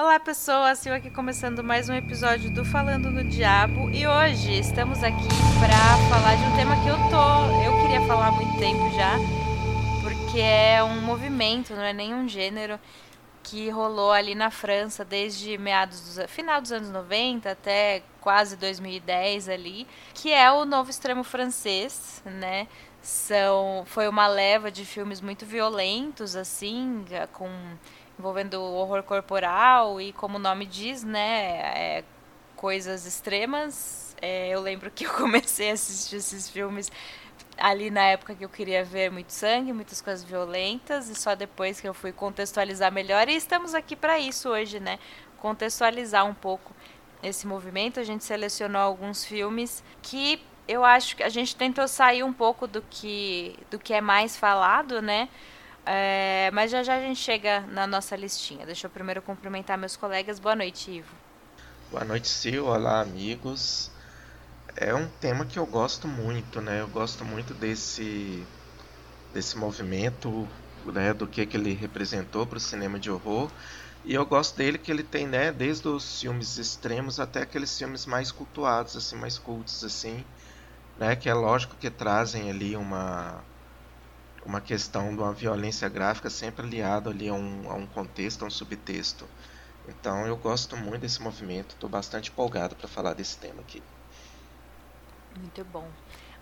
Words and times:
Olá 0.00 0.20
pessoas, 0.20 0.86
eu 0.86 0.94
aqui 0.94 1.10
começando 1.10 1.64
mais 1.64 1.88
um 1.88 1.92
episódio 1.92 2.48
do 2.50 2.64
Falando 2.64 3.10
no 3.10 3.24
Diabo 3.24 3.90
e 3.90 4.06
hoje 4.06 4.56
estamos 4.56 5.02
aqui 5.02 5.26
para 5.58 6.08
falar 6.08 6.36
de 6.36 6.44
um 6.44 6.56
tema 6.56 6.80
que 6.80 6.88
eu 6.88 6.96
tô, 7.10 7.64
eu 7.64 7.82
queria 7.82 8.06
falar 8.06 8.28
há 8.28 8.30
muito 8.30 8.56
tempo 8.60 8.88
já, 8.94 9.16
porque 10.00 10.38
é 10.38 10.84
um 10.84 11.00
movimento, 11.00 11.74
não 11.74 11.82
é 11.82 11.92
nem 11.92 12.14
um 12.14 12.28
gênero 12.28 12.78
que 13.42 13.70
rolou 13.70 14.12
ali 14.12 14.36
na 14.36 14.52
França 14.52 15.04
desde 15.04 15.58
meados 15.58 16.14
dos 16.14 16.30
final 16.30 16.60
dos 16.60 16.70
anos 16.70 16.90
90 16.90 17.50
até 17.50 18.04
quase 18.20 18.56
2010 18.56 19.48
ali, 19.48 19.84
que 20.14 20.32
é 20.32 20.48
o 20.52 20.64
novo 20.64 20.90
extremo 20.90 21.24
francês, 21.24 22.22
né? 22.24 22.68
São 23.02 23.82
foi 23.84 24.06
uma 24.06 24.28
leva 24.28 24.70
de 24.70 24.84
filmes 24.84 25.20
muito 25.20 25.44
violentos 25.44 26.36
assim, 26.36 27.04
com 27.32 27.50
envolvendo 28.18 28.60
horror 28.60 29.02
corporal 29.02 30.00
e, 30.00 30.12
como 30.12 30.36
o 30.36 30.40
nome 30.40 30.66
diz, 30.66 31.04
né, 31.04 31.60
é, 31.74 32.04
coisas 32.56 33.06
extremas. 33.06 34.16
É, 34.20 34.48
eu 34.48 34.60
lembro 34.60 34.90
que 34.90 35.04
eu 35.04 35.12
comecei 35.14 35.70
a 35.70 35.74
assistir 35.74 36.16
esses 36.16 36.50
filmes 36.50 36.90
ali 37.56 37.90
na 37.90 38.02
época 38.02 38.34
que 38.34 38.44
eu 38.44 38.48
queria 38.48 38.84
ver 38.84 39.10
muito 39.10 39.32
sangue, 39.32 39.72
muitas 39.72 40.00
coisas 40.00 40.24
violentas, 40.24 41.08
e 41.08 41.14
só 41.14 41.34
depois 41.34 41.80
que 41.80 41.88
eu 41.88 41.94
fui 41.94 42.12
contextualizar 42.12 42.92
melhor. 42.92 43.28
E 43.28 43.34
estamos 43.34 43.74
aqui 43.74 43.96
para 43.96 44.18
isso 44.18 44.48
hoje, 44.48 44.78
né? 44.78 44.98
Contextualizar 45.38 46.24
um 46.24 46.34
pouco 46.34 46.72
esse 47.22 47.46
movimento. 47.46 47.98
A 47.98 48.04
gente 48.04 48.24
selecionou 48.24 48.80
alguns 48.80 49.24
filmes 49.24 49.82
que 50.02 50.40
eu 50.68 50.84
acho 50.84 51.16
que 51.16 51.22
a 51.22 51.28
gente 51.28 51.56
tentou 51.56 51.88
sair 51.88 52.22
um 52.22 52.32
pouco 52.32 52.66
do 52.66 52.82
que, 52.82 53.58
do 53.70 53.78
que 53.78 53.92
é 53.94 54.00
mais 54.00 54.36
falado, 54.36 55.02
né? 55.02 55.28
É, 55.90 56.50
mas 56.52 56.70
já 56.70 56.82
já 56.82 56.96
a 56.96 57.00
gente 57.00 57.18
chega 57.18 57.60
na 57.62 57.86
nossa 57.86 58.14
listinha. 58.14 58.66
Deixa 58.66 58.86
eu 58.86 58.90
primeiro 58.90 59.22
cumprimentar 59.22 59.78
meus 59.78 59.96
colegas. 59.96 60.38
Boa 60.38 60.54
noite, 60.54 60.90
Ivo. 60.90 61.16
Boa 61.90 62.04
noite, 62.04 62.28
Sil. 62.28 62.68
Olá, 62.68 63.00
amigos. 63.00 63.90
É 64.76 64.94
um 64.94 65.08
tema 65.08 65.46
que 65.46 65.58
eu 65.58 65.66
gosto 65.66 66.06
muito, 66.08 66.60
né? 66.60 66.80
Eu 66.80 66.88
gosto 66.88 67.24
muito 67.24 67.54
desse 67.54 68.46
desse 69.32 69.56
movimento, 69.58 70.48
né, 70.84 71.12
do 71.14 71.26
que, 71.26 71.46
que 71.46 71.56
ele 71.56 71.72
representou 71.74 72.46
para 72.46 72.58
o 72.58 72.60
cinema 72.60 72.98
de 72.98 73.10
horror. 73.10 73.50
E 74.04 74.14
eu 74.14 74.24
gosto 74.26 74.56
dele 74.56 74.78
que 74.78 74.90
ele 74.90 75.02
tem, 75.04 75.26
né, 75.26 75.52
desde 75.52 75.88
os 75.88 76.20
filmes 76.20 76.56
extremos 76.58 77.20
até 77.20 77.42
aqueles 77.42 77.76
filmes 77.78 78.06
mais 78.06 78.32
cultuados, 78.32 78.96
assim, 78.96 79.16
mais 79.16 79.38
cultos, 79.38 79.84
assim, 79.84 80.24
né, 80.98 81.16
que 81.16 81.28
é 81.28 81.34
lógico 81.34 81.76
que 81.76 81.90
trazem 81.90 82.50
ali 82.50 82.76
uma 82.76 83.47
uma 84.44 84.60
questão 84.60 85.14
de 85.14 85.20
uma 85.20 85.32
violência 85.32 85.88
gráfica 85.88 86.30
sempre 86.30 86.66
aliado 86.66 87.10
ali 87.10 87.28
a 87.28 87.34
um, 87.34 87.70
a 87.70 87.74
um 87.74 87.86
contexto, 87.86 88.44
a 88.44 88.48
um 88.48 88.50
subtexto. 88.50 89.26
Então 89.88 90.26
eu 90.26 90.36
gosto 90.36 90.76
muito 90.76 91.00
desse 91.00 91.20
movimento, 91.22 91.70
estou 91.70 91.88
bastante 91.88 92.30
empolgado 92.30 92.76
para 92.76 92.88
falar 92.88 93.14
desse 93.14 93.38
tema 93.38 93.60
aqui. 93.60 93.82
Muito 95.38 95.64
bom. 95.64 95.86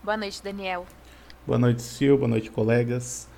Boa 0.03 0.17
noite, 0.17 0.43
Daniel. 0.43 0.87
Boa 1.47 1.59
noite, 1.59 1.83
Sil. 1.83 2.19
Boa 2.19 2.29
noite, 2.29 2.51
colegas. 2.51 3.29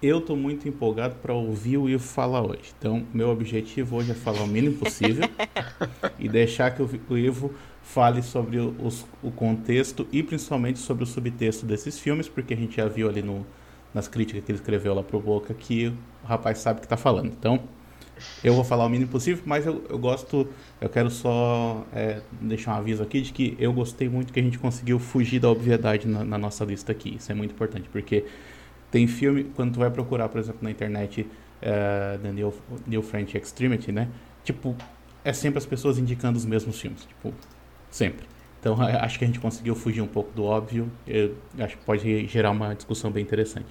Eu 0.00 0.18
estou 0.18 0.36
muito 0.36 0.68
empolgado 0.68 1.16
para 1.16 1.34
ouvir 1.34 1.76
o 1.76 1.88
Ivo 1.88 2.04
falar 2.04 2.42
hoje. 2.42 2.72
Então, 2.78 3.04
meu 3.12 3.30
objetivo 3.30 3.96
hoje 3.96 4.12
é 4.12 4.14
falar 4.14 4.42
o 4.42 4.46
mínimo 4.46 4.76
possível 4.76 5.28
e 6.18 6.28
deixar 6.28 6.70
que 6.70 6.82
o 6.82 7.18
Ivo 7.18 7.52
fale 7.82 8.22
sobre 8.22 8.58
os, 8.58 9.04
o 9.22 9.30
contexto 9.32 10.06
e 10.12 10.22
principalmente 10.22 10.78
sobre 10.78 11.02
o 11.02 11.06
subtexto 11.06 11.66
desses 11.66 11.98
filmes, 11.98 12.28
porque 12.28 12.54
a 12.54 12.56
gente 12.56 12.76
já 12.76 12.86
viu 12.86 13.08
ali 13.08 13.22
no, 13.22 13.44
nas 13.94 14.08
críticas 14.08 14.44
que 14.44 14.50
ele 14.50 14.58
escreveu 14.58 14.94
lá 14.94 15.02
pro 15.02 15.20
Boca 15.20 15.54
que 15.54 15.88
o 16.22 16.26
rapaz 16.26 16.58
sabe 16.58 16.78
o 16.78 16.80
que 16.80 16.86
está 16.86 16.96
falando. 16.96 17.26
Então, 17.26 17.60
eu 18.42 18.54
vou 18.54 18.64
falar 18.64 18.84
o 18.84 18.88
mínimo 18.88 19.10
possível, 19.10 19.42
mas 19.46 19.66
eu, 19.66 19.84
eu 19.88 19.98
gosto, 19.98 20.48
eu 20.80 20.88
quero 20.88 21.10
só 21.10 21.86
é, 21.92 22.20
deixar 22.40 22.74
um 22.74 22.78
aviso 22.78 23.02
aqui 23.02 23.20
de 23.20 23.32
que 23.32 23.56
eu 23.58 23.72
gostei 23.72 24.08
muito 24.08 24.32
que 24.32 24.40
a 24.40 24.42
gente 24.42 24.58
conseguiu 24.58 24.98
fugir 24.98 25.40
da 25.40 25.48
obviedade 25.48 26.06
na, 26.06 26.24
na, 26.24 26.38
nossa 26.38 26.64
lista 26.64 26.92
aqui. 26.92 27.16
Isso 27.16 27.30
é 27.30 27.34
muito 27.34 27.52
importante, 27.52 27.88
porque 27.90 28.24
tem 28.90 29.06
filme, 29.06 29.44
quando 29.54 29.74
tu 29.74 29.78
vai 29.78 29.90
procurar, 29.90 30.28
por 30.28 30.38
exemplo, 30.38 30.60
na 30.62 30.70
internet, 30.70 31.22
uh, 31.22 32.18
The 32.18 32.32
New, 32.32 32.54
New 32.86 33.02
French 33.02 33.36
Extremity, 33.36 33.92
né? 33.92 34.08
Tipo, 34.44 34.76
é 35.24 35.32
sempre 35.32 35.58
as 35.58 35.66
pessoas 35.66 35.98
indicando 35.98 36.38
os 36.38 36.44
mesmos 36.44 36.80
filmes, 36.80 37.04
tipo, 37.04 37.32
sempre. 37.90 38.26
Então 38.60 38.76
acho 38.80 39.18
que 39.18 39.24
a 39.24 39.26
gente 39.26 39.40
conseguiu 39.40 39.74
fugir 39.74 40.00
um 40.00 40.06
pouco 40.06 40.30
do 40.32 40.44
óbvio. 40.44 40.90
Eu 41.06 41.36
acho 41.60 41.76
que 41.76 41.84
pode 41.84 42.26
gerar 42.26 42.50
uma 42.50 42.74
discussão 42.74 43.10
bem 43.10 43.22
interessante. 43.22 43.68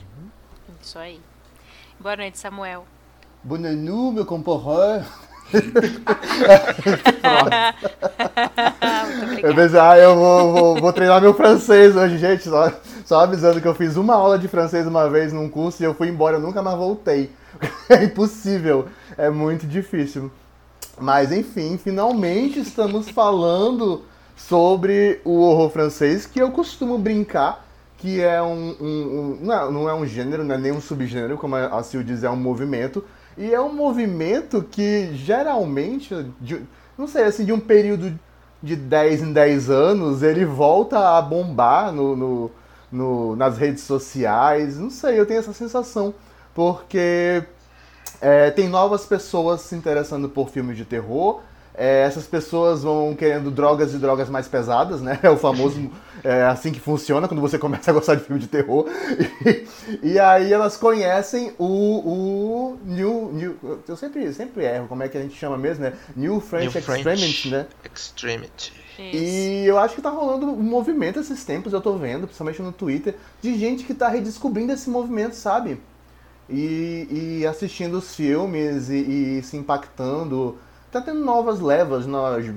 Isso 0.82 0.98
aí. 0.98 1.20
Boa 2.00 2.16
noite, 2.16 2.38
Samuel. 2.38 2.86
Boa 3.44 3.60
noite, 3.60 3.78
meu 3.78 4.26
comporreur. 4.26 5.04
eu 9.44 9.56
pensei, 9.56 9.80
ah, 9.80 9.98
eu 9.98 10.16
vou, 10.16 10.54
vou, 10.54 10.82
vou, 10.82 10.94
treinar 10.94 11.22
meu 11.22 11.34
francês 11.34 11.96
hoje, 11.96 12.18
gente. 12.18 12.44
Só, 12.44 12.72
só 13.06 13.20
avisando 13.22 13.62
que 13.62 13.68
eu 13.68 13.74
fiz 13.76 13.96
uma 13.96 14.14
aula 14.16 14.38
de 14.38 14.48
francês 14.48 14.86
uma 14.86 15.10
vez 15.10 15.32
num 15.32 15.50
curso 15.50 15.82
e 15.82 15.86
eu 15.86 15.94
fui 15.94 16.10
embora, 16.10 16.38
eu 16.38 16.42
nunca 16.42 16.62
mais 16.62 16.78
voltei. 16.78 17.32
É 17.90 18.04
impossível, 18.04 18.90
é 19.18 19.30
muito 19.30 19.66
difícil. 19.66 20.30
Mas 21.00 21.32
enfim, 21.32 21.78
finalmente 21.78 22.60
estamos 22.60 23.10
falando 23.10 24.04
sobre 24.38 25.20
o 25.26 25.42
horror 25.42 25.70
francês, 25.70 26.26
que 26.26 26.40
eu 26.40 26.52
costumo 26.52 26.98
brincar 26.98 27.68
que 27.98 28.22
é 28.22 28.42
um, 28.42 28.76
um, 28.80 28.86
um 28.86 29.38
não, 29.42 29.54
é, 29.54 29.72
não, 29.72 29.90
é, 29.90 29.94
um 29.94 30.06
gênero, 30.06 30.44
não 30.44 30.56
é 30.56 30.58
nem 30.58 30.72
um 30.72 30.80
subgênero, 30.80 31.38
como 31.38 31.56
a 31.56 31.82
Sil 31.82 32.06
diz, 32.06 32.24
é 32.24 32.30
um 32.30 32.36
movimento. 32.36 33.04
E 33.38 33.54
é 33.54 33.60
um 33.60 33.74
movimento 33.74 34.64
que 34.64 35.12
geralmente, 35.14 36.14
de, 36.40 36.62
não 36.98 37.08
sei, 37.08 37.24
assim, 37.24 37.44
de 37.44 37.52
um 37.52 37.60
período 37.60 38.18
de 38.62 38.76
10 38.76 39.24
em 39.24 39.34
10 39.34 39.70
anos, 39.70 40.24
ele 40.24 40.46
volta 40.46 41.18
a 41.18 41.22
bombar 41.22 41.92
no, 41.92 42.16
no, 42.16 42.52
no 42.92 43.36
nas 43.36 43.58
redes 43.58 43.84
sociais. 43.84 44.78
Não 44.78 44.90
sei, 44.90 45.20
eu 45.20 45.26
tenho 45.26 45.40
essa 45.40 45.54
sensação. 45.54 46.14
Porque 46.54 47.44
é, 48.22 48.50
tem 48.52 48.68
novas 48.68 49.06
pessoas 49.06 49.62
se 49.62 49.76
interessando 49.76 50.30
por 50.30 50.50
filmes 50.50 50.78
de 50.78 50.86
terror 50.86 51.42
é, 51.78 52.02
essas 52.02 52.26
pessoas 52.26 52.82
vão 52.82 53.16
querendo 53.16 53.52
drogas 53.52 53.94
e 53.94 54.00
drogas 54.00 54.30
mais 54.30 54.48
pesadas, 54.48 55.00
né? 55.00 55.20
É 55.22 55.30
o 55.30 55.38
famoso 55.38 55.92
é, 56.24 56.44
assim 56.44 56.72
que 56.72 56.80
funciona 56.80 57.28
quando 57.28 57.40
você 57.40 57.60
começa 57.60 57.92
a 57.92 57.94
gostar 57.94 58.16
de 58.16 58.24
filme 58.24 58.42
de 58.42 58.48
terror. 58.48 58.88
E, 59.46 60.14
e 60.14 60.20
aí 60.20 60.52
elas 60.52 60.76
conhecem 60.76 61.54
o, 61.60 61.66
o 61.66 62.80
New, 62.84 63.32
New. 63.32 63.82
Eu 63.88 63.96
sempre, 63.96 64.34
sempre 64.34 64.66
erro, 64.66 64.88
como 64.88 65.04
é 65.04 65.08
que 65.08 65.18
a 65.18 65.22
gente 65.22 65.36
chama 65.36 65.58
mesmo, 65.58 65.84
né? 65.84 65.94
New 66.16 66.40
French 66.40 66.74
New 66.74 66.98
Extremity, 66.98 67.50
né? 67.50 67.68
Extremity. 67.94 68.74
E 69.00 69.64
eu 69.68 69.78
acho 69.78 69.94
que 69.96 70.02
tá 70.02 70.10
rolando 70.10 70.48
um 70.48 70.64
movimento 70.64 71.20
esses 71.20 71.46
tempos, 71.46 71.72
eu 71.72 71.80
tô 71.80 71.96
vendo, 71.98 72.26
principalmente 72.26 72.62
no 72.64 72.72
Twitter, 72.72 73.16
de 73.42 73.56
gente 73.58 73.84
que 73.84 73.94
tá 73.94 74.08
redescobrindo 74.08 74.74
esse 74.74 74.90
movimento, 74.90 75.36
sabe? 75.36 75.80
E, 76.50 77.08
e 77.42 77.46
assistindo 77.46 78.00
os 78.00 78.16
filmes 78.16 78.90
e, 78.90 79.38
e 79.38 79.44
se 79.44 79.56
impactando 79.56 80.58
tá 81.00 81.12
tendo 81.12 81.24
novas 81.24 81.60
levas, 81.60 82.06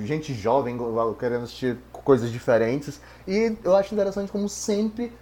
gente 0.06 0.34
jovem 0.34 0.78
querendo 1.18 1.44
assistir 1.44 1.76
coisas 1.92 2.30
diferentes. 2.30 3.00
E 3.26 3.56
eu 3.62 3.76
acho 3.76 3.94
interessante 3.94 4.30
como 4.30 4.48
sempre 4.48 5.12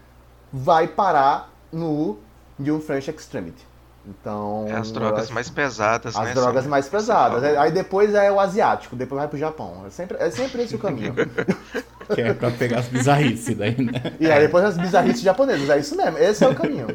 vai 0.52 0.86
parar 0.86 1.52
no 1.72 2.18
New 2.58 2.80
French 2.80 3.10
Extremity. 3.10 3.66
Então. 4.06 4.64
É 4.68 4.76
as 4.76 4.90
drogas 4.90 5.30
mais 5.30 5.50
pesadas, 5.50 6.16
as 6.16 6.24
né? 6.24 6.30
As 6.30 6.34
drogas 6.34 6.66
mais 6.66 6.88
pesadas. 6.88 7.42
Aí 7.44 7.70
depois 7.70 8.14
é 8.14 8.32
o 8.32 8.40
asiático, 8.40 8.96
depois 8.96 9.18
vai 9.18 9.28
pro 9.28 9.38
Japão. 9.38 9.84
É 9.86 9.90
sempre, 9.90 10.16
é 10.18 10.30
sempre 10.30 10.62
esse 10.62 10.74
o 10.74 10.78
caminho. 10.78 11.14
que 12.14 12.20
é 12.20 12.32
pra 12.32 12.50
pegar 12.50 12.78
as 12.78 12.88
bizarrices 12.88 13.56
daí, 13.56 13.76
né? 13.76 14.16
E 14.18 14.30
aí 14.30 14.40
depois 14.40 14.64
as 14.64 14.78
bizarrices 14.78 15.20
japonesas. 15.20 15.68
É 15.68 15.78
isso 15.78 15.96
mesmo, 15.96 16.18
esse 16.18 16.42
é 16.42 16.48
o 16.48 16.54
caminho. 16.54 16.86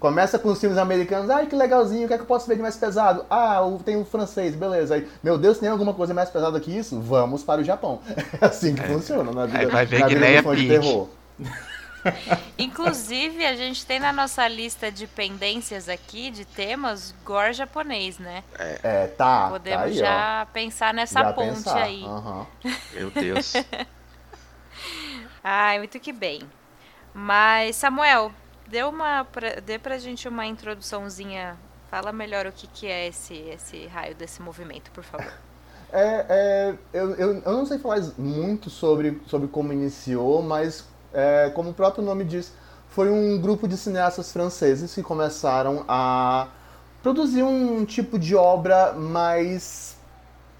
Começa 0.00 0.38
com 0.38 0.48
os 0.48 0.58
filmes 0.58 0.78
americanos, 0.78 1.28
ai 1.28 1.46
que 1.46 1.54
legalzinho, 1.54 2.06
o 2.06 2.08
que 2.08 2.14
é 2.14 2.16
que 2.16 2.22
eu 2.22 2.26
posso 2.26 2.48
ver 2.48 2.56
de 2.56 2.62
mais 2.62 2.74
pesado? 2.74 3.26
Ah, 3.28 3.60
tem 3.84 3.96
o 3.96 4.04
francês, 4.06 4.56
beleza. 4.56 4.94
Aí, 4.94 5.06
meu 5.22 5.36
Deus, 5.36 5.58
tem 5.58 5.68
alguma 5.68 5.92
coisa 5.92 6.14
mais 6.14 6.30
pesada 6.30 6.58
que 6.58 6.74
isso? 6.74 6.98
Vamos 6.98 7.42
para 7.44 7.60
o 7.60 7.64
Japão. 7.64 8.00
É 8.40 8.46
assim 8.46 8.74
que 8.74 8.80
é. 8.80 8.86
funciona 8.86 9.30
na 9.32 9.44
vida, 9.44 9.68
vai 9.68 9.84
ver 9.84 10.00
na 10.00 10.06
vida 10.08 10.42
do 10.42 10.56
de 10.56 10.68
terror. 10.68 11.08
Inclusive, 12.58 13.44
a 13.44 13.54
gente 13.54 13.84
tem 13.84 13.98
na 13.98 14.12
nossa 14.12 14.48
lista 14.48 14.90
de 14.90 15.06
pendências 15.06 15.88
aqui, 15.88 16.30
de 16.30 16.46
temas, 16.46 17.14
gore 17.22 17.52
japonês, 17.52 18.18
né? 18.18 18.42
É, 18.58 18.80
é 18.82 19.06
tá. 19.08 19.48
Podemos 19.50 19.78
tá 19.78 19.84
aí, 19.84 19.94
já 19.94 20.46
ó. 20.48 20.52
pensar 20.52 20.94
nessa 20.94 21.20
já 21.20 21.32
ponte 21.34 21.56
pensar. 21.56 21.82
aí. 21.82 22.02
Uhum. 22.02 22.46
Meu 22.94 23.10
Deus. 23.10 23.52
Ai, 25.44 25.78
muito 25.78 26.00
que 26.00 26.12
bem. 26.12 26.40
Mas, 27.12 27.76
Samuel, 27.76 28.32
dê, 28.70 28.84
uma, 28.84 29.24
pra, 29.24 29.60
dê 29.60 29.78
pra 29.78 29.98
gente 29.98 30.28
uma 30.28 30.46
introduçãozinha. 30.46 31.56
Fala 31.90 32.12
melhor 32.12 32.46
o 32.46 32.52
que, 32.52 32.68
que 32.68 32.86
é 32.86 33.08
esse, 33.08 33.34
esse 33.34 33.86
raio 33.88 34.14
desse 34.14 34.40
movimento, 34.40 34.90
por 34.92 35.04
favor. 35.04 35.32
É, 35.92 36.24
é, 36.28 36.74
eu, 36.92 37.16
eu, 37.16 37.42
eu 37.44 37.52
não 37.52 37.66
sei 37.66 37.76
falar 37.76 38.00
muito 38.16 38.70
sobre, 38.70 39.20
sobre 39.26 39.48
como 39.48 39.72
iniciou, 39.72 40.40
mas 40.40 40.84
é, 41.12 41.50
como 41.52 41.70
o 41.70 41.74
próprio 41.74 42.04
nome 42.04 42.22
diz, 42.22 42.52
foi 42.90 43.10
um 43.10 43.40
grupo 43.40 43.66
de 43.66 43.76
cineastas 43.76 44.30
franceses 44.30 44.94
que 44.94 45.02
começaram 45.02 45.84
a 45.88 46.46
produzir 47.02 47.42
um 47.42 47.84
tipo 47.84 48.20
de 48.20 48.36
obra 48.36 48.92
mais 48.92 49.96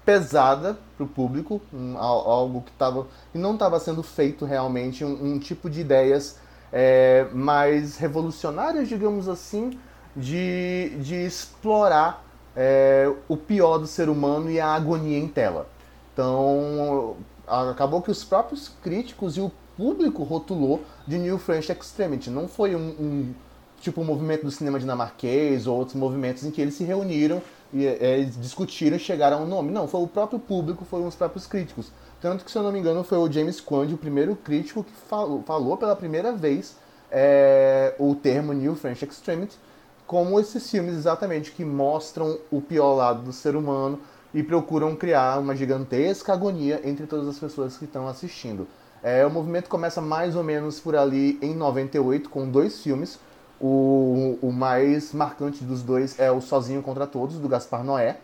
pesada 0.03 0.77
para 0.97 1.05
o 1.05 1.07
público, 1.07 1.61
um, 1.73 1.97
algo 1.97 2.63
que, 2.63 2.71
tava, 2.73 3.07
que 3.31 3.37
não 3.37 3.53
estava 3.53 3.79
sendo 3.79 4.03
feito 4.03 4.43
realmente, 4.43 5.05
um, 5.05 5.35
um 5.35 5.39
tipo 5.39 5.69
de 5.69 5.79
ideias 5.79 6.40
é, 6.71 7.27
mais 7.33 7.97
revolucionárias, 7.97 8.87
digamos 8.87 9.27
assim, 9.27 9.77
de, 10.15 10.93
de 10.99 11.15
explorar 11.15 12.25
é, 12.55 13.11
o 13.27 13.37
pior 13.37 13.77
do 13.77 13.87
ser 13.87 14.09
humano 14.09 14.49
e 14.49 14.59
a 14.59 14.67
agonia 14.67 15.17
em 15.17 15.27
tela. 15.27 15.67
Então, 16.13 17.15
acabou 17.47 18.01
que 18.01 18.11
os 18.11 18.23
próprios 18.23 18.69
críticos 18.81 19.37
e 19.37 19.41
o 19.41 19.51
público 19.75 20.23
rotulou 20.23 20.81
de 21.07 21.17
New 21.17 21.37
French 21.37 21.71
Extremity. 21.71 22.29
Não 22.29 22.47
foi 22.47 22.75
um, 22.75 22.89
um 22.99 23.33
tipo 23.79 24.01
um 24.01 24.03
movimento 24.03 24.43
do 24.43 24.51
cinema 24.51 24.79
dinamarquês 24.79 25.65
ou 25.65 25.77
outros 25.77 25.95
movimentos 25.95 26.45
em 26.45 26.51
que 26.51 26.61
eles 26.61 26.75
se 26.75 26.83
reuniram 26.83 27.41
e 27.73 27.85
é, 27.85 28.23
discutiram 28.39 28.97
e 28.97 28.99
chegaram 28.99 29.37
a 29.37 29.41
um 29.41 29.47
nome. 29.47 29.71
Não, 29.71 29.87
foi 29.87 30.01
o 30.01 30.07
próprio 30.07 30.39
público, 30.39 30.85
foram 30.85 31.07
os 31.07 31.15
próprios 31.15 31.47
críticos. 31.47 31.91
Tanto 32.21 32.45
que, 32.45 32.51
se 32.51 32.57
eu 32.57 32.61
não 32.61 32.71
me 32.71 32.77
engano, 32.77 33.03
foi 33.03 33.17
o 33.17 33.31
James 33.31 33.59
Quandy, 33.59 33.95
o 33.95 33.97
primeiro 33.97 34.35
crítico 34.35 34.83
que 34.83 34.91
falou, 35.09 35.41
falou 35.41 35.75
pela 35.75 35.95
primeira 35.95 36.31
vez 36.31 36.77
é, 37.09 37.95
o 37.97 38.13
termo 38.13 38.53
New 38.53 38.75
French 38.75 39.03
Extremity, 39.03 39.57
como 40.05 40.39
esses 40.39 40.69
filmes 40.69 40.93
exatamente 40.93 41.51
que 41.51 41.65
mostram 41.65 42.37
o 42.51 42.61
pior 42.61 42.93
lado 42.93 43.23
do 43.23 43.33
ser 43.33 43.55
humano 43.55 43.99
e 44.33 44.43
procuram 44.43 44.95
criar 44.95 45.39
uma 45.39 45.55
gigantesca 45.55 46.31
agonia 46.31 46.79
entre 46.83 47.07
todas 47.07 47.27
as 47.27 47.39
pessoas 47.39 47.75
que 47.75 47.85
estão 47.85 48.07
assistindo. 48.07 48.67
É, 49.01 49.25
o 49.25 49.31
movimento 49.31 49.67
começa 49.67 49.99
mais 49.99 50.35
ou 50.35 50.43
menos 50.43 50.79
por 50.79 50.95
ali 50.95 51.39
em 51.41 51.55
98, 51.55 52.29
com 52.29 52.47
dois 52.47 52.81
filmes. 52.81 53.19
O, 53.59 54.37
o 54.41 54.51
mais 54.51 55.11
marcante 55.11 55.63
dos 55.63 55.81
dois 55.81 56.19
é 56.19 56.31
o 56.31 56.39
Sozinho 56.39 56.83
contra 56.83 57.07
Todos, 57.07 57.37
do 57.37 57.47
Gaspar 57.47 57.83
Noé, 57.83 58.17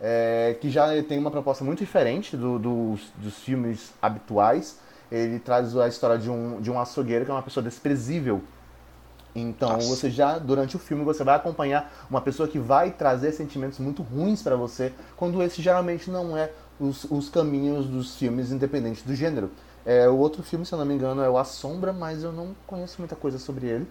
é, 0.00 0.56
que 0.60 0.70
já 0.70 1.02
tem 1.02 1.18
uma 1.18 1.30
proposta 1.30 1.64
muito 1.64 1.80
diferente 1.80 2.36
do, 2.36 2.58
dos, 2.58 3.12
dos 3.16 3.38
filmes 3.38 3.92
habituais. 4.00 4.78
Ele 5.10 5.38
traz 5.38 5.76
a 5.76 5.88
história 5.88 6.18
de 6.18 6.30
um, 6.30 6.60
de 6.60 6.70
um 6.70 6.78
açougueiro 6.78 7.24
que 7.24 7.30
é 7.30 7.34
uma 7.34 7.42
pessoa 7.42 7.62
desprezível. 7.62 8.42
Então, 9.34 9.72
Nossa. 9.72 9.86
você 9.86 10.10
já, 10.10 10.38
durante 10.38 10.76
o 10.76 10.78
filme, 10.78 11.04
você 11.04 11.22
vai 11.22 11.36
acompanhar 11.36 11.92
uma 12.10 12.20
pessoa 12.20 12.48
que 12.48 12.58
vai 12.58 12.90
trazer 12.90 13.32
sentimentos 13.32 13.78
muito 13.78 14.02
ruins 14.02 14.42
para 14.42 14.56
você, 14.56 14.92
quando 15.16 15.42
esse 15.42 15.62
geralmente 15.62 16.10
não 16.10 16.36
é 16.36 16.50
os, 16.80 17.04
os 17.04 17.28
caminhos 17.28 17.86
dos 17.86 18.16
filmes 18.16 18.50
independentes 18.50 19.02
do 19.02 19.14
gênero. 19.14 19.50
É, 19.84 20.08
o 20.08 20.16
outro 20.16 20.42
filme, 20.42 20.66
se 20.66 20.72
eu 20.72 20.78
não 20.78 20.84
me 20.84 20.94
engano, 20.94 21.22
é 21.22 21.30
o 21.30 21.38
A 21.38 21.44
Sombra, 21.44 21.92
mas 21.92 22.22
eu 22.22 22.32
não 22.32 22.54
conheço 22.66 22.96
muita 22.98 23.16
coisa 23.16 23.38
sobre 23.38 23.66
ele. 23.66 23.88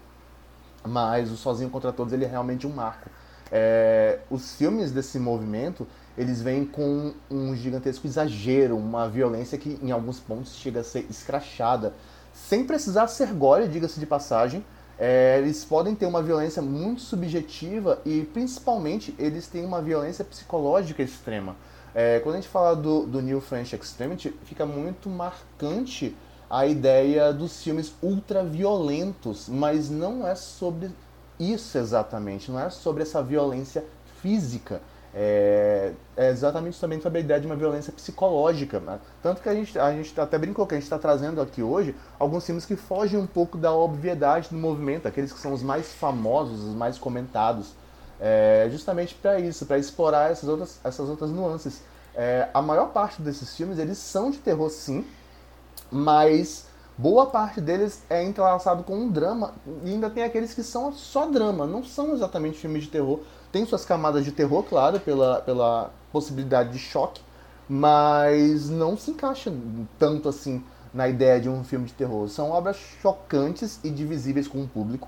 Mas 0.85 1.31
o 1.31 1.37
Sozinho 1.37 1.69
contra 1.69 1.91
Todos 1.91 2.13
ele 2.13 2.25
é 2.25 2.27
realmente 2.27 2.67
um 2.67 2.69
marco. 2.69 3.09
É, 3.51 4.19
os 4.29 4.55
filmes 4.55 4.91
desse 4.91 5.17
movimento 5.19 5.87
eles 6.17 6.41
vêm 6.41 6.65
com 6.65 7.13
um 7.29 7.55
gigantesco 7.55 8.07
exagero, 8.07 8.75
uma 8.75 9.07
violência 9.07 9.57
que 9.57 9.79
em 9.81 9.91
alguns 9.91 10.19
pontos 10.19 10.55
chega 10.55 10.79
a 10.79 10.83
ser 10.83 11.05
escrachada, 11.09 11.93
sem 12.33 12.65
precisar 12.65 13.07
ser 13.07 13.27
gore, 13.33 13.67
diga-se 13.67 13.99
de 13.99 14.05
passagem. 14.05 14.65
É, 14.97 15.37
eles 15.37 15.63
podem 15.63 15.93
ter 15.93 16.07
uma 16.07 16.23
violência 16.23 16.59
muito 16.59 17.01
subjetiva 17.01 18.01
e 18.03 18.27
principalmente 18.33 19.13
eles 19.19 19.45
têm 19.45 19.63
uma 19.63 19.79
violência 19.79 20.25
psicológica 20.25 21.03
extrema. 21.03 21.55
É, 21.93 22.19
quando 22.19 22.35
a 22.35 22.37
gente 22.39 22.49
fala 22.49 22.75
do, 22.75 23.05
do 23.05 23.21
New 23.21 23.39
French 23.39 23.75
Extremity, 23.75 24.33
fica 24.43 24.65
muito 24.65 25.07
marcante 25.09 26.15
a 26.49 26.65
ideia 26.65 27.31
dos 27.31 27.61
filmes 27.61 27.93
ultraviolentos, 28.01 29.47
mas 29.47 29.89
não 29.89 30.25
é 30.25 30.33
sobre 30.33 30.89
isso 31.39 31.77
exatamente, 31.77 32.51
não 32.51 32.59
é 32.59 32.69
sobre 32.69 33.03
essa 33.03 33.21
violência 33.21 33.83
física. 34.21 34.81
É, 35.19 35.93
é 36.15 36.29
exatamente 36.29 36.79
também 36.79 37.01
sobre 37.01 37.17
a 37.17 37.21
ideia 37.21 37.39
de 37.39 37.47
uma 37.47 37.55
violência 37.55 37.91
psicológica. 37.91 38.79
Né? 38.79 38.99
Tanto 39.23 39.41
que 39.41 39.49
a 39.49 39.53
gente, 39.53 39.79
a 39.79 39.91
gente 39.91 40.19
até 40.19 40.37
brincou 40.37 40.67
que 40.67 40.75
a 40.75 40.77
gente 40.77 40.83
está 40.83 40.99
trazendo 40.99 41.41
aqui 41.41 41.63
hoje 41.63 41.95
alguns 42.19 42.45
filmes 42.45 42.65
que 42.65 42.75
fogem 42.75 43.19
um 43.19 43.25
pouco 43.25 43.57
da 43.57 43.73
obviedade 43.73 44.49
do 44.49 44.55
movimento, 44.55 45.07
aqueles 45.07 45.33
que 45.33 45.39
são 45.39 45.53
os 45.53 45.63
mais 45.63 45.91
famosos, 45.93 46.63
os 46.63 46.75
mais 46.75 46.99
comentados. 46.99 47.73
É, 48.19 48.67
justamente 48.71 49.15
para 49.15 49.39
isso, 49.39 49.65
para 49.65 49.79
explorar 49.79 50.31
essas 50.31 50.47
outras, 50.47 50.79
essas 50.83 51.09
outras 51.09 51.31
nuances. 51.31 51.81
É, 52.13 52.49
a 52.53 52.61
maior 52.61 52.87
parte 52.87 53.21
desses 53.21 53.55
filmes 53.55 53.79
eles 53.79 53.97
são 53.97 54.29
de 54.29 54.37
terror 54.37 54.69
sim, 54.69 55.05
mas 55.91 56.66
boa 56.97 57.27
parte 57.27 57.61
deles 57.61 58.03
é 58.09 58.23
entrelaçado 58.23 58.83
com 58.83 58.95
um 58.95 59.09
drama 59.09 59.53
e 59.83 59.91
ainda 59.91 60.09
tem 60.09 60.23
aqueles 60.23 60.53
que 60.53 60.63
são 60.63 60.91
só 60.91 61.27
drama, 61.27 61.67
não 61.67 61.83
são 61.83 62.13
exatamente 62.13 62.57
filmes 62.57 62.83
de 62.83 62.89
terror. 62.89 63.19
Tem 63.51 63.65
suas 63.65 63.85
camadas 63.85 64.25
de 64.25 64.31
terror, 64.31 64.63
claro, 64.63 64.99
pela, 64.99 65.41
pela 65.41 65.91
possibilidade 66.11 66.71
de 66.71 66.79
choque, 66.79 67.21
mas 67.69 68.69
não 68.69 68.97
se 68.97 69.11
encaixa 69.11 69.53
tanto 69.97 70.27
assim 70.27 70.63
na 70.93 71.07
ideia 71.07 71.39
de 71.39 71.49
um 71.49 71.63
filme 71.63 71.85
de 71.85 71.93
terror. 71.93 72.27
São 72.27 72.49
obras 72.51 72.77
chocantes 73.01 73.79
e 73.83 73.89
divisíveis 73.89 74.47
com 74.47 74.63
o 74.63 74.67
público. 74.67 75.07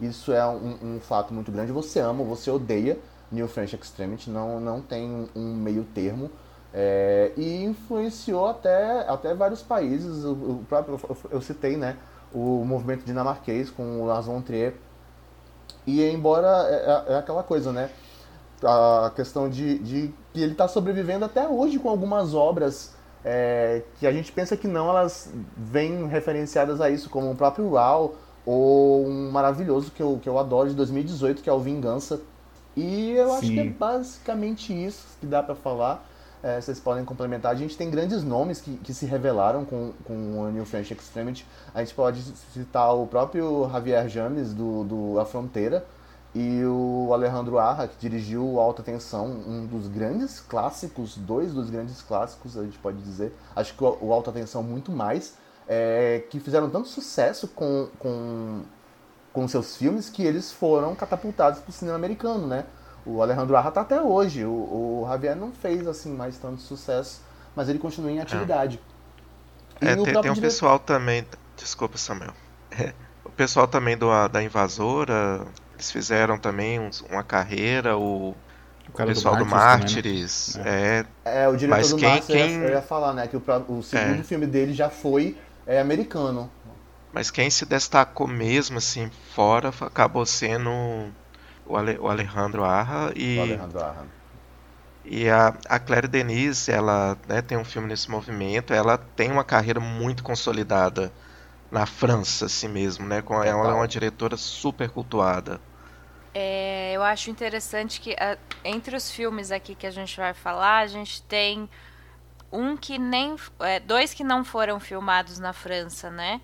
Isso 0.00 0.32
é 0.32 0.46
um, 0.46 0.96
um 0.96 1.00
fato 1.00 1.32
muito 1.32 1.50
grande. 1.50 1.72
Você 1.72 2.00
ama, 2.00 2.24
você 2.24 2.50
odeia 2.50 2.98
New 3.30 3.46
French 3.48 3.76
Extremity, 3.76 4.30
não, 4.30 4.60
não 4.60 4.80
tem 4.80 5.28
um 5.34 5.54
meio 5.54 5.84
termo. 5.94 6.30
É, 6.72 7.32
e 7.36 7.64
influenciou 7.64 8.46
até, 8.46 9.08
até 9.08 9.34
vários 9.34 9.62
países. 9.62 10.24
O, 10.24 10.32
o 10.32 10.64
próprio, 10.68 11.00
eu 11.30 11.40
citei 11.40 11.76
né, 11.76 11.96
o 12.32 12.64
movimento 12.64 13.04
dinamarquês 13.04 13.70
com 13.70 14.02
o 14.02 14.06
Lars 14.06 14.26
von 14.26 14.40
Trier. 14.40 14.74
E 15.86 16.04
embora 16.04 16.66
é, 16.68 17.12
é, 17.12 17.14
é 17.14 17.18
aquela 17.18 17.42
coisa, 17.42 17.72
né? 17.72 17.90
A 18.62 19.12
questão 19.14 19.48
de, 19.48 19.78
de 19.78 20.14
que 20.32 20.42
ele 20.42 20.52
está 20.52 20.68
sobrevivendo 20.68 21.24
até 21.24 21.48
hoje 21.48 21.78
com 21.78 21.88
algumas 21.88 22.34
obras 22.34 22.94
é, 23.24 23.82
que 23.98 24.06
a 24.06 24.12
gente 24.12 24.32
pensa 24.32 24.56
que 24.56 24.66
não, 24.66 24.88
elas 24.88 25.32
vêm 25.56 26.06
referenciadas 26.06 26.80
a 26.80 26.90
isso, 26.90 27.08
como 27.10 27.30
o 27.30 27.36
próprio 27.36 27.72
Raw, 27.74 28.14
ou 28.44 29.06
um 29.06 29.30
maravilhoso 29.30 29.90
que 29.90 30.02
eu, 30.02 30.18
que 30.22 30.28
eu 30.28 30.38
adoro 30.38 30.68
de 30.68 30.74
2018, 30.74 31.42
que 31.42 31.50
é 31.50 31.52
o 31.52 31.60
Vingança. 31.60 32.20
E 32.76 33.10
eu 33.12 33.28
Sim. 33.28 33.36
acho 33.36 33.46
que 33.48 33.60
é 33.60 33.64
basicamente 33.64 34.72
isso 34.72 35.06
que 35.20 35.26
dá 35.26 35.42
para 35.42 35.54
falar 35.54 36.07
é, 36.42 36.60
vocês 36.60 36.78
podem 36.78 37.04
complementar. 37.04 37.52
A 37.52 37.54
gente 37.54 37.76
tem 37.76 37.90
grandes 37.90 38.22
nomes 38.22 38.60
que, 38.60 38.76
que 38.78 38.94
se 38.94 39.06
revelaram 39.06 39.64
com, 39.64 39.92
com 40.04 40.40
o 40.40 40.50
New 40.50 40.64
French 40.64 40.92
Extremity. 40.92 41.46
A 41.74 41.80
gente 41.80 41.94
pode 41.94 42.22
citar 42.52 42.94
o 42.94 43.06
próprio 43.06 43.68
Javier 43.70 44.08
James, 44.08 44.52
do, 44.52 44.84
do 44.84 45.20
A 45.20 45.24
Fronteira, 45.24 45.84
e 46.34 46.62
o 46.64 47.10
Alejandro 47.12 47.58
Arra, 47.58 47.88
que 47.88 47.96
dirigiu 47.98 48.60
Alta 48.60 48.82
Tensão, 48.82 49.26
um 49.26 49.66
dos 49.66 49.88
grandes 49.88 50.40
clássicos, 50.40 51.16
dois 51.16 51.52
dos 51.52 51.70
grandes 51.70 52.02
clássicos, 52.02 52.56
a 52.56 52.62
gente 52.62 52.78
pode 52.78 52.98
dizer. 52.98 53.34
Acho 53.56 53.74
que 53.74 53.82
o, 53.82 53.98
o 54.00 54.12
Alta 54.12 54.30
Tensão 54.30 54.62
muito 54.62 54.92
mais, 54.92 55.34
é, 55.66 56.22
que 56.30 56.38
fizeram 56.38 56.70
tanto 56.70 56.88
sucesso 56.88 57.48
com, 57.48 57.88
com, 57.98 58.62
com 59.32 59.48
seus 59.48 59.76
filmes 59.76 60.08
que 60.08 60.22
eles 60.22 60.52
foram 60.52 60.94
catapultados 60.94 61.60
para 61.60 61.70
o 61.70 61.72
cinema 61.72 61.96
americano, 61.96 62.46
né? 62.46 62.64
O 63.08 63.22
Alejandro 63.22 63.56
Arra 63.56 63.70
tá 63.70 63.80
até 63.80 64.00
hoje. 64.02 64.44
O, 64.44 64.50
o, 64.50 65.06
Javier 65.08 65.34
não 65.34 65.50
fez 65.50 65.86
assim 65.86 66.12
mais 66.12 66.36
tanto 66.36 66.60
sucesso, 66.60 67.22
mas 67.56 67.68
ele 67.70 67.78
continua 67.78 68.10
em 68.10 68.20
atividade. 68.20 68.78
É, 69.80 69.94
tem, 69.94 70.04
tem, 70.04 70.18
um 70.18 70.34
dire... 70.34 70.40
pessoal 70.42 70.78
também. 70.78 71.24
Desculpa, 71.56 71.96
Samuel. 71.96 72.34
É, 72.70 72.92
o 73.24 73.30
pessoal 73.30 73.66
também 73.66 73.96
do, 73.96 74.08
da 74.28 74.42
Invasora, 74.42 75.46
eles 75.74 75.90
fizeram 75.90 76.38
também 76.38 76.78
um, 76.78 76.90
uma 77.08 77.22
carreira. 77.22 77.96
O, 77.96 78.36
o 78.88 78.92
pessoal 78.92 79.36
do 79.36 79.46
Mártires. 79.46 80.56
Do 80.56 80.64
né? 80.64 81.06
é. 81.24 81.44
é, 81.44 81.48
o 81.48 81.56
diretor 81.56 81.78
mas 81.78 81.90
do 81.90 81.96
quem, 81.96 82.20
quem... 82.20 82.54
Eu, 82.56 82.68
ia, 82.68 82.82
falar, 82.82 83.14
né? 83.14 83.26
Que 83.26 83.38
o, 83.38 83.42
o 83.68 83.82
segundo 83.82 84.20
é. 84.20 84.24
filme 84.24 84.46
dele 84.46 84.74
já 84.74 84.90
foi 84.90 85.34
é, 85.66 85.80
americano. 85.80 86.50
Mas 87.10 87.30
quem 87.30 87.48
se 87.48 87.64
destacou 87.64 88.26
mesmo, 88.26 88.76
assim, 88.76 89.10
fora, 89.34 89.72
acabou 89.80 90.26
sendo 90.26 90.70
o, 91.68 91.76
Ale, 91.76 91.98
o 91.98 92.08
Alejandro 92.08 92.64
Arra 92.64 93.12
e. 93.14 93.38
O 93.38 93.42
Alejandro 93.42 93.80
Arra. 93.80 94.06
E 95.04 95.28
a, 95.28 95.54
a 95.68 95.78
Claire 95.78 96.08
Denise, 96.08 96.70
ela 96.70 97.16
né, 97.26 97.40
tem 97.40 97.56
um 97.56 97.64
filme 97.64 97.88
nesse 97.88 98.10
movimento, 98.10 98.74
ela 98.74 98.98
tem 98.98 99.30
uma 99.30 99.44
carreira 99.44 99.80
muito 99.80 100.22
consolidada 100.22 101.10
na 101.70 101.86
França, 101.86 102.46
assim 102.46 102.68
mesmo, 102.68 103.06
né? 103.06 103.22
Com, 103.22 103.42
ela 103.42 103.70
é 103.70 103.74
uma 103.74 103.88
diretora 103.88 104.36
super 104.36 104.90
cultuada. 104.90 105.60
É, 106.34 106.92
eu 106.94 107.02
acho 107.02 107.30
interessante 107.30 108.00
que 108.00 108.12
a, 108.14 108.36
entre 108.64 108.94
os 108.94 109.10
filmes 109.10 109.50
aqui 109.50 109.74
que 109.74 109.86
a 109.86 109.90
gente 109.90 110.16
vai 110.16 110.34
falar, 110.34 110.80
a 110.80 110.86
gente 110.86 111.22
tem 111.22 111.68
um 112.52 112.76
que 112.76 112.98
nem. 112.98 113.36
É, 113.60 113.80
dois 113.80 114.12
que 114.12 114.24
não 114.24 114.44
foram 114.44 114.78
filmados 114.78 115.38
na 115.38 115.52
França, 115.52 116.10
né? 116.10 116.40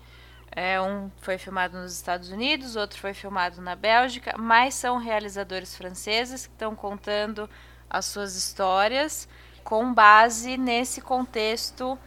É, 0.51 0.79
um 0.81 1.11
foi 1.17 1.37
filmado 1.37 1.77
nos 1.77 1.93
Estados 1.93 2.29
Unidos, 2.29 2.75
outro 2.75 2.99
foi 2.99 3.13
filmado 3.13 3.61
na 3.61 3.75
Bélgica, 3.75 4.35
mas 4.37 4.73
são 4.73 4.97
realizadores 4.97 5.75
franceses 5.75 6.47
que 6.47 6.53
estão 6.53 6.75
contando 6.75 7.49
as 7.89 8.05
suas 8.05 8.35
histórias 8.35 9.27
com 9.63 9.93
base 9.93 10.57
nesse 10.57 11.01
contexto 11.01 11.97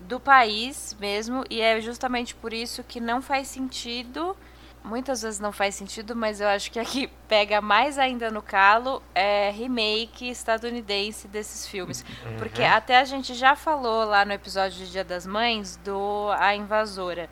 do 0.00 0.18
país 0.18 0.96
mesmo, 0.98 1.44
e 1.50 1.60
é 1.60 1.80
justamente 1.80 2.34
por 2.34 2.52
isso 2.52 2.82
que 2.84 3.00
não 3.00 3.20
faz 3.20 3.48
sentido 3.48 4.36
muitas 4.84 5.22
vezes 5.22 5.40
não 5.40 5.50
faz 5.50 5.74
sentido, 5.74 6.14
mas 6.14 6.42
eu 6.42 6.46
acho 6.46 6.70
que 6.70 6.78
aqui 6.78 7.08
pega 7.26 7.60
mais 7.62 7.98
ainda 7.98 8.30
no 8.30 8.42
calo 8.42 9.02
é 9.14 9.50
remake 9.50 10.28
estadunidense 10.28 11.26
desses 11.26 11.66
filmes. 11.66 12.04
Uhum. 12.24 12.36
Porque 12.36 12.62
até 12.62 12.98
a 12.98 13.04
gente 13.04 13.32
já 13.32 13.56
falou 13.56 14.04
lá 14.04 14.26
no 14.26 14.32
episódio 14.32 14.84
de 14.84 14.92
Dia 14.92 15.02
das 15.02 15.26
Mães 15.26 15.76
do 15.78 16.30
A 16.38 16.54
Invasora. 16.54 17.30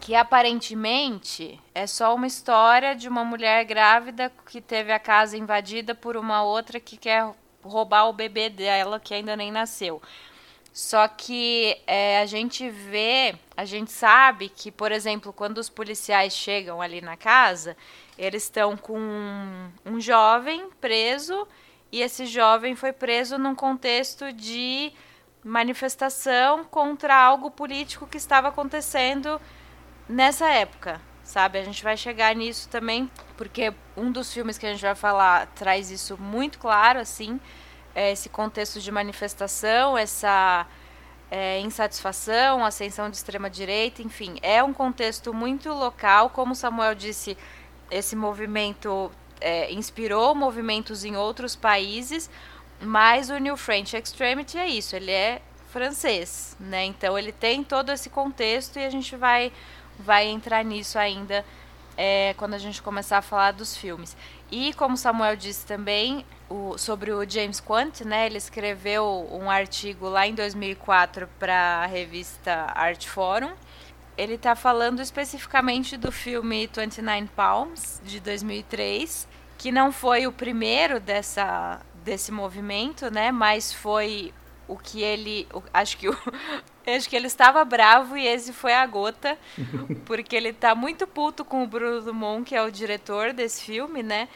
Que 0.00 0.14
aparentemente 0.14 1.60
é 1.74 1.86
só 1.86 2.14
uma 2.14 2.26
história 2.26 2.94
de 2.94 3.08
uma 3.08 3.24
mulher 3.24 3.64
grávida 3.64 4.32
que 4.50 4.60
teve 4.60 4.90
a 4.90 4.98
casa 4.98 5.36
invadida 5.36 5.94
por 5.94 6.16
uma 6.16 6.42
outra 6.42 6.80
que 6.80 6.96
quer 6.96 7.30
roubar 7.62 8.08
o 8.08 8.12
bebê 8.12 8.48
dela 8.48 8.98
que 8.98 9.14
ainda 9.14 9.36
nem 9.36 9.52
nasceu. 9.52 10.00
Só 10.72 11.08
que 11.08 11.76
é, 11.86 12.20
a 12.20 12.26
gente 12.26 12.70
vê, 12.70 13.34
a 13.56 13.64
gente 13.64 13.90
sabe 13.90 14.48
que, 14.48 14.70
por 14.70 14.92
exemplo, 14.92 15.32
quando 15.32 15.58
os 15.58 15.68
policiais 15.68 16.32
chegam 16.32 16.80
ali 16.80 17.00
na 17.00 17.16
casa, 17.16 17.76
eles 18.16 18.44
estão 18.44 18.76
com 18.76 18.98
um, 18.98 19.70
um 19.84 20.00
jovem 20.00 20.70
preso 20.80 21.46
e 21.90 22.00
esse 22.00 22.24
jovem 22.24 22.76
foi 22.76 22.92
preso 22.92 23.36
num 23.36 23.54
contexto 23.54 24.32
de 24.32 24.92
manifestação 25.42 26.64
contra 26.64 27.16
algo 27.16 27.50
político 27.50 28.06
que 28.06 28.16
estava 28.16 28.48
acontecendo 28.48 29.40
nessa 30.10 30.48
época, 30.48 31.00
sabe? 31.22 31.58
A 31.58 31.64
gente 31.64 31.82
vai 31.82 31.96
chegar 31.96 32.34
nisso 32.34 32.68
também, 32.68 33.10
porque 33.36 33.72
um 33.96 34.10
dos 34.10 34.32
filmes 34.32 34.58
que 34.58 34.66
a 34.66 34.72
gente 34.72 34.82
vai 34.82 34.94
falar 34.94 35.46
traz 35.54 35.90
isso 35.90 36.18
muito 36.18 36.58
claro, 36.58 36.98
assim 36.98 37.40
é, 37.94 38.12
esse 38.12 38.28
contexto 38.28 38.80
de 38.80 38.90
manifestação, 38.90 39.96
essa 39.96 40.66
é, 41.30 41.60
insatisfação, 41.60 42.64
ascensão 42.64 43.10
de 43.10 43.16
extrema-direita, 43.16 44.02
enfim, 44.02 44.36
é 44.42 44.62
um 44.62 44.72
contexto 44.72 45.32
muito 45.32 45.70
local. 45.70 46.30
Como 46.30 46.54
Samuel 46.54 46.94
disse, 46.94 47.36
esse 47.90 48.14
movimento 48.14 49.10
é, 49.40 49.72
inspirou 49.72 50.34
movimentos 50.34 51.04
em 51.04 51.16
outros 51.16 51.56
países, 51.56 52.30
mas 52.80 53.30
o 53.30 53.38
New 53.38 53.56
French 53.56 53.96
Extremity 53.96 54.58
é 54.58 54.66
isso, 54.66 54.96
ele 54.96 55.10
é 55.10 55.42
francês, 55.70 56.56
né? 56.58 56.84
Então 56.84 57.16
ele 57.16 57.30
tem 57.30 57.62
todo 57.62 57.92
esse 57.92 58.10
contexto 58.10 58.78
e 58.78 58.84
a 58.84 58.90
gente 58.90 59.14
vai, 59.16 59.52
vai 60.00 60.26
entrar 60.26 60.64
nisso 60.64 60.98
ainda 60.98 61.44
é, 61.96 62.34
quando 62.38 62.54
a 62.54 62.58
gente 62.58 62.80
começar 62.80 63.18
a 63.18 63.22
falar 63.22 63.52
dos 63.52 63.76
filmes. 63.76 64.16
E 64.50 64.72
como 64.74 64.96
Samuel 64.96 65.36
disse 65.36 65.66
também, 65.66 66.24
o, 66.48 66.76
sobre 66.76 67.12
o 67.12 67.28
James 67.28 67.60
Quant, 67.60 68.00
né? 68.04 68.26
Ele 68.26 68.38
escreveu 68.38 69.28
um 69.30 69.48
artigo 69.48 70.08
lá 70.08 70.26
em 70.26 70.34
2004 70.34 71.28
para 71.38 71.82
a 71.82 71.86
revista 71.86 72.66
Art 72.74 73.06
Forum. 73.06 73.52
Ele 74.18 74.34
está 74.34 74.56
falando 74.56 75.00
especificamente 75.00 75.96
do 75.96 76.10
filme 76.10 76.66
29 76.66 77.28
Palms 77.36 78.02
de 78.04 78.18
2003, 78.18 79.28
que 79.56 79.70
não 79.70 79.92
foi 79.92 80.26
o 80.26 80.32
primeiro 80.32 80.98
dessa 80.98 81.80
desse 82.02 82.32
movimento, 82.32 83.10
né? 83.10 83.30
Mas 83.30 83.72
foi 83.72 84.32
o 84.72 84.76
que 84.76 85.02
ele, 85.02 85.46
o, 85.52 85.62
acho 85.72 85.96
que 85.96 86.08
o, 86.08 86.16
acho 86.86 87.08
que 87.08 87.16
ele 87.16 87.26
estava 87.26 87.64
bravo 87.64 88.16
e 88.16 88.26
esse 88.26 88.52
foi 88.52 88.72
a 88.72 88.86
gota, 88.86 89.38
porque 90.06 90.36
ele 90.36 90.50
está 90.50 90.74
muito 90.74 91.06
puto 91.06 91.44
com 91.44 91.62
o 91.62 91.66
Bruno 91.66 92.02
Dumont, 92.02 92.44
que 92.44 92.54
é 92.54 92.62
o 92.62 92.70
diretor 92.70 93.32
desse 93.32 93.64
filme, 93.64 94.02
né? 94.02 94.28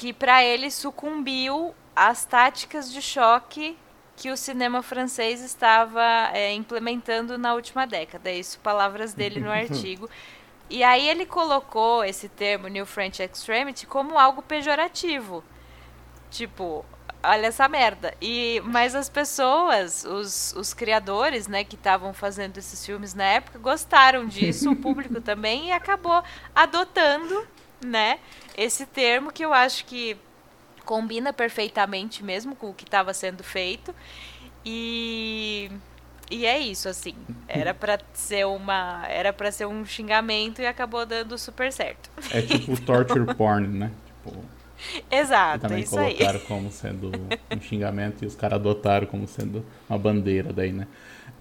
que 0.00 0.14
para 0.14 0.42
ele 0.42 0.70
sucumbiu 0.70 1.74
às 1.94 2.24
táticas 2.24 2.90
de 2.90 3.02
choque 3.02 3.76
que 4.16 4.30
o 4.30 4.36
cinema 4.36 4.82
francês 4.82 5.42
estava 5.42 6.30
é, 6.32 6.54
implementando 6.54 7.36
na 7.36 7.52
última 7.52 7.86
década. 7.86 8.30
Isso, 8.30 8.58
palavras 8.60 9.12
dele 9.12 9.40
no 9.40 9.50
artigo. 9.52 10.08
E 10.70 10.82
aí 10.82 11.06
ele 11.06 11.26
colocou 11.26 12.02
esse 12.02 12.30
termo 12.30 12.66
New 12.68 12.86
French 12.86 13.22
Extremity 13.22 13.86
como 13.86 14.18
algo 14.18 14.40
pejorativo. 14.40 15.44
Tipo, 16.30 16.82
olha 17.22 17.46
essa 17.46 17.68
merda. 17.68 18.14
E 18.20 18.60
mas 18.64 18.94
as 18.94 19.08
pessoas, 19.08 20.04
os, 20.04 20.54
os 20.56 20.74
criadores, 20.74 21.46
né, 21.46 21.64
que 21.64 21.76
estavam 21.76 22.12
fazendo 22.12 22.58
esses 22.58 22.84
filmes 22.84 23.14
na 23.14 23.24
época, 23.24 23.58
gostaram 23.58 24.26
disso, 24.26 24.70
o 24.70 24.76
público 24.76 25.20
também 25.22 25.68
e 25.68 25.72
acabou 25.72 26.22
adotando, 26.54 27.46
né? 27.84 28.18
esse 28.56 28.84
termo 28.84 29.32
que 29.32 29.42
eu 29.42 29.54
acho 29.54 29.86
que 29.86 30.16
combina 30.84 31.32
perfeitamente 31.32 32.22
mesmo 32.22 32.54
com 32.54 32.70
o 32.70 32.74
que 32.74 32.84
estava 32.84 33.14
sendo 33.14 33.42
feito. 33.42 33.94
E 34.64 35.70
e 36.30 36.46
é 36.46 36.58
isso 36.58 36.88
assim. 36.88 37.14
Era 37.48 37.72
para 37.72 37.98
ser 38.12 38.46
uma, 38.46 39.04
era 39.08 39.32
para 39.32 39.50
ser 39.50 39.66
um 39.66 39.84
xingamento 39.84 40.60
e 40.60 40.66
acabou 40.66 41.06
dando 41.06 41.36
super 41.38 41.72
certo. 41.72 42.10
É 42.30 42.42
tipo 42.42 42.78
torture 42.84 43.34
porn, 43.34 43.66
né? 43.66 43.90
Tipo, 44.06 44.44
Exato, 45.10 45.62
também 45.62 45.82
isso 45.82 45.94
colocaram 45.94 46.38
aí. 46.38 46.46
como 46.46 46.70
sendo 46.70 47.10
um 47.54 47.60
xingamento 47.60 48.24
e 48.24 48.26
os 48.26 48.34
caras 48.34 48.58
adotaram 48.58 49.06
como 49.06 49.26
sendo 49.26 49.64
uma 49.88 49.98
bandeira 49.98 50.52
daí, 50.52 50.72
né? 50.72 50.86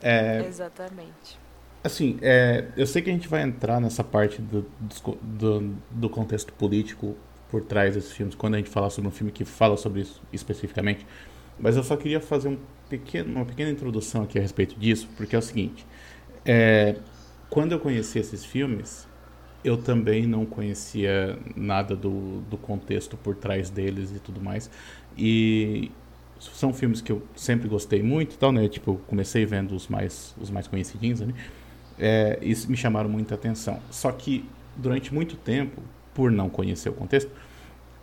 É, 0.01 0.43
Exatamente. 0.46 1.39
Assim, 1.84 2.17
é, 2.22 2.65
eu 2.75 2.86
sei 2.86 3.01
que 3.01 3.10
a 3.10 3.13
gente 3.13 3.27
vai 3.27 3.41
entrar 3.41 3.79
nessa 3.79 4.03
parte 4.03 4.41
do, 4.41 4.65
do, 5.22 5.75
do, 5.89 6.10
contexto 6.10 6.51
político 6.51 7.15
por 7.50 7.62
trás 7.62 7.96
desses 7.96 8.12
filmes, 8.12 8.36
quando 8.36 8.55
a 8.55 8.58
gente 8.58 8.69
falar 8.69 8.89
sobre 8.89 9.08
um 9.08 9.12
filme 9.12 9.31
que 9.31 9.46
fala 9.46 9.77
sobre 9.77 10.01
isso 10.01 10.22
especificamente, 10.31 11.05
mas 11.58 11.77
eu 11.77 11.84
só 11.84 11.96
queria 11.96 12.19
fazer 12.19 12.50
um 12.50 12.58
pequeno, 12.89 13.34
uma 13.34 13.46
pequena 13.46 13.69
introdução 13.69 14.24
aqui 14.24 14.38
a 14.38 14.41
respeito 14.41 14.75
disso, 14.77 15.08
porque 15.15 15.36
é 15.36 15.39
o 15.39 15.41
seguinte: 15.41 15.86
é, 16.46 16.96
quando 17.50 17.72
eu 17.72 17.79
conheci 17.79 18.19
esses 18.19 18.43
filmes, 18.43 19.08
eu 19.63 19.77
também 19.77 20.25
não 20.25 20.45
conhecia 20.45 21.37
nada 21.55 21.95
do, 21.95 22.41
do 22.41 22.57
contexto 22.57 23.17
por 23.17 23.35
trás 23.35 23.69
deles 23.69 24.11
e 24.15 24.19
tudo 24.19 24.41
mais, 24.41 24.69
e 25.17 25.91
são 26.39 26.73
filmes 26.73 27.01
que 27.01 27.11
eu 27.11 27.21
sempre 27.35 27.67
gostei 27.67 28.01
muito 28.01 28.35
e 28.35 28.37
tal, 28.37 28.51
né? 28.51 28.67
Tipo, 28.69 28.95
comecei 29.07 29.45
vendo 29.45 29.75
os 29.75 29.87
mais, 29.89 30.33
os 30.39 30.49
mais 30.49 30.67
conhecidinhos 30.67 31.21
ali. 31.21 31.33
Né? 31.33 31.39
é, 31.99 32.39
isso 32.41 32.71
me 32.71 32.77
chamaram 32.77 33.09
muita 33.09 33.35
atenção. 33.35 33.79
Só 33.91 34.11
que 34.11 34.45
durante 34.75 35.13
muito 35.13 35.35
tempo, 35.35 35.81
por 36.13 36.31
não 36.31 36.49
conhecer 36.49 36.89
o 36.89 36.93
contexto, 36.93 37.29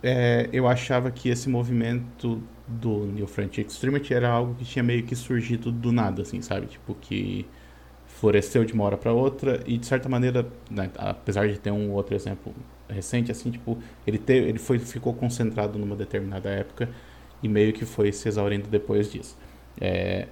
é, 0.03 0.47
eu 0.53 0.67
achava 0.67 1.09
que 1.09 1.29
esse 1.29 1.49
movimento 1.49 2.41
do 2.67 3.05
New 3.07 3.25
Frontier 3.27 3.65
Extremity 3.65 4.13
era 4.13 4.29
algo 4.29 4.53
que 4.55 4.63
tinha 4.63 4.83
meio 4.83 5.03
que 5.03 5.15
surgido 5.15 5.71
do 5.71 5.91
nada, 5.91 6.21
assim, 6.21 6.41
sabe? 6.41 6.67
Tipo, 6.67 6.93
que 6.95 7.47
floresceu 8.19 8.65
de 8.65 8.73
uma 8.73 8.83
hora 8.83 8.97
para 8.97 9.13
outra 9.13 9.61
e 9.65 9.77
de 9.77 9.85
certa 9.85 10.09
maneira, 10.09 10.47
né, 10.71 10.89
apesar 10.97 11.47
de 11.47 11.59
ter 11.59 11.71
um 11.71 11.91
outro 11.91 12.15
exemplo 12.15 12.53
recente, 12.89 13.31
assim, 13.31 13.51
tipo, 13.51 13.77
ele, 14.07 14.17
teve, 14.17 14.49
ele 14.49 14.57
foi, 14.59 14.79
ficou 14.79 15.13
concentrado 15.13 15.77
numa 15.77 15.95
determinada 15.95 16.49
época 16.49 16.89
e 17.43 17.47
meio 17.47 17.73
que 17.73 17.85
foi 17.85 18.11
se 18.11 18.27
exaurindo 18.27 18.67
depois 18.67 19.11
disso. 19.11 19.37
É, 19.79 20.27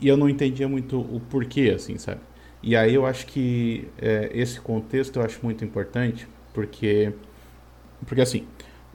e 0.00 0.08
eu 0.08 0.16
não 0.16 0.28
entendia 0.28 0.68
muito 0.68 1.00
o 1.00 1.20
porquê, 1.30 1.72
assim, 1.74 1.96
sabe? 1.96 2.20
E 2.60 2.74
aí 2.74 2.94
eu 2.94 3.06
acho 3.06 3.26
que 3.26 3.88
é, 3.98 4.30
esse 4.34 4.60
contexto 4.60 5.20
eu 5.20 5.24
acho 5.24 5.38
muito 5.42 5.64
importante, 5.64 6.26
porque, 6.52 7.12
porque 8.04 8.20
assim, 8.20 8.46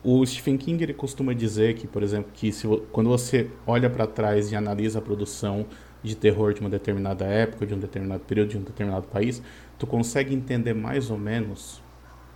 o 0.04 0.26
Stephen 0.26 0.58
King 0.58 0.84
ele 0.84 0.94
costuma 0.94 1.34
dizer 1.34 1.76
que, 1.76 1.88
por 1.88 2.04
exemplo, 2.04 2.30
que 2.34 2.52
se, 2.52 2.68
quando 2.92 3.10
você 3.10 3.50
olha 3.66 3.90
para 3.90 4.06
trás 4.06 4.52
e 4.52 4.56
analisa 4.56 5.00
a 5.00 5.02
produção 5.02 5.66
de 6.04 6.16
terror 6.16 6.54
de 6.54 6.62
uma 6.62 6.70
determinada 6.70 7.26
época, 7.26 7.66
de 7.66 7.74
um 7.74 7.80
determinado 7.80 8.24
período, 8.26 8.50
de 8.50 8.58
um 8.58 8.62
determinado 8.64 9.08
país, 9.08 9.42
tu 9.80 9.88
consegue 9.88 10.34
entender 10.36 10.74
mais 10.74 11.10
ou 11.10 11.18
menos 11.18 11.82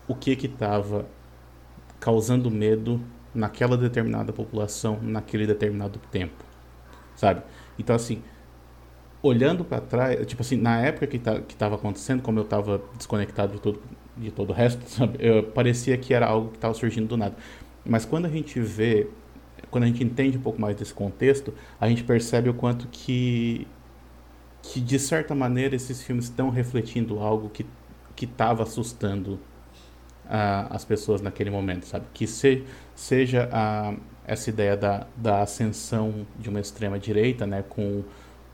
o 0.07 0.15
que 0.15 0.35
que 0.35 0.47
estava 0.47 1.05
causando 1.99 2.49
medo 2.49 3.01
naquela 3.33 3.77
determinada 3.77 4.31
população, 4.31 4.99
naquele 5.01 5.45
determinado 5.45 5.99
tempo, 6.11 6.43
sabe? 7.15 7.43
Então 7.77 7.95
assim, 7.95 8.23
olhando 9.21 9.65
para 9.65 9.81
trás, 9.81 10.25
tipo 10.25 10.41
assim, 10.41 10.55
na 10.55 10.79
época 10.79 11.07
que, 11.07 11.19
tá, 11.19 11.41
que 11.41 11.55
tava 11.55 11.75
acontecendo, 11.75 12.21
como 12.21 12.39
eu 12.39 12.45
tava 12.45 12.81
desconectado 12.95 13.53
de 13.53 13.61
todo, 13.61 13.81
de 14.15 14.31
todo 14.31 14.51
o 14.51 14.53
resto, 14.53 14.83
sabe? 14.89 15.17
Eu, 15.19 15.43
parecia 15.43 15.97
que 15.97 16.13
era 16.13 16.25
algo 16.27 16.49
que 16.49 16.57
estava 16.57 16.73
surgindo 16.73 17.07
do 17.07 17.17
nada. 17.17 17.35
Mas 17.85 18.05
quando 18.05 18.25
a 18.25 18.29
gente 18.29 18.59
vê, 18.59 19.07
quando 19.69 19.83
a 19.85 19.87
gente 19.87 20.03
entende 20.03 20.37
um 20.37 20.41
pouco 20.41 20.59
mais 20.59 20.75
desse 20.75 20.93
contexto, 20.93 21.53
a 21.79 21.87
gente 21.87 22.03
percebe 22.03 22.49
o 22.49 22.53
quanto 22.53 22.87
que, 22.87 23.67
que 24.61 24.79
de 24.79 24.99
certa 24.99 25.35
maneira, 25.35 25.75
esses 25.75 26.01
filmes 26.01 26.25
estão 26.25 26.49
refletindo 26.49 27.19
algo 27.19 27.49
que 27.49 27.65
que 28.15 28.25
estava 28.25 28.63
assustando 28.63 29.39
uh, 30.25 30.67
as 30.71 30.83
pessoas 30.83 31.21
naquele 31.21 31.51
momento, 31.51 31.85
sabe? 31.85 32.07
Que 32.13 32.25
se, 32.25 32.63
seja 32.95 33.47
a, 33.53 33.93
essa 34.25 34.49
ideia 34.49 34.75
da, 34.75 35.05
da 35.15 35.43
ascensão 35.43 36.25
de 36.37 36.49
uma 36.49 36.59
extrema 36.59 36.99
direita, 36.99 37.45
né, 37.45 37.63
com 37.69 38.03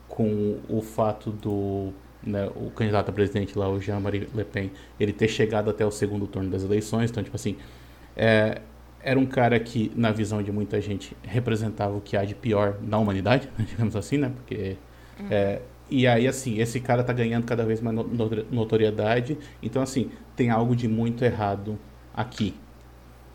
com 0.06 0.60
o 0.68 0.80
fato 0.80 1.30
do 1.32 1.92
né, 2.22 2.48
o 2.54 2.70
candidato 2.70 3.08
a 3.08 3.12
presidente 3.12 3.58
lá, 3.58 3.68
o 3.68 3.80
Jean-Marie 3.80 4.28
Le 4.32 4.44
Pen, 4.44 4.70
ele 5.00 5.12
ter 5.12 5.28
chegado 5.28 5.70
até 5.70 5.84
o 5.84 5.90
segundo 5.90 6.26
turno 6.26 6.50
das 6.50 6.62
eleições. 6.62 7.10
Então, 7.10 7.22
tipo 7.22 7.34
assim, 7.34 7.56
é, 8.16 8.60
era 9.04 9.20
um 9.20 9.26
cara 9.26 9.60
que, 9.60 9.92
na 9.94 10.10
visão 10.10 10.42
de 10.42 10.50
muita 10.50 10.80
gente, 10.80 11.14
representava 11.22 11.94
o 11.94 12.00
que 12.00 12.16
há 12.16 12.24
de 12.24 12.34
pior 12.34 12.78
na 12.80 12.98
humanidade, 12.98 13.48
digamos 13.58 13.94
assim, 13.94 14.16
né? 14.16 14.32
Porque. 14.34 14.76
Uhum. 15.20 15.26
É, 15.30 15.60
e 15.90 16.06
aí, 16.06 16.26
assim, 16.26 16.58
esse 16.58 16.80
cara 16.80 17.04
tá 17.04 17.12
ganhando 17.12 17.44
cada 17.44 17.64
vez 17.64 17.80
mais 17.80 17.94
notoriedade. 18.50 19.38
Então, 19.62 19.82
assim, 19.82 20.10
tem 20.34 20.48
algo 20.50 20.74
de 20.74 20.88
muito 20.88 21.22
errado 21.22 21.78
aqui, 22.14 22.54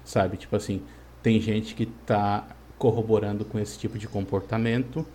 sabe? 0.04 0.36
Tipo 0.36 0.56
assim, 0.56 0.82
tem 1.22 1.40
gente 1.40 1.76
que 1.76 1.84
está 1.84 2.48
corroborando 2.78 3.46
com 3.46 3.60
esse 3.60 3.78
tipo 3.78 4.00
de 4.00 4.08
comportamento, 4.08 5.06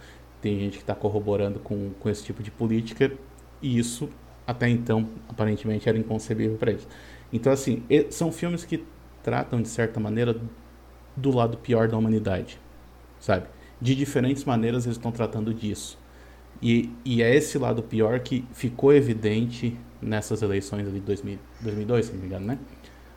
tem 0.40 0.58
gente 0.60 0.76
que 0.76 0.82
está 0.82 0.94
corroborando 0.94 1.58
com, 1.58 1.90
com 1.98 2.08
esse 2.08 2.22
tipo 2.22 2.42
de 2.42 2.50
política, 2.50 3.10
e 3.60 3.78
isso 3.78 4.08
até 4.46 4.68
então 4.68 5.08
aparentemente 5.28 5.88
era 5.88 5.98
inconcebível 5.98 6.56
para 6.56 6.70
eles. 6.70 6.86
Então, 7.32 7.52
assim, 7.52 7.82
são 8.10 8.30
filmes 8.30 8.64
que 8.64 8.84
tratam 9.24 9.60
de 9.60 9.68
certa 9.68 9.98
maneira 9.98 10.36
do 11.16 11.34
lado 11.34 11.56
pior 11.56 11.88
da 11.88 11.96
humanidade, 11.96 12.60
sabe? 13.18 13.46
De 13.80 13.94
diferentes 13.96 14.44
maneiras 14.44 14.84
eles 14.84 14.96
estão 14.96 15.10
tratando 15.10 15.52
disso. 15.52 15.98
E, 16.62 16.90
e 17.04 17.22
é 17.22 17.34
esse 17.34 17.58
lado 17.58 17.82
pior 17.82 18.20
que 18.20 18.44
ficou 18.52 18.92
evidente 18.92 19.76
nessas 20.00 20.42
eleições 20.42 20.92
de 20.92 21.00
2000, 21.00 21.38
2002, 21.60 22.06
se 22.06 22.12
não 22.12 22.20
me 22.20 22.26
engano, 22.26 22.46
né? 22.46 22.58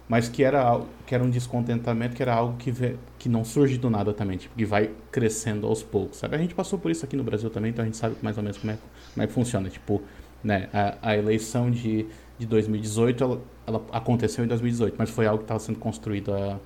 Mas 0.10 0.30
que 0.30 0.42
era, 0.42 0.82
que 1.06 1.14
era 1.14 1.22
um 1.24 1.30
descontentamento, 1.30 2.16
que 2.16 2.22
era 2.22 2.34
algo 2.34 2.56
que, 2.58 2.72
vê, 2.72 2.96
que 3.20 3.28
não 3.28 3.44
surge 3.44 3.78
do 3.78 3.90
nada 3.90 4.14
também, 4.14 4.38
tipo, 4.38 4.56
que 4.56 4.66
vai 4.66 4.90
crescendo 5.12 5.68
aos 5.68 5.84
poucos, 5.84 6.18
sabe? 6.18 6.36
A 6.36 6.40
gente 6.40 6.56
passou 6.56 6.80
por 6.80 6.90
isso 6.90 7.04
aqui 7.04 7.18
no 7.18 7.24
Brasil 7.24 7.50
também, 7.50 7.72
então 7.72 7.84
a 7.84 7.86
gente 7.86 7.98
sabe 7.98 8.16
mais 8.22 8.38
ou 8.38 8.44
menos 8.44 8.58
como 8.58 8.72
é, 8.72 8.78
como 9.14 9.24
é 9.24 9.28
que 9.28 9.34
funciona. 9.34 9.70
Tipo, 9.70 10.02
né, 10.42 10.70
a, 10.74 11.10
a 11.10 11.18
eleição 11.18 11.70
de, 11.70 12.06
de 12.40 12.46
2018, 12.46 13.24
ela, 13.24 13.42
ela 13.68 13.86
aconteceu 13.92 14.46
em 14.46 14.48
2018, 14.48 14.96
mas 14.98 15.10
foi 15.10 15.28
algo 15.28 15.40
que 15.40 15.44
estava 15.44 15.60
sendo 15.60 15.78
construído 15.78 16.34
há, 16.34 16.58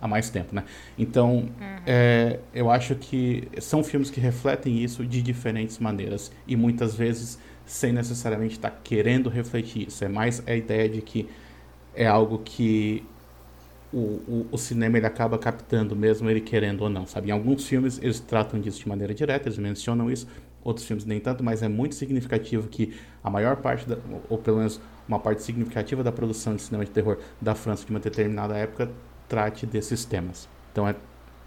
há 0.00 0.08
mais 0.08 0.28
tempo, 0.28 0.52
né? 0.54 0.64
Então, 0.98 1.36
uhum. 1.36 1.50
é, 1.86 2.40
eu 2.52 2.68
acho 2.68 2.96
que 2.96 3.48
são 3.60 3.84
filmes 3.84 4.10
que 4.10 4.20
refletem 4.20 4.82
isso 4.82 5.06
de 5.06 5.22
diferentes 5.22 5.78
maneiras 5.78 6.32
e 6.46 6.56
muitas 6.56 6.96
vezes 6.96 7.38
sem 7.64 7.92
necessariamente 7.92 8.54
estar 8.54 8.70
tá 8.70 8.78
querendo 8.82 9.30
refletir 9.30 9.86
isso. 9.86 10.04
É 10.04 10.08
mais 10.08 10.42
a 10.46 10.54
ideia 10.54 10.88
de 10.88 11.00
que 11.00 11.28
é 11.94 12.08
algo 12.08 12.38
que 12.44 13.04
o, 13.92 13.98
o, 13.98 14.46
o, 14.50 14.58
cinema 14.58 14.96
ele 14.96 15.06
acaba 15.06 15.38
captando, 15.38 15.94
mesmo 15.94 16.28
ele 16.28 16.40
querendo 16.40 16.80
ou 16.80 16.90
não, 16.90 17.06
sabe? 17.06 17.28
Em 17.28 17.30
alguns 17.30 17.66
filmes 17.68 18.00
eles 18.02 18.18
tratam 18.18 18.58
disso 18.58 18.80
de 18.80 18.88
maneira 18.88 19.14
direta, 19.14 19.48
eles 19.48 19.58
mencionam 19.58 20.10
isso, 20.10 20.26
outros 20.64 20.86
filmes 20.86 21.04
nem 21.04 21.20
tanto, 21.20 21.44
mas 21.44 21.62
é 21.62 21.68
muito 21.68 21.94
significativo 21.94 22.68
que 22.68 22.94
a 23.22 23.30
maior 23.30 23.56
parte, 23.56 23.86
da, 23.86 23.98
ou 24.28 24.38
pelo 24.38 24.58
menos 24.58 24.80
uma 25.08 25.18
parte 25.18 25.42
significativa 25.42 26.02
da 26.02 26.12
produção 26.12 26.54
de 26.54 26.62
cinema 26.62 26.84
de 26.84 26.90
terror 26.90 27.18
da 27.40 27.54
França 27.54 27.84
de 27.84 27.90
uma 27.90 28.00
determinada 28.00 28.56
época 28.56 28.90
trate 29.28 29.66
desses 29.66 30.04
temas. 30.04 30.48
Então 30.70 30.86
é 30.86 30.94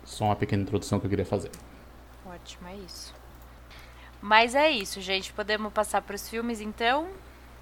só 0.03 0.25
uma 0.25 0.35
pequena 0.35 0.63
introdução 0.63 0.99
que 0.99 1.05
eu 1.05 1.09
queria 1.09 1.25
fazer. 1.25 1.51
Ótimo, 2.25 2.67
é 2.67 2.75
isso. 2.77 3.13
Mas 4.21 4.55
é 4.55 4.69
isso, 4.69 4.99
gente. 5.01 5.31
Podemos 5.33 5.71
passar 5.71 6.01
para 6.01 6.15
os 6.15 6.27
filmes 6.27 6.59
então? 6.59 7.07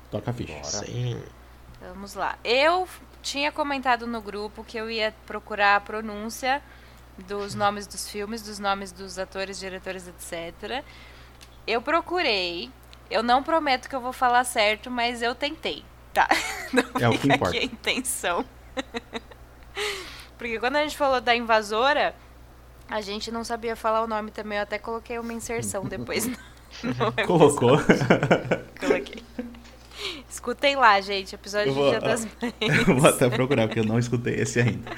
Toca 0.10 0.32
a 0.32 0.34
ficha. 0.34 0.64
Sim. 0.64 1.22
Vamos 1.82 2.14
lá. 2.14 2.38
Eu 2.44 2.88
tinha 3.22 3.52
comentado 3.52 4.08
no 4.08 4.22
grupo 4.22 4.64
que 4.64 4.78
eu 4.78 4.90
ia 4.90 5.14
procurar 5.26 5.76
a 5.76 5.82
pronúncia 5.82 6.62
dos 7.28 7.54
nomes 7.54 7.86
dos 7.86 8.10
filmes, 8.10 8.42
dos 8.42 8.60
nomes 8.60 8.92
dos 8.92 9.20
atores, 9.20 9.60
diretores, 9.60 10.08
etc. 10.08 10.84
Eu 11.68 11.82
procurei. 11.82 12.72
Eu 13.14 13.22
não 13.22 13.44
prometo 13.44 13.88
que 13.88 13.96
eu 13.96 14.02
vou 14.02 14.12
falar 14.12 14.44
certo, 14.44 14.90
mas 14.90 15.22
eu 15.22 15.36
tentei, 15.36 15.86
tá? 16.12 16.28
Não 16.74 16.84
é 17.00 17.08
o 17.08 17.20
que 17.20 17.28
importa. 17.28 17.50
Aqui 17.50 17.60
a 17.60 17.64
intenção. 17.64 18.44
Porque 20.36 20.58
quando 20.58 20.78
a 20.78 20.82
gente 20.82 20.98
falou 20.98 21.22
da 21.22 21.36
invasora, 21.36 22.16
a 22.90 23.02
gente 23.02 23.32
não 23.32 23.44
sabia 23.44 23.76
falar 23.76 24.02
o 24.02 24.08
nome 24.08 24.32
também. 24.32 24.58
Eu 24.58 24.64
até 24.64 24.80
coloquei 24.80 25.20
uma 25.20 25.32
inserção 25.32 25.86
depois. 25.86 26.28
Colocou? 27.28 27.78
Coloquei. 28.80 29.24
Escutem 30.28 30.76
lá, 30.76 31.00
gente, 31.00 31.36
episódio 31.36 31.72
vou, 31.72 31.84
de 31.84 31.90
Dia 31.92 32.02
das 32.02 32.26
Mães. 32.26 32.54
Eu 32.88 32.98
vou 32.98 33.10
até 33.10 33.30
procurar, 33.30 33.68
porque 33.68 33.80
eu 33.80 33.86
não 33.86 34.00
escutei 34.00 34.34
esse 34.34 34.60
ainda. 34.60 34.90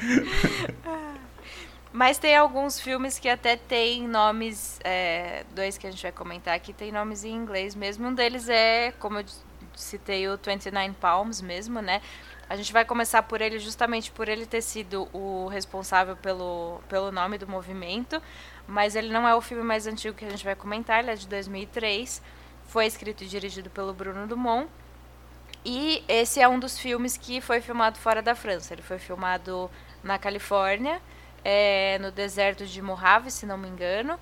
Mas 1.95 2.17
tem 2.17 2.35
alguns 2.35 2.77
filmes 2.77 3.17
que 3.17 3.29
até 3.29 3.55
tem 3.55 4.05
nomes, 4.05 4.81
é, 4.83 5.45
dois 5.55 5.77
que 5.77 5.87
a 5.87 5.89
gente 5.89 6.03
vai 6.03 6.11
comentar 6.11 6.53
aqui, 6.53 6.73
tem 6.73 6.91
nomes 6.91 7.23
em 7.23 7.31
inglês 7.31 7.73
mesmo. 7.73 8.09
Um 8.09 8.13
deles 8.13 8.49
é, 8.49 8.91
como 8.99 9.19
eu 9.19 9.25
citei, 9.73 10.27
o 10.27 10.37
29 10.37 10.91
Palms 10.99 11.39
mesmo, 11.41 11.81
né? 11.81 12.01
A 12.49 12.57
gente 12.57 12.73
vai 12.73 12.83
começar 12.83 13.23
por 13.23 13.39
ele 13.39 13.59
justamente 13.59 14.11
por 14.11 14.27
ele 14.27 14.45
ter 14.45 14.61
sido 14.61 15.07
o 15.13 15.47
responsável 15.47 16.17
pelo, 16.17 16.81
pelo 16.89 17.13
nome 17.13 17.37
do 17.37 17.47
movimento, 17.47 18.21
mas 18.67 18.93
ele 18.93 19.09
não 19.09 19.25
é 19.25 19.33
o 19.33 19.39
filme 19.39 19.63
mais 19.63 19.87
antigo 19.87 20.17
que 20.17 20.25
a 20.25 20.29
gente 20.29 20.43
vai 20.43 20.53
comentar, 20.53 20.99
ele 20.99 21.11
é 21.11 21.15
de 21.15 21.29
2003, 21.29 22.21
foi 22.67 22.87
escrito 22.87 23.23
e 23.23 23.27
dirigido 23.27 23.69
pelo 23.69 23.93
Bruno 23.93 24.27
Dumont, 24.27 24.67
e 25.63 26.03
esse 26.09 26.41
é 26.41 26.47
um 26.47 26.59
dos 26.59 26.77
filmes 26.77 27.15
que 27.15 27.39
foi 27.39 27.61
filmado 27.61 27.97
fora 27.97 28.21
da 28.21 28.35
França, 28.35 28.73
ele 28.73 28.81
foi 28.81 28.99
filmado 28.99 29.71
na 30.03 30.19
Califórnia, 30.19 31.01
é, 31.45 31.99
no 31.99 32.11
deserto 32.11 32.65
de 32.65 32.81
Mojave, 32.81 33.29
se 33.29 33.45
não 33.45 33.55
me 33.55 33.67
engano, 33.67 34.19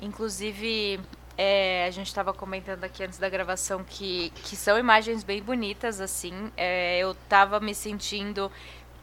inclusive 0.00 0.98
é, 1.36 1.84
a 1.86 1.90
gente 1.90 2.06
estava 2.06 2.32
comentando 2.32 2.84
aqui 2.84 3.04
antes 3.04 3.18
da 3.18 3.28
gravação 3.28 3.84
que, 3.84 4.30
que 4.30 4.56
são 4.56 4.78
imagens 4.78 5.22
bem 5.22 5.42
bonitas, 5.42 6.00
assim. 6.00 6.50
É, 6.56 6.98
eu 6.98 7.10
estava 7.12 7.60
me 7.60 7.74
sentindo 7.74 8.50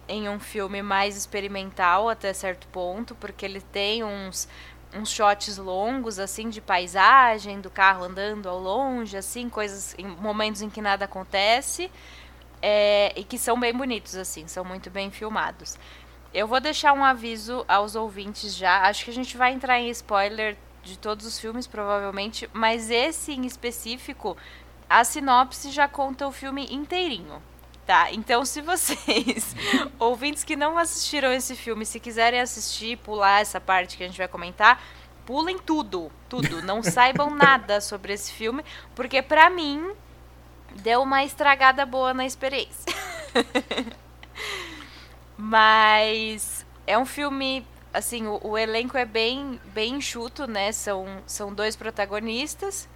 em 0.07 0.27
um 0.27 0.39
filme 0.39 0.81
mais 0.81 1.15
experimental 1.15 2.09
até 2.09 2.33
certo 2.33 2.67
ponto, 2.69 3.13
porque 3.13 3.45
ele 3.45 3.61
tem 3.61 4.03
uns, 4.03 4.47
uns 4.95 5.11
shots 5.11 5.57
longos, 5.57 6.17
assim, 6.17 6.49
de 6.49 6.61
paisagem, 6.61 7.61
do 7.61 7.69
carro 7.69 8.05
andando 8.05 8.49
ao 8.49 8.59
longe, 8.59 9.15
assim, 9.15 9.49
coisas, 9.49 9.93
em 9.99 10.07
momentos 10.07 10.63
em 10.63 10.69
que 10.69 10.81
nada 10.81 11.05
acontece, 11.05 11.91
é, 12.61 13.13
e 13.15 13.23
que 13.23 13.37
são 13.37 13.59
bem 13.59 13.73
bonitos, 13.73 14.15
assim, 14.15 14.47
são 14.47 14.65
muito 14.65 14.89
bem 14.89 15.11
filmados. 15.11 15.77
Eu 16.33 16.47
vou 16.47 16.61
deixar 16.61 16.93
um 16.93 17.03
aviso 17.03 17.65
aos 17.67 17.95
ouvintes 17.95 18.55
já, 18.55 18.83
acho 18.87 19.03
que 19.03 19.11
a 19.11 19.13
gente 19.13 19.35
vai 19.35 19.51
entrar 19.51 19.79
em 19.79 19.89
spoiler 19.89 20.55
de 20.81 20.97
todos 20.97 21.25
os 21.25 21.39
filmes, 21.39 21.67
provavelmente, 21.67 22.49
mas 22.53 22.89
esse 22.89 23.33
em 23.33 23.45
específico, 23.45 24.37
a 24.89 25.03
sinopse 25.03 25.69
já 25.71 25.87
conta 25.87 26.27
o 26.27 26.31
filme 26.31 26.67
inteirinho. 26.71 27.41
Tá, 27.85 28.11
então 28.11 28.45
se 28.45 28.61
vocês, 28.61 29.55
ouvintes 29.99 30.43
que 30.43 30.55
não 30.55 30.77
assistiram 30.77 31.33
esse 31.33 31.55
filme, 31.55 31.85
se 31.85 31.99
quiserem 31.99 32.39
assistir, 32.39 32.97
pular 32.97 33.41
essa 33.41 33.59
parte 33.59 33.97
que 33.97 34.03
a 34.03 34.07
gente 34.07 34.17
vai 34.17 34.27
comentar, 34.27 34.81
pulem 35.25 35.57
tudo, 35.57 36.11
tudo, 36.29 36.61
não 36.61 36.81
saibam 36.83 37.29
nada 37.29 37.81
sobre 37.81 38.13
esse 38.13 38.31
filme, 38.31 38.63
porque 38.95 39.21
pra 39.21 39.49
mim 39.49 39.91
deu 40.77 41.01
uma 41.01 41.23
estragada 41.25 41.85
boa 41.85 42.13
na 42.13 42.25
experiência. 42.25 42.93
Mas 45.43 46.63
é 46.85 46.95
um 46.99 47.05
filme 47.05 47.65
assim, 47.91 48.27
o, 48.27 48.39
o, 48.43 48.55
elenco 48.55 48.95
é 48.95 49.05
bem, 49.05 49.59
bem 49.73 49.95
enxuto, 49.95 50.45
né? 50.45 50.71
São, 50.71 51.23
são 51.25 51.51
dois 51.51 51.75
protagonistas, 51.75 52.87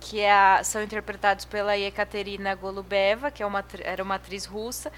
que 0.00 0.18
é 0.18 0.32
a, 0.32 0.64
são 0.64 0.82
interpretados 0.82 1.44
pela 1.44 1.76
Ekaterina 1.76 2.54
Golubeva, 2.54 3.30
que 3.30 3.42
é 3.42 3.46
uma, 3.46 3.62
era 3.82 4.02
uma 4.02 4.14
atriz 4.14 4.46
russa, 4.46 4.90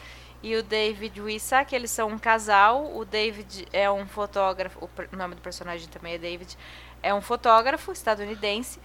e 0.44 0.54
o 0.54 0.62
David 0.62 1.20
Wissak, 1.20 1.74
eles 1.74 1.90
são 1.90 2.08
um 2.08 2.18
casal. 2.18 2.96
O 2.96 3.04
David 3.04 3.66
é 3.72 3.90
um 3.90 4.06
fotógrafo, 4.06 4.88
o 5.12 5.16
nome 5.16 5.34
do 5.34 5.40
personagem 5.40 5.88
também 5.88 6.14
é 6.14 6.18
David, 6.18 6.56
é 7.02 7.12
um 7.12 7.20
fotógrafo 7.20 7.90
estadunidense. 7.90 8.78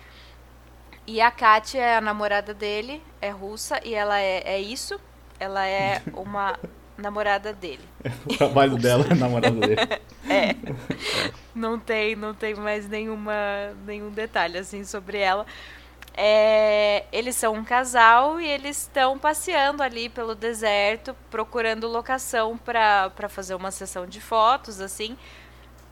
E 1.05 1.21
a 1.21 1.29
Katia 1.29 1.81
é 1.83 1.97
a 1.97 2.01
namorada 2.01 2.51
dele, 2.51 3.03
é 3.21 3.29
russa, 3.29 3.79
e 3.85 3.93
ela 3.93 4.19
é, 4.19 4.41
é 4.43 4.59
isso. 4.59 4.99
Ela 5.39 5.67
é 5.67 6.01
uma 6.13 6.57
namorada 6.97 7.53
dele. 7.53 7.83
o 8.25 8.37
trabalho 8.37 8.77
dela 8.77 9.05
é 9.09 9.15
namorada 9.15 9.55
dele. 9.55 9.81
é. 10.29 10.55
Não 11.53 11.79
tem, 11.79 12.15
não 12.15 12.33
tem 12.33 12.55
mais 12.55 12.87
nenhuma, 12.87 13.33
nenhum 13.85 14.09
detalhe 14.09 14.57
assim 14.57 14.83
sobre 14.83 15.17
ela. 15.17 15.45
É, 16.19 17.05
eles 17.11 17.35
são 17.35 17.53
um 17.53 17.63
casal 17.63 18.41
e 18.41 18.47
eles 18.47 18.81
estão 18.81 19.19
passeando 19.19 19.83
ali 19.83 20.09
pelo 20.09 20.33
deserto, 20.33 21.15
procurando 21.29 21.87
locação 21.87 22.57
para 22.57 23.29
fazer 23.29 23.53
uma 23.53 23.69
sessão 23.69 24.07
de 24.07 24.19
fotos, 24.19 24.81
assim. 24.81 25.15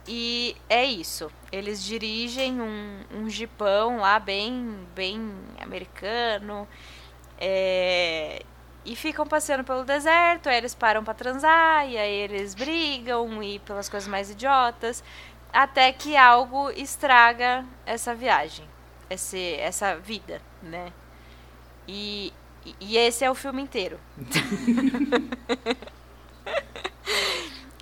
E 0.08 0.56
é 0.68 0.84
isso. 0.84 1.32
Eles 1.52 1.84
dirigem 1.84 2.60
um, 2.60 3.02
um 3.14 3.30
jipão 3.30 3.98
lá 3.98 4.20
bem, 4.20 4.80
bem 4.96 5.32
americano. 5.60 6.68
É, 7.40 8.44
e 8.86 8.96
ficam 8.96 9.26
passeando 9.26 9.64
pelo 9.64 9.84
deserto, 9.84 10.48
aí 10.48 10.58
eles 10.58 10.76
param 10.76 11.04
para 11.04 11.14
transar, 11.14 11.90
e 11.90 11.98
aí 11.98 12.14
eles 12.14 12.54
brigam 12.54 13.42
e 13.42 13.60
pelas 13.60 13.90
coisas 13.90 14.08
mais 14.08 14.30
idiotas, 14.30 15.04
até 15.52 15.92
que 15.92 16.16
algo 16.16 16.70
estraga 16.72 17.66
essa 17.86 18.14
viagem, 18.14 18.66
esse, 19.10 19.56
essa 19.56 19.96
vida, 19.96 20.42
né? 20.62 20.94
E, 21.88 22.32
e 22.80 22.98
esse 22.98 23.26
é 23.26 23.32
o 23.32 23.36
filme 23.36 23.62
inteiro. 23.62 24.00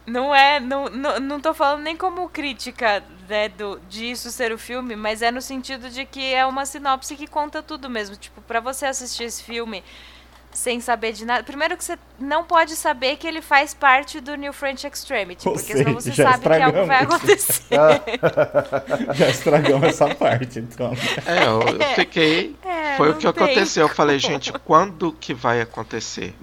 não 0.05 0.33
é, 0.33 0.59
não, 0.59 0.89
não, 0.89 1.19
não 1.19 1.39
tô 1.39 1.53
falando 1.53 1.83
nem 1.83 1.97
como 1.97 2.29
crítica 2.29 3.03
né, 3.27 3.49
do, 3.49 3.79
disso 3.89 4.31
ser 4.31 4.51
o 4.51 4.57
filme, 4.57 4.95
mas 4.95 5.21
é 5.21 5.31
no 5.31 5.41
sentido 5.41 5.89
de 5.89 6.05
que 6.05 6.33
é 6.33 6.45
uma 6.45 6.65
sinopse 6.65 7.15
que 7.15 7.27
conta 7.27 7.63
tudo 7.63 7.89
mesmo. 7.89 8.15
Tipo, 8.15 8.41
para 8.41 8.59
você 8.59 8.85
assistir 8.85 9.23
esse 9.23 9.43
filme 9.43 9.83
sem 10.53 10.79
saber 10.79 11.13
de 11.13 11.25
nada. 11.25 11.43
Primeiro 11.43 11.75
que 11.75 11.83
você 11.83 11.97
não 12.19 12.43
pode 12.43 12.75
saber 12.75 13.17
que 13.17 13.27
ele 13.27 13.41
faz 13.41 13.73
parte 13.73 14.19
do 14.19 14.35
New 14.35 14.53
French 14.53 14.85
Extremity, 14.85 15.47
Ou 15.47 15.53
porque 15.55 15.73
seja, 15.73 15.83
senão 15.83 15.93
você 15.93 16.11
sabe 16.13 16.43
que 16.43 16.61
algo 16.61 16.85
vai 16.85 17.03
acontecer. 17.03 17.63
Já 19.13 19.29
estragamos 19.29 19.87
essa 19.87 20.13
parte, 20.13 20.59
então. 20.59 20.93
É, 21.25 21.45
eu, 21.45 21.61
eu 21.61 21.95
fiquei. 21.95 22.55
É, 22.63 22.97
Foi 22.97 23.09
o 23.09 23.13
que 23.15 23.21
tem 23.21 23.29
aconteceu. 23.29 23.87
Eu 23.87 23.93
falei, 23.93 24.19
gente, 24.19 24.51
quando 24.51 25.11
que 25.11 25.33
vai 25.33 25.61
acontecer? 25.61 26.35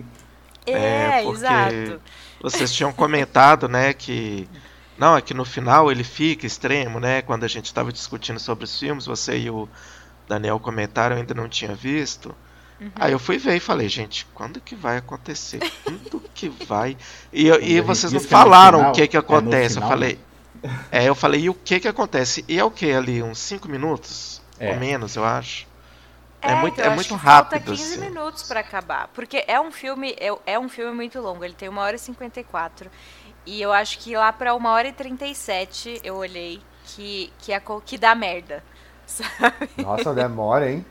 É, 0.67 1.23
porque 1.23 1.39
exato. 1.39 2.03
Vocês 2.43 2.73
tinham 2.73 2.93
comentado, 2.93 3.69
né, 3.69 3.93
que. 3.93 4.49
Não, 4.99 5.17
é 5.17 5.23
que 5.23 5.33
no 5.33 5.47
final 5.47 5.91
ele 5.91 6.05
fica 6.05 6.47
extremo, 6.47 7.01
né? 7.01 7.23
Quando 7.23 7.45
a 7.45 7.49
gente 7.49 7.65
estava 7.67 7.91
discutindo 7.91 8.39
sobre 8.39 8.65
os 8.65 8.79
filmes, 8.79 9.07
você 9.07 9.39
e 9.39 9.49
o 9.49 9.67
Daniel 10.29 10.61
comentaram, 10.61 11.17
eu 11.17 11.21
ainda 11.21 11.33
não 11.33 11.49
tinha 11.49 11.75
visto. 11.75 12.35
Uhum. 12.81 12.91
Aí 12.95 13.13
eu 13.13 13.19
fui 13.19 13.37
ver 13.39 13.57
e 13.57 13.61
falei, 13.61 13.89
gente, 13.89 14.27
quando 14.35 14.61
que 14.61 14.75
vai 14.75 14.97
acontecer? 14.97 15.61
Quando 15.85 16.21
que 16.35 16.49
vai? 16.49 16.97
E, 17.33 17.47
eu- 17.47 17.61
e 17.61 17.77
Quando 17.77 17.87
vocês 17.87 18.13
não 18.13 18.21
que 18.21 18.27
é 18.27 18.29
falaram 18.31 18.79
final, 18.79 18.93
o 18.93 18.95
que 18.95 19.07
que 19.09 19.17
é 19.17 19.21
no 19.21 19.27
acontece. 19.27 19.67
eu 19.77 19.83
final, 19.83 19.89
falei. 19.91 20.19
É, 20.91 21.05
eu 21.09 21.15
falei, 21.15 21.41
e 21.43 21.51
o 21.51 21.55
que 21.55 21.79
que 21.81 21.89
acontece? 21.89 22.45
E 22.49 22.59
é 22.59 22.65
o 22.65 22.71
que 22.71 22.91
ali? 22.93 23.23
Uns 23.23 23.39
5 23.39 23.69
minutos? 23.69 24.41
É. 24.59 24.73
Ou 24.73 24.81
menos, 24.81 25.17
eu 25.17 25.25
acho. 25.25 25.67
É 26.43 26.55
muito- 26.55 26.75
então, 26.75 26.87
é 26.87 26.89
eu 26.89 26.95
muito 26.95 27.09
que 27.15 27.21
falta 27.21 27.57
rápido, 27.57 27.73
15 27.77 27.83
assim. 27.95 28.01
minutos 28.01 28.43
pra 28.45 28.61
acabar. 28.61 29.09
Porque 29.09 29.45
é 29.47 29.61
um 29.61 29.71
filme, 29.71 30.17
é, 30.19 30.31
é 30.47 30.59
um 30.59 30.69
filme 30.71 30.95
muito 30.95 31.21
longo. 31.21 31.45
Ele 31.45 31.53
tem 31.55 31.69
1 31.69 31.77
hora 31.79 31.97
e 31.97 31.99
54. 31.99 32.91
E 33.45 33.61
eu 33.61 33.73
acho 33.73 33.99
que 33.99 34.17
lá 34.17 34.33
pra 34.33 34.55
1 34.55 34.67
hora 34.67 34.89
e 34.89 34.93
37 34.93 36.01
eu 36.03 36.17
olhei 36.17 36.61
que, 36.85 37.31
que, 37.39 37.53
é, 37.53 37.63
que 37.85 37.99
dá 37.99 38.15
merda. 38.15 38.63
Sabe? 39.07 39.69
Nossa, 39.79 40.15
demora, 40.15 40.71
hein? 40.71 40.85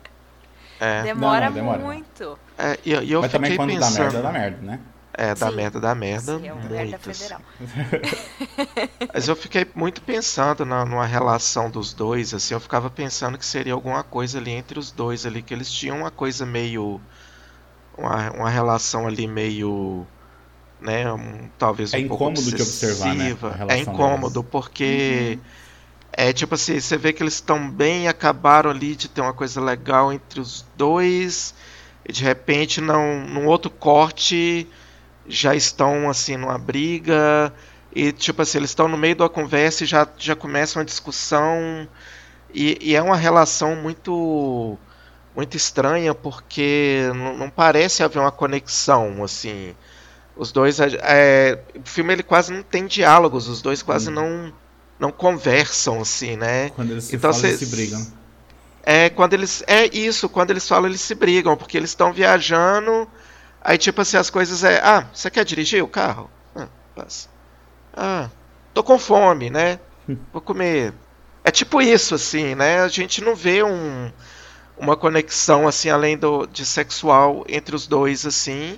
É, 0.79 1.03
Demora, 1.03 1.49
não, 1.49 1.51
demora. 1.51 1.79
muito. 1.79 2.39
é, 2.57 2.79
e, 2.85 2.91
e 2.93 3.11
eu 3.11 3.21
Mas 3.21 3.31
também 3.31 3.53
quando 3.55 3.73
pensando. 3.73 3.79
dá 3.79 3.89
merda, 3.89 4.21
dá 4.21 4.31
merda, 4.31 4.61
né? 4.61 4.79
É, 5.13 5.35
da 5.35 5.49
Sim. 5.49 5.55
merda, 5.55 5.79
da 5.79 5.95
merda. 5.95 6.39
Sim, 6.39 6.47
é 6.47 6.53
merda 6.53 6.99
muito, 6.99 7.09
assim. 7.09 7.13
federal. 7.13 7.41
Mas 9.13 9.27
eu 9.27 9.35
fiquei 9.35 9.65
muito 9.75 10.01
pensando 10.01 10.65
na, 10.65 10.85
numa 10.85 11.05
relação 11.05 11.69
dos 11.69 11.93
dois, 11.93 12.33
assim, 12.33 12.53
eu 12.53 12.59
ficava 12.59 12.89
pensando 12.89 13.37
que 13.37 13.45
seria 13.45 13.73
alguma 13.73 14.03
coisa 14.03 14.37
ali 14.37 14.51
entre 14.51 14.79
os 14.79 14.91
dois 14.91 15.25
ali, 15.25 15.41
que 15.43 15.53
eles 15.53 15.71
tinham 15.71 15.97
uma 15.99 16.11
coisa 16.11 16.45
meio. 16.45 17.01
Uma, 17.97 18.31
uma 18.31 18.49
relação 18.49 19.07
ali 19.07 19.27
meio. 19.27 20.07
Né, 20.79 21.11
um, 21.11 21.49
talvez 21.57 21.93
um 21.93 21.97
É 21.97 22.03
pouco 22.03 22.29
incômodo 22.31 22.51
de 22.53 22.61
observar, 22.61 23.15
né, 23.15 23.33
obsessiva. 23.33 23.57
É 23.67 23.77
incômodo, 23.77 24.43
porque. 24.43 25.39
É 26.21 26.33
tipo 26.33 26.55
assim, 26.55 26.77
você 26.77 26.97
vê 26.97 27.13
que 27.13 27.23
eles 27.23 27.35
estão 27.35 27.71
bem, 27.71 28.09
acabaram 28.09 28.69
ali 28.69 28.93
de 28.93 29.07
ter 29.07 29.21
uma 29.21 29.31
coisa 29.33 29.61
legal 29.61 30.11
entre 30.11 30.41
os 30.41 30.65
dois, 30.75 31.55
e 32.05 32.11
de 32.11 32.21
repente, 32.25 32.81
não, 32.81 33.21
num 33.25 33.47
outro 33.47 33.71
corte, 33.71 34.67
já 35.25 35.55
estão 35.55 36.09
assim 36.09 36.35
numa 36.35 36.57
briga, 36.57 37.53
e 37.95 38.11
tipo 38.11 38.41
assim, 38.41 38.57
eles 38.57 38.71
estão 38.71 38.89
no 38.89 38.97
meio 38.97 39.15
da 39.15 39.29
conversa 39.29 39.85
e 39.85 39.87
já, 39.87 40.05
já 40.17 40.35
começa 40.35 40.77
uma 40.77 40.83
discussão, 40.83 41.87
e, 42.53 42.77
e 42.81 42.95
é 42.97 43.01
uma 43.01 43.15
relação 43.15 43.73
muito 43.77 44.77
muito 45.33 45.55
estranha, 45.55 46.13
porque 46.13 47.09
não, 47.15 47.37
não 47.37 47.49
parece 47.49 48.03
haver 48.03 48.19
uma 48.19 48.31
conexão, 48.31 49.23
assim. 49.23 49.73
Os 50.35 50.51
dois, 50.51 50.81
é, 50.81 50.87
é, 51.01 51.63
o 51.77 51.87
filme 51.87 52.11
ele 52.11 52.23
quase 52.23 52.51
não 52.51 52.61
tem 52.63 52.85
diálogos, 52.87 53.47
os 53.47 53.61
dois 53.61 53.81
quase 53.81 54.09
Hum. 54.09 54.13
não 54.15 54.53
não 54.99 55.11
conversam 55.11 56.01
assim, 56.01 56.35
né? 56.35 56.69
Quando 56.71 56.91
eles 56.91 57.05
se 57.05 57.15
Então 57.15 57.33
falam, 57.33 57.47
eles 57.47 57.59
se 57.59 57.65
brigam. 57.67 58.07
É 58.83 59.09
quando 59.09 59.33
eles 59.33 59.63
é 59.65 59.85
isso, 59.95 60.27
quando 60.27 60.51
eles 60.51 60.67
falam 60.67 60.87
eles 60.87 61.01
se 61.01 61.15
brigam, 61.15 61.55
porque 61.55 61.77
eles 61.77 61.91
estão 61.91 62.11
viajando, 62.11 63.07
aí 63.61 63.77
tipo 63.77 64.01
assim 64.01 64.17
as 64.17 64.29
coisas 64.29 64.63
é, 64.63 64.81
ah, 64.83 65.07
você 65.13 65.29
quer 65.29 65.45
dirigir 65.45 65.81
o 65.83 65.87
carro? 65.87 66.29
Ah, 66.55 66.67
passa. 66.95 67.29
Ah, 67.93 68.29
tô 68.73 68.83
com 68.83 68.99
fome, 68.99 69.49
né? 69.49 69.79
Vou 70.33 70.41
comer. 70.41 70.93
É 71.43 71.51
tipo 71.51 71.81
isso 71.81 72.15
assim, 72.15 72.53
né? 72.55 72.81
A 72.81 72.87
gente 72.89 73.21
não 73.21 73.35
vê 73.35 73.63
um 73.63 74.11
uma 74.77 74.95
conexão 74.95 75.67
assim 75.67 75.89
além 75.89 76.17
do 76.17 76.45
de 76.45 76.65
sexual 76.65 77.45
entre 77.47 77.75
os 77.75 77.87
dois 77.87 78.25
assim. 78.25 78.77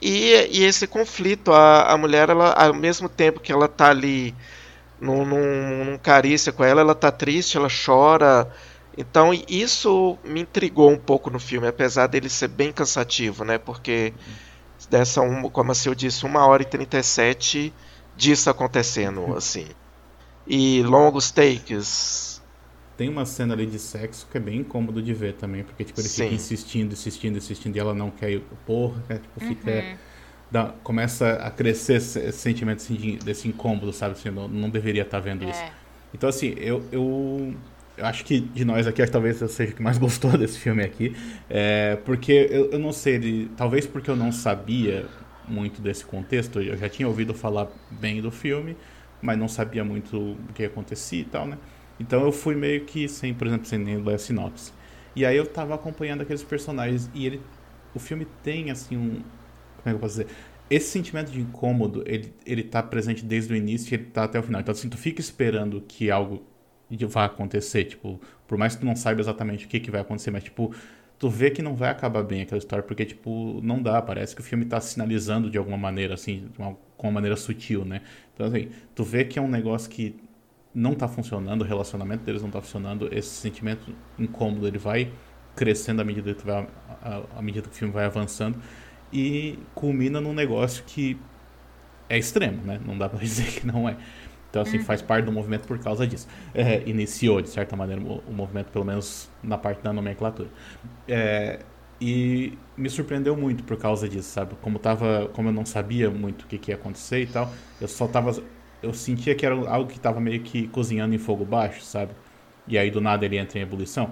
E, 0.00 0.48
e 0.50 0.64
esse 0.64 0.86
conflito, 0.86 1.52
a, 1.52 1.92
a 1.92 1.96
mulher 1.96 2.28
ela 2.28 2.52
ao 2.52 2.74
mesmo 2.74 3.08
tempo 3.08 3.40
que 3.40 3.50
ela 3.50 3.66
tá 3.66 3.88
ali 3.90 4.34
num, 5.00 5.24
num, 5.24 5.84
num 5.84 5.98
carícia 5.98 6.52
com 6.52 6.64
ela, 6.64 6.80
ela 6.80 6.94
tá 6.94 7.10
triste, 7.10 7.56
ela 7.56 7.68
chora. 7.68 8.50
Então 8.96 9.32
isso 9.48 10.18
me 10.24 10.40
intrigou 10.40 10.90
um 10.90 10.98
pouco 10.98 11.30
no 11.30 11.38
filme, 11.38 11.66
apesar 11.66 12.06
dele 12.06 12.28
ser 12.28 12.48
bem 12.48 12.72
cansativo, 12.72 13.44
né? 13.44 13.58
Porque 13.58 14.14
dessa, 14.88 15.20
uma, 15.20 15.50
como 15.50 15.72
assim 15.72 15.88
eu 15.88 15.94
disse, 15.94 16.24
uma 16.24 16.46
hora 16.46 16.62
e 16.62 16.66
37 16.66 17.72
disso 18.16 18.48
acontecendo, 18.48 19.36
assim. 19.36 19.66
E 20.46 20.82
longos 20.82 21.30
takes. 21.30 22.42
Tem 22.96 23.10
uma 23.10 23.26
cena 23.26 23.52
ali 23.52 23.66
de 23.66 23.78
sexo 23.78 24.26
que 24.30 24.38
é 24.38 24.40
bem 24.40 24.60
incômodo 24.60 25.02
de 25.02 25.12
ver 25.12 25.34
também, 25.34 25.62
porque 25.62 25.84
tipo, 25.84 26.00
ele 26.00 26.08
Sim. 26.08 26.24
fica 26.24 26.34
insistindo, 26.34 26.92
insistindo, 26.94 27.36
insistindo 27.36 27.76
e 27.76 27.78
ela 27.78 27.92
não 27.92 28.10
quer 28.10 28.30
ir. 28.30 28.44
Porra, 28.64 29.02
né? 29.08 29.18
tipo, 29.18 29.40
fica. 29.40 29.70
Uhum. 29.70 29.96
Dá- 30.50 30.74
começa 30.82 31.34
a 31.34 31.50
crescer 31.50 31.94
esse, 31.94 32.32
sentimento 32.32 32.78
assim, 32.78 32.94
de- 32.94 33.16
desse 33.18 33.48
incômodo, 33.48 33.92
sabe? 33.92 34.12
Assim, 34.12 34.30
não, 34.30 34.48
não 34.48 34.70
deveria 34.70 35.02
estar 35.02 35.20
vendo 35.20 35.44
isso. 35.44 35.60
É. 35.62 35.72
Então, 36.14 36.28
assim, 36.28 36.54
eu, 36.56 36.88
eu, 36.92 37.54
eu 37.96 38.06
acho 38.06 38.24
que 38.24 38.40
de 38.40 38.64
nós 38.64 38.86
aqui, 38.86 39.02
acho 39.02 39.10
que 39.10 39.12
talvez 39.12 39.40
eu 39.40 39.48
seja 39.48 39.72
o 39.72 39.76
que 39.76 39.82
mais 39.82 39.98
gostou 39.98 40.36
desse 40.36 40.58
filme 40.58 40.82
aqui. 40.82 41.14
É, 41.48 41.96
porque 42.04 42.32
eu, 42.50 42.70
eu 42.72 42.78
não 42.78 42.92
sei, 42.92 43.14
ele, 43.14 43.48
talvez 43.56 43.86
porque 43.86 44.10
eu 44.10 44.16
não 44.16 44.32
sabia 44.32 45.10
muito 45.46 45.80
desse 45.80 46.04
contexto, 46.04 46.60
eu 46.60 46.76
já 46.76 46.88
tinha 46.88 47.06
ouvido 47.08 47.32
falar 47.34 47.68
bem 47.90 48.20
do 48.20 48.30
filme, 48.30 48.76
mas 49.20 49.38
não 49.38 49.48
sabia 49.48 49.84
muito 49.84 50.16
o 50.48 50.52
que 50.54 50.64
acontecia 50.64 51.20
e 51.20 51.24
tal, 51.24 51.46
né? 51.46 51.58
Então 51.98 52.22
eu 52.24 52.32
fui 52.32 52.54
meio 52.54 52.84
que 52.84 53.08
sem, 53.08 53.32
por 53.34 53.46
exemplo, 53.46 53.66
sem 53.66 53.78
nem 53.78 53.96
ler 54.02 54.14
a 54.16 54.18
sinopse. 54.18 54.72
E 55.14 55.24
aí 55.24 55.36
eu 55.36 55.46
tava 55.46 55.74
acompanhando 55.74 56.20
aqueles 56.22 56.42
personagens 56.44 57.10
e 57.14 57.24
ele, 57.26 57.42
o 57.94 57.98
filme 57.98 58.24
tem 58.42 58.70
assim 58.70 58.96
um, 58.96 59.22
como 59.86 59.90
é 59.90 59.92
que 59.92 59.94
eu 59.94 59.98
posso 60.00 60.18
dizer? 60.18 60.26
Esse 60.68 60.88
sentimento 60.90 61.30
de 61.30 61.40
incômodo, 61.40 62.02
ele, 62.06 62.34
ele 62.44 62.64
tá 62.64 62.82
presente 62.82 63.24
desde 63.24 63.52
o 63.52 63.56
início 63.56 63.92
e 63.92 63.94
ele 63.94 64.06
tá 64.06 64.24
até 64.24 64.38
o 64.38 64.42
final. 64.42 64.60
Então, 64.60 64.72
assim, 64.72 64.88
tu 64.88 64.98
fica 64.98 65.20
esperando 65.20 65.80
que 65.86 66.10
algo 66.10 66.42
vá 67.08 67.24
acontecer, 67.24 67.84
tipo, 67.84 68.20
por 68.46 68.58
mais 68.58 68.74
que 68.74 68.80
tu 68.80 68.86
não 68.86 68.96
saiba 68.96 69.20
exatamente 69.20 69.66
o 69.66 69.68
que, 69.68 69.78
que 69.78 69.90
vai 69.90 70.00
acontecer, 70.00 70.30
mas, 70.30 70.42
tipo, 70.42 70.74
tu 71.18 71.30
vê 71.30 71.50
que 71.50 71.62
não 71.62 71.74
vai 71.74 71.90
acabar 71.90 72.22
bem 72.24 72.42
aquela 72.42 72.58
história, 72.58 72.82
porque, 72.82 73.04
tipo, 73.04 73.60
não 73.62 73.80
dá, 73.80 74.02
parece 74.02 74.34
que 74.34 74.40
o 74.40 74.44
filme 74.44 74.64
tá 74.64 74.80
sinalizando 74.80 75.48
de 75.48 75.56
alguma 75.56 75.76
maneira, 75.76 76.14
assim, 76.14 76.48
de 76.52 76.58
uma, 76.58 76.76
com 76.96 77.06
uma 77.06 77.12
maneira 77.12 77.36
sutil, 77.36 77.84
né? 77.84 78.02
Então, 78.34 78.46
assim, 78.46 78.68
tu 78.94 79.04
vê 79.04 79.24
que 79.24 79.38
é 79.38 79.42
um 79.42 79.48
negócio 79.48 79.88
que 79.88 80.16
não 80.74 80.94
tá 80.94 81.06
funcionando, 81.06 81.62
o 81.62 81.64
relacionamento 81.64 82.24
deles 82.24 82.42
não 82.42 82.50
tá 82.50 82.60
funcionando, 82.60 83.08
esse 83.12 83.28
sentimento 83.28 83.94
incômodo, 84.18 84.66
ele 84.66 84.78
vai 84.78 85.12
crescendo 85.54 86.02
à 86.02 86.04
medida 86.04 86.34
que, 86.34 86.40
tu 86.40 86.46
vai, 86.46 86.68
à, 87.02 87.22
à 87.38 87.42
medida 87.42 87.68
que 87.68 87.74
o 87.74 87.76
filme 87.76 87.92
vai 87.92 88.04
avançando 88.04 88.58
e 89.12 89.58
culmina 89.74 90.20
num 90.20 90.32
negócio 90.32 90.84
que 90.84 91.18
é 92.08 92.18
extremo, 92.18 92.62
né? 92.64 92.80
Não 92.84 92.96
dá 92.96 93.08
pra 93.08 93.18
dizer 93.20 93.46
que 93.46 93.66
não 93.66 93.88
é. 93.88 93.96
Então, 94.50 94.62
assim, 94.62 94.78
faz 94.78 95.02
parte 95.02 95.26
do 95.26 95.32
movimento 95.32 95.66
por 95.66 95.78
causa 95.78 96.06
disso. 96.06 96.26
É, 96.54 96.82
iniciou, 96.86 97.42
de 97.42 97.48
certa 97.48 97.76
maneira, 97.76 98.00
o, 98.00 98.32
movimento, 98.32 98.68
pelo 98.70 98.84
menos 98.84 99.28
na 99.42 99.58
parte 99.58 99.82
da 99.82 99.92
nomenclatura. 99.92 100.48
É, 101.06 101.60
e 102.00 102.56
me 102.76 102.88
surpreendeu 102.88 103.36
muito 103.36 103.64
por 103.64 103.76
causa 103.76 104.08
disso, 104.08 104.30
sabe? 104.30 104.54
Como, 104.62 104.78
tava, 104.78 105.28
como 105.34 105.48
eu 105.48 105.52
não 105.52 105.66
sabia 105.66 106.10
muito 106.10 106.42
o 106.42 106.46
que, 106.46 106.58
que 106.58 106.70
ia 106.70 106.74
acontecer 106.76 107.20
e 107.22 107.26
tal, 107.26 107.52
eu 107.80 107.88
só 107.88 108.06
tava. 108.06 108.42
Eu 108.82 108.94
sentia 108.94 109.34
que 109.34 109.44
era 109.44 109.54
algo 109.68 109.90
que 109.90 109.98
tava 109.98 110.20
meio 110.20 110.40
que 110.42 110.68
cozinhando 110.68 111.14
em 111.14 111.18
fogo 111.18 111.44
baixo, 111.44 111.82
sabe? 111.82 112.12
E 112.66 112.78
aí 112.78 112.90
do 112.90 113.00
nada 113.00 113.24
ele 113.24 113.36
entra 113.36 113.58
em 113.58 113.62
ebulição. 113.62 114.10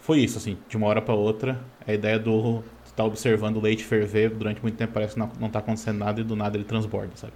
Foi 0.00 0.20
isso, 0.20 0.38
assim, 0.38 0.58
de 0.68 0.76
uma 0.76 0.86
hora 0.86 1.02
para 1.02 1.14
outra, 1.14 1.60
a 1.86 1.92
ideia 1.92 2.18
do 2.18 2.62
tá 2.98 3.04
observando 3.04 3.56
o 3.58 3.60
leite 3.60 3.84
ferver 3.84 4.30
durante 4.30 4.60
muito 4.62 4.76
tempo 4.76 4.92
parece 4.92 5.14
que 5.14 5.20
não, 5.20 5.32
não 5.40 5.50
tá 5.50 5.60
acontecendo 5.60 5.98
nada 5.98 6.20
e 6.20 6.24
do 6.24 6.36
nada 6.36 6.56
ele 6.56 6.64
transborda, 6.64 7.16
sabe? 7.16 7.32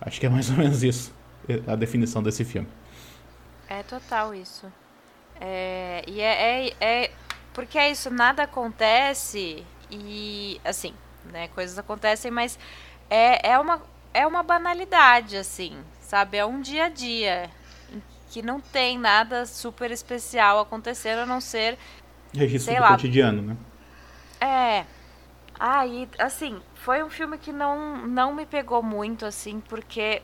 Acho 0.00 0.20
que 0.20 0.26
é 0.26 0.30
mais 0.30 0.50
ou 0.52 0.56
menos 0.56 0.82
isso 0.82 1.14
a 1.66 1.76
definição 1.76 2.22
desse 2.22 2.44
filme. 2.44 2.68
É 3.68 3.82
total 3.82 4.34
isso. 4.34 4.72
É, 5.40 6.04
e 6.06 6.20
é, 6.20 6.68
é, 6.68 6.76
é- 7.04 7.12
Porque 7.54 7.78
é 7.78 7.90
isso, 7.90 8.10
nada 8.10 8.44
acontece 8.44 9.64
e. 9.90 10.60
Assim, 10.64 10.94
né? 11.24 11.48
Coisas 11.48 11.78
acontecem, 11.78 12.30
mas 12.30 12.58
é, 13.10 13.50
é, 13.52 13.58
uma, 13.58 13.82
é 14.14 14.26
uma 14.26 14.42
banalidade, 14.42 15.36
assim, 15.36 15.76
sabe? 16.00 16.38
É 16.38 16.46
um 16.46 16.60
dia 16.60 16.86
a 16.86 16.88
dia. 16.88 17.50
Que 18.30 18.42
não 18.42 18.60
tem 18.60 18.98
nada 18.98 19.46
super 19.46 19.90
especial 19.90 20.60
acontecendo, 20.60 21.20
a 21.20 21.26
não 21.26 21.40
ser 21.40 21.78
Registro 22.34 22.74
Sei 22.74 22.76
do 22.76 22.82
lá. 22.82 22.88
cotidiano, 22.88 23.42
né? 23.42 23.56
É. 24.44 24.84
Ah, 25.58 25.86
e 25.86 26.08
assim, 26.18 26.60
foi 26.74 27.02
um 27.02 27.10
filme 27.10 27.38
que 27.38 27.52
não, 27.52 27.98
não 28.06 28.34
me 28.34 28.44
pegou 28.44 28.82
muito, 28.82 29.24
assim, 29.24 29.60
porque 29.68 30.20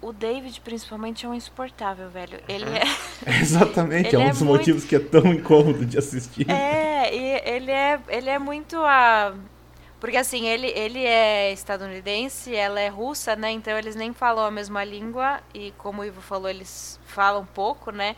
o 0.00 0.12
David, 0.12 0.60
principalmente, 0.60 1.26
é 1.26 1.28
um 1.28 1.34
insuportável, 1.34 2.08
velho. 2.08 2.38
Ele 2.48 2.64
é. 2.78 3.40
Exatamente, 3.40 4.08
é 4.14 4.18
Ele 4.18 4.18
um 4.18 4.22
é 4.28 4.30
dos 4.30 4.42
muito- 4.42 4.58
motivos 4.58 4.84
que 4.84 4.94
é 4.96 5.00
tão 5.00 5.26
incômodo 5.26 5.84
de 5.84 5.98
assistir. 5.98 6.48
É, 6.50 7.12
e 7.14 7.42
ele 7.44 7.70
é, 7.72 8.00
ele 8.08 8.30
é 8.30 8.38
muito 8.38 8.76
a. 8.84 9.34
Porque 9.98 10.16
assim, 10.16 10.46
ele, 10.46 10.68
ele 10.68 11.04
é 11.04 11.52
estadunidense, 11.52 12.54
ela 12.54 12.78
é 12.80 12.86
russa, 12.86 13.34
né? 13.34 13.50
Então 13.50 13.76
eles 13.76 13.96
nem 13.96 14.12
falam 14.12 14.44
a 14.44 14.50
mesma 14.50 14.84
língua. 14.84 15.40
E 15.52 15.72
como 15.76 16.02
o 16.02 16.04
Ivo 16.04 16.20
falou, 16.20 16.48
eles 16.48 17.00
falam 17.04 17.44
pouco, 17.44 17.90
né? 17.90 18.14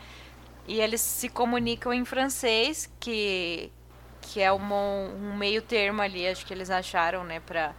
E 0.67 0.79
eles 0.79 1.01
se 1.01 1.27
comunicam 1.27 1.91
em 1.91 2.05
francês, 2.05 2.87
que, 2.99 3.71
que 4.21 4.41
é 4.41 4.51
uma, 4.51 4.75
um 4.75 5.35
meio 5.35 5.61
termo 5.61 6.01
ali, 6.01 6.27
acho 6.27 6.45
que 6.45 6.53
eles 6.53 6.69
acharam, 6.69 7.23
né, 7.23 7.39
pra, 7.39 7.73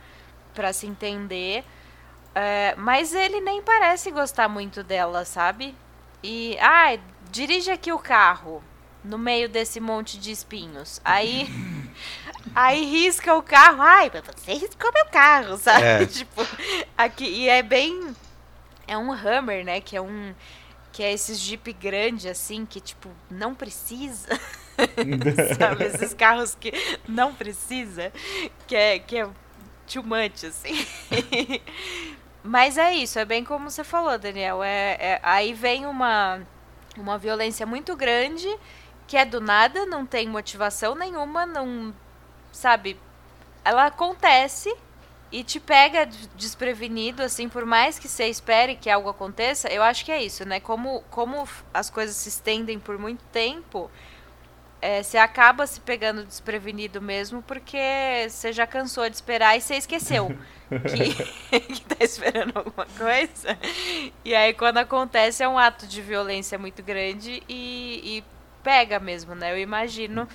pra 0.55 0.73
se 0.73 0.87
entender. 0.87 1.65
É, 2.35 2.75
mas 2.77 3.15
ele 3.15 3.41
nem 3.41 3.63
parece 3.63 4.11
gostar 4.11 4.49
muito 4.49 4.83
dela, 4.83 5.25
sabe? 5.25 5.75
E, 6.23 6.57
ah, 6.61 6.99
dirige 7.31 7.71
aqui 7.71 7.93
o 7.93 7.99
carro 7.99 8.63
no 9.05 9.19
meio 9.19 9.49
desse 9.49 9.81
monte 9.81 10.19
de 10.19 10.31
espinhos. 10.31 11.01
Aí 11.05 11.49
aí 12.55 12.85
risca 12.85 13.35
o 13.35 13.43
carro. 13.43 13.83
Ai, 13.83 14.11
você 14.11 14.53
riscou 14.53 14.91
meu 14.93 15.07
carro, 15.07 15.57
sabe? 15.57 15.85
É. 15.85 16.07
Tipo, 16.07 16.43
aqui 16.97 17.25
e 17.25 17.49
é 17.49 17.63
bem 17.63 18.15
é 18.87 18.97
um 18.97 19.13
Hammer, 19.13 19.65
né, 19.65 19.81
que 19.81 19.97
é 19.97 20.01
um 20.01 20.35
que 20.93 21.03
é 21.03 21.11
esses 21.11 21.39
Jeep 21.39 21.73
grande 21.73 22.29
assim, 22.29 22.67
que 22.67 22.81
tipo 22.81 23.09
não 23.31 23.55
precisa. 23.55 24.29
sabe, 25.59 25.85
esses 25.85 26.15
carros 26.15 26.55
que 26.55 26.73
não 27.09 27.35
precisa, 27.35 28.13
que 28.67 28.75
é 28.75 28.99
que 28.99 29.19
é 29.19 29.29
too 29.87 30.03
much 30.03 30.45
assim. 30.45 30.87
Mas 32.45 32.77
é 32.77 32.93
isso, 32.95 33.19
é 33.19 33.25
bem 33.25 33.45
como 33.45 33.71
você 33.71 33.85
falou, 33.85 34.19
Daniel. 34.19 34.63
É, 34.63 34.97
é, 34.99 35.21
aí 35.23 35.53
vem 35.53 35.87
uma, 35.87 36.41
uma 36.97 37.17
violência 37.17 37.65
muito 37.65 37.95
grande 37.95 38.49
que 39.07 39.17
é 39.17 39.25
do 39.25 39.41
nada, 39.41 39.87
não 39.87 40.07
tem 40.07 40.27
motivação 40.29 40.95
nenhuma, 40.95 41.47
não. 41.47 41.95
Sabe? 42.51 42.99
Ela 43.65 43.87
acontece 43.87 44.75
e 45.31 45.43
te 45.45 45.59
pega 45.59 46.07
desprevenido, 46.35 47.23
assim, 47.23 47.49
por 47.49 47.65
mais 47.65 47.99
que 47.99 48.09
você 48.09 48.27
espere 48.27 48.77
que 48.77 48.91
algo 48.91 49.09
aconteça, 49.09 49.69
eu 49.69 49.83
acho 49.83 50.05
que 50.05 50.13
é 50.13 50.23
isso, 50.23 50.45
né? 50.45 50.61
Como, 50.61 51.03
como 51.11 51.49
as 51.73 51.89
coisas 51.89 52.17
se 52.17 52.29
estendem 52.29 52.79
por 52.79 52.99
muito 52.99 53.25
tempo, 53.33 53.91
é, 54.83 55.01
você 55.01 55.17
acaba 55.17 55.65
se 55.65 55.81
pegando 55.81 56.25
desprevenido 56.25 57.01
mesmo, 57.01 57.41
porque 57.41 58.27
você 58.29 58.53
já 58.53 58.67
cansou 58.67 59.09
de 59.09 59.15
esperar 59.15 59.57
e 59.57 59.61
você 59.61 59.77
esqueceu 59.77 60.37
que, 60.91 61.61
que 61.73 61.81
tá 61.83 62.05
esperando 62.05 62.57
alguma 62.57 62.85
coisa. 62.99 63.57
E 64.25 64.35
aí, 64.35 64.53
quando 64.53 64.79
acontece, 64.79 65.41
é 65.45 65.49
um 65.49 65.57
ato 65.57 65.87
de 65.87 66.03
violência 66.03 66.59
muito 66.59 66.83
grande 66.83 67.41
e, 67.49 68.19
e 68.19 68.25
pega 68.65 68.99
mesmo, 68.99 69.37
né? 69.37 69.53
Eu 69.53 69.59
imagino 69.59 70.29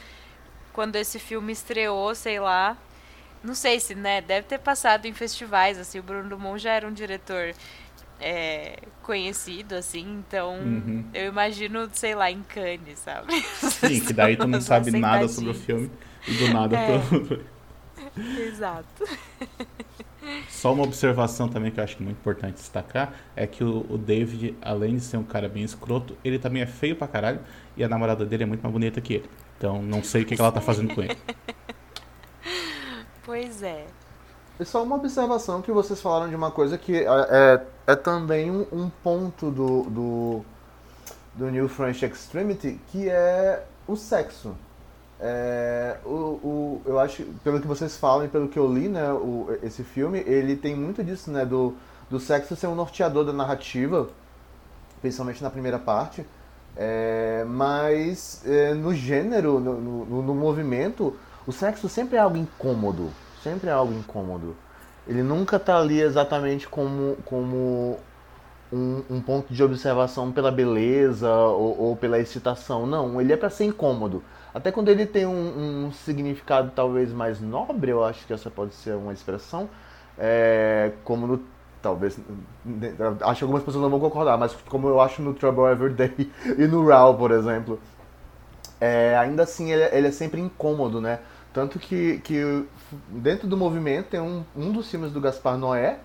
quando 0.72 0.96
esse 0.96 1.20
filme 1.20 1.52
estreou, 1.52 2.16
sei 2.16 2.40
lá. 2.40 2.78
Não 3.44 3.54
sei 3.54 3.82
se, 3.82 3.96
né? 3.96 4.22
Deve 4.22 4.48
ter 4.48 4.60
passado 4.60 5.08
em 5.08 5.14
festivais, 5.14 5.78
assim. 5.78 6.00
O 6.00 6.04
Bruno 6.04 6.30
Dumont 6.30 6.58
já 6.58 6.72
era 6.72 6.88
um 6.88 6.94
diretor 6.94 7.54
é, 8.20 8.80
conhecido, 9.04 9.76
assim, 9.76 10.20
então 10.20 10.56
uhum. 10.56 11.06
eu 11.14 11.28
imagino, 11.28 11.88
sei 11.94 12.16
lá, 12.16 12.32
em 12.32 12.44
Cannes, 12.44 13.00
sabe? 13.00 13.42
Sim, 13.42 14.00
que 14.02 14.14
daí 14.14 14.36
tu 14.36 14.48
não 14.48 14.62
sabe 14.62 14.92
nada 14.92 15.28
sobre 15.28 15.52
o 15.52 15.54
filme 15.54 15.92
e 16.28 16.34
do 16.34 16.54
nada 16.54 16.78
é. 16.78 17.00
tu... 17.00 17.40
Exato. 18.42 19.06
Só 20.50 20.74
uma 20.74 20.84
observação 20.84 21.48
também 21.48 21.72
que 21.72 21.80
eu 21.80 21.84
acho 21.84 22.02
muito 22.02 22.18
importante 22.18 22.56
destacar 22.56 23.14
é 23.36 23.46
que 23.48 23.64
o, 23.64 23.86
o, 23.90 23.98
David, 23.98 24.56
além 24.62 24.96
de 24.96 25.02
ser 25.02 25.18
um 25.18 25.24
cara 25.24 25.48
bem 25.48 25.64
escroto, 25.64 26.18
ele 26.24 26.38
também 26.38 26.62
é 26.62 26.66
feio 26.66 26.96
pra 26.96 27.08
caralho 27.08 27.40
e 27.76 27.84
a 27.84 27.88
namorada 27.88 28.26
dele 28.26 28.44
é 28.44 28.46
muito 28.46 28.62
mais 28.62 28.74
bonita 28.74 29.00
que 29.00 29.16
ele. 29.16 29.30
Então 29.58 29.82
não 29.82 30.04
sei 30.04 30.24
o 30.24 30.26
que, 30.26 30.36
que 30.36 30.42
ela 30.42 30.52
tá 30.52 30.62
fazendo 30.62 30.94
com 30.94 31.02
ele. 31.02 31.18
Pois 33.24 33.62
é. 33.62 33.86
Só 34.66 34.82
uma 34.82 34.96
observação 34.96 35.62
que 35.62 35.72
vocês 35.72 36.02
falaram 36.02 36.30
de 36.30 36.36
uma 36.36 36.50
coisa 36.50 36.78
que 36.80 36.96
é, 36.96 37.06
é, 37.06 37.62
é 37.86 37.96
também 37.96 38.50
um, 38.50 38.66
um, 38.72 38.90
ponto 39.04 39.52
do, 39.52 39.84
do, 39.84 40.46
do 41.36 41.52
New 41.52 41.70
French 41.70 42.04
Extremity, 42.04 42.80
que 42.88 43.08
é 43.08 43.64
o 43.88 43.96
sexo. 43.96 44.56
É, 45.20 45.98
o, 46.04 46.10
o, 46.10 46.82
eu 46.86 47.00
acho, 47.00 47.24
pelo 47.44 47.62
que 47.62 47.68
vocês 47.68 47.98
falam 47.98 48.26
e 48.26 48.28
pelo 48.28 48.48
que 48.48 48.58
eu 48.58 48.72
li, 48.72 48.88
né, 48.88 49.12
o, 49.14 49.48
esse 49.62 49.84
filme, 49.84 50.24
ele 50.26 50.56
tem 50.56 50.76
muito 50.76 51.04
disso, 51.04 51.30
né, 51.30 51.46
do, 51.46 51.76
do 52.10 52.20
sexo 52.20 52.56
ser 52.56 52.66
um 52.66 52.76
norteador 52.76 53.26
da 53.26 53.34
narrativa, 53.34 54.10
principalmente 55.02 55.44
na 55.44 55.52
primeira 55.52 55.78
parte. 55.78 56.26
É, 56.76 57.46
mas 57.48 58.42
é, 58.44 58.74
no 58.74 58.94
gênero, 58.94 59.60
no, 59.60 59.80
no, 59.80 60.22
no 60.24 60.34
movimento, 60.34 61.16
o 61.46 61.52
sexo 61.52 61.88
sempre 61.88 62.18
é 62.18 62.20
algo 62.20 62.38
incômodo 62.38 63.12
sempre 63.48 63.70
é 63.70 63.72
algo 63.72 63.94
incômodo. 63.94 64.56
Ele 65.08 65.24
nunca 65.24 65.56
está 65.56 65.78
ali 65.78 66.02
exatamente 66.02 66.68
como, 66.68 67.16
como 67.24 67.98
um, 68.72 69.04
um, 69.10 69.22
ponto 69.22 69.54
de 69.54 69.64
observação 69.64 70.32
pela 70.34 70.52
beleza 70.52 71.34
ou, 71.34 71.82
ou 71.82 71.96
pela 71.96 72.20
excitação. 72.20 72.86
Não, 72.86 73.22
ele 73.22 73.32
é 73.32 73.38
para 73.38 73.50
ser 73.50 73.66
incômodo. 73.66 74.22
Até 74.54 74.72
quando 74.72 74.90
ele 74.90 75.06
tem 75.06 75.26
um, 75.26 75.86
um, 75.88 75.92
significado 75.92 76.72
talvez 76.76 77.14
mais 77.14 77.40
nobre, 77.40 77.92
eu 77.92 78.04
acho 78.04 78.26
que 78.26 78.34
essa 78.34 78.50
pode 78.50 78.74
ser 78.74 78.96
uma 78.96 79.14
expressão, 79.14 79.70
é, 80.18 80.92
como 81.04 81.28
no 81.28 81.40
talvez 81.80 82.20
acho 83.22 83.38
que 83.38 83.44
algumas 83.44 83.64
pessoas 83.64 83.84
não 83.84 83.90
vão 83.90 84.00
concordar, 84.00 84.36
mas 84.36 84.52
como 84.68 84.88
eu 84.88 85.00
acho 85.00 85.22
no 85.22 85.34
Trouble 85.34 85.66
Every 85.66 85.94
Day 85.94 86.32
e 86.58 86.68
no 86.68 86.86
Raw, 86.86 87.16
por 87.16 87.32
exemplo, 87.32 87.80
é, 88.82 89.16
ainda 89.16 89.44
assim 89.44 89.72
ele, 89.72 89.84
ele, 89.96 90.08
é 90.08 90.12
sempre 90.12 90.42
incômodo, 90.42 91.00
né? 91.00 91.20
Tanto 91.54 91.80
que, 91.80 92.20
que 92.24 92.66
dentro 93.10 93.48
do 93.48 93.58
movimento 93.58 94.08
tem 94.08 94.20
um, 94.20 94.44
um 94.56 94.72
dos 94.72 94.90
filmes 94.90 95.12
do 95.12 95.22
Gaspar 95.22 95.58
Noé 95.58 96.00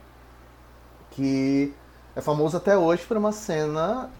que 1.10 1.72
é 2.16 2.20
famoso 2.20 2.56
até 2.56 2.76
hoje 2.76 3.04
por 3.04 3.16
uma 3.16 3.32
cena 3.32 4.10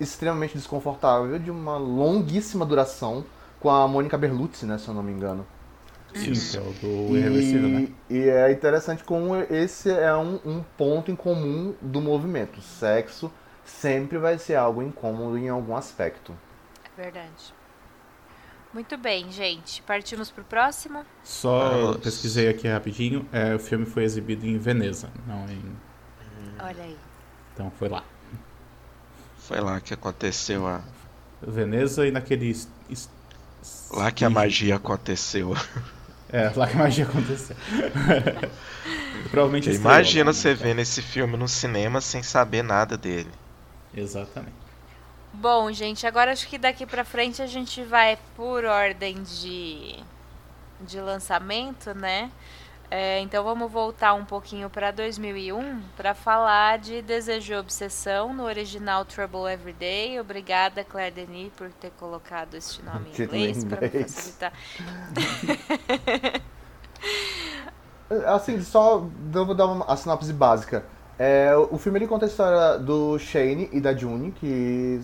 extremamente 0.00 0.56
desconfortável 0.56 1.38
de 1.38 1.50
uma 1.50 1.76
longuíssima 1.76 2.64
duração 2.64 3.24
com 3.60 3.70
a 3.70 3.86
Mônica 3.88 4.16
Berluzzi, 4.16 4.64
né, 4.64 4.78
se 4.78 4.88
eu 4.88 4.94
não 4.94 5.02
me 5.02 5.12
engano. 5.12 5.46
Sim, 6.14 6.32
que 6.32 6.56
é 6.56 6.60
o 6.60 6.72
do 6.72 7.16
Irreversível, 7.16 7.68
né? 7.68 7.88
E 8.08 8.28
é 8.28 8.50
interessante 8.50 9.04
como 9.04 9.36
esse 9.36 9.90
é 9.90 10.14
um, 10.16 10.40
um 10.44 10.64
ponto 10.76 11.10
em 11.10 11.16
comum 11.16 11.74
do 11.82 12.00
movimento. 12.00 12.58
O 12.58 12.62
sexo 12.62 13.30
sempre 13.64 14.16
vai 14.16 14.38
ser 14.38 14.54
algo 14.54 14.82
incômodo 14.82 15.36
em 15.36 15.48
algum 15.48 15.76
aspecto. 15.76 16.32
É 16.96 17.02
verdade. 17.02 17.57
Muito 18.72 18.96
bem, 18.98 19.30
gente. 19.32 19.82
Partimos 19.82 20.30
pro 20.30 20.44
próximo? 20.44 21.04
Só 21.24 21.94
pesquisei 21.94 22.48
aqui 22.48 22.68
rapidinho. 22.68 23.26
É, 23.32 23.54
o 23.54 23.58
filme 23.58 23.86
foi 23.86 24.04
exibido 24.04 24.46
em 24.46 24.58
Veneza, 24.58 25.10
não 25.26 25.48
em. 25.48 25.76
Olha 26.60 26.84
aí. 26.84 26.96
Então 27.54 27.70
foi 27.78 27.88
lá. 27.88 28.04
Foi 29.38 29.60
lá 29.60 29.80
que 29.80 29.94
aconteceu 29.94 30.66
a. 30.66 30.82
Veneza 31.40 32.06
e 32.06 32.10
naquele. 32.10 32.54
Lá 33.90 34.10
que 34.10 34.24
a 34.24 34.30
magia 34.30 34.76
aconteceu. 34.76 35.54
É, 36.30 36.52
lá 36.54 36.66
que 36.66 36.74
a 36.74 36.78
magia 36.78 37.04
aconteceu. 37.04 37.56
Provavelmente 39.30 39.70
Imagina 39.70 40.32
você 40.32 40.54
vendo 40.54 40.80
esse 40.80 41.00
filme 41.00 41.36
no 41.38 41.48
cinema 41.48 42.02
sem 42.02 42.22
saber 42.22 42.62
nada 42.62 42.98
dele. 42.98 43.30
Exatamente. 43.94 44.57
Bom, 45.32 45.70
gente, 45.72 46.06
agora 46.06 46.32
acho 46.32 46.48
que 46.48 46.58
daqui 46.58 46.86
pra 46.86 47.04
frente 47.04 47.42
a 47.42 47.46
gente 47.46 47.82
vai 47.82 48.18
por 48.34 48.64
ordem 48.64 49.22
de, 49.22 49.96
de 50.80 51.00
lançamento, 51.00 51.94
né? 51.94 52.30
É, 52.90 53.20
então 53.20 53.44
vamos 53.44 53.70
voltar 53.70 54.14
um 54.14 54.24
pouquinho 54.24 54.70
para 54.70 54.90
2001 54.90 55.82
para 55.94 56.14
falar 56.14 56.78
de 56.78 57.02
Desejo 57.02 57.52
e 57.52 57.56
Obsessão 57.56 58.32
no 58.32 58.44
original 58.44 59.04
Trouble 59.04 59.52
Every 59.52 59.74
Day. 59.74 60.18
Obrigada, 60.18 60.82
Claire 60.82 61.14
Denis, 61.14 61.52
por 61.54 61.68
ter 61.72 61.90
colocado 61.98 62.54
este 62.54 62.82
nome 62.82 63.10
em 63.10 63.12
inglês 63.22 63.62
para 63.62 63.82
me 63.82 63.90
facilitar. 63.90 64.52
assim, 68.26 68.62
só 68.62 69.06
vou 69.30 69.54
dar 69.54 69.66
uma, 69.66 69.96
sinopse 69.96 70.32
básica. 70.32 70.84
É, 71.18 71.54
o 71.54 71.76
filme 71.76 71.98
ele 71.98 72.06
conta 72.06 72.24
a 72.24 72.28
história 72.28 72.78
do 72.78 73.18
Shane 73.18 73.68
e 73.70 73.80
da 73.80 73.94
June, 73.94 74.32
que 74.32 75.02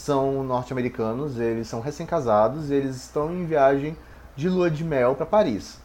são 0.00 0.42
norte-americanos, 0.42 1.38
eles 1.38 1.68
são 1.68 1.80
recém-casados 1.80 2.70
eles 2.70 2.96
estão 2.96 3.32
em 3.32 3.44
viagem 3.44 3.96
de 4.34 4.48
lua 4.48 4.70
de 4.70 4.82
mel 4.82 5.14
para 5.14 5.26
Paris. 5.26 5.78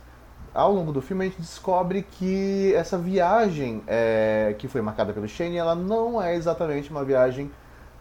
Ao 0.54 0.72
longo 0.72 0.94
do 0.94 1.02
filme 1.02 1.26
a 1.26 1.28
gente 1.28 1.42
descobre 1.42 2.02
que 2.02 2.74
essa 2.74 2.98
viagem 2.98 3.84
é, 3.86 4.56
que 4.58 4.70
foi 4.70 4.82
marcada 4.82 5.12
pelo 5.12 5.28
Shane, 5.28 5.58
ela 5.58 5.76
não 5.76 6.22
é 6.22 6.34
exatamente 6.34 6.90
uma 6.90 7.04
viagem 7.04 7.52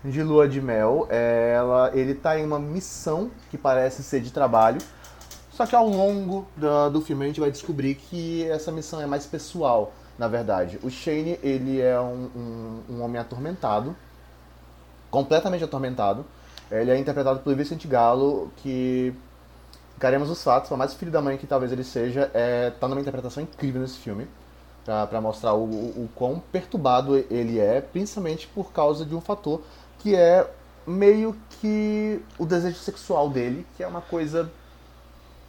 de 0.04 0.22
lua 0.22 0.48
de 0.48 0.60
mel. 0.60 1.08
É, 1.10 1.54
ela, 1.56 1.90
ele 1.92 2.12
está 2.12 2.38
em 2.38 2.44
uma 2.44 2.60
missão 2.60 3.30
que 3.50 3.58
parece 3.58 4.04
ser 4.04 4.20
de 4.20 4.30
trabalho, 4.30 4.78
só 5.50 5.66
que 5.66 5.74
ao 5.74 5.88
longo 5.88 6.46
do, 6.56 6.90
do 6.90 7.00
filme 7.00 7.24
a 7.24 7.26
gente 7.26 7.40
vai 7.40 7.50
descobrir 7.50 7.96
que 7.96 8.48
essa 8.48 8.70
missão 8.70 9.00
é 9.00 9.06
mais 9.06 9.26
pessoal, 9.26 9.92
na 10.16 10.28
verdade. 10.28 10.78
O 10.84 10.90
Shane 10.90 11.40
ele 11.42 11.80
é 11.80 11.98
um, 11.98 12.30
um, 12.36 12.94
um 12.94 13.02
homem 13.02 13.20
atormentado 13.20 13.96
completamente 15.14 15.64
atormentado. 15.64 16.26
Ele 16.70 16.90
é 16.90 16.98
interpretado 16.98 17.40
pelo 17.40 17.56
Vicente 17.56 17.86
Gallo, 17.86 18.50
que 18.56 19.14
Encaremos 19.96 20.28
os 20.28 20.42
fatos, 20.42 20.68
por 20.68 20.76
mais 20.76 20.92
filho 20.94 21.10
da 21.10 21.22
mãe 21.22 21.36
que 21.36 21.46
talvez 21.46 21.70
ele 21.70 21.84
seja, 21.84 22.30
é, 22.34 22.70
tá 22.70 22.88
numa 22.88 23.00
interpretação 23.00 23.42
incrível 23.42 23.80
nesse 23.80 23.98
filme. 23.98 24.26
para 24.84 25.20
mostrar 25.20 25.54
o, 25.54 25.64
o, 25.64 26.04
o 26.04 26.10
quão 26.14 26.42
perturbado 26.52 27.16
ele 27.30 27.58
é, 27.58 27.80
principalmente 27.80 28.46
por 28.48 28.72
causa 28.72 29.04
de 29.06 29.14
um 29.14 29.20
fator 29.20 29.62
que 30.00 30.14
é 30.14 30.46
meio 30.86 31.34
que 31.60 32.20
o 32.38 32.44
desejo 32.44 32.76
sexual 32.76 33.30
dele, 33.30 33.66
que 33.76 33.82
é 33.82 33.86
uma 33.86 34.02
coisa 34.02 34.50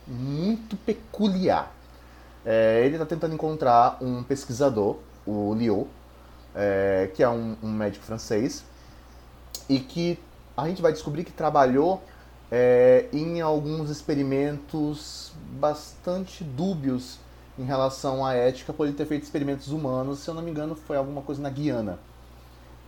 muito 0.08 0.78
peculiar. 0.78 1.72
É, 2.46 2.84
ele 2.86 2.96
está 2.96 3.06
tentando 3.06 3.34
encontrar 3.34 3.98
um 4.00 4.24
pesquisador, 4.24 4.98
o 5.26 5.54
Liu, 5.56 5.88
é, 6.54 7.10
que 7.14 7.24
é 7.24 7.28
um, 7.28 7.58
um, 7.62 7.72
médico 7.72 8.06
francês, 8.06 8.64
e 9.70 9.80
que 9.80 10.20
a 10.56 10.68
gente 10.68 10.82
vai 10.82 10.92
descobrir 10.92 11.24
que 11.24 11.32
trabalhou 11.32 12.02
é, 12.52 13.08
em 13.12 13.42
alguns 13.42 13.90
experimentos 13.90 15.34
bastante 15.60 16.44
dúbios 16.44 17.20
em 17.58 17.64
relação 17.64 18.26
à 18.26 18.34
ética 18.34 18.74
por 18.74 18.86
ele 18.88 18.96
ter 18.96 19.06
feito 19.06 19.24
experimentos 19.24 19.70
humanos, 19.70 20.20
se 20.20 20.30
eu 20.30 20.34
não 20.34 20.42
me 20.42 20.52
engano 20.52 20.76
foi 20.76 20.98
alguma 20.98 21.22
coisa 21.22 21.42
na 21.42 21.50
Guiana. 21.50 22.00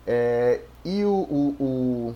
É, 0.05 0.61
e 0.85 1.03
o, 1.03 1.09
o, 1.09 1.55
o, 1.59 2.15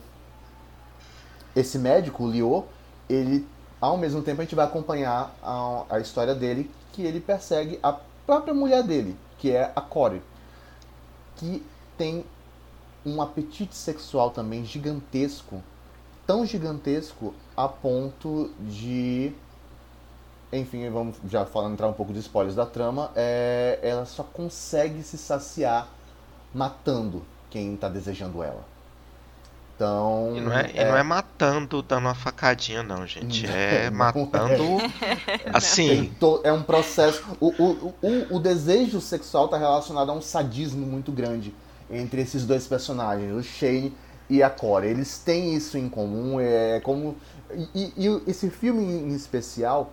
esse 1.56 1.78
médico, 1.78 2.24
o 2.24 2.32
Liu, 2.32 2.66
ele 3.10 3.48
ao 3.82 3.98
mesmo 3.98 4.22
tempo 4.22 4.42
a 4.42 4.44
gente 4.44 4.56
vai 4.56 4.66
acompanhar 4.66 5.36
a, 5.42 5.84
a 5.90 6.00
história 6.00 6.36
dele, 6.36 6.70
que 6.94 7.02
ele 7.02 7.20
persegue 7.20 7.80
a 7.82 7.98
própria 8.26 8.54
mulher 8.54 8.84
dele, 8.84 9.18
que 9.40 9.52
é 9.52 9.72
a 9.76 9.82
Corey, 9.82 10.22
que 11.38 11.66
tem 11.98 12.24
um 13.06 13.22
apetite 13.22 13.76
sexual 13.76 14.32
também 14.32 14.66
gigantesco, 14.66 15.62
tão 16.26 16.46
gigantesco 16.46 17.34
a 17.56 17.68
ponto 17.68 18.52
de 18.60 19.34
enfim, 20.52 20.90
vamos 20.90 21.16
já 21.30 21.46
falando 21.46 21.74
entrar 21.74 21.88
um 21.88 21.94
pouco 21.94 22.12
de 22.12 22.20
spoilers 22.20 22.56
da 22.56 22.66
trama, 22.66 23.12
é, 23.16 23.80
ela 23.82 24.06
só 24.06 24.22
consegue 24.22 25.02
se 25.02 25.18
saciar 25.18 25.88
matando 26.54 27.24
quem 27.50 27.74
está 27.74 27.88
desejando 27.88 28.44
ela. 28.44 28.66
Então. 29.76 30.34
E 30.36 30.42
não 30.42 30.54
é, 30.54 30.72
é... 30.76 30.90
não 30.90 30.98
é 30.98 31.04
matando 31.04 31.82
dando 31.82 32.06
uma 32.06 32.14
facadinha, 32.14 32.84
não, 32.84 33.08
gente. 33.08 33.48
É 33.48 33.90
matando. 33.90 34.78
assim. 35.54 36.12
É 36.44 36.52
um 36.52 36.62
processo. 36.62 37.24
O, 37.40 37.48
o, 37.48 37.96
o, 38.02 38.36
o 38.36 38.40
desejo 38.40 39.02
sexual 39.02 39.46
está 39.46 39.58
relacionado 39.58 40.10
a 40.12 40.14
um 40.14 40.22
sadismo 40.22 40.86
muito 40.86 41.12
grande 41.12 41.54
entre 41.92 42.22
esses 42.22 42.46
dois 42.46 42.68
personagens, 42.68 43.34
o 43.34 43.44
Shane 43.44 43.94
e 44.30 44.42
a 44.42 44.50
Cora. 44.50 44.86
Eles 44.86 45.18
têm 45.20 45.54
isso 45.54 45.78
em 45.78 45.90
comum. 45.90 46.40
É 46.40 46.80
como. 46.82 47.16
E, 47.76 47.94
e 47.98 48.22
esse 48.28 48.50
filme 48.50 48.84
em 48.84 49.14
especial, 49.14 49.92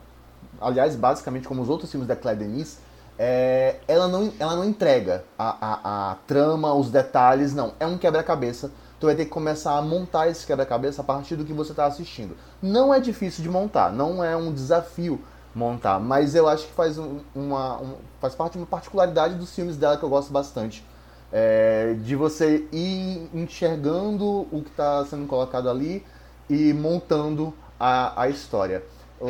aliás, 0.61 0.94
basicamente 0.94 1.48
como 1.48 1.61
os 1.61 1.68
outros 1.68 1.90
filmes 1.90 2.06
da 2.06 2.14
Claire 2.14 2.38
Denis, 2.38 2.78
é, 3.18 3.76
ela, 3.88 4.06
não, 4.06 4.32
ela 4.38 4.54
não 4.54 4.64
entrega 4.64 5.24
a, 5.37 5.56
a, 5.61 6.12
a 6.12 6.14
trama, 6.26 6.72
os 6.72 6.90
detalhes, 6.90 7.54
não. 7.54 7.72
É 7.80 7.87
um 7.87 7.98
quebra-cabeça 7.98 8.70
tu 9.00 9.06
vai 9.06 9.14
ter 9.14 9.24
que 9.24 9.30
começar 9.30 9.76
a 9.76 9.82
montar 9.82 10.28
esse 10.28 10.46
quebra-cabeça 10.46 11.02
a 11.02 11.04
partir 11.04 11.37
do 11.37 11.44
que 11.44 11.52
você 11.52 11.70
está 11.70 11.87
assistindo. 11.87 12.37
Não 12.61 12.92
é 12.92 13.00
difícil 13.00 13.42
de 13.42 13.48
montar, 13.48 13.92
não 13.92 14.22
é 14.22 14.37
um 14.37 14.52
desafio 14.52 15.20
montar, 15.54 15.98
mas 15.98 16.34
eu 16.34 16.48
acho 16.48 16.66
que 16.66 16.72
faz, 16.72 16.98
uma, 16.98 17.80
um, 17.80 17.94
faz 18.20 18.34
parte 18.34 18.52
de 18.52 18.58
uma 18.58 18.66
particularidade 18.66 19.34
dos 19.34 19.54
filmes 19.54 19.76
dela 19.76 19.96
que 19.96 20.02
eu 20.02 20.08
gosto 20.08 20.32
bastante. 20.32 20.84
É, 21.30 21.94
de 22.02 22.16
você 22.16 22.66
ir 22.72 23.28
enxergando 23.34 24.48
o 24.50 24.62
que 24.64 24.70
está 24.70 25.04
sendo 25.04 25.26
colocado 25.26 25.68
ali 25.68 26.02
e 26.48 26.72
montando 26.72 27.52
a, 27.78 28.22
a 28.22 28.28
história. 28.28 28.82
O, 29.20 29.26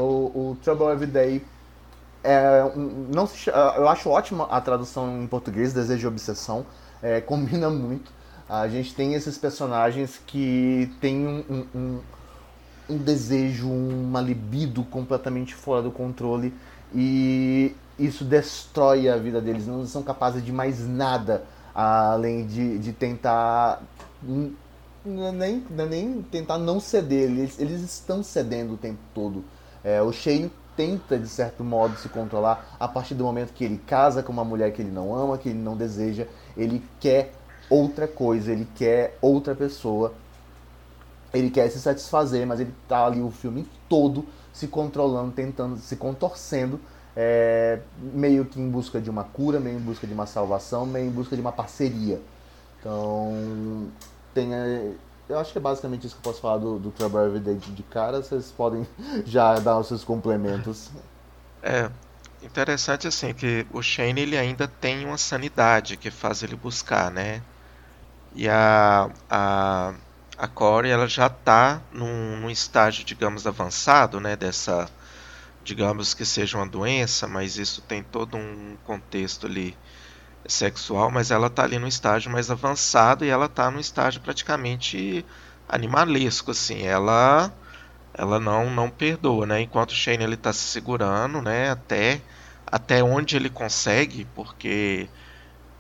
o 0.51 0.57
Trouble 0.63 0.87
Every 0.87 1.11
Day 1.11 1.45
é, 2.23 2.63
não 3.13 3.27
se, 3.27 3.51
eu 3.51 3.89
acho 3.89 4.09
ótima 4.11 4.45
a 4.45 4.61
tradução 4.61 5.23
em 5.23 5.27
português, 5.27 5.73
Desejo 5.73 6.07
e 6.07 6.09
Obsessão, 6.09 6.65
é, 7.03 7.21
combina 7.23 7.69
muito 7.69 8.13
a 8.49 8.67
gente 8.67 8.95
tem 8.95 9.13
esses 9.13 9.37
personagens 9.37 10.19
que 10.27 10.91
têm 11.03 11.27
um, 11.27 11.67
um, 11.75 12.01
um, 12.89 12.97
desejo, 12.97 13.69
uma 13.69 14.23
libido 14.23 14.83
completamente 14.85 15.55
fora 15.55 15.83
do 15.83 15.91
controle 15.91 16.55
e 16.95 17.75
isso 17.99 18.25
destrói 18.25 19.07
a 19.07 19.19
vida 19.19 19.39
deles. 19.39 19.67
Não 19.67 19.87
são 19.87 20.03
capazes 20.03 20.43
de 20.43 20.51
mais 20.51 20.89
nada 20.89 21.45
além 21.81 22.45
de, 22.45 22.77
de 22.79 22.93
tentar 22.93 23.81
nem, 25.05 25.65
nem 25.71 26.23
tentar 26.23 26.59
não 26.59 26.81
ceder. 26.81 27.31
Eles, 27.31 27.61
eles 27.61 27.81
estão 27.83 28.21
cedendo 28.21 28.75
o 28.75 28.77
tempo 28.77 28.99
todo. 29.15 29.45
É, 29.85 30.03
o 30.03 30.13
Shane 30.13 30.51
tenta, 30.77 31.17
de 31.17 31.29
certo 31.29 31.63
modo, 31.63 31.97
se 31.97 32.09
controlar 32.09 32.77
a 32.81 32.89
partir 32.89 33.15
do 33.15 33.23
momento 33.23 33.53
que 33.53 33.65
ele 33.65 33.79
casa 33.79 34.25
com 34.25 34.33
uma 34.33 34.45
mulher 34.45 34.73
que 34.73 34.83
ele 34.83 34.91
não 34.91 35.15
ama, 35.15 35.39
que 35.39 35.51
ele 35.51 35.59
não 35.59 35.77
deseja. 35.77 36.27
Ele 36.57 36.83
quer 36.99 37.33
outra 37.71 38.09
coisa, 38.09 38.51
ele 38.51 38.67
quer 38.75 39.17
outra 39.23 39.55
pessoa, 39.55 40.13
ele 41.33 41.49
quer 41.49 41.71
se 41.71 41.79
satisfazer, 41.79 42.45
mas 42.45 42.59
ele 42.59 42.75
tá 42.89 43.07
ali 43.07 43.21
o 43.21 43.31
filme 43.31 43.65
todo 43.89 44.27
se 44.53 44.67
controlando, 44.67 45.31
tentando, 45.31 45.77
se 45.79 45.95
contorcendo, 45.95 46.81
é, 47.21 47.81
meio 47.99 48.45
que 48.45 48.61
em 48.61 48.71
busca 48.71 49.01
de 49.01 49.11
uma 49.11 49.25
cura, 49.25 49.59
meio 49.59 49.77
em 49.77 49.81
busca 49.81 50.07
de 50.07 50.15
uma 50.15 50.25
salvação, 50.25 50.87
meio 50.87 51.09
em 51.09 51.11
busca 51.11 51.35
de 51.35 51.43
uma 51.43 51.51
parceria. 51.51 52.23
Então, 52.79 53.89
tem, 54.33 54.55
é, 54.55 54.93
eu 55.29 55.37
acho 55.37 55.51
que 55.51 55.59
é 55.59 55.61
basicamente 55.61 56.07
isso 56.07 56.15
que 56.15 56.21
eu 56.21 56.31
posso 56.31 56.41
falar 56.41 56.59
do, 56.59 56.79
do 56.79 56.93
Trouble 56.93 57.19
Everyday 57.19 57.57
de 57.57 57.83
cara, 57.83 58.23
vocês 58.23 58.53
podem 58.53 58.87
já 59.27 59.59
dar 59.59 59.81
os 59.81 59.89
seus 59.89 60.05
complementos. 60.05 60.91
É, 61.61 61.91
interessante 62.41 63.09
assim 63.09 63.35
que 63.35 63.67
o 63.73 63.83
Shane 63.83 64.21
ele 64.21 64.39
ainda 64.39 64.69
tem 64.69 65.05
uma 65.05 65.19
sanidade 65.19 65.97
que 65.97 66.13
faz 66.13 66.45
ele 66.45 66.55
buscar, 66.55 67.11
né? 67.11 67.43
E 68.33 68.49
a, 68.49 69.11
a, 69.29 69.93
a 70.39 70.47
Core 70.47 70.89
ela 70.89 71.09
já 71.09 71.27
está 71.27 71.81
num, 71.93 72.37
num, 72.37 72.49
estágio, 72.51 73.05
digamos, 73.05 73.45
avançado, 73.45 74.21
né, 74.21 74.37
dessa, 74.37 74.89
digamos 75.69 76.15
que 76.15 76.25
seja 76.25 76.57
uma 76.57 76.67
doença, 76.67 77.29
mas 77.29 77.59
isso 77.59 77.83
tem 77.83 78.03
todo 78.03 78.39
um 78.39 78.75
contexto 78.85 79.47
ali 79.47 79.77
sexual, 80.47 81.11
mas 81.11 81.31
ela 81.31 81.49
está 81.49 81.65
ali 81.65 81.79
no 81.79 81.87
estágio 81.87 82.33
mais 82.33 82.51
avançado 82.51 83.23
e 83.25 83.29
ela 83.29 83.45
está 83.47 83.71
no 83.71 83.79
estágio 83.79 84.23
praticamente 84.23 85.27
animalesco, 85.69 86.53
assim, 86.53 86.85
ela 86.87 87.53
ela 88.15 88.41
não 88.41 88.71
não 88.71 88.91
perdoa, 88.91 89.45
né? 89.47 89.61
Enquanto 89.61 89.91
o 89.91 89.95
Shane 89.95 90.25
ele 90.25 90.35
está 90.37 90.53
se 90.55 90.61
segurando, 90.61 91.43
né, 91.43 91.71
até 91.71 92.23
até 92.67 93.03
onde 93.05 93.37
ele 93.37 93.51
consegue, 93.51 94.25
porque 94.35 95.11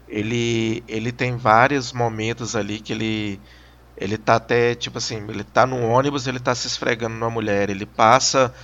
ele 0.08 0.84
ele 0.88 1.12
tem 1.12 1.36
vários 1.36 1.92
momentos 1.94 2.54
ali 2.56 2.78
que 2.80 2.92
ele 2.92 3.40
ele 3.96 4.18
tá 4.18 4.36
até 4.36 4.74
tipo 4.74 4.98
assim, 4.98 5.16
ele 5.28 5.44
tá 5.44 5.66
no 5.66 5.80
ônibus, 5.88 6.26
ele 6.26 6.40
tá 6.40 6.54
se 6.54 6.66
esfregando 6.66 7.14
numa 7.16 7.30
mulher, 7.30 7.70
ele 7.70 7.86
passa 7.86 8.54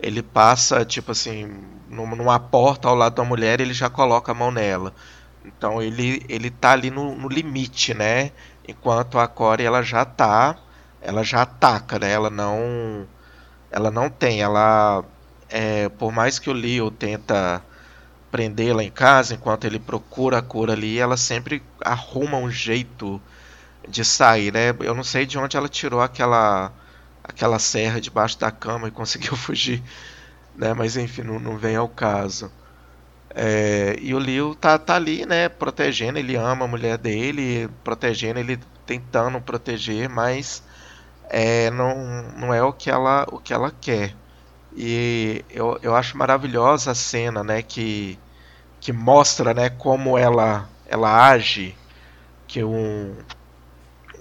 ele 0.00 0.22
passa 0.22 0.84
tipo 0.84 1.12
assim, 1.12 1.50
numa 1.88 2.38
porta 2.38 2.88
ao 2.88 2.94
lado 2.94 3.16
da 3.16 3.24
mulher, 3.24 3.60
ele 3.60 3.74
já 3.74 3.88
coloca 3.90 4.32
a 4.32 4.34
mão 4.34 4.50
nela. 4.50 4.94
Então 5.44 5.82
ele 5.82 6.24
ele 6.28 6.50
tá 6.50 6.72
ali 6.72 6.90
no, 6.90 7.14
no 7.14 7.28
limite, 7.28 7.94
né? 7.94 8.32
Enquanto 8.66 9.18
a 9.18 9.26
Corey 9.28 9.66
ela 9.66 9.82
já 9.82 10.04
tá, 10.04 10.56
ela 11.00 11.22
já 11.22 11.42
ataca, 11.42 11.98
né? 11.98 12.10
Ela 12.12 12.30
não 12.30 13.06
ela 13.70 13.90
não 13.90 14.08
tem, 14.10 14.40
ela 14.42 15.04
é, 15.48 15.88
por 15.88 16.12
mais 16.12 16.38
que 16.38 16.50
o 16.50 16.52
Leo 16.52 16.90
tenta 16.90 17.62
prendê-la 18.30 18.82
em 18.82 18.90
casa 18.90 19.34
enquanto 19.34 19.64
ele 19.64 19.78
procura 19.78 20.38
a 20.38 20.42
cura 20.42 20.72
ali, 20.72 20.98
ela 20.98 21.16
sempre 21.16 21.62
arruma 21.84 22.36
um 22.38 22.50
jeito 22.50 23.20
de 23.88 24.04
sair, 24.04 24.52
né? 24.52 24.74
Eu 24.80 24.94
não 24.94 25.04
sei 25.04 25.26
de 25.26 25.38
onde 25.38 25.56
ela 25.56 25.68
tirou 25.68 26.00
aquela 26.00 26.72
aquela 27.24 27.58
serra 27.58 28.00
debaixo 28.00 28.38
da 28.38 28.50
cama 28.50 28.88
e 28.88 28.90
conseguiu 28.90 29.36
fugir, 29.36 29.82
né? 30.56 30.74
Mas 30.74 30.96
enfim, 30.96 31.22
não, 31.22 31.40
não 31.40 31.56
vem 31.56 31.76
ao 31.76 31.88
caso. 31.88 32.52
É, 33.34 33.96
e 34.00 34.14
o 34.14 34.18
Leo 34.18 34.54
tá, 34.54 34.78
tá 34.78 34.94
ali, 34.96 35.26
né? 35.26 35.48
Protegendo, 35.48 36.18
ele 36.18 36.36
ama 36.36 36.66
a 36.66 36.68
mulher 36.68 36.98
dele, 36.98 37.68
protegendo, 37.82 38.38
ele 38.40 38.58
tentando 38.86 39.40
proteger, 39.40 40.08
mas 40.08 40.62
é, 41.30 41.70
não, 41.70 42.22
não 42.38 42.54
é 42.54 42.62
o 42.62 42.72
que 42.72 42.90
ela, 42.90 43.26
o 43.32 43.38
que 43.38 43.52
ela 43.52 43.72
quer. 43.80 44.14
E 44.76 45.44
eu, 45.50 45.78
eu 45.82 45.96
acho 45.96 46.16
maravilhosa 46.18 46.92
a 46.92 46.94
cena, 46.94 47.42
né? 47.44 47.62
Que 47.62 48.18
que 48.84 48.92
mostra 48.92 49.54
né, 49.54 49.70
como 49.70 50.18
ela, 50.18 50.68
ela 50.86 51.30
age, 51.30 51.74
que 52.46 52.62
um, 52.62 53.16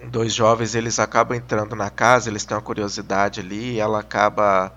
dois 0.10 0.34
jovens 0.34 0.76
eles 0.76 0.99
acabam 0.99 1.38
entrando 1.38 1.76
na 1.76 1.89
casa, 1.89 2.30
eles 2.30 2.45
têm 2.45 2.56
uma 2.56 2.64
curiosidade 2.64 3.39
ali, 3.39 3.80
ela 3.80 3.99
acaba 3.99 4.72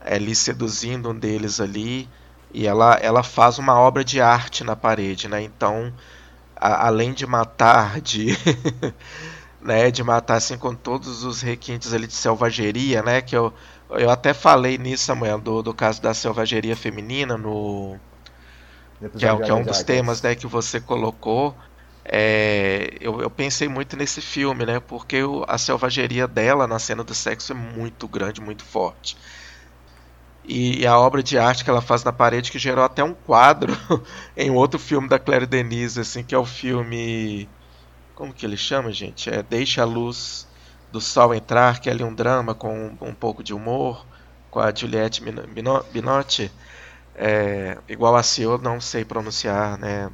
é, 0.00 0.16
ali 0.16 0.34
seduzindo 0.34 1.10
um 1.10 1.18
deles 1.18 1.60
ali, 1.60 2.08
e 2.52 2.66
ela, 2.66 2.94
ela 2.96 3.22
faz 3.22 3.58
uma 3.58 3.78
obra 3.78 4.04
de 4.04 4.20
arte 4.20 4.64
na 4.64 4.74
parede, 4.76 5.28
né? 5.28 5.42
Então, 5.42 5.92
a, 6.56 6.86
além 6.86 7.12
de 7.12 7.26
matar, 7.26 8.00
de, 8.00 8.36
né, 9.60 9.90
de 9.90 10.02
matar 10.02 10.36
assim 10.36 10.58
com 10.58 10.74
todos 10.74 11.24
os 11.24 11.42
requintes 11.42 11.92
ali 11.94 12.06
de 12.06 12.14
selvageria, 12.14 13.02
né, 13.02 13.20
que 13.22 13.36
eu, 13.36 13.52
eu 13.90 14.10
até 14.10 14.34
falei 14.34 14.78
nisso 14.78 15.10
amanhã 15.12 15.38
do, 15.38 15.62
do 15.62 15.74
caso 15.74 16.02
da 16.02 16.12
selvageria 16.14 16.76
feminina 16.76 17.36
no 17.38 17.98
que 19.16 19.24
é, 19.24 19.36
que 19.36 19.50
é 19.50 19.54
um 19.54 19.64
dos 19.64 19.82
temas, 19.82 20.20
né, 20.20 20.34
que 20.34 20.46
você 20.46 20.78
colocou. 20.78 21.56
É, 22.04 22.96
eu, 23.00 23.20
eu, 23.20 23.30
pensei 23.30 23.68
muito 23.68 23.96
nesse 23.96 24.20
filme, 24.20 24.64
né, 24.64 24.80
porque 24.80 25.22
o, 25.22 25.44
a 25.46 25.58
selvageria 25.58 26.26
dela 26.26 26.66
na 26.66 26.78
cena 26.78 27.04
do 27.04 27.14
sexo 27.14 27.52
é 27.52 27.54
muito 27.54 28.08
grande, 28.08 28.40
muito 28.40 28.64
forte. 28.64 29.16
E, 30.44 30.80
e 30.80 30.86
a 30.86 30.98
obra 30.98 31.22
de 31.22 31.38
arte 31.38 31.62
que 31.62 31.70
ela 31.70 31.82
faz 31.82 32.02
na 32.02 32.12
parede 32.12 32.50
que 32.50 32.58
gerou 32.58 32.84
até 32.84 33.04
um 33.04 33.14
quadro 33.14 33.76
em 34.36 34.50
outro 34.50 34.78
filme 34.78 35.08
da 35.08 35.18
Claire 35.18 35.46
Denis, 35.46 35.98
assim, 35.98 36.24
que 36.24 36.34
é 36.34 36.38
o 36.38 36.46
filme 36.46 37.48
como 38.20 38.34
que 38.34 38.44
ele 38.44 38.56
chama, 38.58 38.92
gente? 38.92 39.30
É 39.30 39.42
Deixa 39.42 39.80
a 39.80 39.86
Luz 39.86 40.46
do 40.92 41.00
Sol 41.00 41.34
Entrar, 41.34 41.80
que 41.80 41.88
é 41.88 41.92
ali 41.92 42.04
um 42.04 42.14
drama 42.14 42.54
com 42.54 42.94
um, 43.00 43.14
pouco 43.14 43.42
de 43.42 43.54
humor, 43.54 44.04
com 44.50 44.60
a 44.60 44.74
Juliette 44.74 45.22
Binotti. 45.90 46.52
É, 47.22 47.76
igual 47.86 48.16
a 48.16 48.22
CEO, 48.22 48.56
não 48.56 48.80
sei 48.80 49.04
pronunciar 49.04 49.76
né, 49.76 50.08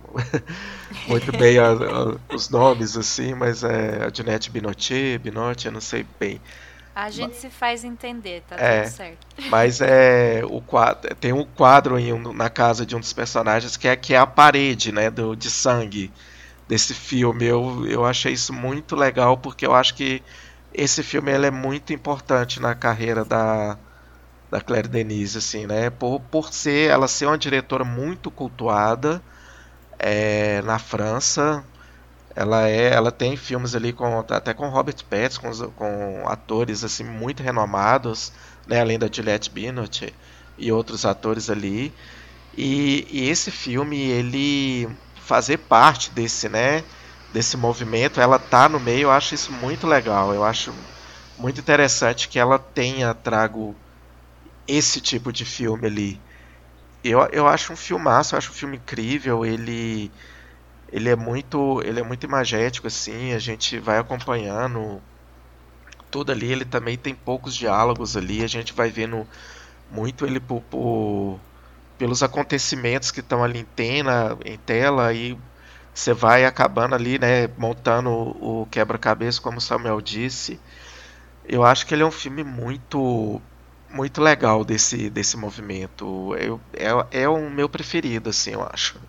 muito 1.06 1.30
bem 1.30 1.56
a, 1.56 1.68
a, 1.68 2.34
os 2.34 2.50
nomes, 2.50 2.96
assim, 2.96 3.32
mas 3.32 3.62
é 3.62 4.04
a 4.04 4.12
Juliette 4.12 4.50
Binotti, 4.50 5.16
Binotti, 5.22 5.66
eu 5.66 5.72
não 5.72 5.80
sei 5.80 6.04
bem. 6.18 6.40
A 6.92 7.08
gente 7.08 7.28
mas, 7.28 7.36
se 7.36 7.48
faz 7.48 7.84
entender, 7.84 8.42
tá 8.48 8.56
é, 8.56 8.82
tudo 8.82 8.92
certo. 8.92 9.18
Mas 9.48 9.80
é 9.80 10.42
o 10.50 10.60
quadro, 10.60 11.14
tem 11.14 11.32
um 11.32 11.44
quadro 11.44 11.96
em, 11.96 12.12
na 12.34 12.50
casa 12.50 12.84
de 12.84 12.96
um 12.96 13.00
dos 13.00 13.12
personagens 13.12 13.76
que 13.76 13.86
é, 13.86 13.94
que 13.94 14.12
é 14.12 14.18
a 14.18 14.26
parede, 14.26 14.90
né, 14.90 15.08
do, 15.08 15.36
de 15.36 15.48
sangue 15.48 16.10
desse 16.66 16.92
filme. 16.92 17.44
Eu, 17.44 17.86
eu 17.86 18.04
achei 18.04 18.32
isso 18.32 18.52
muito 18.52 18.96
legal 18.96 19.36
porque 19.36 19.64
eu 19.64 19.76
acho 19.76 19.94
que 19.94 20.20
esse 20.74 21.04
filme 21.04 21.30
ele 21.30 21.46
é 21.46 21.52
muito 21.52 21.92
importante 21.92 22.58
na 22.58 22.74
carreira 22.74 23.24
da, 23.24 23.78
da 24.50 24.60
Claire 24.60 24.88
Denis, 24.88 25.36
assim, 25.36 25.66
né? 25.66 25.90
Por, 25.90 26.20
por 26.20 26.52
ser 26.52 26.90
ela 26.90 27.08
ser 27.08 27.26
uma 27.26 27.38
diretora 27.38 27.84
muito 27.84 28.30
cultuada 28.30 29.22
é, 29.98 30.62
na 30.62 30.78
França. 30.78 31.64
Ela 32.34 32.68
é, 32.68 32.92
ela 32.92 33.10
tem 33.10 33.36
filmes 33.36 33.74
ali 33.74 33.92
com 33.92 34.18
até 34.18 34.52
com 34.52 34.68
Robert 34.68 35.02
Pattinson, 35.08 35.40
com, 35.40 35.70
com 35.70 36.28
atores 36.28 36.84
assim 36.84 37.04
muito 37.04 37.42
renomados, 37.42 38.32
né? 38.66 38.80
Além 38.80 38.98
da 38.98 39.08
Juliette 39.10 39.50
Binoche 39.50 40.12
e 40.58 40.70
outros 40.72 41.04
atores 41.04 41.50
ali. 41.50 41.92
E, 42.56 43.06
e 43.10 43.28
esse 43.28 43.50
filme 43.50 43.98
ele 43.98 44.88
fazer 45.16 45.58
parte 45.58 46.10
desse, 46.10 46.48
né, 46.48 46.84
desse 47.32 47.56
movimento, 47.56 48.20
ela 48.20 48.38
tá 48.38 48.68
no 48.68 48.78
meio, 48.78 49.02
eu 49.02 49.10
acho 49.10 49.34
isso 49.34 49.52
muito 49.52 49.86
legal. 49.86 50.32
Eu 50.32 50.44
acho 50.44 50.72
muito 51.38 51.60
interessante 51.60 52.28
que 52.28 52.38
ela 52.38 52.58
tenha 52.58 53.12
trago 53.12 53.74
esse 54.68 55.00
tipo 55.00 55.32
de 55.32 55.44
filme 55.44 55.86
ali. 55.86 56.20
Eu, 57.04 57.20
eu 57.32 57.46
acho 57.46 57.72
um 57.72 57.76
filmaço, 57.76 58.34
eu 58.34 58.38
acho 58.38 58.50
um 58.50 58.54
filme 58.54 58.76
incrível, 58.78 59.44
ele 59.46 60.10
ele 60.92 61.08
é 61.10 61.16
muito 61.16 61.82
ele 61.84 62.00
é 62.00 62.02
muito 62.02 62.24
imagético 62.24 62.86
assim, 62.86 63.32
a 63.32 63.38
gente 63.38 63.78
vai 63.78 63.98
acompanhando 63.98 65.02
tudo 66.10 66.32
ali, 66.32 66.50
ele 66.52 66.64
também 66.64 66.96
tem 66.96 67.14
poucos 67.14 67.54
diálogos 67.54 68.16
ali, 68.16 68.42
a 68.42 68.46
gente 68.46 68.72
vai 68.72 68.90
vendo 68.90 69.26
muito 69.90 70.26
ele 70.26 70.40
por, 70.40 70.62
por 70.62 71.40
pelos 71.98 72.22
acontecimentos 72.22 73.10
que 73.10 73.20
estão 73.20 73.42
ali 73.44 73.60
em, 73.60 73.64
tena, 73.64 74.36
em 74.44 74.58
tela 74.58 75.12
e 75.12 75.38
você 75.94 76.12
vai 76.12 76.44
acabando 76.44 76.94
ali, 76.94 77.18
né, 77.18 77.48
montando 77.56 78.10
o 78.10 78.66
quebra-cabeça, 78.70 79.40
como 79.40 79.58
o 79.58 79.60
Samuel 79.60 80.00
disse. 80.00 80.60
Eu 81.48 81.64
acho 81.64 81.86
que 81.86 81.94
ele 81.94 82.02
é 82.02 82.06
um 82.06 82.10
filme 82.10 82.44
muito 82.44 83.40
muito 83.96 84.20
legal 84.20 84.64
desse, 84.64 85.08
desse 85.10 85.36
movimento. 85.36 86.34
Eu, 86.36 86.60
é, 86.74 87.22
é 87.22 87.28
o 87.28 87.50
meu 87.50 87.68
preferido, 87.68 88.30
assim, 88.30 88.52
eu 88.52 88.62
acho. 88.62 89.00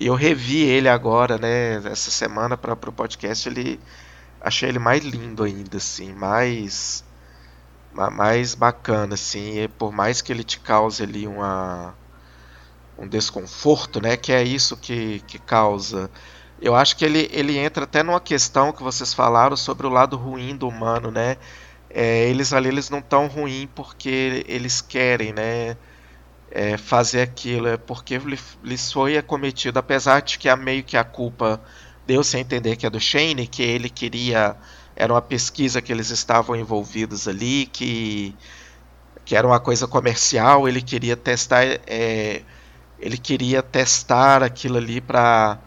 E 0.00 0.06
eu 0.06 0.14
revi 0.14 0.62
ele 0.62 0.88
agora, 0.88 1.38
né, 1.38 1.76
essa 1.90 2.10
semana 2.10 2.56
para 2.56 2.72
o 2.74 2.92
podcast, 2.92 3.48
ele 3.48 3.80
achei 4.40 4.68
ele 4.68 4.78
mais 4.78 5.04
lindo 5.04 5.44
ainda, 5.44 5.76
assim, 5.78 6.12
mais 6.12 7.04
mais 7.94 8.54
bacana, 8.54 9.14
assim, 9.14 9.58
e 9.62 9.68
por 9.68 9.90
mais 9.90 10.20
que 10.20 10.30
ele 10.30 10.44
te 10.44 10.60
cause 10.60 11.02
ali 11.02 11.26
uma 11.26 11.94
um 12.98 13.06
desconforto, 13.08 14.00
né? 14.00 14.16
Que 14.16 14.32
é 14.32 14.42
isso 14.42 14.76
que, 14.76 15.20
que 15.26 15.38
causa. 15.38 16.10
Eu 16.60 16.74
acho 16.74 16.96
que 16.96 17.04
ele, 17.04 17.28
ele 17.32 17.58
entra 17.58 17.84
até 17.84 18.02
numa 18.02 18.20
questão 18.20 18.72
que 18.72 18.82
vocês 18.82 19.12
falaram 19.12 19.56
sobre 19.56 19.86
o 19.86 19.90
lado 19.90 20.16
ruim 20.16 20.56
do 20.56 20.68
humano, 20.68 21.10
né? 21.10 21.36
É, 21.98 22.28
eles 22.28 22.52
ali 22.52 22.68
eles 22.68 22.90
não 22.90 22.98
estão 22.98 23.26
ruins 23.26 23.68
porque 23.74 24.44
eles 24.46 24.82
querem, 24.82 25.32
né? 25.32 25.78
É, 26.50 26.76
fazer 26.78 27.22
aquilo, 27.22 27.68
é 27.68 27.76
porque 27.76 28.18
lhes 28.62 28.92
foi 28.92 29.16
acometido, 29.18 29.78
apesar 29.78 30.22
de 30.22 30.38
que 30.38 30.48
a 30.48 30.56
meio 30.56 30.84
que 30.84 30.96
a 30.96 31.04
culpa 31.04 31.60
deu-se 32.06 32.36
a 32.36 32.40
entender 32.40 32.76
que 32.76 32.86
é 32.86 32.90
do 32.90 33.00
Shane, 33.00 33.46
que 33.46 33.62
ele 33.62 33.90
queria, 33.90 34.56
era 34.96 35.12
uma 35.12 35.22
pesquisa 35.22 35.82
que 35.82 35.92
eles 35.92 36.10
estavam 36.10 36.56
envolvidos 36.56 37.28
ali, 37.28 37.66
que, 37.66 38.34
que 39.24 39.36
era 39.36 39.46
uma 39.46 39.60
coisa 39.60 39.86
comercial, 39.88 40.68
ele 40.68 40.82
queria 40.82 41.16
testar 41.16 41.64
é, 41.86 42.42
ele 42.98 43.18
queria 43.18 43.62
testar 43.62 44.42
aquilo 44.42 44.76
ali 44.78 45.00
para 45.00 45.58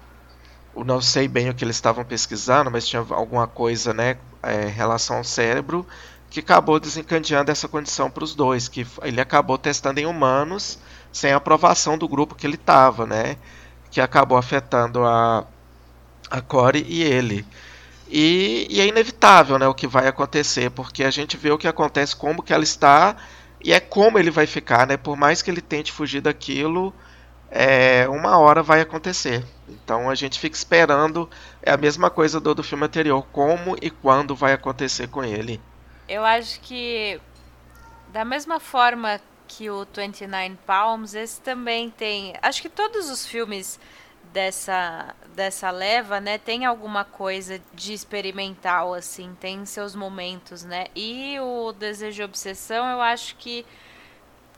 não 0.76 1.02
sei 1.02 1.28
bem 1.28 1.50
o 1.50 1.54
que 1.54 1.64
eles 1.64 1.76
estavam 1.76 2.06
pesquisando, 2.06 2.72
mas 2.72 2.88
tinha 2.88 3.06
alguma 3.10 3.48
coisa, 3.48 3.94
né, 3.94 4.18
é, 4.42 4.66
relação 4.68 5.18
ao 5.18 5.24
cérebro, 5.24 5.86
que 6.30 6.40
acabou 6.40 6.80
desencadeando 6.80 7.52
essa 7.52 7.68
condição 7.68 8.10
para 8.10 8.24
os 8.24 8.36
dois, 8.36 8.68
que 8.68 8.86
ele 9.02 9.20
acabou 9.20 9.58
testando 9.58 10.00
em 10.00 10.06
humanos 10.06 10.80
sem 11.12 11.32
aprovação 11.34 11.98
do 11.98 12.08
grupo 12.08 12.36
que 12.36 12.46
ele 12.46 12.56
estava, 12.56 13.06
né, 13.06 13.38
que 13.90 14.00
acabou 14.00 14.38
afetando 14.38 15.04
a 15.04 15.46
a 16.30 16.42
Corey 16.42 16.86
e 16.88 17.02
ele. 17.02 17.46
E, 18.08 18.68
e, 18.70 18.82
é 18.82 18.88
inevitável, 18.88 19.58
né, 19.60 19.68
o 19.68 19.74
que 19.74 19.88
vai 19.88 20.08
acontecer, 20.08 20.70
porque 20.72 21.04
a 21.04 21.12
gente 21.12 21.38
vê 21.38 21.52
o 21.52 21.58
que 21.58 21.68
acontece, 21.68 22.16
como 22.16 22.42
que 22.44 22.54
ela 22.54 22.64
está 22.64 23.16
e 23.64 23.74
é 23.74 23.80
como 23.80 24.18
ele 24.18 24.32
vai 24.32 24.48
ficar, 24.48 24.88
né, 24.88 24.98
por 24.98 25.18
mais 25.18 25.42
que 25.42 25.52
ele 25.52 25.62
tente 25.62 25.92
fugir 25.92 26.22
daquilo, 26.22 26.94
é, 27.52 28.08
uma 28.08 28.38
hora 28.38 28.64
vai 28.64 28.82
acontecer. 28.82 29.44
Então 29.68 30.10
a 30.10 30.16
gente 30.16 30.40
fica 30.40 30.56
esperando. 30.56 31.30
É 31.62 31.72
a 31.72 31.78
mesma 31.78 32.10
coisa 32.10 32.40
do, 32.40 32.54
do 32.56 32.64
filme 32.64 32.86
anterior, 32.86 33.26
como 33.32 33.76
e 33.82 33.90
quando 33.90 34.36
vai 34.36 34.54
acontecer 34.54 35.08
com 35.08 35.24
ele. 35.24 35.60
Eu 36.10 36.26
acho 36.26 36.60
que 36.62 37.22
da 38.12 38.26
mesma 38.26 38.60
forma 38.60 39.22
que 39.48 39.70
o 39.70 39.86
29 39.86 40.58
Palms, 40.66 41.14
esse 41.14 41.40
também 41.42 41.90
tem. 41.90 42.34
Acho 42.42 42.62
que 42.62 42.70
todos 42.70 43.10
os 43.10 43.26
filmes 43.26 43.80
dessa 44.34 45.16
dessa 45.36 45.72
leva, 45.72 46.20
né, 46.20 46.38
tem 46.38 46.66
alguma 46.66 47.06
coisa 47.06 47.62
de 47.74 47.94
experimental 47.94 48.94
assim, 48.94 49.36
tem 49.40 49.66
seus 49.66 49.96
momentos, 49.96 50.64
né? 50.64 50.88
E 50.96 51.40
o 51.40 51.72
Desejo 51.72 52.24
e 52.24 52.26
Obsessão, 52.26 52.88
eu 52.90 53.02
acho 53.02 53.36
que 53.38 53.66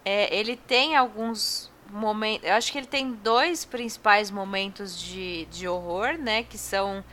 é, 0.04 0.34
ele 0.36 0.56
tem 0.56 0.96
alguns 0.96 1.70
momento. 1.92 2.46
Eu 2.46 2.54
acho 2.54 2.72
que 2.72 2.78
ele 2.78 2.88
tem 2.88 3.12
dois 3.14 3.66
principais 3.66 4.32
momentos 4.32 5.00
de, 5.00 5.46
de 5.46 5.68
horror, 5.68 6.18
né? 6.18 6.44
Que 6.44 6.58
são 6.58 7.04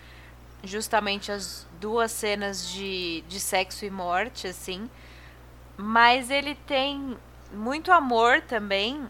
justamente 0.69 1.33
as 1.33 1.67
duas 1.81 2.13
cenas 2.13 2.69
de, 2.69 3.23
de 3.29 3.41
sexo 3.41 3.85
e 3.85 3.91
morte, 3.91 4.47
assim. 4.47 4.89
Mas 5.77 6.31
ele 6.31 6.55
tem 6.55 7.17
muito 7.53 7.91
amor 7.93 8.43
também. 8.43 9.07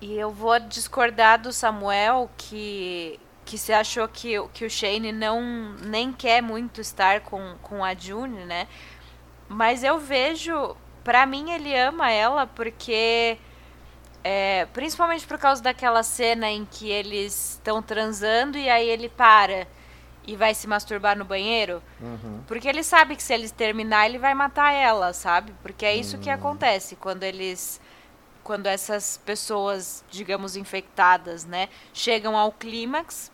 E 0.00 0.14
eu 0.14 0.30
vou 0.30 0.58
discordar 0.60 1.40
do 1.40 1.52
Samuel 1.52 2.30
que 2.36 3.20
que 3.48 3.56
se 3.56 3.72
achou 3.72 4.06
que, 4.06 4.34
que 4.52 4.66
o 4.66 4.68
Shane 4.68 5.10
não 5.10 5.40
nem 5.80 6.12
quer 6.12 6.42
muito 6.42 6.82
estar 6.82 7.22
com, 7.22 7.56
com 7.62 7.82
a 7.82 7.94
June, 7.94 8.44
né? 8.44 8.68
Mas 9.48 9.82
eu 9.82 9.98
vejo, 9.98 10.76
para 11.02 11.24
mim 11.24 11.50
ele 11.52 11.74
ama 11.74 12.10
ela 12.10 12.46
porque 12.46 13.38
é, 14.22 14.66
principalmente 14.74 15.26
por 15.26 15.38
causa 15.38 15.62
daquela 15.62 16.02
cena 16.02 16.50
em 16.50 16.66
que 16.66 16.90
eles 16.90 17.52
estão 17.54 17.82
transando 17.82 18.58
e 18.58 18.68
aí 18.68 18.86
ele 18.86 19.08
para 19.08 19.66
e 20.28 20.36
vai 20.36 20.54
se 20.54 20.66
masturbar 20.66 21.16
no 21.16 21.24
banheiro. 21.24 21.82
Uhum. 21.98 22.42
Porque 22.46 22.68
ele 22.68 22.82
sabe 22.82 23.16
que 23.16 23.22
se 23.22 23.32
eles 23.32 23.50
terminar, 23.50 24.06
ele 24.06 24.18
vai 24.18 24.34
matar 24.34 24.74
ela, 24.74 25.14
sabe? 25.14 25.54
Porque 25.62 25.86
é 25.86 25.96
isso 25.96 26.16
uhum. 26.16 26.22
que 26.22 26.28
acontece 26.28 26.94
quando 26.96 27.22
eles. 27.22 27.80
Quando 28.44 28.66
essas 28.66 29.18
pessoas, 29.24 30.04
digamos, 30.10 30.56
infectadas, 30.56 31.44
né, 31.44 31.68
chegam 31.92 32.34
ao 32.34 32.50
clímax, 32.50 33.30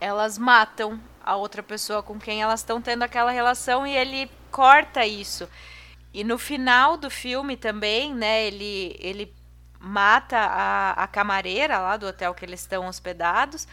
elas 0.00 0.36
matam 0.36 1.00
a 1.24 1.36
outra 1.36 1.62
pessoa 1.62 2.02
com 2.02 2.18
quem 2.18 2.42
elas 2.42 2.58
estão 2.58 2.82
tendo 2.82 3.04
aquela 3.04 3.30
relação 3.30 3.86
e 3.86 3.96
ele 3.96 4.28
corta 4.50 5.06
isso. 5.06 5.48
E 6.12 6.24
no 6.24 6.38
final 6.38 6.96
do 6.96 7.08
filme 7.08 7.56
também, 7.56 8.12
né, 8.12 8.44
ele, 8.44 8.96
ele 8.98 9.32
mata 9.78 10.38
a, 10.38 11.04
a 11.04 11.06
camareira 11.06 11.78
lá 11.78 11.96
do 11.96 12.06
hotel 12.06 12.34
que 12.34 12.44
eles 12.44 12.60
estão 12.60 12.88
hospedados. 12.88 13.68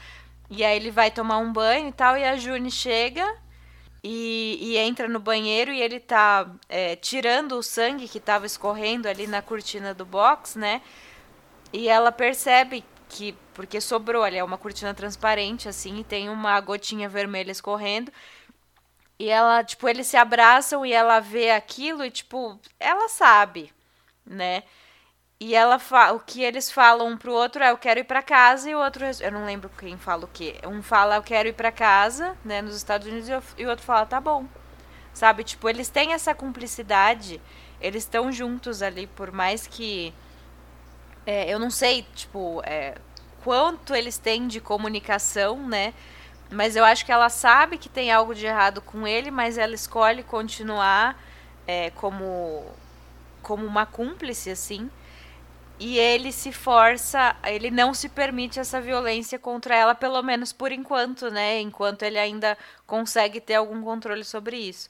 E 0.50 0.64
aí 0.64 0.76
ele 0.76 0.92
vai 0.92 1.12
tomar 1.12 1.38
um 1.38 1.52
banho 1.54 1.90
e 1.90 1.92
tal. 1.92 2.18
E 2.18 2.24
a 2.24 2.36
June 2.36 2.72
chega 2.72 3.26
e, 4.04 4.58
e 4.62 4.78
entra 4.78 5.08
no 5.08 5.20
banheiro 5.20 5.72
e 5.72 5.82
ele 5.82 6.00
tá 6.00 6.50
é, 6.68 6.96
tirando 6.96 7.54
o 7.54 7.64
sangue 7.64 8.08
que 8.08 8.20
tava 8.20 8.46
escorrendo 8.46 9.08
ali 9.08 9.28
na 9.28 9.42
cortina 9.42 9.94
do 9.94 10.06
box, 10.06 10.58
né? 10.58 10.82
E 11.72 11.88
ela 11.88 12.12
percebe 12.12 12.84
que 13.10 13.36
porque 13.54 13.82
sobrou 13.82 14.24
ali 14.24 14.38
é 14.38 14.44
uma 14.44 14.58
cortina 14.58 14.94
transparente 14.94 15.68
assim 15.68 16.00
e 16.00 16.04
tem 16.04 16.30
uma 16.30 16.60
gotinha 16.62 17.10
vermelha 17.10 17.52
escorrendo. 17.52 18.12
E 19.20 19.30
ela, 19.30 19.64
tipo, 19.64 19.88
eles 19.90 20.08
se 20.08 20.16
abraçam 20.16 20.86
e 20.86 20.94
ela 20.94 21.20
vê 21.20 21.52
aquilo 21.52 22.06
e 22.06 22.12
tipo, 22.12 22.58
ela 22.80 23.10
sabe, 23.10 23.74
né? 24.26 24.64
E 25.42 25.56
ela 25.56 25.80
fala, 25.80 26.18
o 26.18 26.20
que 26.20 26.44
eles 26.44 26.70
falam 26.70 27.08
um 27.08 27.18
pro 27.18 27.32
outro 27.32 27.64
é 27.64 27.72
eu 27.72 27.78
quero 27.78 28.02
ir 28.02 28.04
para 28.04 28.22
casa 28.22 28.70
e 28.70 28.76
o 28.76 28.80
outro 28.80 29.06
eu 29.22 29.32
não 29.32 29.46
lembro 29.46 29.70
quem 29.78 29.98
fala 29.98 30.26
o 30.26 30.28
quê. 30.28 30.60
Um 30.66 30.82
fala 30.84 31.16
eu 31.16 31.24
quero 31.24 31.48
ir 31.48 31.54
para 31.54 31.72
casa, 31.72 32.36
né, 32.44 32.62
nos 32.62 32.76
Estados 32.76 33.08
Unidos 33.08 33.30
e 33.58 33.66
o 33.66 33.70
outro 33.70 33.86
fala 33.86 34.06
tá 34.06 34.20
bom. 34.20 34.46
Sabe? 35.14 35.46
Tipo, 35.46 35.70
eles 35.70 35.88
têm 35.90 36.12
essa 36.14 36.36
cumplicidade, 36.36 37.42
eles 37.80 38.04
estão 38.04 38.32
juntos 38.34 38.82
ali 38.82 39.08
por 39.08 39.32
mais 39.32 39.66
que 39.66 40.14
é, 41.26 41.50
eu 41.54 41.58
não 41.58 41.70
sei, 41.70 42.06
tipo, 42.16 42.62
é, 42.66 42.96
quanto 43.44 43.96
eles 43.96 44.18
têm 44.18 44.48
de 44.48 44.60
comunicação, 44.60 45.58
né? 45.68 45.94
Mas 46.52 46.76
eu 46.76 46.84
acho 46.84 47.06
que 47.06 47.12
ela 47.12 47.30
sabe 47.30 47.78
que 47.78 47.88
tem 47.88 48.12
algo 48.12 48.36
de 48.36 48.46
errado 48.46 48.82
com 48.82 49.08
ele, 49.08 49.32
mas 49.32 49.58
ela 49.58 49.76
escolhe 49.76 50.24
continuar 50.24 51.18
é, 51.68 51.92
como, 51.92 52.66
como 53.42 53.66
uma 53.66 53.86
cúmplice, 53.86 54.50
assim. 54.50 54.90
E 55.80 55.98
ele 55.98 56.32
se 56.34 56.52
força, 56.52 57.36
ele 57.46 57.72
não 57.72 57.94
se 57.94 58.10
permite 58.10 58.60
essa 58.60 58.82
violência 58.82 59.40
contra 59.40 59.76
ela, 59.76 59.96
pelo 59.96 60.22
menos 60.22 60.52
por 60.54 60.72
enquanto, 60.74 61.32
né? 61.32 61.62
Enquanto 61.62 62.04
ele 62.04 62.20
ainda 62.20 62.58
consegue 62.86 63.40
ter 63.42 63.56
algum 63.56 63.82
controle 63.82 64.26
sobre 64.26 64.58
isso. 64.58 64.90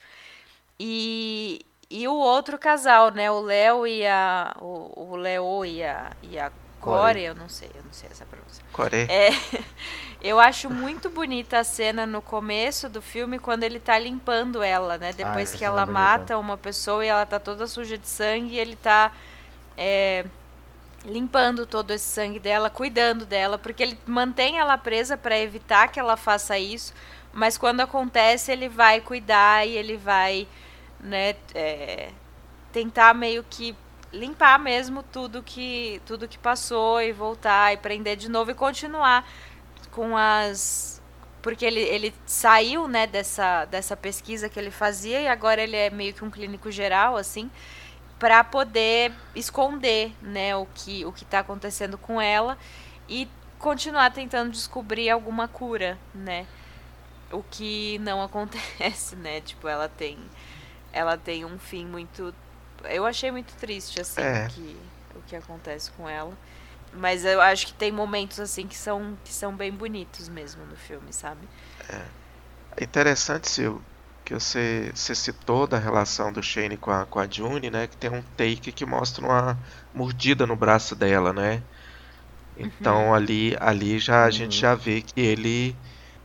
E, 0.79 1.65
e 1.89 2.07
o 2.07 2.13
outro 2.15 2.57
casal, 2.57 3.11
né? 3.11 3.29
O 3.31 3.41
Léo 3.41 3.85
e 3.87 4.05
a. 4.07 4.55
O, 4.59 5.11
o 5.13 5.15
Leo 5.15 5.65
e 5.65 5.83
a, 5.83 6.15
e 6.23 6.39
a 6.39 6.51
Core, 6.79 7.21
eu 7.23 7.35
não 7.35 7.49
sei, 7.49 7.69
eu 7.75 7.83
não 7.83 7.91
sei 7.93 8.09
essa 8.11 8.25
pronúncia. 8.25 8.63
Core. 8.71 9.07
É, 9.07 9.29
eu 10.21 10.39
acho 10.39 10.69
muito 10.69 11.09
bonita 11.09 11.59
a 11.59 11.63
cena 11.63 12.05
no 12.05 12.21
começo 12.21 12.89
do 12.89 13.01
filme 13.01 13.37
quando 13.39 13.63
ele 13.63 13.79
tá 13.79 13.97
limpando 13.99 14.63
ela, 14.63 14.97
né? 14.97 15.13
Depois 15.13 15.53
Ah, 15.53 15.57
que 15.57 15.65
essa 15.65 15.65
ela 15.65 15.83
é 15.83 15.85
bonita. 15.85 16.25
mata 16.25 16.37
uma 16.37 16.57
pessoa 16.57 17.05
e 17.05 17.09
ela 17.09 17.25
tá 17.25 17.39
toda 17.39 17.67
suja 17.67 17.97
de 17.97 18.07
sangue 18.07 18.55
e 18.55 18.59
ele 18.59 18.75
tá 18.77 19.11
é, 19.77 20.25
limpando 21.05 21.65
todo 21.65 21.91
esse 21.91 22.05
sangue 22.05 22.39
dela, 22.39 22.69
cuidando 22.69 23.25
dela, 23.25 23.57
porque 23.57 23.83
ele 23.83 23.97
mantém 24.05 24.59
ela 24.59 24.77
presa 24.77 25.17
para 25.17 25.37
evitar 25.37 25.87
que 25.87 25.99
ela 25.99 26.17
faça 26.17 26.57
isso, 26.57 26.93
mas 27.33 27.57
quando 27.57 27.81
acontece 27.81 28.51
ele 28.51 28.67
vai 28.67 29.01
cuidar 29.01 29.67
e 29.67 29.77
ele 29.77 29.97
vai, 29.97 30.47
né, 30.99 31.35
é, 31.53 32.09
tentar 32.71 33.13
meio 33.13 33.43
que 33.49 33.75
limpar 34.11 34.57
mesmo 34.57 35.03
tudo 35.03 35.43
que 35.43 36.01
tudo 36.03 36.27
que 36.27 36.37
passou 36.37 36.99
e 36.99 37.11
voltar 37.11 37.73
e 37.73 37.77
prender 37.77 38.17
de 38.17 38.27
novo 38.27 38.49
e 38.49 38.55
continuar 38.55 39.23
com 39.91 40.17
as 40.17 40.99
porque 41.43 41.63
ele, 41.63 41.79
ele 41.79 42.13
saiu 42.25 42.87
né 42.87 43.05
dessa, 43.05 43.65
dessa 43.65 43.95
pesquisa 43.95 44.49
que 44.49 44.59
ele 44.59 44.71
fazia 44.71 45.21
e 45.21 45.27
agora 45.27 45.61
ele 45.61 45.75
é 45.75 45.91
meio 45.91 46.11
que 46.11 46.25
um 46.25 46.31
clínico 46.31 46.71
geral 46.71 47.15
assim 47.17 47.51
para 48.19 48.43
poder 48.43 49.13
esconder 49.35 50.13
né 50.21 50.55
o 50.55 50.65
que 50.67 51.05
o 51.05 51.11
que 51.11 51.23
está 51.23 51.39
acontecendo 51.39 51.97
com 51.97 52.21
ela 52.21 52.57
e 53.07 53.27
continuar 53.57 54.11
tentando 54.11 54.51
descobrir 54.51 55.09
alguma 55.09 55.47
cura 55.47 55.97
né 56.13 56.45
o 57.31 57.43
que 57.43 57.97
não 57.99 58.21
acontece 58.23 59.15
né 59.15 59.41
tipo 59.41 59.67
ela 59.67 59.87
tem 59.89 60.17
ela 60.91 61.17
tem 61.17 61.45
um 61.45 61.57
fim 61.59 61.85
muito 61.85 62.33
eu 62.85 63.05
achei 63.05 63.31
muito 63.31 63.53
triste 63.55 63.99
assim 64.01 64.21
É. 64.21 64.47
que, 64.49 64.77
o 65.15 65.21
que 65.23 65.35
acontece 65.35 65.91
com 65.91 66.07
ela 66.09 66.33
mas 66.93 67.23
eu 67.25 67.39
acho 67.41 67.67
que 67.67 67.73
tem 67.73 67.91
momentos 67.91 68.39
assim 68.39 68.67
que 68.67 68.75
são 68.77 69.17
que 69.23 69.31
são 69.33 69.55
bem 69.55 69.71
bonitos 69.71 70.27
mesmo 70.29 70.65
no 70.65 70.75
filme 70.75 71.13
sabe 71.13 71.47
É 72.77 72.83
interessante, 72.83 73.49
Sil, 73.51 73.81
que 74.29 74.33
você, 74.35 74.91
você 74.93 75.15
citou 75.15 75.67
da 75.67 75.77
relação 75.79 76.31
do 76.31 76.41
Shane 76.43 76.77
com 76.77 76.91
a, 76.91 77.05
com 77.05 77.19
a 77.19 77.27
June, 77.29 77.69
né? 77.71 77.87
Que 77.87 77.97
tem 77.97 78.11
um 78.11 78.21
take 78.23 78.71
que 78.71 78.85
mostra 78.85 79.25
uma 79.25 79.59
mordida 79.93 80.45
no 80.47 80.55
braço 80.55 80.95
dela, 80.95 81.33
né? 81.33 81.63
Então 82.55 83.13
ali, 83.13 83.55
ali 83.59 83.99
já 83.99 84.25
a 84.25 84.31
gente 84.31 84.55
Uhum. 84.55 84.61
já 84.61 84.75
vê 84.75 85.01
que 85.01 85.19
ele 85.19 85.75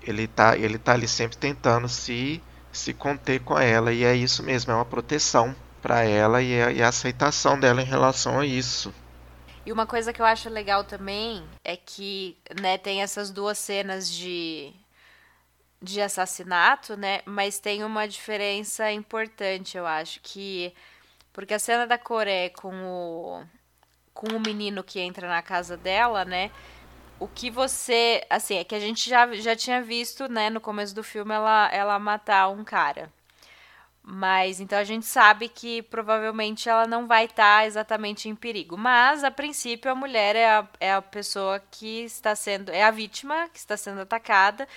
ele 0.03 0.29
tá, 0.29 0.57
ele 0.59 0.79
tá 0.79 0.93
ali 0.93 1.09
sempre 1.09 1.37
tentando 1.39 1.89
se 1.89 2.43
se 2.73 2.93
conter 2.95 3.41
com 3.41 3.59
ela 3.59 3.93
e 3.93 4.05
é 4.05 4.15
isso 4.17 4.43
mesmo, 4.43 4.73
é 4.73 4.75
uma 4.75 4.85
proteção 4.85 5.57
para 5.81 6.03
ela 6.05 6.43
e 6.43 6.61
a, 6.63 6.73
e 6.73 6.83
a 6.83 6.89
aceitação 6.89 7.59
dela 7.59 7.81
em 7.83 7.87
relação 7.87 8.41
a 8.41 8.47
isso. 8.47 8.95
E 9.67 9.73
uma 9.73 9.87
coisa 9.87 10.13
que 10.13 10.21
eu 10.21 10.27
acho 10.27 10.49
legal 10.51 10.85
também 10.85 11.59
é 11.65 11.77
que, 11.77 12.37
né, 12.61 12.77
tem 12.79 13.03
essas 13.03 13.31
duas 13.31 13.59
cenas 13.59 14.11
de 14.11 14.73
de 15.85 16.01
assassinato, 16.01 16.97
né? 16.97 17.21
Mas 17.27 17.59
tem 17.59 17.85
uma 17.85 18.09
diferença 18.09 18.91
importante, 18.91 19.77
eu 19.77 19.87
acho, 19.87 20.21
que 20.23 20.75
porque 21.33 21.55
a 21.55 21.59
cena 21.59 21.87
da 21.87 21.99
Coreia 21.99 22.51
com 22.51 22.75
o 22.85 23.45
com 24.15 24.29
o 24.37 24.41
menino 24.41 24.85
que 24.85 25.01
entra 25.01 25.29
na 25.29 25.43
casa 25.43 25.77
dela, 25.77 26.25
né? 26.25 26.51
O 27.21 27.29
que 27.29 27.51
você, 27.51 28.25
assim, 28.31 28.57
é 28.59 28.65
que 28.65 28.75
a 28.75 28.81
gente 28.81 29.09
já, 29.11 29.33
já 29.35 29.57
tinha 29.57 29.83
visto, 29.83 30.29
né, 30.29 30.51
no 30.51 30.61
começo 30.61 30.95
do 30.95 31.03
filme 31.05 31.35
ela 31.35 31.69
ela 31.73 31.99
matar 31.99 32.49
um 32.49 32.65
cara. 32.65 33.11
Mas 34.07 34.61
então 34.61 34.79
a 34.79 34.85
gente 34.85 35.07
sabe 35.07 35.49
que 35.49 35.83
provavelmente 35.83 36.69
ela 36.69 36.87
não 36.87 37.07
vai 37.07 37.25
estar 37.25 37.67
exatamente 37.67 38.29
em 38.29 38.35
perigo. 38.35 38.77
Mas 38.77 39.25
a 39.25 39.31
princípio 39.31 39.91
a 39.91 39.95
mulher 39.95 40.37
é 40.37 40.47
a, 40.47 40.69
é 40.79 40.93
a 40.95 41.01
pessoa 41.03 41.59
que 41.71 42.05
está 42.05 42.37
sendo. 42.37 42.71
é 42.71 42.83
a 42.85 42.91
vítima 42.91 43.49
que 43.49 43.59
está 43.59 43.77
sendo 43.79 44.03
atacada. 44.03 44.69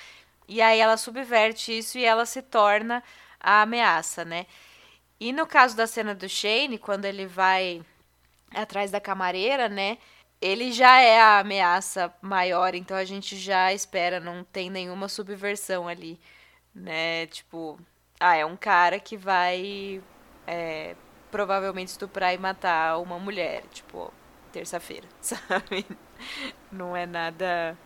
E 0.48 0.62
aí 0.62 0.80
ela 0.80 0.98
subverte 0.98 1.78
isso 1.78 1.98
e 1.98 2.06
ela 2.06 2.26
se 2.26 2.42
torna 2.42 3.04
a 3.40 3.62
ameaça, 3.64 4.24
né? 4.26 4.46
E 5.20 5.34
no 5.34 5.48
caso 5.48 5.76
da 5.76 5.88
cena 5.88 6.14
do 6.16 6.30
Shane, 6.30 6.78
quando 6.78 7.06
ele 7.06 7.26
vai 7.26 7.84
atrás 8.54 8.92
da 8.92 9.00
camareira, 9.02 9.68
né? 9.70 9.98
Ele 10.42 10.72
já 10.72 11.00
é 11.02 11.20
a 11.20 11.40
ameaça 11.40 12.14
maior, 12.22 12.76
então 12.76 12.96
a 12.96 13.04
gente 13.06 13.36
já 13.38 13.74
espera, 13.74 14.20
não 14.20 14.44
tem 14.44 14.70
nenhuma 14.70 15.10
subversão 15.10 15.88
ali, 15.88 16.20
né? 16.74 17.26
Tipo, 17.28 17.80
ah, 18.20 18.36
é 18.36 18.46
um 18.46 18.56
cara 18.56 19.00
que 19.00 19.18
vai 19.18 20.02
é, 20.46 20.96
provavelmente 21.32 21.90
estuprar 21.90 22.34
e 22.34 22.38
matar 22.38 23.00
uma 23.00 23.20
mulher, 23.20 23.64
tipo, 23.72 24.14
terça-feira, 24.52 25.08
sabe? 25.22 25.86
Não 26.72 26.96
é 26.96 27.06
nada. 27.06 27.78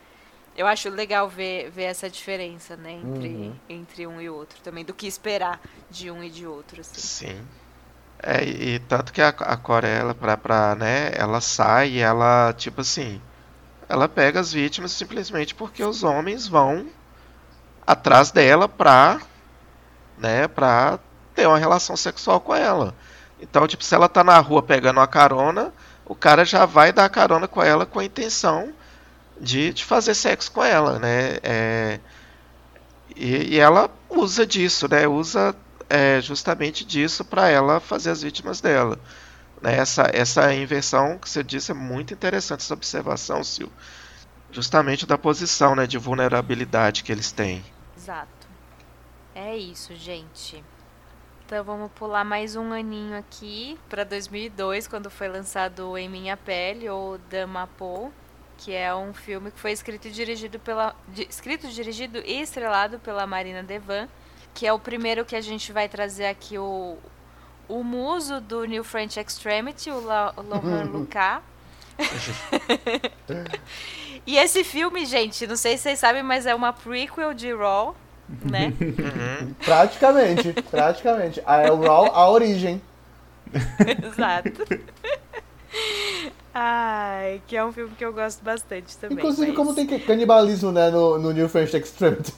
Eu 0.56 0.68
acho 0.68 0.90
legal 0.90 1.30
ver, 1.30 1.70
ver 1.72 1.84
essa 1.84 2.10
diferença, 2.10 2.76
né, 2.76 2.92
entre, 2.92 3.28
Uhum. 3.30 3.56
entre 3.70 4.06
um 4.08 4.20
e 4.20 4.30
outro 4.30 4.60
também, 4.62 4.84
do 4.84 4.94
que 4.94 5.08
esperar 5.08 5.60
de 5.90 6.12
um 6.12 6.22
e 6.24 6.30
de 6.30 6.46
outro, 6.46 6.82
assim. 6.82 7.00
Sim. 7.02 7.42
É, 8.22 8.44
e, 8.44 8.80
tanto 8.80 9.12
que 9.12 9.22
a, 9.22 9.30
a 9.30 9.58
Coreia, 9.58 10.00
ela, 10.00 10.14
pra, 10.14 10.38
pra, 10.38 10.76
né, 10.76 11.12
ela 11.16 11.42
sai 11.42 11.90
e 11.92 12.00
ela, 12.00 12.54
tipo 12.54 12.82
assim, 12.82 13.20
ela 13.90 14.08
pega 14.08 14.40
as 14.40 14.52
vítimas 14.54 14.92
simplesmente 14.92 15.56
porque 15.56 15.84
os 15.84 16.04
homens 16.04 16.48
vão 16.48 16.88
atrás 17.88 18.32
dela 18.32 18.68
pra, 18.70 19.20
né, 20.18 20.48
pra 20.48 21.00
ter 21.34 21.48
uma 21.48 21.58
relação 21.58 21.96
sexual 21.98 22.40
com 22.40 22.54
ela. 22.54 22.94
Então, 23.40 23.66
tipo, 23.68 23.84
se 23.84 23.96
ela 23.96 24.08
tá 24.08 24.24
na 24.24 24.38
rua 24.38 24.62
pegando 24.62 24.98
uma 25.00 25.08
carona, 25.08 25.74
o 26.06 26.14
cara 26.14 26.46
já 26.46 26.66
vai 26.66 26.94
dar 26.94 27.10
carona 27.10 27.48
com 27.48 27.64
ela 27.64 27.86
com 27.86 28.00
a 28.00 28.06
intenção 28.06 28.72
de, 29.42 29.74
de 29.74 29.84
fazer 29.84 30.14
sexo 30.14 30.52
com 30.52 30.64
ela, 30.64 31.00
né? 31.00 31.38
É, 31.42 32.00
e, 33.16 33.56
e 33.56 33.60
ela 33.60 33.90
usa 34.10 34.46
disso, 34.46 34.88
né? 34.88 35.08
Usa 35.08 35.56
é, 35.90 36.22
justamente 36.22 36.86
disso 36.86 37.26
para 37.26 37.50
ela 37.50 37.80
fazer 37.80 38.12
as 38.12 38.22
vítimas 38.22 38.62
dela. 38.62 39.00
Né? 39.62 39.78
Essa, 39.78 40.10
essa 40.14 40.54
inversão 40.54 41.18
que 41.18 41.30
você 41.30 41.44
disse 41.44 41.72
é 41.72 41.74
muito 41.74 42.14
interessante, 42.14 42.62
essa 42.62 42.74
observação, 42.74 43.44
Sil. 43.44 43.70
Justamente 44.52 45.06
da 45.06 45.18
posição 45.18 45.76
né, 45.76 45.88
de 45.88 45.98
vulnerabilidade 45.98 47.04
que 47.04 47.12
eles 47.12 47.32
têm. 47.32 47.64
Exato. 47.98 48.48
É 49.34 49.56
isso, 49.58 49.96
gente. 49.96 50.64
Então 51.46 51.64
vamos 51.64 51.92
pular 51.94 52.24
mais 52.24 52.56
um 52.56 52.72
aninho 52.72 53.18
aqui 53.18 53.78
para 53.90 54.04
2002, 54.04 54.88
quando 54.88 55.10
foi 55.10 55.28
lançado 55.28 55.98
Em 55.98 56.08
Minha 56.08 56.38
Pele 56.38 56.90
ou 56.90 57.18
Damapo, 57.30 58.12
que 58.64 58.74
é 58.74 58.94
um 58.96 59.14
filme 59.14 59.52
que 59.52 59.60
foi 59.60 59.72
escrito 59.72 60.08
e 60.08 60.12
dirigido 60.12 60.60
pela 60.60 60.96
escrito, 61.30 61.68
dirigido 61.68 62.20
e 62.20 62.42
estrelado 62.42 63.00
pela 63.00 63.26
Marina 63.26 63.64
Devan, 63.64 64.08
que 64.54 64.68
é 64.68 64.74
o 64.74 64.80
primeiro 64.80 65.26
que 65.26 65.36
a 65.36 65.42
gente 65.42 65.72
vai 65.72 65.88
trazer 65.90 66.28
aqui 66.28 66.58
o 66.58 66.98
o 67.68 67.84
muso 67.84 68.42
do 68.42 68.66
New 68.66 68.84
French 68.84 69.18
Extremity, 69.20 69.90
o 69.90 70.02
La- 70.02 70.34
o 70.36 70.42
Laurent 70.42 70.88
Lucas. 70.92 71.40
e 74.28 74.38
esse 74.38 74.64
filme, 74.64 75.06
gente, 75.06 75.48
não 75.48 75.56
sei 75.56 75.78
se 75.78 75.84
vocês 75.84 76.00
sabem, 76.00 76.22
mas 76.24 76.46
é 76.46 76.54
uma 76.54 76.74
prequel 76.74 77.34
de 77.34 77.54
Raw. 77.54 77.96
né? 78.44 78.74
Uhum. 78.82 79.54
Praticamente, 79.64 80.54
praticamente. 80.70 81.42
A 81.46 81.64
El 81.64 81.80
Raw, 81.80 82.08
a 82.14 82.30
origem. 82.30 82.82
Exato. 84.06 84.66
Ai, 86.54 87.42
que 87.48 87.56
é 87.56 87.64
um 87.64 87.72
filme 87.72 87.96
que 87.96 88.04
eu 88.04 88.14
gosto 88.14 88.44
bastante 88.44 88.98
também. 88.98 89.18
Inclusive, 89.18 89.48
mas- 89.48 89.56
como 89.56 89.74
tem 89.74 89.88
canibalismo, 90.00 90.72
né, 90.72 90.90
no, 90.90 91.18
no 91.18 91.32
New 91.32 91.48
French 91.48 91.76
Extremity. 91.76 92.34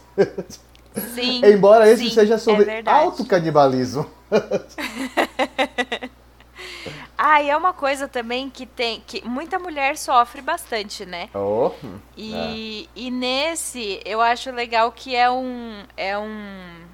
Sim. 0.95 1.41
Embora 1.45 1.89
esse 1.89 2.09
sim, 2.09 2.09
seja 2.09 2.35
é 2.35 2.37
sobre 2.37 2.65
verdade. 2.65 3.05
autocanibalismo. 3.05 4.05
Ah, 7.17 7.41
e 7.41 7.49
é 7.49 7.55
uma 7.55 7.73
coisa 7.73 8.07
também 8.07 8.49
que 8.49 8.65
tem. 8.65 9.01
que 9.05 9.25
muita 9.27 9.59
mulher 9.59 9.97
sofre 9.97 10.41
bastante, 10.41 11.05
né? 11.05 11.29
Oh, 11.33 11.71
E, 12.17 12.89
É. 12.95 12.99
e 12.99 13.11
nesse, 13.11 13.99
eu 14.05 14.21
acho 14.21 14.51
legal 14.51 14.91
que 14.91 15.15
é 15.15 15.29
um. 15.29 15.83
É 15.95 16.17
um. 16.17 16.92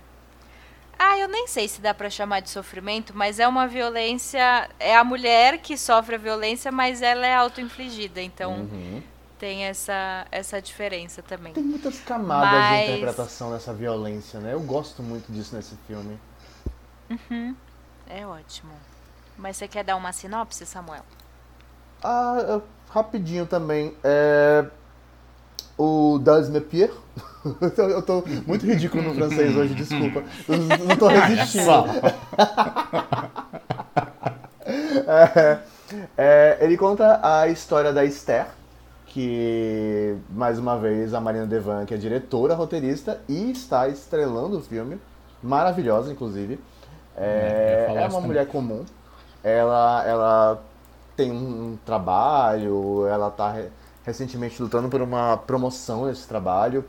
Ah, 1.02 1.18
eu 1.18 1.30
nem 1.30 1.48
sei 1.48 1.66
se 1.70 1.80
dá 1.80 1.94
pra 1.94 2.10
chamar 2.10 2.42
de 2.42 2.50
sofrimento, 2.50 3.14
mas 3.16 3.40
é 3.40 3.48
uma 3.48 3.66
violência. 3.66 4.70
É 4.78 4.98
a 4.98 5.04
mulher 5.04 5.60
que 5.60 5.78
sofre 5.78 6.16
a 6.16 6.18
violência, 6.18 6.74
mas 6.74 7.02
ela 7.02 7.26
é 7.26 7.34
auto-infligida. 7.36 8.22
Então 8.22 8.52
uhum. 8.52 9.02
tem 9.40 9.64
essa, 9.64 10.28
essa 10.30 10.62
diferença 10.62 11.24
também. 11.24 11.54
Tem 11.54 11.64
muitas 11.64 12.00
camadas 12.02 12.52
Mas- 12.52 12.86
de 12.86 12.92
interpretação 12.92 13.52
dessa 13.54 13.74
violência, 13.74 14.42
né? 14.42 14.54
Eu 14.54 14.60
gosto 14.60 15.02
muito 15.02 15.32
disso 15.32 15.56
nesse 15.56 15.74
filme. 15.88 16.20
É 18.10 18.28
ótimo. 18.28 18.74
Mas 19.38 19.56
você 19.56 19.70
quer 19.70 19.86
dar 19.86 19.96
uma 19.96 20.12
sinopse, 20.12 20.66
Samuel? 20.66 21.06
Ah, 22.04 22.60
rapidinho 22.90 23.46
também. 23.46 23.96
É... 24.04 24.66
O 25.78 26.20
Das 26.20 26.50
Mepier. 26.50 26.92
eu 27.78 28.02
tô 28.02 28.24
muito 28.46 28.66
ridículo 28.66 29.04
no 29.04 29.16
francês 29.16 29.56
hoje, 29.56 29.74
desculpa. 29.74 30.24
Eu 30.48 30.58
não 30.86 30.96
tô 30.98 31.08
resistindo. 31.10 31.70
É, 35.12 35.60
é, 36.16 36.58
ele 36.62 36.78
conta 36.78 37.20
a 37.24 37.48
história 37.48 37.92
da 37.92 38.06
Esther, 38.06 38.46
que, 39.08 40.16
mais 40.30 40.60
uma 40.60 40.78
vez, 40.78 41.14
a 41.14 41.20
Marina 41.20 41.48
Devan, 41.48 41.86
que 41.86 41.94
é 41.94 41.98
diretora, 41.98 42.54
roteirista 42.54 43.20
e 43.28 43.50
está 43.52 43.88
estrelando 43.88 44.58
o 44.58 44.62
filme. 44.62 45.02
Maravilhosa, 45.42 46.12
inclusive. 46.12 46.60
É, 47.16 47.88
É, 47.96 48.04
é 48.04 48.08
uma 48.08 48.22
mulher 48.22 48.48
comum. 48.48 48.86
Ela, 49.44 50.04
ela 50.06 50.64
tem 51.16 51.32
um 51.32 51.78
trabalho, 51.86 53.08
ela 53.08 53.30
está 53.30 53.56
recentemente 54.04 54.62
lutando 54.62 54.90
por 54.90 55.02
uma 55.02 55.38
promoção 55.38 56.08
desse 56.08 56.28
trabalho. 56.28 56.86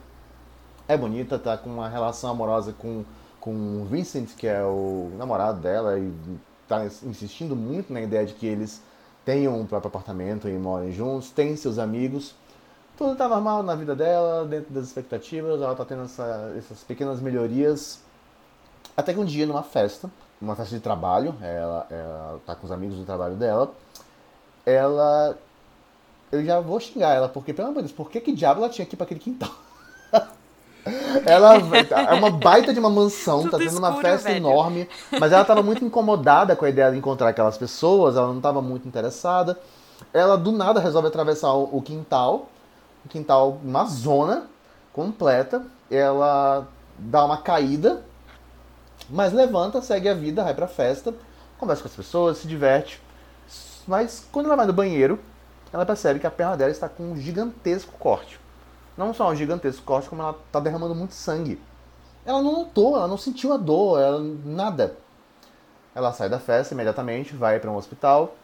É 0.90 0.96
bonita, 0.96 1.38
tá 1.38 1.56
com 1.56 1.70
uma 1.70 1.88
relação 1.88 2.30
amorosa 2.30 2.72
com, 2.72 3.04
com 3.40 3.52
o 3.52 3.84
Vincent, 3.84 4.30
que 4.36 4.44
é 4.48 4.60
o 4.64 5.08
namorado 5.16 5.60
dela, 5.60 5.96
e 5.96 6.12
tá 6.66 6.84
insistindo 6.84 7.54
muito 7.54 7.92
na 7.92 8.00
ideia 8.00 8.26
de 8.26 8.34
que 8.34 8.44
eles 8.44 8.82
tenham 9.24 9.56
um 9.56 9.64
próprio 9.64 9.86
apartamento 9.86 10.48
e 10.48 10.52
morem 10.58 10.90
juntos, 10.90 11.30
têm 11.30 11.54
seus 11.54 11.78
amigos. 11.78 12.34
Tudo 12.98 13.14
tá 13.14 13.28
normal 13.28 13.62
na 13.62 13.76
vida 13.76 13.94
dela, 13.94 14.44
dentro 14.44 14.74
das 14.74 14.86
expectativas, 14.88 15.62
ela 15.62 15.76
tá 15.76 15.84
tendo 15.84 16.02
essa- 16.02 16.52
essas 16.58 16.82
pequenas 16.82 17.20
melhorias. 17.20 18.00
Até 18.96 19.14
que 19.14 19.20
um 19.20 19.24
dia, 19.24 19.46
numa 19.46 19.62
festa, 19.62 20.10
uma 20.42 20.56
festa 20.56 20.74
de 20.74 20.82
trabalho, 20.82 21.36
ela, 21.40 21.86
ela 21.88 22.40
tá 22.44 22.56
com 22.56 22.66
os 22.66 22.72
amigos 22.72 22.96
do 22.98 23.04
trabalho 23.04 23.36
dela, 23.36 23.72
ela. 24.66 25.38
Eu 26.32 26.44
já 26.44 26.58
vou 26.58 26.80
xingar 26.80 27.14
ela, 27.14 27.28
porque, 27.28 27.52
pelo 27.54 27.68
amor 27.68 27.82
de 27.82 27.88
Deus, 27.90 27.96
por 27.96 28.10
que, 28.10 28.20
que 28.20 28.32
diabo 28.32 28.60
ela 28.60 28.68
tinha 28.70 28.84
que 28.86 28.94
ir 28.94 28.98
pra 28.98 29.04
aquele 29.04 29.20
quintal? 29.20 29.50
Ela 31.26 31.56
é 32.10 32.14
uma 32.14 32.30
baita 32.30 32.72
de 32.72 32.80
uma 32.80 32.90
mansão, 32.90 33.42
tá 33.44 33.50
Tudo 33.50 33.64
tendo 33.64 33.78
uma 33.78 34.00
festa 34.00 34.28
velho. 34.28 34.38
enorme, 34.38 34.88
mas 35.18 35.32
ela 35.32 35.44
tava 35.44 35.62
muito 35.62 35.84
incomodada 35.84 36.56
com 36.56 36.64
a 36.64 36.68
ideia 36.68 36.90
de 36.90 36.98
encontrar 36.98 37.28
aquelas 37.28 37.58
pessoas, 37.58 38.16
ela 38.16 38.32
não 38.32 38.40
tava 38.40 38.62
muito 38.62 38.88
interessada. 38.88 39.58
Ela 40.12 40.36
do 40.36 40.50
nada 40.52 40.80
resolve 40.80 41.08
atravessar 41.08 41.52
o 41.52 41.68
o 41.76 41.82
quintal, 41.82 42.48
o 43.04 43.08
quintal, 43.08 43.58
uma 43.62 43.84
zona 43.84 44.44
completa. 44.92 45.62
Ela 45.90 46.66
dá 46.98 47.24
uma 47.24 47.38
caída, 47.38 48.02
mas 49.08 49.32
levanta, 49.32 49.82
segue 49.82 50.08
a 50.08 50.14
vida, 50.14 50.44
vai 50.44 50.54
pra 50.54 50.66
festa, 50.66 51.14
conversa 51.58 51.82
com 51.82 51.88
as 51.88 51.94
pessoas, 51.94 52.38
se 52.38 52.48
diverte. 52.48 53.00
Mas 53.86 54.26
quando 54.30 54.46
ela 54.46 54.56
vai 54.56 54.66
no 54.66 54.72
banheiro, 54.72 55.18
ela 55.72 55.86
percebe 55.86 56.20
que 56.20 56.26
a 56.26 56.30
perna 56.30 56.56
dela 56.56 56.70
está 56.70 56.88
com 56.88 57.12
um 57.12 57.16
gigantesco 57.16 57.92
corte. 57.98 58.40
Não 58.96 59.14
só 59.14 59.30
um 59.30 59.36
gigantesco 59.36 59.82
corte, 59.84 60.08
como 60.08 60.22
ela 60.22 60.36
está 60.46 60.60
derramando 60.60 60.94
muito 60.94 61.14
sangue. 61.14 61.58
Ela 62.24 62.42
não 62.42 62.52
notou, 62.52 62.96
ela 62.96 63.08
não 63.08 63.16
sentiu 63.16 63.52
a 63.52 63.56
dor, 63.56 64.00
ela, 64.00 64.20
nada. 64.44 64.96
Ela 65.94 66.12
sai 66.12 66.28
da 66.28 66.38
festa 66.38 66.74
imediatamente, 66.74 67.34
vai 67.34 67.58
para 67.58 67.70
um 67.70 67.76
hospital, 67.76 68.34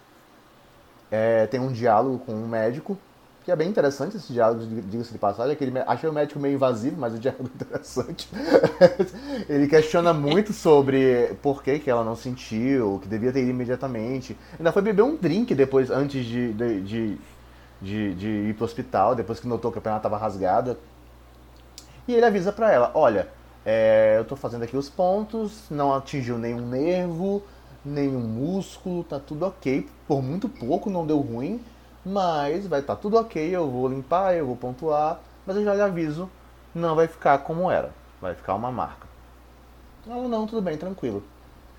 é, 1.11 1.47
tem 1.47 1.61
um 1.61 1.71
diálogo 1.73 2.19
com 2.25 2.33
um 2.33 2.49
médico, 2.49 2.99
que 3.45 3.53
é 3.53 3.55
bem 3.57 3.69
interessante 3.69 4.17
esse 4.17 4.33
diálogo, 4.33 4.67
diga-se 4.67 5.13
de 5.13 5.19
passagem. 5.19 5.53
Aquele, 5.53 5.71
mé- 5.71 5.85
achei 5.87 6.09
o 6.11 6.13
médico 6.13 6.41
meio 6.41 6.55
invasivo, 6.57 6.97
mas 6.99 7.15
o 7.15 7.19
diálogo 7.19 7.49
é 7.49 7.65
interessante. 7.65 8.29
Ele 9.49 9.69
questiona 9.69 10.13
muito 10.13 10.53
sobre 10.53 11.37
por 11.41 11.63
que, 11.63 11.79
que 11.79 11.89
ela 11.89 12.03
não 12.03 12.17
sentiu, 12.17 12.99
que 13.01 13.07
devia 13.09 13.33
ter 13.33 13.43
ido 13.43 13.51
imediatamente. 13.51 14.37
Ainda 14.59 14.73
foi 14.73 14.83
beber 14.83 15.03
um 15.03 15.15
drink 15.15 15.55
depois, 15.55 15.91
antes 15.93 16.25
de, 16.25 16.53
de, 16.55 16.81
de, 16.81 17.19
de, 17.81 18.15
de 18.15 18.29
ir 18.29 18.55
pro 18.55 18.65
hospital, 18.65 19.15
depois 19.15 19.41
que 19.41 19.49
notou 19.49 19.71
que 19.73 19.79
a 19.79 19.83
perna 19.83 19.99
estava 19.99 20.17
rasgada. 20.17 20.79
E 22.09 22.15
ele 22.15 22.25
avisa 22.25 22.53
pra 22.53 22.73
ela, 22.73 22.91
olha, 22.95 23.29
é, 23.65 24.15
eu 24.19 24.25
tô 24.25 24.37
fazendo 24.37 24.63
aqui 24.63 24.77
os 24.77 24.89
pontos, 24.89 25.65
não 25.71 25.93
atingiu 25.93 26.39
nenhum 26.39 26.67
nervo, 26.69 27.43
nenhum 27.85 28.21
músculo, 28.21 29.05
tá 29.05 29.19
tudo 29.19 29.47
ok. 29.47 29.89
Por 30.07 30.23
muito 30.23 30.49
pouco 30.49 30.89
não 30.89 31.07
deu 31.07 31.19
ruim, 31.19 31.61
mas 32.05 32.67
vai 32.67 32.81
estar 32.81 32.97
tudo 32.97 33.17
ok, 33.17 33.55
eu 33.55 33.69
vou 33.69 33.89
limpar, 33.89 34.35
eu 34.35 34.47
vou 34.47 34.57
pontuar, 34.57 35.21
mas 35.45 35.57
eu 35.57 35.65
já 35.65 35.75
lhe 35.75 35.83
aviso, 35.83 36.31
não 36.75 36.95
vai 36.95 37.09
ficar 37.09 37.39
como 37.39 37.71
era, 37.71 37.91
vai 38.21 38.35
ficar 38.35 38.55
uma 38.55 38.71
marca. 38.71 39.07
Ela, 40.09 40.29
não, 40.29 40.47
tudo 40.47 40.63
bem, 40.63 40.77
tranquilo. 40.77 41.25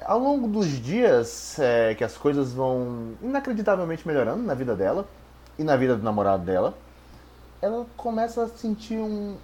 Ao 0.03 0.19
longo 0.19 0.47
dos 0.47 0.67
dias 0.67 1.57
é, 1.57 1.95
que 1.95 2.03
as 2.03 2.17
coisas 2.17 2.53
vão 2.53 3.13
inacreditavelmente 3.21 4.05
melhorando 4.05 4.43
na 4.43 4.53
vida 4.53 4.75
dela 4.75 5.07
e 5.57 5.63
na 5.63 5.75
vida 5.75 5.95
do 5.95 6.03
namorado 6.03 6.43
dela, 6.43 6.77
ela 7.61 7.85
começa 7.95 8.43
a 8.43 8.47
sentir 8.47 8.97
um, 8.97 9.37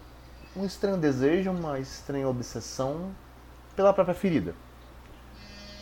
um 0.55 0.65
estranho 0.65 0.97
desejo, 0.97 1.51
uma 1.51 1.79
estranha 1.79 2.27
obsessão 2.27 3.11
pela 3.75 3.93
própria 3.93 4.15
ferida. 4.15 4.53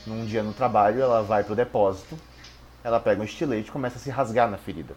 Num 0.08 0.26
dia 0.26 0.42
no 0.42 0.54
trabalho, 0.54 1.02
ela 1.02 1.22
vai 1.22 1.44
pro 1.44 1.56
depósito, 1.56 2.18
ela 2.84 3.00
pega 3.00 3.22
um 3.22 3.26
estilete 3.26 3.70
e 3.70 3.72
começa 3.72 3.98
a 3.98 4.00
se 4.00 4.10
rasgar 4.10 4.50
na 4.50 4.58
ferida. 4.58 4.96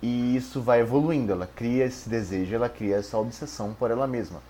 E 0.00 0.34
isso 0.34 0.60
vai 0.60 0.80
evoluindo, 0.80 1.32
ela 1.32 1.46
cria 1.46 1.84
esse 1.84 2.08
desejo, 2.08 2.54
ela 2.54 2.68
cria 2.68 2.96
essa 2.96 3.16
obsessão 3.18 3.72
por 3.72 3.90
ela 3.90 4.06
mesma. 4.06 4.40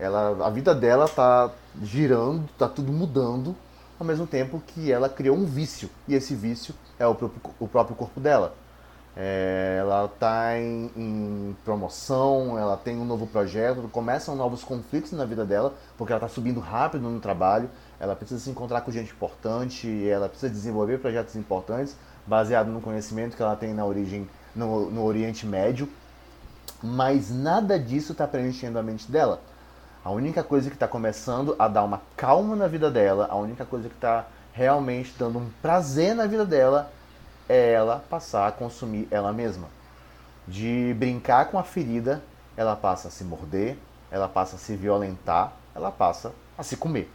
Ela, 0.00 0.44
a 0.44 0.50
vida 0.50 0.74
dela 0.74 1.08
tá 1.08 1.50
girando, 1.80 2.48
tá 2.58 2.68
tudo 2.68 2.92
mudando, 2.92 3.54
ao 4.00 4.06
mesmo 4.06 4.26
tempo 4.26 4.60
que 4.66 4.90
ela 4.90 5.08
criou 5.08 5.36
um 5.36 5.46
vício, 5.46 5.88
e 6.08 6.14
esse 6.14 6.34
vício 6.34 6.74
é 6.98 7.06
o 7.06 7.14
próprio, 7.14 7.40
o 7.60 7.68
próprio 7.68 7.96
corpo 7.96 8.18
dela. 8.18 8.54
É, 9.18 9.78
ela 9.80 10.04
está 10.04 10.58
em, 10.58 10.90
em 10.94 11.56
promoção, 11.64 12.58
ela 12.58 12.76
tem 12.76 12.98
um 12.98 13.04
novo 13.04 13.26
projeto, 13.26 13.88
começam 13.90 14.36
novos 14.36 14.62
conflitos 14.62 15.12
na 15.12 15.24
vida 15.24 15.42
dela, 15.42 15.72
porque 15.96 16.12
ela 16.12 16.22
está 16.22 16.28
subindo 16.28 16.60
rápido 16.60 17.08
no 17.08 17.18
trabalho, 17.18 17.70
ela 17.98 18.14
precisa 18.14 18.38
se 18.38 18.50
encontrar 18.50 18.82
com 18.82 18.90
gente 18.92 19.12
importante, 19.12 20.06
ela 20.06 20.28
precisa 20.28 20.52
desenvolver 20.52 20.98
projetos 20.98 21.34
importantes, 21.34 21.96
baseado 22.26 22.68
no 22.68 22.82
conhecimento 22.82 23.36
que 23.36 23.42
ela 23.42 23.56
tem 23.56 23.72
na 23.72 23.86
origem, 23.86 24.28
no, 24.54 24.90
no 24.90 25.02
Oriente 25.02 25.46
Médio, 25.46 25.88
mas 26.82 27.30
nada 27.30 27.78
disso 27.78 28.12
está 28.12 28.28
preenchendo 28.28 28.78
a 28.78 28.82
mente 28.82 29.10
dela. 29.10 29.40
A 30.04 30.10
única 30.10 30.44
coisa 30.44 30.68
que 30.68 30.76
está 30.76 30.86
começando 30.86 31.56
a 31.58 31.66
dar 31.68 31.84
uma 31.84 32.02
calma 32.16 32.54
na 32.54 32.68
vida 32.68 32.90
dela, 32.90 33.28
a 33.30 33.36
única 33.36 33.64
coisa 33.64 33.88
que 33.88 33.94
está 33.94 34.26
realmente 34.52 35.14
dando 35.18 35.38
um 35.38 35.48
prazer 35.62 36.14
na 36.14 36.26
vida 36.26 36.44
dela 36.44 36.92
é 37.48 37.72
ela 37.72 38.04
passar 38.08 38.48
a 38.48 38.52
consumir 38.52 39.08
ela 39.10 39.32
mesma. 39.32 39.68
De 40.46 40.94
brincar 40.98 41.46
com 41.46 41.58
a 41.58 41.62
ferida, 41.62 42.22
ela 42.56 42.76
passa 42.76 43.08
a 43.08 43.10
se 43.10 43.24
morder, 43.24 43.76
ela 44.10 44.28
passa 44.28 44.56
a 44.56 44.58
se 44.58 44.76
violentar, 44.76 45.52
ela 45.74 45.90
passa 45.90 46.32
a 46.56 46.62
se 46.62 46.76
comer. 46.76 47.10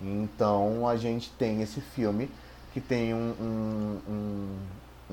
Então 0.00 0.86
a 0.86 0.96
gente 0.96 1.30
tem 1.32 1.62
esse 1.62 1.80
filme 1.80 2.30
que 2.72 2.80
tem 2.80 3.14
um, 3.14 3.34
um, 3.40 4.00
um, 4.08 4.58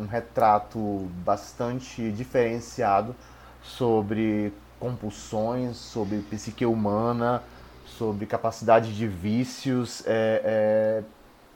um 0.04 0.06
retrato 0.06 1.10
bastante 1.24 2.12
diferenciado 2.12 3.16
sobre 3.64 4.54
compulsões, 4.80 5.78
sobre 5.78 6.20
psique 6.30 6.66
humana, 6.66 7.42
sobre 7.86 8.26
capacidade 8.26 8.96
de 8.96 9.08
vícios. 9.08 10.04
É, 10.06 10.42
é, 10.44 11.04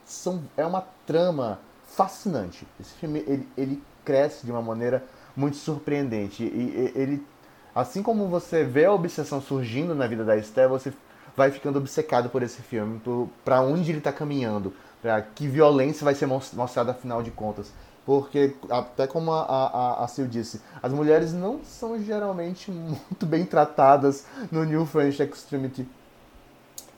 são, 0.05 0.41
é 0.57 0.65
uma 0.65 0.83
trama 1.05 1.59
fascinante. 1.99 2.65
Esse 2.79 2.93
filme 2.93 3.19
ele, 3.27 3.45
ele 3.57 3.83
cresce 4.05 4.45
de 4.45 4.51
uma 4.53 4.61
maneira 4.61 5.03
muito 5.35 5.57
surpreendente. 5.57 6.43
E, 6.43 6.93
ele, 6.95 7.27
Assim 7.75 8.01
como 8.01 8.27
você 8.27 8.63
vê 8.63 8.85
a 8.85 8.93
obsessão 8.93 9.41
surgindo 9.41 9.93
na 9.93 10.07
vida 10.07 10.23
da 10.23 10.37
Esther, 10.37 10.69
você 10.69 10.93
vai 11.35 11.51
ficando 11.51 11.77
obcecado 11.77 12.29
por 12.29 12.41
esse 12.41 12.61
filme, 12.61 13.01
para 13.43 13.61
onde 13.61 13.91
ele 13.91 13.97
está 13.99 14.13
caminhando, 14.13 14.73
para 15.01 15.21
que 15.21 15.45
violência 15.47 16.05
vai 16.05 16.15
ser 16.15 16.25
mostrada 16.25 16.91
afinal 16.91 17.21
de 17.21 17.31
contas. 17.31 17.71
Porque, 18.05 18.55
até 18.69 19.05
como 19.05 19.31
a, 19.31 19.43
a, 19.43 20.03
a 20.03 20.07
Sil 20.07 20.25
disse, 20.25 20.61
as 20.81 20.91
mulheres 20.91 21.31
não 21.31 21.59
são 21.63 22.01
geralmente 22.01 22.71
muito 22.71 23.25
bem 23.25 23.45
tratadas 23.45 24.25
no 24.49 24.63
New 24.63 24.85
French 24.85 25.21
Extremity. 25.21 25.87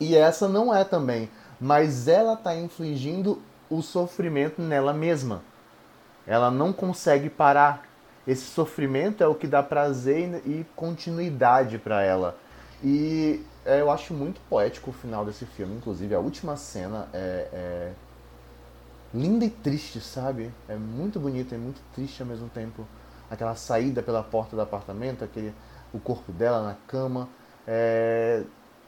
E 0.00 0.16
essa 0.16 0.48
não 0.48 0.74
é 0.74 0.84
também. 0.84 1.28
Mas 1.60 2.08
ela 2.08 2.32
está 2.34 2.56
infligindo 2.56 3.42
o 3.72 3.80
sofrimento 3.80 4.60
nela 4.60 4.92
mesma. 4.92 5.42
Ela 6.26 6.50
não 6.50 6.72
consegue 6.72 7.30
parar. 7.30 7.88
Esse 8.26 8.44
sofrimento 8.44 9.24
é 9.24 9.26
o 9.26 9.34
que 9.34 9.46
dá 9.46 9.62
prazer 9.62 10.42
e 10.46 10.64
continuidade 10.76 11.78
para 11.78 12.02
ela. 12.02 12.36
E 12.84 13.44
é, 13.64 13.80
eu 13.80 13.90
acho 13.90 14.12
muito 14.12 14.40
poético 14.48 14.90
o 14.90 14.92
final 14.92 15.24
desse 15.24 15.46
filme. 15.46 15.74
Inclusive, 15.74 16.14
a 16.14 16.20
última 16.20 16.56
cena 16.56 17.08
é, 17.14 17.48
é 17.52 17.92
linda 19.14 19.44
e 19.46 19.50
triste, 19.50 20.00
sabe? 20.00 20.52
É 20.68 20.76
muito 20.76 21.18
bonita 21.18 21.54
e 21.54 21.58
muito 21.58 21.80
triste 21.94 22.22
ao 22.22 22.28
mesmo 22.28 22.48
tempo. 22.50 22.86
Aquela 23.30 23.54
saída 23.54 24.02
pela 24.02 24.22
porta 24.22 24.54
do 24.54 24.60
apartamento, 24.60 25.24
aquele, 25.24 25.54
o 25.94 25.98
corpo 25.98 26.30
dela 26.30 26.62
na 26.62 26.76
cama. 26.86 27.28
É, 27.66 28.42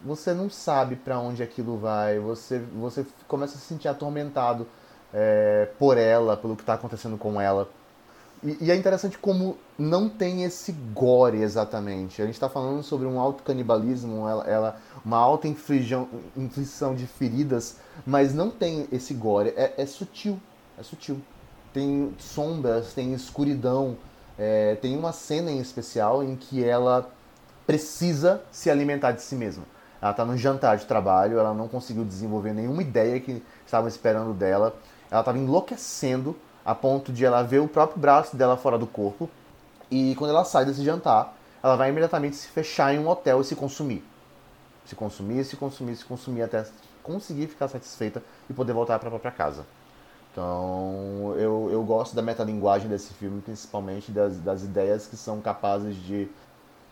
você 0.05 0.35
não 0.35 0.51
sabe 0.51 0.97
para 0.97 1.19
onde 1.19 1.43
aquilo 1.43 1.79
vai. 1.79 2.19
Você, 2.19 2.59
você 2.59 3.07
começa 3.27 3.57
a 3.57 3.59
se 3.59 3.67
sentir 3.67 3.89
atormentado 3.89 4.67
é, 5.13 5.69
por 5.79 5.97
ela, 5.97 6.37
pelo 6.37 6.55
que 6.55 6.63
está 6.63 6.75
acontecendo 6.75 7.17
com 7.17 7.41
ela. 7.41 7.69
E, 8.43 8.59
e, 8.61 8.71
é 8.71 8.77
interessante 8.77 9.17
como 9.17 9.57
não 9.79 10.09
tem 10.09 10.45
esse 10.45 10.73
gore 10.73 11.41
exatamente. 11.41 12.21
A 12.21 12.27
gente 12.27 12.35
está 12.35 12.49
falando 12.49 12.83
sobre 12.83 13.07
um 13.07 13.19
alto 13.19 13.43
canibalismo, 13.43 14.29
ela, 14.29 14.45
ela, 14.45 14.77
uma 15.03 15.17
alta 15.17 15.49
inflição 15.49 16.95
de 16.95 17.07
feridas, 17.07 17.79
mas 18.05 18.35
não 18.35 18.51
tem 18.51 18.87
esse 18.93 19.15
gore. 19.15 19.55
É, 19.57 19.73
é 19.79 19.87
sutil, 19.87 20.39
é 20.79 20.83
sutil. 20.83 21.21
Tem 21.73 22.15
sombras, 22.19 22.93
tem 22.93 23.15
escuridão. 23.15 23.97
É, 24.37 24.75
tem 24.77 24.97
uma 24.99 25.13
cena 25.13 25.51
em 25.51 25.61
especial 25.61 26.23
em 26.23 26.37
que 26.37 26.63
ela 26.63 27.09
precisa 27.67 28.43
se 28.53 28.71
alimentar 28.71 29.13
de 29.13 29.23
si 29.23 29.35
mesma. 29.35 29.65
Ela 30.05 30.11
está 30.11 30.23
no 30.23 30.37
jantar 30.37 30.77
de 30.77 30.85
trabalho, 30.85 31.39
ela 31.39 31.55
não 31.55 31.67
conseguiu 31.67 32.05
desenvolver 32.05 32.53
nenhuma 32.53 32.83
ideia 32.83 33.19
que 33.19 33.43
estavam 33.65 33.89
esperando 33.89 34.35
dela. 34.35 34.77
Ela 35.11 35.23
estava 35.23 35.39
enlouquecendo 35.39 36.37
a 36.63 36.75
ponto 36.75 37.11
de 37.11 37.25
ela 37.25 37.41
ver 37.41 37.61
o 37.61 37.67
próprio 37.67 37.99
braço 37.99 38.37
dela 38.37 38.55
fora 38.55 38.77
do 38.77 38.87
corpo. 38.87 39.31
E 39.91 40.15
quando 40.17 40.29
ela 40.29 40.45
sai 40.45 40.67
desse 40.67 40.85
jantar, 40.85 41.35
ela 41.63 41.75
vai 41.75 41.89
imediatamente 41.89 42.37
se 42.37 42.49
fechar 42.49 42.95
em 42.95 42.99
um 42.99 43.09
hotel 43.09 43.41
e 43.41 43.45
se 43.45 43.57
consumir. 43.57 44.05
Se 44.85 44.95
consumir, 44.95 45.43
se 45.43 45.57
consumir, 45.57 45.97
se 45.97 46.05
consumir 46.05 46.43
até 46.43 46.67
conseguir 47.03 47.47
ficar 47.47 47.69
satisfeita 47.69 48.23
e 48.51 48.53
poder 48.53 48.75
voltar 48.75 48.99
para 48.99 49.09
a 49.09 49.11
própria 49.11 49.33
casa. 49.33 49.65
Então, 50.31 51.35
eu, 51.39 51.71
eu 51.73 51.83
gosto 51.83 52.15
da 52.15 52.21
metalinguagem 52.21 52.91
desse 52.91 53.15
filme, 53.15 53.41
principalmente 53.41 54.13
das, 54.13 54.37
das 54.37 54.65
ideias 54.65 55.07
que 55.07 55.17
são 55.17 55.41
capazes 55.41 55.97
de, 55.97 56.29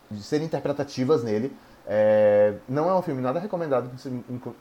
de 0.09 0.23
serem 0.23 0.47
interpretativas 0.47 1.23
nele. 1.23 1.55
É, 1.85 2.55
não 2.67 2.89
é 2.89 2.95
um 2.95 3.01
filme 3.01 3.21
nada 3.21 3.39
recomendado, 3.39 3.89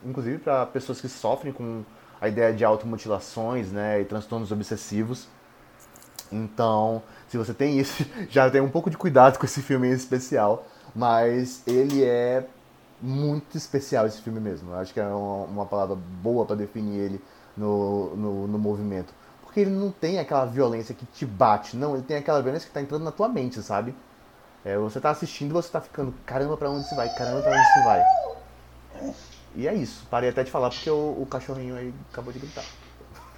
inclusive 0.04 0.38
para 0.38 0.66
pessoas 0.66 1.00
que 1.00 1.08
sofrem 1.08 1.52
com 1.52 1.84
a 2.20 2.28
ideia 2.28 2.52
de 2.52 2.64
automutilações 2.64 3.70
né, 3.70 4.00
e 4.00 4.04
transtornos 4.04 4.50
obsessivos. 4.52 5.28
Então, 6.30 7.02
se 7.28 7.36
você 7.36 7.52
tem 7.52 7.78
isso, 7.78 8.04
já 8.30 8.50
tem 8.50 8.60
um 8.60 8.70
pouco 8.70 8.90
de 8.90 8.96
cuidado 8.96 9.38
com 9.38 9.44
esse 9.44 9.60
filme 9.60 9.88
em 9.88 9.92
especial, 9.92 10.66
mas 10.94 11.62
ele 11.66 12.04
é 12.04 12.46
muito 13.00 13.56
especial 13.56 14.06
esse 14.06 14.20
filme 14.22 14.40
mesmo. 14.40 14.70
Eu 14.70 14.76
acho 14.76 14.94
que 14.94 15.00
é 15.00 15.06
uma, 15.06 15.44
uma 15.44 15.66
palavra 15.66 15.96
boa 15.96 16.46
para 16.46 16.56
definir 16.56 16.98
ele 16.98 17.20
no, 17.56 18.16
no, 18.16 18.46
no, 18.46 18.58
movimento. 18.58 19.12
Porque 19.42 19.60
ele 19.60 19.70
não 19.70 19.90
tem 19.90 20.18
aquela 20.18 20.44
violência 20.44 20.94
que 20.94 21.04
te 21.06 21.26
bate, 21.26 21.76
não, 21.76 21.94
ele 21.94 22.04
tem 22.04 22.16
aquela 22.16 22.40
violência 22.40 22.66
que 22.66 22.70
está 22.70 22.80
entrando 22.80 23.02
na 23.02 23.12
tua 23.12 23.28
mente, 23.28 23.60
sabe? 23.62 23.94
É, 24.64 24.76
você 24.76 24.98
está 24.98 25.10
assistindo 25.10 25.50
e 25.50 25.52
você 25.52 25.68
está 25.68 25.80
ficando, 25.80 26.14
caramba, 26.24 26.56
para 26.56 26.70
onde 26.70 26.88
você 26.88 26.94
vai? 26.94 27.08
Caramba, 27.14 27.42
para 27.42 27.52
onde 27.52 27.72
você 27.72 27.82
vai? 27.82 28.04
E 29.56 29.66
é 29.68 29.74
isso. 29.74 30.06
Parei 30.10 30.30
até 30.30 30.44
de 30.44 30.50
falar 30.50 30.70
porque 30.70 30.88
o, 30.88 31.16
o 31.20 31.26
cachorrinho 31.26 31.76
aí 31.76 31.92
acabou 32.10 32.32
de 32.32 32.38
gritar. 32.38 32.64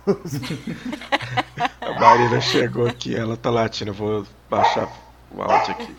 A 1.80 1.98
Marina 1.98 2.40
chegou 2.40 2.86
aqui, 2.86 3.16
ela 3.16 3.36
tá 3.36 3.50
latindo. 3.50 3.90
Eu 3.90 3.94
vou 3.94 4.26
baixar 4.50 4.88
o 5.30 5.42
áudio 5.42 5.72
aqui. 5.72 5.96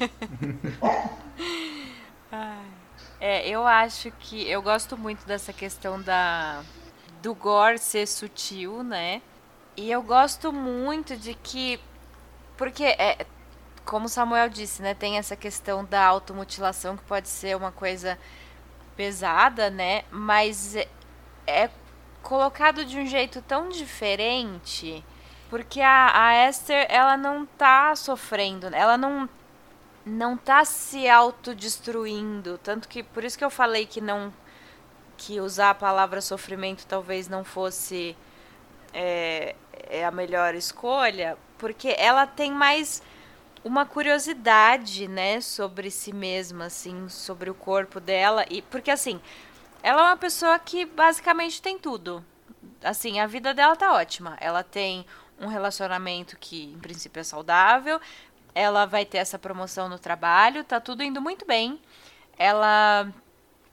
É, 3.19 3.47
eu 3.49 3.65
acho 3.65 4.11
que 4.19 4.47
eu 4.47 4.61
gosto 4.61 4.95
muito 4.95 5.25
dessa 5.25 5.51
questão 5.51 5.99
da 5.99 6.61
do 7.23 7.33
gore 7.33 7.79
ser 7.79 8.05
sutil, 8.07 8.83
né? 8.83 9.19
E 9.75 9.89
eu 9.89 10.03
gosto 10.03 10.53
muito 10.53 11.17
de 11.17 11.33
que 11.33 11.79
porque 12.55 12.83
é 12.83 13.25
como 13.85 14.09
Samuel 14.09 14.49
disse, 14.49 14.81
né, 14.81 14.93
tem 14.93 15.17
essa 15.17 15.35
questão 15.35 15.85
da 15.85 16.03
automutilação 16.05 16.97
que 16.97 17.03
pode 17.03 17.29
ser 17.29 17.55
uma 17.55 17.71
coisa 17.71 18.17
pesada, 18.97 19.69
né? 19.69 20.03
Mas 20.09 20.75
é, 20.75 20.87
é 21.45 21.69
colocado 22.23 22.83
de 22.83 22.97
um 22.97 23.05
jeito 23.05 23.41
tão 23.41 23.69
diferente, 23.69 25.03
porque 25.49 25.79
a, 25.81 26.29
a 26.29 26.49
Esther, 26.49 26.87
ela 26.89 27.15
não 27.15 27.45
tá 27.45 27.95
sofrendo, 27.95 28.67
ela 28.73 28.97
não 28.97 29.29
não 30.05 30.37
tá 30.37 30.63
se 30.63 31.09
autodestruindo, 31.09 32.59
tanto 32.59 32.87
que 32.87 33.01
por 33.01 33.23
isso 33.23 33.35
que 33.35 33.43
eu 33.43 33.49
falei 33.49 33.87
que 33.87 33.99
não 33.99 34.31
que 35.17 35.39
usar 35.39 35.71
a 35.71 35.75
palavra 35.75 36.21
sofrimento 36.21 36.85
talvez 36.85 37.27
não 37.27 37.43
fosse 37.43 38.15
é, 38.93 39.55
é 39.89 40.05
a 40.05 40.11
melhor 40.11 40.53
escolha, 40.53 41.37
porque 41.57 41.95
ela 41.97 42.27
tem 42.27 42.51
mais 42.51 43.01
uma 43.65 43.83
curiosidade, 43.83 45.07
né, 45.07 45.41
sobre 45.41 45.89
si 45.89 46.13
mesma, 46.13 46.65
assim, 46.65 47.09
sobre 47.09 47.49
o 47.49 47.55
corpo 47.55 47.99
dela 47.99 48.45
e 48.47 48.61
porque 48.61 48.91
assim, 48.91 49.19
ela 49.81 50.01
é 50.01 50.05
uma 50.05 50.17
pessoa 50.17 50.57
que 50.59 50.85
basicamente 50.85 51.59
tem 51.59 51.79
tudo. 51.79 52.23
Assim, 52.83 53.19
a 53.19 53.25
vida 53.25 53.55
dela 53.55 53.75
tá 53.75 53.91
ótima. 53.93 54.37
Ela 54.39 54.61
tem 54.63 55.03
um 55.41 55.47
relacionamento 55.47 56.37
que 56.37 56.65
em 56.75 56.79
princípio 56.79 57.19
é 57.19 57.23
saudável, 57.23 57.99
ela 58.53 58.85
vai 58.85 59.03
ter 59.03 59.17
essa 59.17 59.39
promoção 59.39 59.89
no 59.89 59.97
trabalho, 59.97 60.63
tá 60.63 60.79
tudo 60.79 61.01
indo 61.01 61.19
muito 61.19 61.43
bem. 61.45 61.81
Ela 62.37 63.11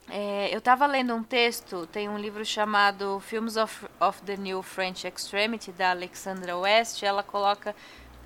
é, 0.09 0.53
eu 0.53 0.59
estava 0.59 0.86
lendo 0.86 1.14
um 1.14 1.22
texto, 1.22 1.86
tem 1.86 2.09
um 2.09 2.18
livro 2.18 2.45
chamado 2.45 3.20
Films 3.20 3.57
of, 3.57 3.86
of 4.01 4.22
the 4.22 4.36
New 4.36 4.62
French 4.62 5.07
Extremity, 5.07 5.70
da 5.70 5.90
Alexandra 5.90 6.57
West. 6.57 7.03
Ela 7.03 7.22
coloca 7.22 7.76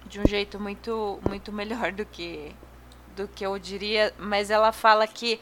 de 0.08 0.20
um 0.20 0.26
jeito 0.26 0.58
muito 0.58 1.18
muito 1.28 1.52
melhor 1.52 1.92
do 1.92 2.04
que 2.04 2.54
do 3.14 3.26
que 3.28 3.44
eu 3.44 3.58
diria, 3.58 4.12
mas 4.18 4.50
ela 4.50 4.72
fala 4.72 5.06
que 5.06 5.40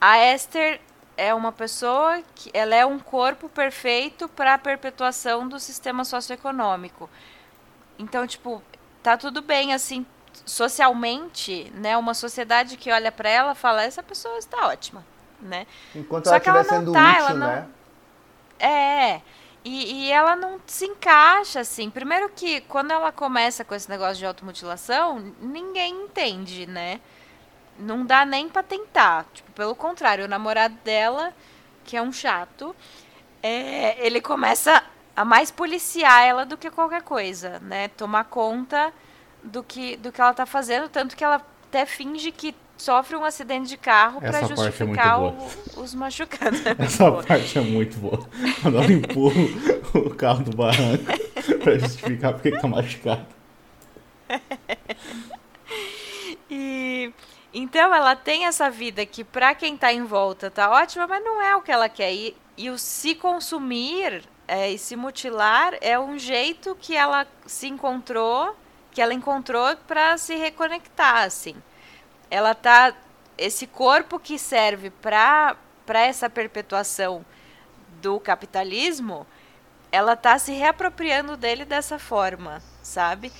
a 0.00 0.18
Esther 0.34 0.80
é 1.16 1.32
uma 1.32 1.52
pessoa 1.52 2.22
que 2.34 2.50
ela 2.52 2.74
é 2.74 2.84
um 2.84 2.98
corpo 2.98 3.48
perfeito 3.48 4.28
para 4.28 4.54
a 4.54 4.58
perpetuação 4.58 5.46
do 5.46 5.60
sistema 5.60 6.04
socioeconômico. 6.04 7.08
Então, 7.98 8.26
tipo, 8.26 8.60
tá 9.02 9.16
tudo 9.16 9.40
bem 9.40 9.72
assim 9.72 10.04
socialmente, 10.44 11.70
né? 11.74 11.96
Uma 11.96 12.14
sociedade 12.14 12.76
que 12.76 12.90
olha 12.90 13.12
para 13.12 13.28
ela 13.28 13.54
fala 13.54 13.84
essa 13.84 14.02
pessoa 14.02 14.38
está 14.38 14.66
ótima, 14.66 15.04
né? 15.40 15.66
Enquanto 15.94 16.24
Só 16.24 16.30
ela 16.30 16.38
estiver 16.38 16.64
sendo 16.64 16.92
tá, 16.92 17.24
útil, 17.24 17.36
né? 17.36 17.68
É. 18.58 19.20
E, 19.64 20.06
e, 20.06 20.12
ela 20.12 20.34
não 20.34 20.60
se 20.66 20.86
encaixa, 20.86 21.60
assim. 21.60 21.88
Primeiro 21.88 22.28
que 22.30 22.62
quando 22.62 22.90
ela 22.90 23.12
começa 23.12 23.64
com 23.64 23.74
esse 23.74 23.88
negócio 23.88 24.16
de 24.16 24.26
automutilação, 24.26 25.32
ninguém 25.40 26.04
entende, 26.04 26.66
né? 26.66 27.00
Não 27.78 28.04
dá 28.04 28.24
nem 28.24 28.48
pra 28.48 28.62
tentar. 28.62 29.24
Tipo, 29.32 29.52
pelo 29.52 29.74
contrário, 29.74 30.24
o 30.24 30.28
namorado 30.28 30.74
dela, 30.84 31.32
que 31.84 31.96
é 31.96 32.02
um 32.02 32.12
chato, 32.12 32.74
é, 33.42 34.04
ele 34.04 34.20
começa 34.20 34.82
a 35.14 35.24
mais 35.24 35.50
policiar 35.50 36.24
ela 36.24 36.44
do 36.44 36.56
que 36.56 36.70
qualquer 36.70 37.02
coisa, 37.02 37.60
né? 37.60 37.88
Tomar 37.88 38.24
conta 38.24 38.92
do 39.42 39.62
que, 39.62 39.96
do 39.96 40.10
que 40.10 40.20
ela 40.20 40.34
tá 40.34 40.46
fazendo, 40.46 40.88
tanto 40.88 41.16
que 41.16 41.24
ela 41.24 41.44
até 41.68 41.86
finge 41.86 42.32
que 42.32 42.54
sofre 42.82 43.14
um 43.14 43.24
acidente 43.24 43.68
de 43.68 43.76
carro 43.76 44.20
para 44.20 44.40
é 44.40 44.48
justificar 44.48 45.14
é 45.14 45.16
o, 45.16 45.80
os 45.80 45.94
machucados. 45.94 46.66
É 46.66 46.74
Essa 46.82 47.10
boa. 47.10 47.22
parte 47.22 47.56
é 47.56 47.60
muito 47.60 47.96
boa. 47.98 48.28
Quando 48.60 48.78
ela 48.78 48.92
empurra 48.92 49.40
o 49.94 50.10
carro 50.10 50.42
do 50.42 50.56
barranco 50.56 51.04
para 51.62 51.78
justificar 51.78 52.32
porque 52.32 52.48
está 52.48 52.66
machucado. 52.66 53.26
e 56.50 57.12
então 57.54 57.94
ela 57.94 58.16
tem 58.16 58.46
essa 58.46 58.68
vida 58.68 59.06
que 59.06 59.22
para 59.22 59.54
quem 59.54 59.74
está 59.74 59.92
em 59.92 60.04
volta 60.04 60.50
tá 60.50 60.68
ótima, 60.70 61.06
mas 61.06 61.22
não 61.22 61.40
é 61.40 61.54
o 61.54 61.62
que 61.62 61.70
ela 61.70 61.88
quer. 61.88 62.12
E, 62.12 62.36
e 62.56 62.68
o 62.68 62.78
se 62.78 63.14
consumir 63.14 64.24
é, 64.48 64.72
e 64.72 64.78
se 64.78 64.96
mutilar 64.96 65.74
é 65.80 65.96
um 66.00 66.18
jeito 66.18 66.76
que 66.80 66.96
ela 66.96 67.28
se 67.46 67.68
encontrou, 67.68 68.56
que 68.90 69.00
ela 69.00 69.14
encontrou 69.14 69.76
para 69.86 70.18
se 70.18 70.34
reconectar, 70.34 71.22
assim. 71.22 71.54
Ela 72.32 72.54
tá 72.54 72.94
esse 73.36 73.66
corpo 73.66 74.18
que 74.18 74.38
serve 74.38 74.88
para 74.88 75.54
para 75.84 76.00
essa 76.00 76.30
perpetuação 76.30 77.26
do 78.00 78.18
capitalismo, 78.18 79.26
ela 79.90 80.16
tá 80.16 80.38
se 80.38 80.52
reapropriando 80.52 81.36
dele 81.36 81.64
dessa 81.66 81.98
forma, 81.98 82.62
sabe? 82.82 83.30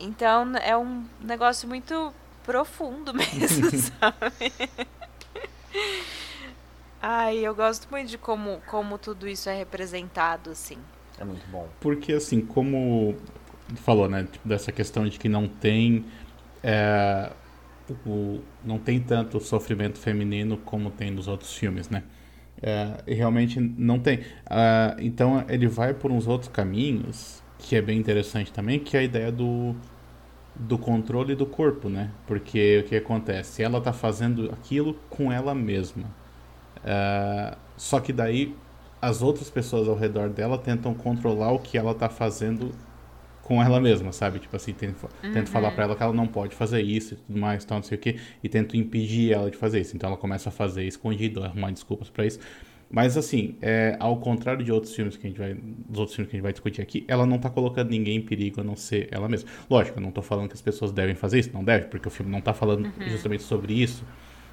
Então 0.00 0.56
é 0.56 0.74
um 0.76 1.04
negócio 1.20 1.68
muito 1.68 2.14
profundo 2.44 3.12
mesmo, 3.12 3.68
sabe? 4.00 4.52
Ai, 7.02 7.38
eu 7.38 7.54
gosto 7.54 7.88
muito 7.90 8.08
de 8.08 8.16
como, 8.16 8.62
como 8.66 8.96
tudo 8.96 9.28
isso 9.28 9.50
é 9.50 9.56
representado, 9.56 10.50
assim. 10.50 10.78
É 11.18 11.24
muito 11.24 11.46
bom. 11.48 11.68
Porque, 11.80 12.12
assim, 12.12 12.40
como 12.40 13.16
falou, 13.84 14.08
né? 14.08 14.26
Tipo, 14.30 14.48
dessa 14.48 14.72
questão 14.72 15.06
de 15.06 15.18
que 15.18 15.28
não 15.28 15.46
tem. 15.46 16.04
É, 16.62 17.30
o, 18.06 18.40
não 18.64 18.78
tem 18.78 19.00
tanto 19.00 19.40
sofrimento 19.40 19.98
feminino 19.98 20.56
como 20.58 20.90
tem 20.90 21.10
nos 21.10 21.28
outros 21.28 21.54
filmes, 21.54 21.88
né? 21.88 22.02
É, 22.60 23.02
e 23.06 23.14
realmente 23.14 23.60
não 23.60 23.98
tem. 23.98 24.18
Uh, 24.18 24.98
então 25.00 25.44
ele 25.48 25.68
vai 25.68 25.94
por 25.94 26.10
uns 26.10 26.26
outros 26.26 26.50
caminhos, 26.50 27.42
que 27.58 27.76
é 27.76 27.82
bem 27.82 27.98
interessante 27.98 28.52
também, 28.52 28.78
que 28.80 28.96
é 28.96 29.00
a 29.00 29.02
ideia 29.02 29.32
do, 29.32 29.74
do 30.54 30.78
controle 30.78 31.34
do 31.34 31.46
corpo, 31.46 31.88
né? 31.88 32.10
Porque 32.26 32.82
o 32.84 32.88
que 32.88 32.96
acontece? 32.96 33.62
Ela 33.62 33.80
tá 33.80 33.92
fazendo 33.92 34.50
aquilo 34.52 34.94
com 35.08 35.32
ela 35.32 35.54
mesma. 35.54 36.04
Uh, 36.78 37.56
só 37.76 38.00
que 38.00 38.12
daí 38.12 38.56
as 39.00 39.22
outras 39.22 39.50
pessoas 39.50 39.88
ao 39.88 39.94
redor 39.94 40.28
dela 40.30 40.58
tentam 40.58 40.94
controlar 40.94 41.52
o 41.52 41.58
que 41.60 41.78
ela 41.78 41.94
tá 41.94 42.08
fazendo 42.08 42.74
com 43.48 43.62
ela 43.62 43.80
mesma, 43.80 44.12
sabe? 44.12 44.38
Tipo 44.38 44.54
assim, 44.56 44.74
tento, 44.74 45.08
uhum. 45.24 45.32
tento 45.32 45.48
falar 45.48 45.70
para 45.70 45.84
ela 45.84 45.96
que 45.96 46.02
ela 46.02 46.12
não 46.12 46.26
pode 46.26 46.54
fazer 46.54 46.82
isso 46.82 47.14
e 47.14 47.16
tudo 47.16 47.40
mais, 47.40 47.64
tal, 47.64 47.78
não 47.78 47.82
sei 47.82 47.96
o 47.96 48.00
que, 48.00 48.16
e 48.44 48.48
tento 48.48 48.76
impedir 48.76 49.32
ela 49.32 49.50
de 49.50 49.56
fazer 49.56 49.80
isso. 49.80 49.96
Então 49.96 50.08
ela 50.10 50.18
começa 50.18 50.50
a 50.50 50.52
fazer 50.52 50.84
escondido, 50.84 51.42
arrumar 51.42 51.70
desculpas 51.70 52.10
para 52.10 52.26
isso. 52.26 52.38
Mas 52.90 53.16
assim, 53.16 53.56
é, 53.62 53.96
ao 53.98 54.18
contrário 54.18 54.62
de 54.62 54.70
outros 54.70 54.94
filmes 54.94 55.16
que 55.16 55.26
a 55.26 55.30
gente 55.30 55.38
vai. 55.38 55.54
Dos 55.54 55.98
outros 55.98 56.14
filmes 56.14 56.30
que 56.30 56.36
a 56.36 56.38
gente 56.38 56.42
vai 56.42 56.52
discutir 56.52 56.82
aqui, 56.82 57.04
ela 57.08 57.24
não 57.24 57.38
tá 57.38 57.48
colocando 57.48 57.88
ninguém 57.88 58.18
em 58.18 58.22
perigo 58.22 58.60
a 58.60 58.64
não 58.64 58.76
ser 58.76 59.08
ela 59.10 59.30
mesma. 59.30 59.48
Lógico, 59.70 59.98
eu 59.98 60.02
não 60.02 60.10
tô 60.10 60.20
falando 60.20 60.48
que 60.48 60.54
as 60.54 60.62
pessoas 60.62 60.92
devem 60.92 61.14
fazer 61.14 61.38
isso, 61.38 61.50
não 61.54 61.64
deve, 61.64 61.86
porque 61.86 62.06
o 62.06 62.10
filme 62.10 62.30
não 62.30 62.42
tá 62.42 62.52
falando 62.52 62.84
uhum. 62.84 63.08
justamente 63.08 63.42
sobre 63.44 63.72
isso. 63.72 64.04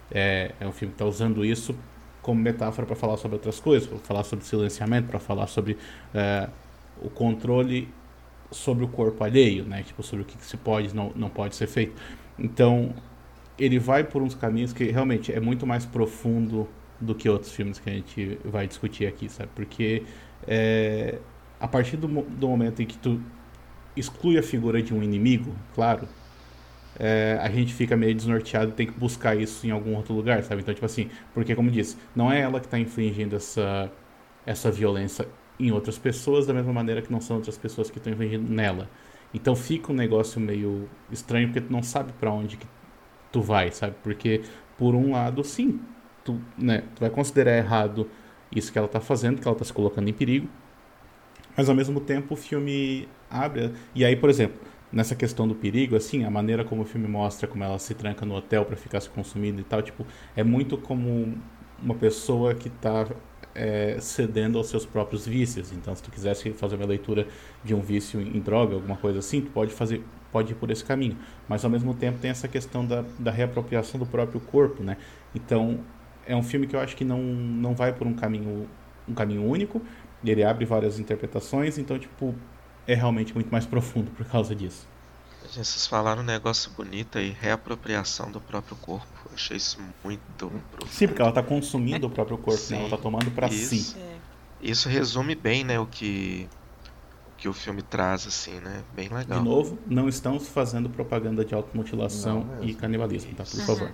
É, 0.10 0.54
é 0.58 0.66
um 0.66 0.72
filme 0.72 0.94
que 0.94 1.00
tá 1.00 1.06
usando 1.06 1.44
isso 1.44 1.78
como 2.22 2.40
metáfora 2.40 2.88
para 2.88 2.96
falar 2.96 3.18
sobre 3.18 3.36
outras 3.36 3.60
coisas, 3.60 3.90
para 3.90 3.98
falar 4.00 4.24
sobre 4.24 4.46
silenciamento, 4.46 5.10
para 5.10 5.20
falar 5.20 5.48
sobre 5.48 5.78
é, 6.14 6.50
o 7.02 7.10
controle 7.10 7.90
sobre 8.52 8.84
o 8.84 8.88
corpo 8.88 9.24
alheio, 9.24 9.66
né? 9.66 9.84
Tipo, 9.84 10.04
sobre 10.04 10.24
o 10.24 10.26
que, 10.26 10.38
que 10.38 10.46
se 10.46 10.58
pode 10.58 10.96
não, 10.96 11.12
não 11.16 11.30
pode 11.30 11.56
ser 11.56 11.68
feito. 11.68 12.02
Então, 12.38 12.94
ele 13.58 13.80
vai 13.80 14.04
por 14.04 14.22
uns 14.22 14.36
caminhos 14.36 14.74
que 14.74 14.86
realmente 14.86 15.32
é 15.32 15.40
muito 15.40 15.66
mais 15.66 15.86
profundo 15.86 16.68
do 17.00 17.14
que 17.14 17.30
outros 17.30 17.52
filmes 17.52 17.80
que 17.80 17.90
a 17.90 17.94
gente 17.94 18.40
vai 18.46 18.68
discutir 18.68 19.06
aqui, 19.08 19.30
sabe? 19.30 19.50
Porque 19.56 20.04
é, 20.48 21.20
a 21.60 21.68
partir 21.68 21.98
do, 21.98 22.08
do 22.08 22.48
momento 22.48 22.82
em 22.82 22.86
que 22.86 22.98
tu 22.98 23.22
exclui 23.96 24.38
a 24.38 24.44
figura 24.44 24.82
de 24.82 24.94
um 24.94 25.02
inimigo, 25.02 25.56
claro, 25.74 26.08
é, 26.98 27.38
a 27.42 27.50
gente 27.50 27.74
fica 27.74 27.96
meio 27.96 28.16
desnorteado 28.16 28.72
e 28.72 28.74
tem 28.74 28.88
que 28.88 28.94
buscar 28.94 29.36
isso 29.36 29.66
em 29.68 29.72
algum 29.72 29.96
outro 29.96 30.14
lugar, 30.14 30.44
sabe? 30.44 30.62
Então, 30.62 30.74
tipo 30.74 30.86
assim, 30.86 31.10
porque 31.34 31.56
como 31.56 31.70
disse, 31.70 31.98
não 32.16 32.32
é 32.32 32.42
ela 32.42 32.60
que 32.60 32.68
está 32.68 32.80
infligindo 32.80 33.36
essa, 33.36 33.92
essa 34.46 34.72
violência 34.72 35.28
em 35.60 35.72
outras 35.72 35.98
pessoas 35.98 36.46
da 36.46 36.54
mesma 36.54 36.74
maneira 36.74 37.02
que 37.02 37.12
não 37.12 37.22
são 37.22 37.38
outras 37.38 37.58
pessoas 37.58 37.90
que 37.90 37.98
estão 37.98 38.12
infligindo 38.12 38.52
nela. 38.52 38.90
Então 39.34 39.56
fica 39.56 39.92
um 39.92 39.96
negócio 39.96 40.40
meio 40.40 40.88
estranho 41.12 41.48
porque 41.48 41.62
tu 41.62 41.72
não 41.72 41.84
sabe 41.84 42.14
para 42.14 42.32
onde 42.32 42.58
que 42.58 42.68
tu 43.32 43.42
vai, 43.42 43.72
sabe? 43.72 43.96
Porque 44.04 44.42
por 44.78 44.96
um 44.96 45.12
lado, 45.12 45.44
sim, 45.44 45.80
tu, 46.24 46.40
né, 46.58 46.84
tu 46.96 47.00
vai 47.02 47.10
considerar 47.10 47.58
errado 47.58 48.10
isso 48.54 48.72
que 48.72 48.78
ela 48.78 48.88
tá 48.88 49.00
fazendo, 49.00 49.42
que 49.42 49.48
ela 49.48 49.58
tá 49.58 49.66
se 49.66 49.74
colocando 49.74 50.08
em 50.08 50.14
perigo. 50.14 50.48
Mas 51.56 51.70
ao 51.70 51.76
mesmo 51.76 52.00
tempo 52.00 52.34
o 52.34 52.38
filme 52.38 53.08
abre 53.30 53.74
e 53.94 54.04
aí, 54.06 54.16
por 54.16 54.30
exemplo, 54.30 54.60
nessa 54.92 55.16
questão 55.16 55.48
do 55.48 55.56
perigo, 55.56 55.96
assim, 55.96 56.24
a 56.24 56.30
maneira 56.30 56.64
como 56.64 56.84
o 56.84 56.86
filme 56.86 57.08
mostra 57.08 57.48
como 57.48 57.64
ela 57.64 57.80
se 57.80 57.94
tranca 57.94 58.26
no 58.26 58.36
hotel 58.36 58.66
para 58.66 58.76
ficar 58.76 59.02
se 59.02 59.10
consumindo 59.10 59.60
e 59.62 59.64
tal, 59.64 59.82
tipo, 59.82 60.06
é 60.36 60.44
muito 60.44 60.78
como 60.78 61.38
uma 61.82 61.96
pessoa 61.96 62.54
que 62.54 62.70
tá 62.70 63.06
é, 63.56 63.98
cedendo 64.00 64.58
aos 64.58 64.68
seus 64.68 64.86
próprios 64.86 65.26
vícios. 65.26 65.72
Então, 65.72 65.96
se 65.96 66.04
tu 66.04 66.12
quisesse 66.12 66.52
fazer 66.52 66.76
uma 66.76 66.86
leitura 66.86 67.28
de 67.64 67.74
um 67.74 67.80
vício 67.80 68.22
em 68.22 68.40
droga, 68.40 68.76
alguma 68.76 68.98
coisa 68.98 69.20
assim, 69.20 69.42
tu 69.42 69.52
pode 69.52 69.74
fazer, 69.74 70.04
pode 70.32 70.52
ir 70.52 70.56
por 70.56 70.70
esse 70.70 70.84
caminho. 70.84 71.18
Mas 71.48 71.64
ao 71.64 71.72
mesmo 71.72 71.94
tempo 71.94 72.20
tem 72.20 72.30
essa 72.30 72.48
questão 72.48 72.86
da, 72.86 73.04
da 73.18 73.32
reapropriação 73.32 74.00
do 74.00 74.06
próprio 74.06 74.40
corpo, 74.40 74.84
né? 74.84 74.98
Então, 75.34 75.80
é 76.28 76.36
um 76.36 76.44
filme 76.44 76.68
que 76.68 76.76
eu 76.76 76.80
acho 76.80 76.96
que 76.96 77.06
não, 77.06 77.22
não 77.22 77.74
vai 77.74 77.94
por 77.94 78.06
um 78.06 78.14
caminho 78.14 78.68
um 79.08 79.14
caminho 79.14 79.44
único. 79.46 79.82
Ele 80.24 80.44
abre 80.44 80.66
várias 80.66 81.00
interpretações, 81.00 81.78
então 81.78 81.98
tipo 82.00 82.34
é 82.88 82.94
realmente 82.94 83.34
muito 83.34 83.52
mais 83.52 83.66
profundo 83.68 84.12
por 84.12 84.26
causa 84.26 84.56
disso. 84.56 84.88
Vocês 85.64 85.88
falaram 85.88 86.22
um 86.22 86.26
negócio 86.26 86.70
bonito 86.72 87.18
aí, 87.18 87.36
reapropriação 87.40 88.30
do 88.30 88.42
próprio 88.42 88.76
corpo. 88.78 89.08
Eu 89.26 89.32
achei 89.34 89.58
isso 89.58 89.80
muito 90.04 90.22
profundo. 90.38 90.92
Sim, 90.92 91.08
porque 91.08 91.22
ela 91.22 91.30
está 91.30 91.42
consumindo 91.42 92.08
o 92.08 92.10
próprio 92.10 92.38
corpo, 92.38 92.62
né? 92.70 92.78
ela 92.78 92.86
está 92.86 92.98
tomando 92.98 93.32
para 93.32 93.50
si. 93.50 93.96
É. 93.98 94.16
Isso 94.62 94.90
resume 94.90 95.36
bem, 95.36 95.64
né, 95.64 95.80
o 95.80 95.86
que 95.86 96.50
o 97.34 97.38
que 97.38 97.50
o 97.50 97.54
filme 97.54 97.82
traz 97.82 98.26
assim, 98.26 98.60
né? 98.60 98.84
Bem 98.96 99.10
legal. 99.10 99.40
De 99.40 99.46
novo, 99.46 99.78
não 99.86 100.10
estamos 100.10 100.48
fazendo 100.48 100.90
propaganda 100.90 101.44
de 101.46 101.54
automutilação 101.54 102.48
e 102.62 102.74
canibalismo, 102.74 103.34
tá? 103.36 103.44
Por 103.44 103.62
favor. 103.62 103.92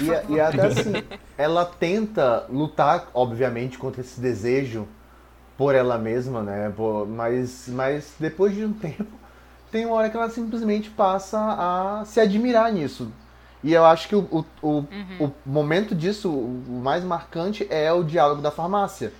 E, 0.00 0.34
e 0.34 0.40
até 0.40 0.66
assim, 0.66 0.92
ela 1.38 1.64
tenta 1.64 2.46
lutar, 2.48 3.08
obviamente, 3.14 3.78
contra 3.78 4.00
esse 4.00 4.20
desejo 4.20 4.86
por 5.56 5.74
ela 5.74 5.98
mesma, 5.98 6.42
né? 6.42 6.72
mas, 7.08 7.68
mas 7.68 8.14
depois 8.18 8.54
de 8.54 8.64
um 8.64 8.72
tempo 8.72 9.23
tem 9.74 9.84
uma 9.86 9.96
hora 9.96 10.08
que 10.08 10.16
ela 10.16 10.30
simplesmente 10.30 10.88
passa 10.88 11.36
a 11.36 12.04
se 12.04 12.20
admirar 12.20 12.72
nisso. 12.72 13.10
E 13.60 13.72
eu 13.72 13.84
acho 13.84 14.06
que 14.06 14.14
o, 14.14 14.20
o, 14.30 14.44
o, 14.62 14.68
uhum. 14.68 14.86
o 15.18 15.32
momento 15.44 15.96
disso, 15.96 16.30
o 16.30 16.80
mais 16.80 17.02
marcante, 17.02 17.66
é 17.68 17.92
o 17.92 18.04
diálogo 18.04 18.40
da 18.40 18.52
farmácia. 18.52 19.12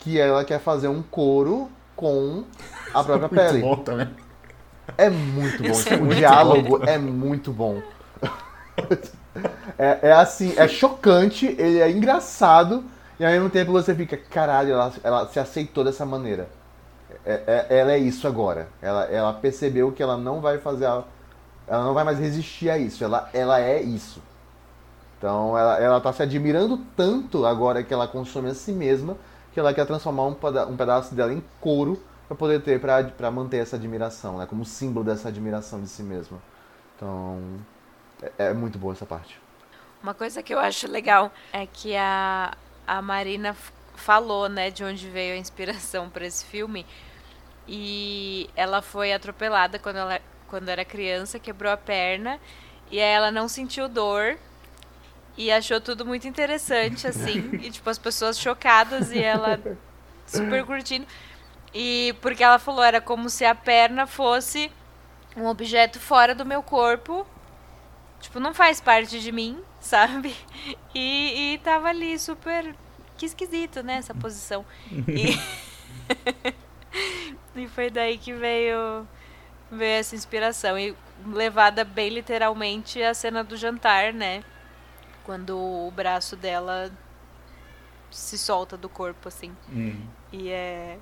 Que 0.00 0.18
ela 0.18 0.44
quer 0.44 0.58
fazer 0.58 0.88
um 0.88 1.00
couro 1.00 1.70
com 1.94 2.42
a 2.92 3.04
própria 3.04 3.26
é 3.40 3.46
pele. 3.46 3.60
Bom 3.60 3.76
também. 3.76 4.08
É 4.98 5.08
muito 5.08 5.62
bom. 5.62 5.68
É 5.68 5.94
o 5.94 5.98
muito 6.00 6.16
diálogo 6.16 6.78
bom. 6.80 6.84
é 6.84 6.98
muito 6.98 7.52
bom. 7.52 7.80
é, 9.78 10.08
é 10.08 10.12
assim, 10.12 10.54
é 10.56 10.66
chocante, 10.66 11.46
ele 11.56 11.78
é 11.78 11.88
engraçado, 11.88 12.82
e 13.20 13.24
ao 13.24 13.30
mesmo 13.30 13.48
tempo 13.48 13.70
você 13.70 13.94
fica, 13.94 14.16
caralho, 14.16 14.72
ela, 14.72 14.92
ela 15.04 15.28
se 15.28 15.38
aceitou 15.38 15.84
dessa 15.84 16.04
maneira. 16.04 16.48
É, 17.26 17.66
é, 17.70 17.78
ela 17.78 17.92
é 17.92 17.98
isso 17.98 18.26
agora. 18.26 18.68
Ela, 18.82 19.04
ela 19.04 19.32
percebeu 19.32 19.92
que 19.92 20.02
ela 20.02 20.16
não 20.16 20.40
vai 20.40 20.58
fazer. 20.58 20.86
A, 20.86 21.04
ela 21.66 21.84
não 21.84 21.94
vai 21.94 22.04
mais 22.04 22.18
resistir 22.18 22.70
a 22.70 22.78
isso. 22.78 23.02
Ela, 23.02 23.28
ela 23.32 23.60
é 23.60 23.82
isso. 23.82 24.22
Então 25.18 25.56
ela, 25.56 25.78
ela 25.78 26.00
tá 26.00 26.12
se 26.12 26.22
admirando 26.22 26.78
tanto 26.96 27.46
agora 27.46 27.82
que 27.82 27.94
ela 27.94 28.06
consome 28.06 28.50
a 28.50 28.54
si 28.54 28.72
mesma 28.72 29.16
que 29.54 29.60
ela 29.60 29.72
quer 29.72 29.86
transformar 29.86 30.24
um, 30.24 30.36
um 30.68 30.76
pedaço 30.76 31.14
dela 31.14 31.32
em 31.32 31.42
couro 31.60 32.02
para 32.26 32.36
poder 32.36 32.60
ter 32.60 32.80
para 32.80 33.30
manter 33.30 33.58
essa 33.58 33.76
admiração, 33.76 34.36
né? 34.36 34.46
Como 34.46 34.64
símbolo 34.64 35.06
dessa 35.06 35.28
admiração 35.28 35.80
de 35.80 35.88
si 35.88 36.02
mesma. 36.02 36.42
Então 36.96 37.40
é, 38.20 38.46
é 38.46 38.52
muito 38.52 38.78
boa 38.78 38.92
essa 38.92 39.06
parte. 39.06 39.40
Uma 40.02 40.12
coisa 40.12 40.42
que 40.42 40.52
eu 40.52 40.58
acho 40.58 40.90
legal 40.90 41.32
é 41.52 41.66
que 41.66 41.96
a, 41.96 42.52
a 42.86 43.00
Marina 43.00 43.56
falou, 43.94 44.48
né, 44.48 44.70
de 44.70 44.84
onde 44.84 45.08
veio 45.08 45.34
a 45.34 45.38
inspiração 45.38 46.10
para 46.10 46.26
esse 46.26 46.44
filme. 46.44 46.84
E 47.66 48.50
ela 48.54 48.82
foi 48.82 49.12
atropelada 49.12 49.78
quando 49.78 49.96
ela 49.96 50.20
quando 50.46 50.68
era 50.68 50.84
criança, 50.84 51.38
quebrou 51.38 51.72
a 51.72 51.76
perna 51.76 52.38
e 52.90 53.00
aí 53.00 53.12
ela 53.12 53.30
não 53.30 53.48
sentiu 53.48 53.88
dor 53.88 54.38
e 55.36 55.50
achou 55.50 55.80
tudo 55.80 56.06
muito 56.06 56.28
interessante 56.28 57.06
assim, 57.08 57.58
e 57.60 57.70
tipo 57.70 57.88
as 57.90 57.98
pessoas 57.98 58.38
chocadas 58.38 59.10
e 59.10 59.18
ela 59.18 59.58
super 60.26 60.64
curtindo. 60.64 61.06
E 61.72 62.14
porque 62.20 62.44
ela 62.44 62.58
falou 62.58 62.84
era 62.84 63.00
como 63.00 63.28
se 63.28 63.44
a 63.44 63.54
perna 63.54 64.06
fosse 64.06 64.70
um 65.36 65.46
objeto 65.46 65.98
fora 65.98 66.34
do 66.34 66.46
meu 66.46 66.62
corpo. 66.62 67.26
Tipo, 68.20 68.40
não 68.40 68.54
faz 68.54 68.80
parte 68.80 69.20
de 69.20 69.32
mim, 69.32 69.60
sabe? 69.80 70.34
E, 70.94 71.54
e 71.54 71.58
tava 71.58 71.88
ali 71.88 72.18
super 72.18 72.74
que 73.18 73.26
esquisito, 73.26 73.82
né, 73.82 73.96
essa 73.96 74.14
posição. 74.14 74.64
E, 75.08 75.38
e 77.54 77.68
foi 77.68 77.90
daí 77.90 78.18
que 78.18 78.32
veio, 78.32 79.06
veio 79.70 80.00
essa 80.00 80.14
inspiração. 80.14 80.78
E 80.78 80.96
levada 81.26 81.84
bem 81.84 82.10
literalmente 82.10 83.02
a 83.02 83.14
cena 83.14 83.42
do 83.44 83.56
jantar, 83.56 84.12
né? 84.12 84.42
Quando 85.24 85.58
o 85.58 85.90
braço 85.90 86.36
dela 86.36 86.90
se 88.10 88.38
solta 88.38 88.76
do 88.76 88.88
corpo, 88.88 89.28
assim. 89.28 89.54
Hum. 89.70 90.06
E 90.32 90.50
é, 90.50 90.98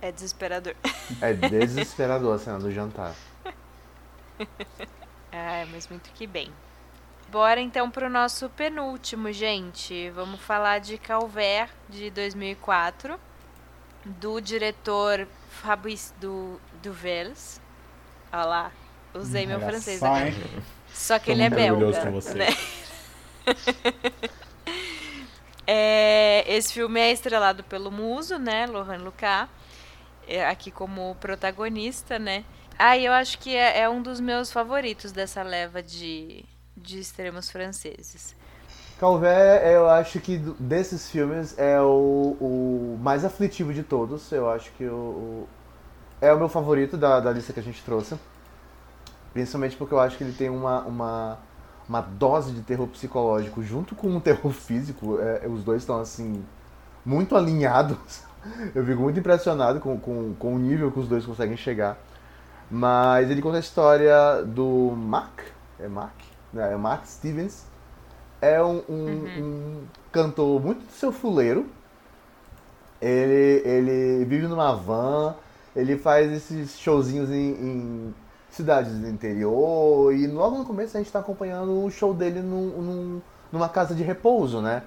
é 0.00 0.12
desesperador. 0.12 0.74
É 1.20 1.32
desesperador 1.48 2.34
a 2.34 2.38
cena 2.38 2.58
do 2.58 2.70
jantar. 2.70 3.14
é, 5.30 5.64
mas 5.70 5.88
muito 5.88 6.10
que 6.12 6.26
bem. 6.26 6.50
Bora 7.30 7.60
então 7.60 7.90
pro 7.90 8.08
nosso 8.08 8.48
penúltimo, 8.50 9.32
gente. 9.32 10.10
Vamos 10.10 10.40
falar 10.40 10.78
de 10.78 10.96
Calvert, 10.98 11.70
de 11.88 12.10
2004, 12.10 13.18
do 14.04 14.40
diretor 14.40 15.26
Fabrice 15.50 16.12
du, 16.20 16.60
Duvels. 16.82 17.60
Olha 18.32 18.44
lá, 18.44 18.72
usei 19.14 19.46
meu 19.46 19.56
Olha 19.58 19.66
francês 19.68 20.00
só, 20.00 20.06
agora. 20.06 20.28
hein? 20.28 20.34
Só 20.92 21.18
que 21.18 21.26
Tô 21.26 21.32
ele 21.32 21.42
é 21.42 21.50
belga. 21.50 22.00
com 22.00 22.12
você. 22.12 22.34
Né? 22.34 22.46
É, 25.66 26.44
esse 26.46 26.74
filme 26.74 27.00
é 27.00 27.10
estrelado 27.10 27.64
pelo 27.64 27.90
Muso, 27.90 28.38
né? 28.38 28.66
Laurent 28.66 29.00
Lucas, 29.00 29.48
é, 30.28 30.46
aqui 30.46 30.70
como 30.70 31.14
protagonista, 31.16 32.18
né? 32.18 32.44
Ah, 32.78 32.98
eu 32.98 33.12
acho 33.12 33.38
que 33.38 33.54
é, 33.56 33.80
é 33.80 33.88
um 33.88 34.02
dos 34.02 34.20
meus 34.20 34.52
favoritos 34.52 35.12
dessa 35.12 35.42
leva 35.42 35.82
de, 35.82 36.44
de 36.76 36.98
extremos 36.98 37.50
franceses. 37.50 38.36
Calvé, 39.04 39.76
eu 39.76 39.86
acho 39.86 40.18
que 40.18 40.38
desses 40.58 41.10
filmes 41.10 41.54
é 41.58 41.78
o, 41.78 42.36
o 42.40 42.98
mais 43.02 43.22
aflitivo 43.22 43.70
de 43.74 43.82
todos. 43.82 44.32
Eu 44.32 44.48
acho 44.48 44.72
que 44.72 44.84
o, 44.86 44.94
o- 44.94 45.48
é 46.20 46.32
o 46.32 46.38
meu 46.38 46.48
favorito 46.48 46.96
da, 46.96 47.20
da 47.20 47.32
lista 47.32 47.52
que 47.52 47.60
a 47.60 47.62
gente 47.62 47.82
trouxe. 47.84 48.16
Principalmente 49.32 49.76
porque 49.76 49.94
eu 49.94 50.00
acho 50.00 50.16
que 50.16 50.24
ele 50.24 50.32
tem 50.32 50.48
uma, 50.48 50.82
uma, 50.82 51.38
uma 51.88 52.00
dose 52.00 52.52
de 52.52 52.60
terror 52.62 52.86
psicológico 52.86 53.62
junto 53.62 53.94
com 53.94 54.08
um 54.08 54.20
terror 54.20 54.52
físico. 54.52 55.18
É, 55.20 55.46
os 55.48 55.64
dois 55.64 55.82
estão 55.82 55.98
assim, 56.00 56.44
muito 57.04 57.36
alinhados. 57.36 58.22
Eu 58.74 58.84
fico 58.84 59.02
muito 59.02 59.18
impressionado 59.20 59.80
com, 59.80 59.98
com, 59.98 60.34
com 60.34 60.54
o 60.54 60.58
nível 60.58 60.92
que 60.92 61.00
os 61.00 61.08
dois 61.08 61.26
conseguem 61.26 61.56
chegar. 61.56 61.98
Mas 62.70 63.30
ele 63.30 63.42
conta 63.42 63.58
a 63.58 63.60
história 63.60 64.42
do 64.44 64.92
Mark. 64.96 65.40
É? 65.80 65.88
Não, 65.88 66.62
é 66.62 66.76
Mark 66.76 67.06
Stevens 67.06 67.66
é 68.44 68.62
um, 68.62 68.82
um- 68.88 69.28
um 69.38 69.82
cantor 70.12 70.60
muito 70.60 70.82
seu 70.92 71.10
fuleiro. 71.12 71.66
Ele, 73.00 73.62
ele 73.68 74.24
vive 74.24 74.46
numa 74.46 74.74
van, 74.74 75.34
ele 75.76 75.96
faz 75.98 76.32
esses 76.32 76.78
showzinhos 76.78 77.30
em, 77.30 77.50
em 77.52 78.14
cidades 78.50 78.92
do 78.98 79.08
interior 79.08 80.14
e 80.14 80.26
logo 80.26 80.56
no 80.58 80.64
começo 80.64 80.96
a 80.96 81.00
gente 81.00 81.06
está 81.08 81.18
acompanhando 81.18 81.84
o 81.84 81.90
show 81.90 82.14
dele 82.14 82.40
num- 82.40 82.80
num- 82.82 83.22
numa 83.52 83.68
casa 83.68 83.94
de 83.94 84.02
repouso, 84.02 84.60
né? 84.62 84.82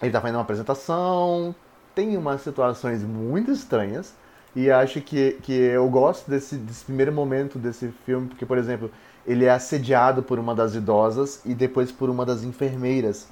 Ele 0.00 0.12
tá 0.12 0.20
fazendo 0.20 0.36
uma 0.36 0.42
apresentação, 0.42 1.54
tem 1.94 2.16
umas 2.16 2.42
situações 2.42 3.02
muito 3.02 3.50
estranhas 3.50 4.14
e 4.54 4.70
acho 4.70 5.00
que, 5.00 5.32
que 5.42 5.52
eu 5.52 5.88
gosto 5.88 6.30
desse, 6.30 6.54
desse 6.56 6.84
primeiro 6.84 7.12
momento 7.12 7.58
desse 7.58 7.88
filme, 8.06 8.28
porque, 8.28 8.46
por 8.46 8.56
exemplo, 8.58 8.90
ele 9.28 9.44
é 9.44 9.50
assediado 9.50 10.22
por 10.22 10.38
uma 10.40 10.54
das 10.54 10.74
idosas 10.74 11.40
e 11.44 11.54
depois 11.54 11.92
por 11.92 12.10
uma 12.10 12.26
das 12.26 12.42
enfermeiras. 12.42 13.28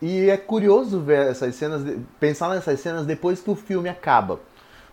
E 0.00 0.28
é 0.30 0.36
curioso 0.36 1.00
ver 1.00 1.26
essas 1.28 1.56
cenas, 1.56 1.82
pensar 2.20 2.50
nessas 2.50 2.78
cenas 2.78 3.04
depois 3.06 3.40
que 3.40 3.50
o 3.50 3.56
filme 3.56 3.88
acaba. 3.88 4.38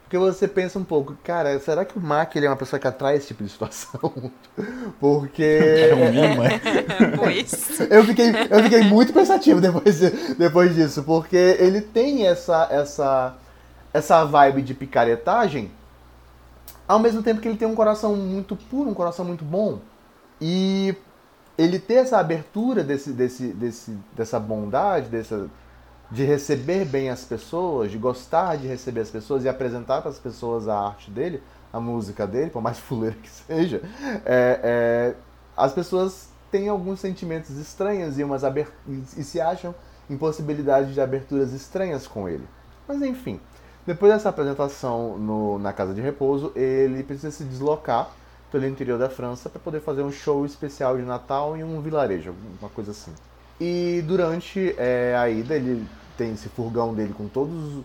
Porque 0.03 0.17
você 0.19 0.47
pensa 0.47 0.77
um 0.79 0.83
pouco, 0.83 1.15
cara, 1.23 1.59
será 1.59 1.83
que 1.83 1.97
o 1.97 2.01
Mark 2.01 2.35
ele 2.35 2.45
é 2.45 2.49
uma 2.49 2.55
pessoa 2.55 2.79
que 2.79 2.87
atrai 2.87 3.15
esse 3.17 3.27
tipo 3.27 3.43
de 3.43 3.49
situação? 3.49 3.99
Porque 4.99 5.43
É 5.43 5.95
um 5.95 6.43
é? 6.43 6.59
pois. 7.17 7.79
eu 7.89 8.03
fiquei, 8.05 8.29
eu 8.49 8.63
fiquei 8.63 8.83
muito 8.83 9.11
pensativo 9.11 9.59
depois, 9.59 9.99
de- 9.99 10.35
depois 10.35 10.75
disso, 10.75 11.03
porque 11.03 11.35
ele 11.35 11.81
tem 11.81 12.27
essa, 12.27 12.67
essa, 12.71 13.35
essa 13.93 14.23
vibe 14.25 14.61
de 14.61 14.73
picaretagem, 14.75 15.71
ao 16.87 16.99
mesmo 16.99 17.23
tempo 17.23 17.41
que 17.41 17.47
ele 17.47 17.57
tem 17.57 17.67
um 17.67 17.75
coração 17.75 18.15
muito 18.15 18.55
puro, 18.55 18.89
um 18.89 18.93
coração 18.93 19.25
muito 19.25 19.43
bom. 19.43 19.79
E 20.41 20.95
ele 21.57 21.79
ter 21.79 21.95
essa 21.95 22.17
abertura 22.17 22.83
desse, 22.83 23.11
desse, 23.11 23.47
desse, 23.47 23.97
dessa 24.15 24.39
bondade, 24.39 25.07
dessa, 25.07 25.49
de 26.11 26.23
receber 26.23 26.85
bem 26.85 27.09
as 27.09 27.23
pessoas, 27.23 27.91
de 27.91 27.97
gostar 27.97 28.57
de 28.57 28.67
receber 28.67 29.01
as 29.01 29.09
pessoas 29.09 29.43
e 29.43 29.49
apresentar 29.49 30.01
para 30.01 30.11
as 30.11 30.19
pessoas 30.19 30.67
a 30.67 30.77
arte 30.77 31.09
dele, 31.09 31.41
a 31.71 31.79
música 31.79 32.27
dele, 32.27 32.49
por 32.49 32.61
mais 32.61 32.77
fuleira 32.79 33.15
que 33.21 33.29
seja, 33.29 33.81
é, 34.25 34.59
é, 34.63 35.15
as 35.55 35.73
pessoas 35.73 36.29
têm 36.51 36.69
alguns 36.69 36.99
sentimentos 36.99 37.57
estranhos 37.57 38.19
e, 38.19 38.23
umas 38.23 38.43
e 39.17 39.23
se 39.23 39.41
acham 39.41 39.73
em 40.09 40.17
possibilidade 40.17 40.93
de 40.93 41.01
aberturas 41.01 41.53
estranhas 41.53 42.07
com 42.07 42.29
ele. 42.29 42.47
Mas 42.87 43.01
enfim, 43.01 43.39
depois 43.85 44.11
dessa 44.13 44.29
apresentação 44.29 45.17
no- 45.17 45.57
na 45.59 45.73
casa 45.73 45.93
de 45.93 46.01
repouso, 46.01 46.51
ele 46.55 47.03
precisa 47.03 47.31
se 47.31 47.43
deslocar 47.43 48.09
pelo 48.51 48.65
interior 48.65 48.97
da 48.97 49.09
França 49.09 49.49
para 49.49 49.59
poder 49.59 49.81
fazer 49.81 50.03
um 50.03 50.11
show 50.11 50.45
especial 50.45 50.97
de 50.97 51.03
Natal 51.03 51.57
em 51.57 51.63
um 51.63 51.81
vilarejo, 51.81 52.33
uma 52.59 52.69
coisa 52.69 52.91
assim. 52.91 53.13
E 53.59 54.03
durante 54.05 54.75
é, 54.77 55.15
a 55.17 55.29
ida, 55.29 55.55
ele 55.55 55.87
tem 56.17 56.33
esse 56.33 56.49
furgão 56.49 56.93
dele 56.93 57.13
com 57.13 57.27
todos, 57.27 57.83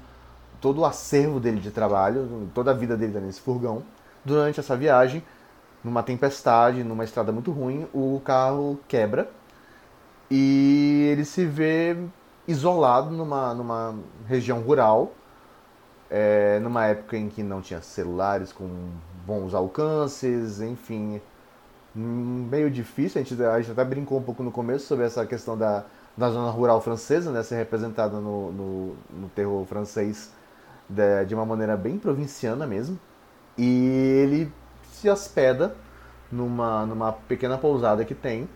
todo 0.61 0.81
o 0.81 0.85
acervo 0.85 1.41
dele 1.41 1.61
de 1.61 1.71
trabalho, 1.71 2.49
toda 2.55 2.71
a 2.71 2.75
vida 2.75 2.97
dele 2.97 3.13
tá 3.13 3.21
nesse 3.21 3.41
furgão. 3.41 3.83
Durante 4.25 4.61
essa 4.61 4.77
viagem, 4.77 5.23
numa 5.83 6.03
tempestade, 6.03 6.85
numa 6.85 7.05
estrada 7.05 7.33
muito 7.33 7.51
ruim, 7.51 7.87
o 7.93 8.21
carro 8.25 8.79
quebra 8.87 9.31
e 10.31 11.09
ele 11.11 11.25
se 11.25 11.45
vê 11.45 11.97
isolado 12.47 13.11
numa, 13.11 13.55
numa 13.55 13.95
região 14.27 14.61
rural, 14.61 15.13
é, 16.09 16.59
numa 16.61 16.87
época 16.87 17.17
em 17.17 17.29
que 17.29 17.43
não 17.43 17.61
tinha 17.61 17.81
celulares 17.81 18.53
com 18.53 18.69
bons 19.31 19.55
alcances, 19.55 20.61
enfim, 20.61 21.20
hum, 21.95 22.49
meio 22.51 22.68
difícil. 22.68 23.20
A 23.20 23.24
gente, 23.24 23.43
a 23.43 23.61
gente 23.61 23.70
até 23.70 23.85
brincou 23.85 24.18
um 24.18 24.22
pouco 24.22 24.43
no 24.43 24.51
começo 24.51 24.87
sobre 24.87 25.07
essa 25.07 25.24
questão 25.24 25.57
da, 25.57 25.85
da 26.16 26.31
zona 26.31 26.51
rural 26.51 26.81
francesa, 26.81 27.31
né, 27.31 27.43
ser 27.45 27.55
representada 27.55 28.18
no, 28.18 28.51
no, 28.51 28.97
no 29.09 29.28
terror 29.28 29.64
francês 29.66 30.33
de, 30.89 31.24
de 31.26 31.35
uma 31.35 31.47
maneira 31.47 31.76
bem 31.76 31.97
provinciana 31.97 32.66
mesmo. 32.66 32.99
E 33.57 33.87
ele 34.24 34.53
se 34.93 35.09
hospeda 35.09 35.76
numa, 36.31 36.85
numa 36.85 37.12
pequena 37.12 37.57
pousada 37.57 38.05
que 38.05 38.14
tem, 38.14 38.49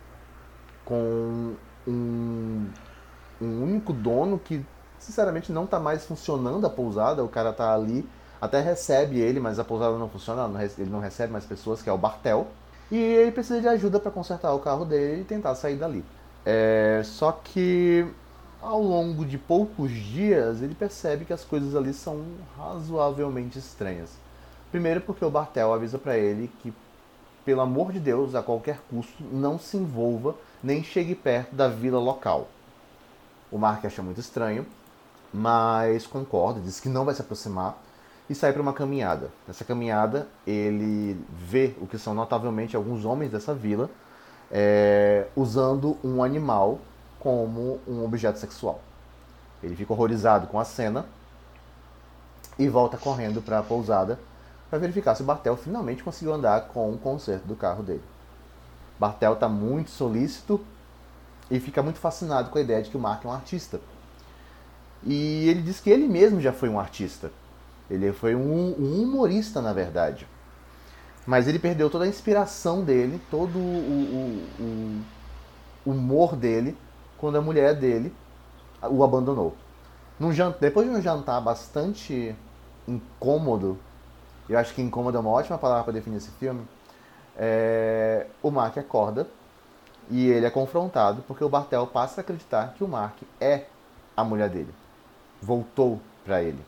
com 0.84 1.54
um, 1.86 2.66
um 3.40 3.62
único 3.62 3.92
dono 3.92 4.38
que, 4.38 4.64
sinceramente, 4.98 5.52
não 5.52 5.64
está 5.64 5.78
mais 5.78 6.04
funcionando 6.04 6.66
a 6.66 6.70
pousada. 6.70 7.22
O 7.22 7.28
cara 7.28 7.52
tá 7.52 7.72
ali, 7.72 8.08
até 8.44 8.60
recebe 8.60 9.18
ele, 9.18 9.40
mas 9.40 9.58
a 9.58 9.64
pousada 9.64 9.96
não 9.96 10.06
funciona, 10.06 10.62
ele 10.78 10.90
não 10.90 11.00
recebe 11.00 11.32
mais 11.32 11.46
pessoas, 11.46 11.80
que 11.80 11.88
é 11.88 11.92
o 11.92 11.96
Bartel. 11.96 12.46
E 12.90 12.98
ele 12.98 13.32
precisa 13.32 13.58
de 13.58 13.66
ajuda 13.66 13.98
para 13.98 14.10
consertar 14.10 14.52
o 14.52 14.58
carro 14.58 14.84
dele 14.84 15.22
e 15.22 15.24
tentar 15.24 15.54
sair 15.54 15.76
dali. 15.76 16.04
É, 16.44 17.00
só 17.04 17.32
que 17.32 18.06
ao 18.60 18.82
longo 18.82 19.24
de 19.24 19.38
poucos 19.38 19.90
dias 19.90 20.60
ele 20.60 20.74
percebe 20.74 21.24
que 21.24 21.32
as 21.32 21.42
coisas 21.42 21.74
ali 21.74 21.94
são 21.94 22.22
razoavelmente 22.54 23.58
estranhas. 23.58 24.10
Primeiro 24.70 25.00
porque 25.00 25.24
o 25.24 25.30
Bartel 25.30 25.72
avisa 25.72 25.98
para 25.98 26.18
ele 26.18 26.50
que, 26.60 26.70
pelo 27.46 27.62
amor 27.62 27.92
de 27.92 27.98
Deus, 28.00 28.34
a 28.34 28.42
qualquer 28.42 28.78
custo, 28.90 29.24
não 29.32 29.58
se 29.58 29.78
envolva 29.78 30.34
nem 30.62 30.84
chegue 30.84 31.14
perto 31.14 31.54
da 31.54 31.68
vila 31.68 31.98
local. 31.98 32.48
O 33.50 33.56
Mark 33.56 33.82
acha 33.86 34.02
muito 34.02 34.20
estranho, 34.20 34.66
mas 35.32 36.06
concorda, 36.06 36.60
diz 36.60 36.78
que 36.78 36.90
não 36.90 37.06
vai 37.06 37.14
se 37.14 37.22
aproximar 37.22 37.82
e 38.28 38.34
sai 38.34 38.52
para 38.52 38.62
uma 38.62 38.72
caminhada. 38.72 39.30
Nessa 39.46 39.64
caminhada, 39.64 40.26
ele 40.46 41.22
vê 41.30 41.74
o 41.80 41.86
que 41.86 41.98
são 41.98 42.14
notavelmente 42.14 42.74
alguns 42.74 43.04
homens 43.04 43.30
dessa 43.30 43.54
vila 43.54 43.90
é, 44.50 45.26
usando 45.36 45.96
um 46.02 46.22
animal 46.22 46.78
como 47.18 47.80
um 47.86 48.04
objeto 48.04 48.38
sexual. 48.38 48.80
Ele 49.62 49.74
fica 49.74 49.92
horrorizado 49.92 50.46
com 50.46 50.58
a 50.58 50.64
cena 50.64 51.06
e 52.58 52.68
volta 52.68 52.96
correndo 52.96 53.42
para 53.42 53.58
a 53.58 53.62
pousada 53.62 54.18
para 54.70 54.78
verificar 54.78 55.14
se 55.14 55.22
o 55.22 55.24
Bartel 55.24 55.56
finalmente 55.56 56.02
conseguiu 56.02 56.34
andar 56.34 56.68
com 56.68 56.92
o 56.92 56.98
conserto 56.98 57.44
do 57.44 57.56
carro 57.56 57.82
dele. 57.82 58.02
Bartel 58.98 59.34
está 59.34 59.48
muito 59.48 59.90
solícito 59.90 60.64
e 61.50 61.60
fica 61.60 61.82
muito 61.82 61.98
fascinado 61.98 62.50
com 62.50 62.58
a 62.58 62.60
ideia 62.60 62.82
de 62.82 62.90
que 62.90 62.96
o 62.96 63.00
Mark 63.00 63.24
é 63.24 63.28
um 63.28 63.32
artista. 63.32 63.80
E 65.02 65.48
ele 65.48 65.62
diz 65.62 65.80
que 65.80 65.90
ele 65.90 66.08
mesmo 66.08 66.40
já 66.40 66.52
foi 66.52 66.68
um 66.68 66.78
artista. 66.78 67.30
Ele 67.90 68.12
foi 68.12 68.34
um, 68.34 68.74
um 68.78 69.02
humorista, 69.02 69.60
na 69.62 69.72
verdade. 69.72 70.26
Mas 71.26 71.48
ele 71.48 71.58
perdeu 71.58 71.88
toda 71.90 72.04
a 72.04 72.08
inspiração 72.08 72.84
dele, 72.84 73.18
todo 73.30 73.58
o, 73.58 73.62
o- 74.58 75.04
o 75.86 75.90
humor 75.90 76.36
dele, 76.36 76.78
quando 77.18 77.36
a 77.36 77.42
mulher 77.42 77.74
dele 77.74 78.12
o 78.90 79.04
abandonou. 79.04 79.56
Num 80.18 80.30
depois 80.60 80.88
de 80.88 80.94
um 80.96 81.02
jantar 81.02 81.40
bastante 81.40 82.36
incômodo, 82.86 83.78
eu 84.48 84.58
acho 84.58 84.74
que 84.74 84.82
incômodo 84.82 85.16
é 85.16 85.20
uma 85.20 85.30
ótima 85.30 85.58
palavra 85.58 85.84
para 85.84 85.92
definir 85.94 86.18
esse 86.18 86.30
filme, 86.32 86.62
é, 87.36 88.26
o 88.42 88.50
Mark 88.50 88.76
acorda 88.78 89.26
e 90.10 90.28
ele 90.28 90.46
é 90.46 90.50
confrontado 90.50 91.22
porque 91.26 91.44
o 91.44 91.48
Bartel 91.48 91.86
passa 91.86 92.20
a 92.20 92.22
acreditar 92.22 92.74
que 92.74 92.84
o 92.84 92.88
Mark 92.88 93.18
é 93.40 93.66
a 94.16 94.24
mulher 94.24 94.50
dele. 94.50 94.74
Voltou 95.42 96.00
para 96.24 96.42
ele. 96.42 96.64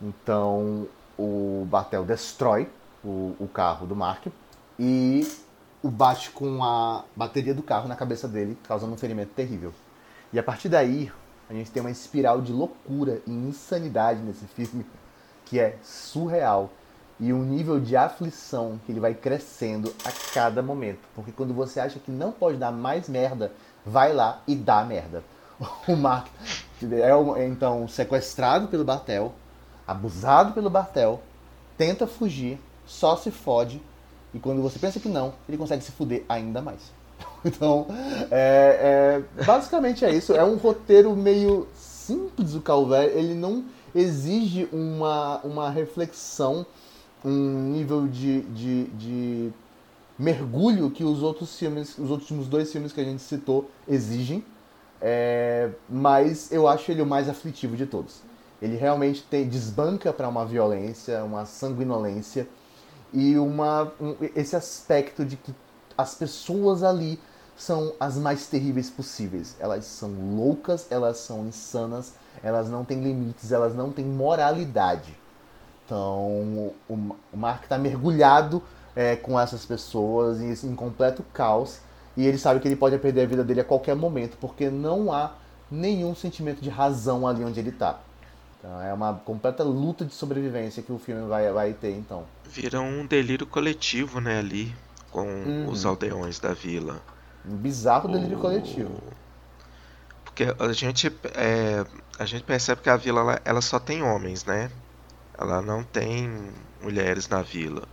Então 0.00 0.86
o 1.18 1.66
Bartel 1.70 2.04
destrói 2.04 2.68
o, 3.04 3.34
o 3.38 3.48
carro 3.48 3.86
do 3.86 3.96
Mark 3.96 4.26
e 4.78 5.26
o 5.82 5.90
bate 5.90 6.30
com 6.30 6.62
a 6.62 7.04
bateria 7.14 7.54
do 7.54 7.62
carro 7.62 7.88
na 7.88 7.96
cabeça 7.96 8.26
dele, 8.26 8.58
causando 8.66 8.92
um 8.92 8.96
ferimento 8.96 9.32
terrível. 9.34 9.72
E 10.32 10.38
a 10.38 10.42
partir 10.42 10.68
daí, 10.68 11.10
a 11.48 11.54
gente 11.54 11.70
tem 11.70 11.80
uma 11.80 11.90
espiral 11.90 12.42
de 12.42 12.52
loucura 12.52 13.22
e 13.26 13.30
insanidade 13.30 14.20
nesse 14.20 14.44
filme 14.46 14.84
que 15.44 15.60
é 15.60 15.76
surreal. 15.82 16.70
E 17.18 17.32
um 17.32 17.42
nível 17.42 17.80
de 17.80 17.96
aflição 17.96 18.78
que 18.84 18.92
ele 18.92 19.00
vai 19.00 19.14
crescendo 19.14 19.94
a 20.04 20.12
cada 20.34 20.60
momento. 20.60 21.00
Porque 21.14 21.32
quando 21.32 21.54
você 21.54 21.80
acha 21.80 21.98
que 21.98 22.10
não 22.10 22.30
pode 22.30 22.58
dar 22.58 22.70
mais 22.70 23.08
merda, 23.08 23.52
vai 23.84 24.12
lá 24.12 24.42
e 24.46 24.54
dá 24.54 24.84
merda. 24.84 25.24
O 25.88 25.96
Mark 25.96 26.26
é 26.82 27.46
então 27.46 27.88
sequestrado 27.88 28.68
pelo 28.68 28.84
Bartel, 28.84 29.32
abusado 29.86 30.52
pelo 30.52 30.70
Bartel, 30.70 31.22
tenta 31.76 32.06
fugir, 32.06 32.58
só 32.86 33.16
se 33.16 33.30
fode, 33.30 33.80
e 34.34 34.38
quando 34.38 34.60
você 34.60 34.78
pensa 34.78 35.00
que 35.00 35.08
não, 35.08 35.32
ele 35.48 35.56
consegue 35.56 35.82
se 35.82 35.92
fuder 35.92 36.24
ainda 36.28 36.60
mais. 36.60 36.92
Então, 37.44 37.86
é, 38.30 39.22
é, 39.38 39.44
basicamente 39.44 40.04
é 40.04 40.12
isso. 40.12 40.34
É 40.34 40.42
um 40.42 40.56
roteiro 40.56 41.14
meio 41.14 41.68
simples 41.74 42.56
o 42.56 42.60
Calvé. 42.60 43.06
Ele 43.06 43.34
não 43.34 43.64
exige 43.94 44.68
uma, 44.72 45.38
uma 45.44 45.70
reflexão, 45.70 46.66
um 47.24 47.70
nível 47.70 48.08
de, 48.08 48.42
de, 48.42 48.84
de 48.84 49.52
mergulho 50.18 50.90
que 50.90 51.04
os 51.04 51.22
outros 51.22 51.56
filmes, 51.56 51.96
os 51.98 52.10
últimos 52.10 52.48
dois 52.48 52.72
filmes 52.72 52.92
que 52.92 53.00
a 53.00 53.04
gente 53.04 53.22
citou 53.22 53.70
exigem. 53.88 54.44
É, 55.00 55.70
mas 55.88 56.50
eu 56.50 56.66
acho 56.66 56.90
ele 56.90 57.00
o 57.00 57.06
mais 57.06 57.28
aflitivo 57.28 57.76
de 57.76 57.86
todos. 57.86 58.22
Ele 58.60 58.76
realmente 58.76 59.22
tem, 59.22 59.48
desbanca 59.48 60.12
para 60.12 60.28
uma 60.28 60.44
violência, 60.46 61.22
uma 61.24 61.44
sanguinolência 61.44 62.48
e 63.12 63.38
uma, 63.38 63.92
um, 64.00 64.16
esse 64.34 64.56
aspecto 64.56 65.24
de 65.24 65.36
que 65.36 65.54
as 65.96 66.14
pessoas 66.14 66.82
ali 66.82 67.18
são 67.56 67.92
as 67.98 68.16
mais 68.16 68.46
terríveis 68.46 68.90
possíveis. 68.90 69.56
Elas 69.58 69.84
são 69.84 70.10
loucas, 70.36 70.86
elas 70.90 71.18
são 71.18 71.46
insanas, 71.46 72.14
elas 72.42 72.68
não 72.68 72.84
têm 72.84 73.02
limites, 73.02 73.52
elas 73.52 73.74
não 73.74 73.90
têm 73.90 74.04
moralidade. 74.04 75.16
Então, 75.84 76.72
o, 76.88 77.14
Mark 77.32 77.62
está 77.62 77.78
mergulhado 77.78 78.62
é, 78.94 79.16
com 79.16 79.38
essas 79.38 79.64
pessoas 79.64 80.40
em, 80.40 80.52
em 80.68 80.74
completo 80.74 81.22
caos 81.32 81.78
e 82.16 82.26
ele 82.26 82.38
sabe 82.38 82.60
que 82.60 82.66
ele 82.66 82.76
pode 82.76 82.98
perder 82.98 83.22
a 83.22 83.26
vida 83.26 83.44
dele 83.44 83.60
a 83.60 83.64
qualquer 83.64 83.94
momento 83.94 84.36
porque 84.40 84.68
não 84.68 85.12
há 85.12 85.32
nenhum 85.70 86.14
sentimento 86.14 86.60
de 86.60 86.70
razão 86.70 87.26
ali 87.26 87.44
onde 87.44 87.60
ele 87.60 87.70
está. 87.70 88.00
Então, 88.58 88.80
é 88.80 88.92
uma 88.92 89.14
completa 89.14 89.62
luta 89.62 90.04
de 90.04 90.14
sobrevivência 90.14 90.82
que 90.82 90.92
o 90.92 90.98
filme 90.98 91.26
vai, 91.28 91.50
vai 91.52 91.72
ter, 91.72 91.92
então. 91.92 92.24
Vira 92.44 92.80
um 92.80 93.06
delírio 93.06 93.46
coletivo, 93.46 94.20
né, 94.20 94.38
ali, 94.38 94.74
com 95.10 95.26
uhum. 95.26 95.68
os 95.68 95.84
aldeões 95.84 96.38
da 96.38 96.52
vila. 96.52 97.00
Um 97.44 97.56
bizarro 97.56 98.10
delírio 98.10 98.38
o... 98.38 98.40
coletivo. 98.40 99.02
Porque 100.24 100.44
a 100.58 100.72
gente, 100.72 101.06
é, 101.34 101.84
a 102.18 102.26
gente 102.26 102.44
percebe 102.44 102.82
que 102.82 102.90
a 102.90 102.96
vila 102.96 103.20
ela, 103.20 103.40
ela 103.44 103.60
só 103.62 103.78
tem 103.78 104.02
homens, 104.02 104.44
né? 104.44 104.70
Ela 105.38 105.62
não 105.62 105.82
tem 105.82 106.50
mulheres 106.82 107.28
na 107.28 107.42
vila. 107.42 107.86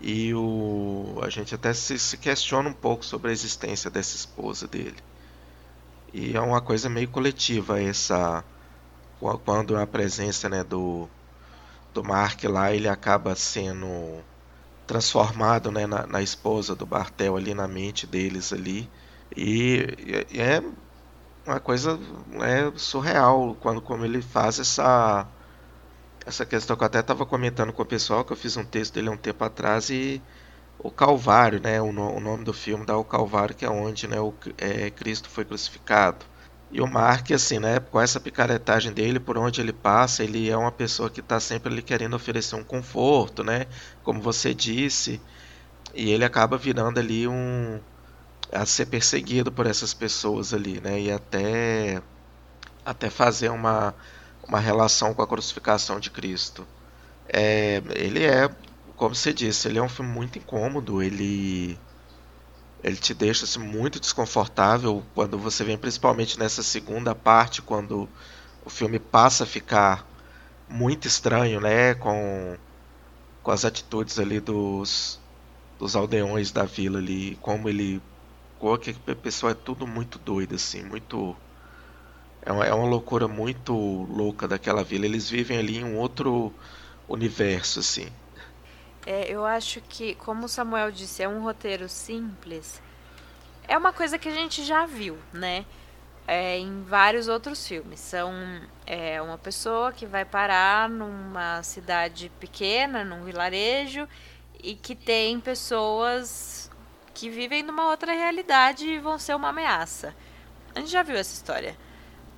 E 0.00 0.34
o, 0.34 1.20
a 1.22 1.28
gente 1.28 1.54
até 1.54 1.72
se, 1.74 1.98
se, 1.98 2.16
questiona 2.16 2.68
um 2.68 2.72
pouco 2.72 3.04
sobre 3.04 3.30
a 3.30 3.32
existência 3.32 3.90
dessa 3.90 4.16
esposa 4.16 4.66
dele. 4.66 4.96
E 6.12 6.36
é 6.36 6.40
uma 6.40 6.60
coisa 6.60 6.88
meio 6.88 7.08
coletiva 7.08 7.80
essa 7.80 8.42
quando 9.44 9.76
a 9.76 9.86
presença 9.86 10.48
né, 10.48 10.64
do, 10.64 11.08
do 11.92 12.02
Mark 12.02 12.42
lá 12.44 12.72
ele 12.72 12.88
acaba 12.88 13.34
sendo 13.34 14.22
transformado 14.86 15.70
né, 15.70 15.86
na, 15.86 16.06
na, 16.06 16.22
esposa 16.22 16.74
do 16.74 16.86
Bartel 16.86 17.36
ali 17.36 17.54
na 17.54 17.68
mente 17.68 18.06
deles 18.06 18.52
ali. 18.52 18.90
E, 19.36 20.26
e 20.30 20.40
é 20.40 20.62
uma 21.46 21.60
coisa 21.60 21.98
é 22.40 22.72
surreal 22.76 23.56
quando 23.60 23.80
como 23.80 24.04
ele 24.04 24.22
faz 24.22 24.58
essa 24.58 25.26
essa 26.26 26.44
questão 26.44 26.76
que 26.76 26.82
eu 26.82 26.86
até 26.86 27.00
estava 27.00 27.24
comentando 27.24 27.72
com 27.72 27.82
o 27.82 27.86
pessoal 27.86 28.24
que 28.24 28.32
eu 28.32 28.36
fiz 28.36 28.56
um 28.56 28.64
texto 28.64 28.94
dele 28.94 29.08
há 29.08 29.12
um 29.12 29.16
tempo 29.16 29.42
atrás 29.44 29.90
e 29.90 30.20
o 30.78 30.90
Calvário 30.90 31.60
né 31.60 31.80
o, 31.80 31.92
no, 31.92 32.16
o 32.16 32.20
nome 32.20 32.44
do 32.44 32.52
filme 32.52 32.84
dá 32.84 32.96
o 32.96 33.04
Calvário 33.04 33.54
que 33.54 33.64
é 33.64 33.70
onde 33.70 34.06
né 34.06 34.20
o 34.20 34.34
é, 34.58 34.90
Cristo 34.90 35.28
foi 35.30 35.44
crucificado 35.44 36.24
e 36.72 36.80
o 36.80 36.86
Mark, 36.86 37.32
assim, 37.32 37.58
né, 37.58 37.80
com 37.80 38.00
essa 38.00 38.20
picaretagem 38.20 38.92
dele, 38.92 39.18
por 39.18 39.36
onde 39.36 39.60
ele 39.60 39.72
passa, 39.72 40.22
ele 40.22 40.48
é 40.48 40.56
uma 40.56 40.70
pessoa 40.72 41.10
que 41.10 41.20
está 41.20 41.40
sempre 41.40 41.72
ali 41.72 41.82
querendo 41.82 42.14
oferecer 42.14 42.54
um 42.56 42.64
conforto, 42.64 43.42
né, 43.42 43.66
como 44.04 44.20
você 44.20 44.54
disse, 44.54 45.20
e 45.94 46.10
ele 46.10 46.24
acaba 46.24 46.56
virando 46.56 47.00
ali 47.00 47.26
um 47.28 47.80
a 48.52 48.66
ser 48.66 48.86
perseguido 48.86 49.52
por 49.52 49.66
essas 49.66 49.94
pessoas 49.94 50.54
ali, 50.54 50.80
né, 50.80 51.00
e 51.00 51.12
até 51.12 52.02
até 52.84 53.10
fazer 53.10 53.50
uma 53.50 53.94
uma 54.48 54.58
relação 54.60 55.14
com 55.14 55.22
a 55.22 55.26
crucificação 55.26 56.00
de 56.00 56.10
Cristo. 56.10 56.66
É, 57.28 57.82
ele 57.94 58.24
é, 58.24 58.48
como 58.96 59.14
você 59.14 59.32
disse, 59.32 59.68
ele 59.68 59.78
é 59.78 59.82
um 59.82 59.88
filme 59.88 60.10
muito 60.12 60.38
incômodo, 60.38 61.02
ele 61.02 61.78
ele 62.82 62.96
te 62.96 63.14
deixa 63.14 63.44
assim, 63.44 63.58
muito 63.58 64.00
desconfortável 64.00 65.02
quando 65.14 65.38
você 65.38 65.64
vem, 65.64 65.76
principalmente 65.76 66.38
nessa 66.38 66.62
segunda 66.62 67.14
parte, 67.14 67.62
quando 67.62 68.08
o 68.64 68.70
filme 68.70 68.98
passa 68.98 69.44
a 69.44 69.46
ficar 69.46 70.06
muito 70.68 71.06
estranho, 71.06 71.60
né, 71.60 71.94
com, 71.94 72.56
com 73.42 73.50
as 73.50 73.64
atitudes 73.64 74.18
ali 74.18 74.40
dos, 74.40 75.18
dos 75.78 75.96
aldeões 75.96 76.52
da 76.52 76.64
vila 76.64 76.98
ali, 76.98 77.36
como 77.40 77.68
ele, 77.68 78.00
a 79.06 79.14
pessoa 79.14 79.52
é 79.52 79.54
tudo 79.54 79.86
muito 79.86 80.18
doido 80.18 80.54
assim, 80.54 80.82
muito 80.82 81.36
é 82.42 82.52
uma, 82.52 82.64
é 82.64 82.72
uma 82.72 82.86
loucura 82.86 83.28
muito 83.28 83.72
louca 83.74 84.48
daquela 84.48 84.82
vila. 84.82 85.04
Eles 85.04 85.28
vivem 85.28 85.58
ali 85.58 85.78
em 85.78 85.84
um 85.84 85.98
outro 85.98 86.52
universo 87.08 87.80
assim. 87.80 88.06
É, 89.06 89.30
eu 89.30 89.44
acho 89.46 89.80
que, 89.80 90.14
como 90.16 90.44
o 90.46 90.48
Samuel 90.48 90.90
disse, 90.90 91.22
é 91.22 91.28
um 91.28 91.42
roteiro 91.42 91.88
simples. 91.88 92.82
É 93.66 93.76
uma 93.76 93.92
coisa 93.92 94.18
que 94.18 94.28
a 94.28 94.34
gente 94.34 94.64
já 94.64 94.84
viu, 94.86 95.18
né? 95.32 95.64
É, 96.26 96.58
em 96.58 96.82
vários 96.82 97.28
outros 97.28 97.66
filmes. 97.66 98.00
São 98.00 98.32
é, 98.86 99.20
uma 99.22 99.38
pessoa 99.38 99.92
que 99.92 100.06
vai 100.06 100.24
parar 100.24 100.88
numa 100.88 101.62
cidade 101.62 102.30
pequena, 102.38 103.04
num 103.04 103.24
vilarejo, 103.24 104.06
e 104.62 104.74
que 104.74 104.94
tem 104.94 105.40
pessoas 105.40 106.70
que 107.14 107.30
vivem 107.30 107.62
numa 107.62 107.90
outra 107.90 108.12
realidade 108.12 108.86
e 108.86 108.98
vão 108.98 109.18
ser 109.18 109.34
uma 109.34 109.48
ameaça. 109.48 110.14
A 110.74 110.80
gente 110.80 110.90
já 110.90 111.02
viu 111.02 111.16
essa 111.16 111.34
história. 111.34 111.76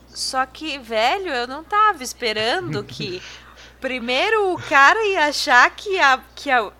Só 0.08 0.44
que, 0.44 0.78
velho, 0.78 1.28
eu 1.28 1.46
não 1.46 1.64
tava 1.64 2.02
esperando 2.02 2.84
que 2.84 3.22
Primeiro 3.82 4.54
o 4.54 4.62
cara 4.62 5.04
ia 5.08 5.26
achar 5.26 5.68
que, 5.74 5.98
a, 5.98 6.20
que, 6.36 6.48
a, 6.48 6.70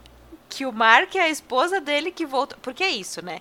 que 0.49 0.65
o 0.65 0.73
Mark 0.73 1.17
é 1.17 1.23
a 1.23 1.29
esposa 1.29 1.81
dele 1.81 2.13
que 2.13 2.25
voltou. 2.25 2.57
Porque 2.63 2.85
é 2.85 2.91
isso, 2.91 3.21
né? 3.25 3.41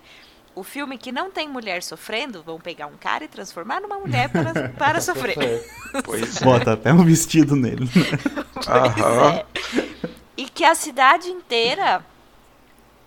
O 0.52 0.64
filme 0.64 0.98
que 0.98 1.12
não 1.12 1.30
tem 1.30 1.48
mulher 1.48 1.80
sofrendo, 1.80 2.42
vão 2.42 2.58
pegar 2.58 2.88
um 2.88 2.96
cara 2.96 3.22
e 3.22 3.28
transformar 3.28 3.80
numa 3.80 4.00
mulher 4.00 4.28
para, 4.30 4.68
para 4.76 5.00
sofrer. 5.00 5.36
Pois 6.04 6.42
é. 6.42 6.44
Bota 6.44 6.72
até 6.72 6.92
um 6.92 7.04
vestido 7.04 7.54
nele. 7.54 7.88
pois 8.52 8.66
é. 8.66 9.46
E 10.36 10.48
que 10.48 10.64
a 10.64 10.74
cidade 10.74 11.28
inteira, 11.28 12.04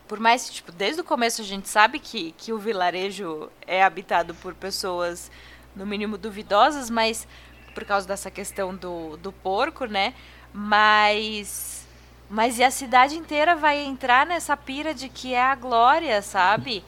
por 0.08 0.22
mais 0.22 0.50
tipo, 0.50 0.72
desde 0.72 1.02
o 1.02 1.04
começo 1.04 1.42
a 1.42 1.46
gente 1.46 1.68
sabe 1.68 2.00
que, 2.00 2.32
que 2.38 2.54
o 2.54 2.58
vilarejo 2.58 3.50
é 3.68 3.84
habitado 3.84 4.34
por 4.36 4.56
pessoas 4.56 5.30
no 5.76 5.86
mínimo 5.86 6.18
duvidosas, 6.18 6.90
mas 6.90 7.28
por 7.74 7.84
causa 7.84 8.08
dessa 8.08 8.32
questão 8.32 8.74
do, 8.74 9.18
do 9.18 9.34
porco, 9.34 9.86
né? 9.86 10.14
Mas. 10.56 11.86
Mas 12.30 12.58
e 12.58 12.64
a 12.64 12.72
cidade 12.72 13.16
inteira 13.18 13.56
vai 13.56 13.84
entrar 13.84 14.26
nessa 14.26 14.56
pira 14.56 14.94
de 14.94 15.10
que 15.10 15.34
é 15.34 15.44
a 15.44 15.54
glória, 15.54 16.22
sabe? 16.22 16.84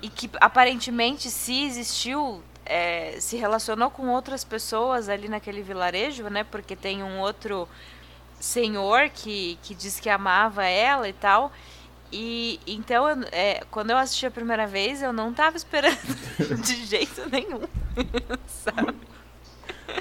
E 0.00 0.08
que 0.08 0.28
aparentemente, 0.40 1.30
se 1.30 1.64
existiu, 1.64 2.42
é, 2.64 3.18
se 3.20 3.36
relacionou 3.36 3.90
com 3.90 4.08
outras 4.08 4.42
pessoas 4.42 5.08
ali 5.08 5.28
naquele 5.28 5.62
vilarejo, 5.62 6.24
né? 6.24 6.44
Porque 6.44 6.74
tem 6.74 7.02
um 7.02 7.20
outro 7.20 7.68
senhor 8.40 9.10
que, 9.10 9.58
que 9.62 9.74
diz 9.74 10.00
que 10.00 10.08
amava 10.08 10.64
ela 10.64 11.08
e 11.08 11.12
tal. 11.12 11.52
E 12.10 12.58
então, 12.66 13.06
é, 13.30 13.64
quando 13.70 13.90
eu 13.90 13.98
assisti 13.98 14.26
a 14.26 14.30
primeira 14.30 14.66
vez, 14.66 15.02
eu 15.02 15.12
não 15.12 15.32
tava 15.32 15.58
esperando 15.58 15.98
de 16.64 16.86
jeito 16.86 17.28
nenhum, 17.30 17.60
sabe? 18.48 19.07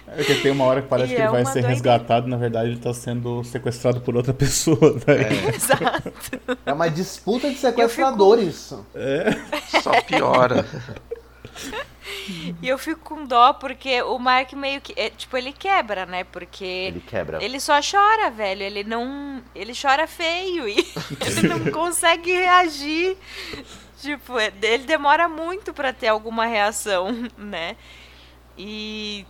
É 0.07 0.15
porque 0.15 0.35
tem 0.35 0.51
uma 0.51 0.63
hora 0.63 0.81
que 0.81 0.88
parece 0.88 1.13
e 1.13 1.15
que 1.15 1.21
é 1.21 1.25
ele 1.25 1.31
vai 1.31 1.43
ser 1.45 1.51
doideira. 1.53 1.69
resgatado, 1.69 2.27
na 2.27 2.38
verdade 2.38 2.69
ele 2.69 2.77
está 2.77 2.93
sendo 2.93 3.43
sequestrado 3.43 3.99
por 4.01 4.15
outra 4.15 4.34
pessoa. 4.35 4.93
Né? 5.05 5.23
É. 5.23 5.49
Exato. 5.55 6.11
É 6.65 6.73
uma 6.73 6.89
disputa 6.89 7.49
de 7.49 7.57
sequestradores. 7.57 8.69
Fico... 8.69 8.85
É. 8.95 9.81
Só 9.81 10.01
piora. 10.01 10.65
e 12.61 12.67
eu 12.67 12.77
fico 12.77 13.01
com 13.01 13.25
dó 13.25 13.53
porque 13.53 14.01
o 14.01 14.17
Mark 14.17 14.53
meio 14.53 14.79
que. 14.81 14.93
É, 14.95 15.09
tipo, 15.09 15.35
ele 15.38 15.51
quebra, 15.51 16.05
né? 16.05 16.23
Porque. 16.23 16.63
Ele 16.63 16.99
quebra. 17.01 17.43
Ele 17.43 17.59
só 17.59 17.79
chora, 17.81 18.29
velho. 18.31 18.63
Ele 18.63 18.84
não. 18.84 19.41
Ele 19.53 19.73
chora 19.79 20.07
feio 20.07 20.67
e 20.67 20.77
ele 21.25 21.47
não 21.47 21.71
consegue 21.71 22.31
reagir. 22.31 23.17
Tipo, 24.01 24.38
é, 24.39 24.51
ele 24.61 24.85
demora 24.85 25.27
muito 25.27 25.73
para 25.73 25.91
ter 25.91 26.07
alguma 26.07 26.45
reação, 26.45 27.29
né? 27.38 27.75
E. 28.57 29.25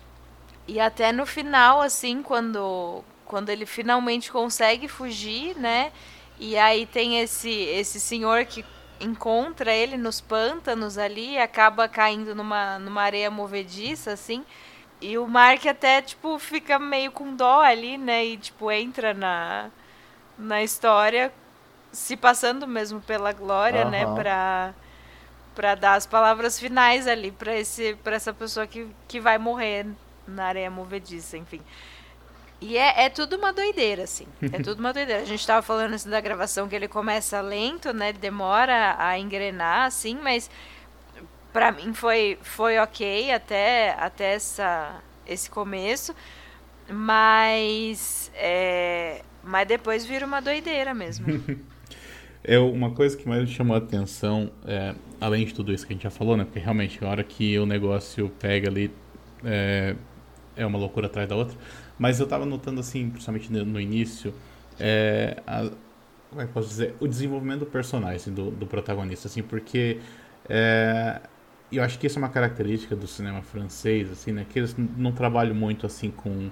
E 0.67 0.79
até 0.79 1.11
no 1.11 1.25
final, 1.25 1.81
assim, 1.81 2.21
quando. 2.21 3.03
Quando 3.25 3.49
ele 3.49 3.65
finalmente 3.65 4.31
consegue 4.31 4.87
fugir, 4.87 5.55
né? 5.57 5.91
E 6.39 6.57
aí 6.57 6.85
tem 6.85 7.19
esse, 7.19 7.49
esse 7.51 7.99
senhor 7.99 8.45
que 8.45 8.63
encontra 8.99 9.73
ele 9.73 9.97
nos 9.97 10.21
pântanos 10.21 10.97
ali 10.97 11.33
e 11.33 11.37
acaba 11.37 11.89
caindo 11.89 12.33
numa, 12.33 12.79
numa 12.79 13.01
areia 13.01 13.29
movediça, 13.29 14.11
assim. 14.11 14.45
E 15.01 15.17
o 15.17 15.27
Mark 15.27 15.65
até, 15.65 16.01
tipo, 16.01 16.39
fica 16.39 16.79
meio 16.79 17.11
com 17.11 17.35
dó 17.35 17.61
ali, 17.61 17.97
né? 17.97 18.25
E, 18.25 18.37
tipo, 18.37 18.71
entra 18.71 19.13
na, 19.13 19.69
na 20.37 20.63
história, 20.63 21.31
se 21.91 22.15
passando 22.15 22.67
mesmo 22.67 23.01
pela 23.01 23.31
glória, 23.33 23.83
uhum. 23.83 23.91
né? 23.91 24.05
Pra, 24.15 24.73
pra 25.53 25.75
dar 25.75 25.95
as 25.95 26.05
palavras 26.07 26.59
finais 26.59 27.07
ali 27.07 27.31
pra, 27.31 27.55
esse, 27.55 27.95
pra 28.03 28.15
essa 28.15 28.33
pessoa 28.33 28.65
que, 28.65 28.87
que 29.07 29.19
vai 29.19 29.37
morrer 29.37 29.85
na 30.27 30.45
areia 30.45 30.69
movediça, 30.69 31.37
enfim. 31.37 31.61
E 32.59 32.77
é, 32.77 33.05
é 33.05 33.09
tudo 33.09 33.35
uma 33.35 33.53
doideira, 33.53 34.03
assim. 34.03 34.25
É 34.51 34.61
tudo 34.61 34.79
uma 34.79 34.91
doideira. 34.91 35.21
A 35.21 35.25
gente 35.25 35.45
tava 35.45 35.61
falando 35.61 35.93
assim 35.93 36.09
da 36.09 36.19
gravação 36.19 36.67
que 36.67 36.75
ele 36.75 36.87
começa 36.87 37.39
lento, 37.41 37.93
né? 37.93 38.11
Demora 38.13 38.95
a 38.97 39.17
engrenar, 39.17 39.85
assim, 39.85 40.17
mas 40.21 40.49
para 41.53 41.71
mim 41.71 41.93
foi, 41.93 42.37
foi 42.41 42.77
ok 42.77 43.31
até, 43.31 43.95
até 43.99 44.33
essa, 44.33 45.01
esse 45.25 45.49
começo. 45.49 46.15
Mas. 46.89 48.31
É, 48.35 49.21
mas 49.43 49.67
depois 49.67 50.05
vira 50.05 50.25
uma 50.25 50.41
doideira 50.41 50.93
mesmo. 50.93 51.25
é 52.43 52.57
uma 52.57 52.91
coisa 52.91 53.15
que 53.15 53.27
mais 53.27 53.41
me 53.41 53.47
chamou 53.47 53.75
a 53.75 53.79
atenção, 53.79 54.51
é, 54.65 54.95
além 55.21 55.45
de 55.45 55.53
tudo 55.53 55.71
isso 55.73 55.85
que 55.85 55.93
a 55.93 55.95
gente 55.95 56.03
já 56.03 56.09
falou, 56.09 56.35
né? 56.35 56.43
Porque 56.43 56.59
realmente, 56.59 57.03
a 57.03 57.07
hora 57.07 57.23
que 57.23 57.57
o 57.59 57.65
negócio 57.65 58.29
pega 58.39 58.69
ali, 58.69 58.91
é, 60.57 60.65
uma 60.65 60.77
loucura 60.77 61.07
atrás 61.07 61.27
da 61.27 61.35
outra. 61.35 61.57
Mas 61.97 62.19
eu 62.19 62.25
estava 62.25 62.45
notando, 62.45 62.79
assim, 62.79 63.09
principalmente 63.09 63.51
no, 63.51 63.79
início, 63.79 64.33
é, 64.79 65.41
a, 65.45 65.69
como 66.29 66.41
é 66.41 66.45
que 66.45 66.53
posso 66.53 66.67
dizer? 66.67 66.95
O 66.99 67.07
desenvolvimento 67.07 67.59
do 67.61 67.65
personagem, 67.65 68.17
assim, 68.17 68.33
do, 68.33 68.51
do 68.51 68.67
protagonista, 68.67 69.27
assim, 69.27 69.41
porque 69.41 69.99
é, 70.49 71.21
eu 71.71 71.83
acho 71.83 71.97
que 71.99 72.07
isso 72.07 72.17
é 72.17 72.21
uma 72.21 72.29
característica 72.29 72.95
do 72.95 73.07
cinema 73.07 73.41
francês, 73.41 74.11
assim, 74.11 74.31
né? 74.31 74.45
Que 74.49 74.59
eles 74.59 74.75
não 74.97 75.11
trabalham 75.11 75.55
muito, 75.55 75.85
assim, 75.85 76.11
com 76.11 76.49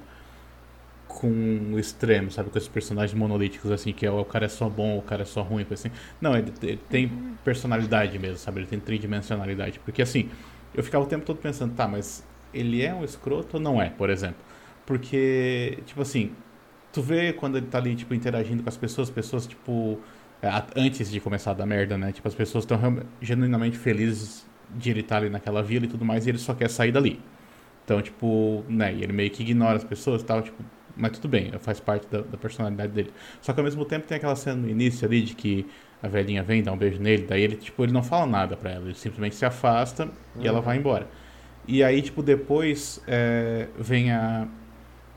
com 1.07 1.29
o 1.73 1.79
extremo, 1.79 2.29
sabe? 2.31 2.49
Com 2.49 2.57
esses 2.57 2.69
personagens 2.69 3.17
monolíticos, 3.17 3.71
assim, 3.71 3.93
que 3.93 4.05
é 4.05 4.11
o 4.11 4.25
cara 4.25 4.45
é 4.45 4.49
só 4.49 4.67
bom, 4.69 4.97
o 4.97 5.01
cara 5.01 5.21
é 5.21 5.25
só 5.25 5.41
ruim, 5.41 5.65
assim. 5.71 5.89
Não, 6.19 6.35
ele, 6.35 6.51
ele 6.61 6.79
tem 6.89 7.09
personalidade 7.43 8.17
mesmo, 8.19 8.37
sabe? 8.37 8.59
Ele 8.59 8.67
tem 8.67 8.79
tridimensionalidade. 8.79 9.79
Porque, 9.79 10.01
assim, 10.01 10.29
eu 10.73 10.83
ficava 10.83 11.05
o 11.05 11.07
tempo 11.07 11.25
todo 11.25 11.37
pensando, 11.37 11.73
tá, 11.73 11.87
mas 11.87 12.23
ele 12.55 12.81
é 12.83 12.93
um 12.93 13.03
escroto 13.03 13.57
ou 13.57 13.63
não 13.63 13.81
é, 13.81 13.89
por 13.89 14.09
exemplo? 14.09 14.37
Porque, 14.85 15.79
tipo 15.85 16.01
assim, 16.01 16.31
tu 16.91 17.01
vê 17.01 17.33
quando 17.33 17.57
ele 17.57 17.67
tá 17.67 17.77
ali, 17.77 17.95
tipo, 17.95 18.13
interagindo 18.13 18.63
com 18.63 18.69
as 18.69 18.77
pessoas, 18.77 19.09
pessoas, 19.09 19.45
tipo, 19.45 19.99
é, 20.41 20.49
antes 20.75 21.11
de 21.11 21.19
começar 21.19 21.51
a 21.51 21.53
dar 21.53 21.65
merda, 21.65 21.97
né? 21.97 22.11
Tipo, 22.11 22.27
as 22.27 22.35
pessoas 22.35 22.63
estão 22.63 22.79
genuinamente 23.21 23.77
felizes 23.77 24.45
de 24.71 24.89
ele 24.91 25.01
estar 25.01 25.15
tá 25.15 25.21
ali 25.21 25.29
naquela 25.29 25.61
vila 25.61 25.85
e 25.85 25.87
tudo 25.87 26.05
mais, 26.05 26.25
e 26.25 26.29
ele 26.29 26.37
só 26.37 26.53
quer 26.53 26.69
sair 26.69 26.91
dali. 26.91 27.19
Então, 27.83 28.01
tipo, 28.01 28.63
né, 28.67 28.93
e 28.93 29.03
ele 29.03 29.13
meio 29.13 29.29
que 29.29 29.43
ignora 29.43 29.75
as 29.77 29.83
pessoas 29.83 30.21
e 30.21 30.25
tal, 30.25 30.41
tipo, 30.41 30.63
mas 30.95 31.11
tudo 31.11 31.27
bem, 31.27 31.51
faz 31.59 31.79
parte 31.79 32.07
da, 32.07 32.21
da, 32.21 32.37
personalidade 32.37 32.93
dele. 32.93 33.11
Só 33.41 33.53
que 33.53 33.59
ao 33.59 33.63
mesmo 33.63 33.85
tempo 33.85 34.07
tem 34.07 34.17
aquela 34.17 34.35
cena 34.35 34.55
no 34.55 34.69
início 34.69 35.05
ali 35.05 35.21
de 35.21 35.35
que 35.35 35.67
a 36.01 36.07
velhinha 36.07 36.41
vem, 36.41 36.63
dá 36.63 36.71
um 36.71 36.77
beijo 36.77 36.99
nele, 37.01 37.25
daí 37.27 37.43
ele, 37.43 37.55
tipo, 37.57 37.83
ele 37.83 37.91
não 37.91 38.01
fala 38.01 38.25
nada 38.25 38.55
pra 38.55 38.71
ela, 38.71 38.85
ele 38.85 38.95
simplesmente 38.95 39.35
se 39.35 39.45
afasta 39.45 40.05
uhum. 40.05 40.41
e 40.41 40.47
ela 40.47 40.61
vai 40.61 40.77
embora. 40.77 41.07
E 41.67 41.83
aí, 41.83 42.01
tipo, 42.01 42.21
depois 42.21 43.01
é, 43.07 43.67
vem 43.77 44.11
a, 44.11 44.47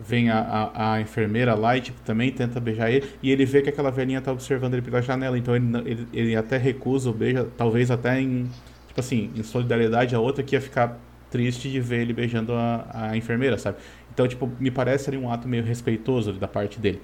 vem 0.01 0.31
a, 0.31 0.39
a, 0.39 0.95
a, 0.95 1.01
enfermeira 1.01 1.55
lá 1.55 1.77
e 1.77 1.81
tipo, 1.81 2.01
também 2.03 2.31
tenta 2.31 2.61
beijar 2.61 2.91
ele, 2.91 3.07
e 3.23 3.31
ele 3.31 3.45
vê 3.45 3.61
que 3.63 3.69
aquela 3.69 3.91
velhinha 3.91 4.21
tá 4.21 4.33
observando 4.33 4.75
ele 4.75 4.83
pela 4.83 5.03
janela, 5.03 5.37
então 5.37 5.55
ele, 5.55 5.67
ele, 5.85 6.09
ele 6.13 6.37
até 6.37 6.57
recusa 6.57 7.11
o 7.11 7.13
beijo, 7.13 7.45
talvez 7.57 7.91
até 7.91 8.21
em, 8.21 8.49
tipo 8.87 9.01
assim, 9.01 9.31
em 9.35 9.43
solidariedade 9.43 10.15
a 10.15 10.21
outra 10.21 10.43
que 10.43 10.55
ia 10.55 10.61
ficar 10.61 10.99
triste 11.31 11.71
de 11.71 11.81
ver 11.81 12.01
ele 12.01 12.13
beijando 12.13 12.55
a, 12.55 12.87
a 12.93 13.17
enfermeira, 13.17 13.59
sabe? 13.59 13.79
Então, 14.13 14.27
tipo, 14.27 14.51
me 14.59 14.71
parece 14.71 15.11
ali 15.11 15.17
um 15.17 15.31
ato 15.31 15.47
meio 15.47 15.63
respeitoso 15.63 16.33
da 16.33 16.49
parte 16.49 16.81
dele. 16.81 17.01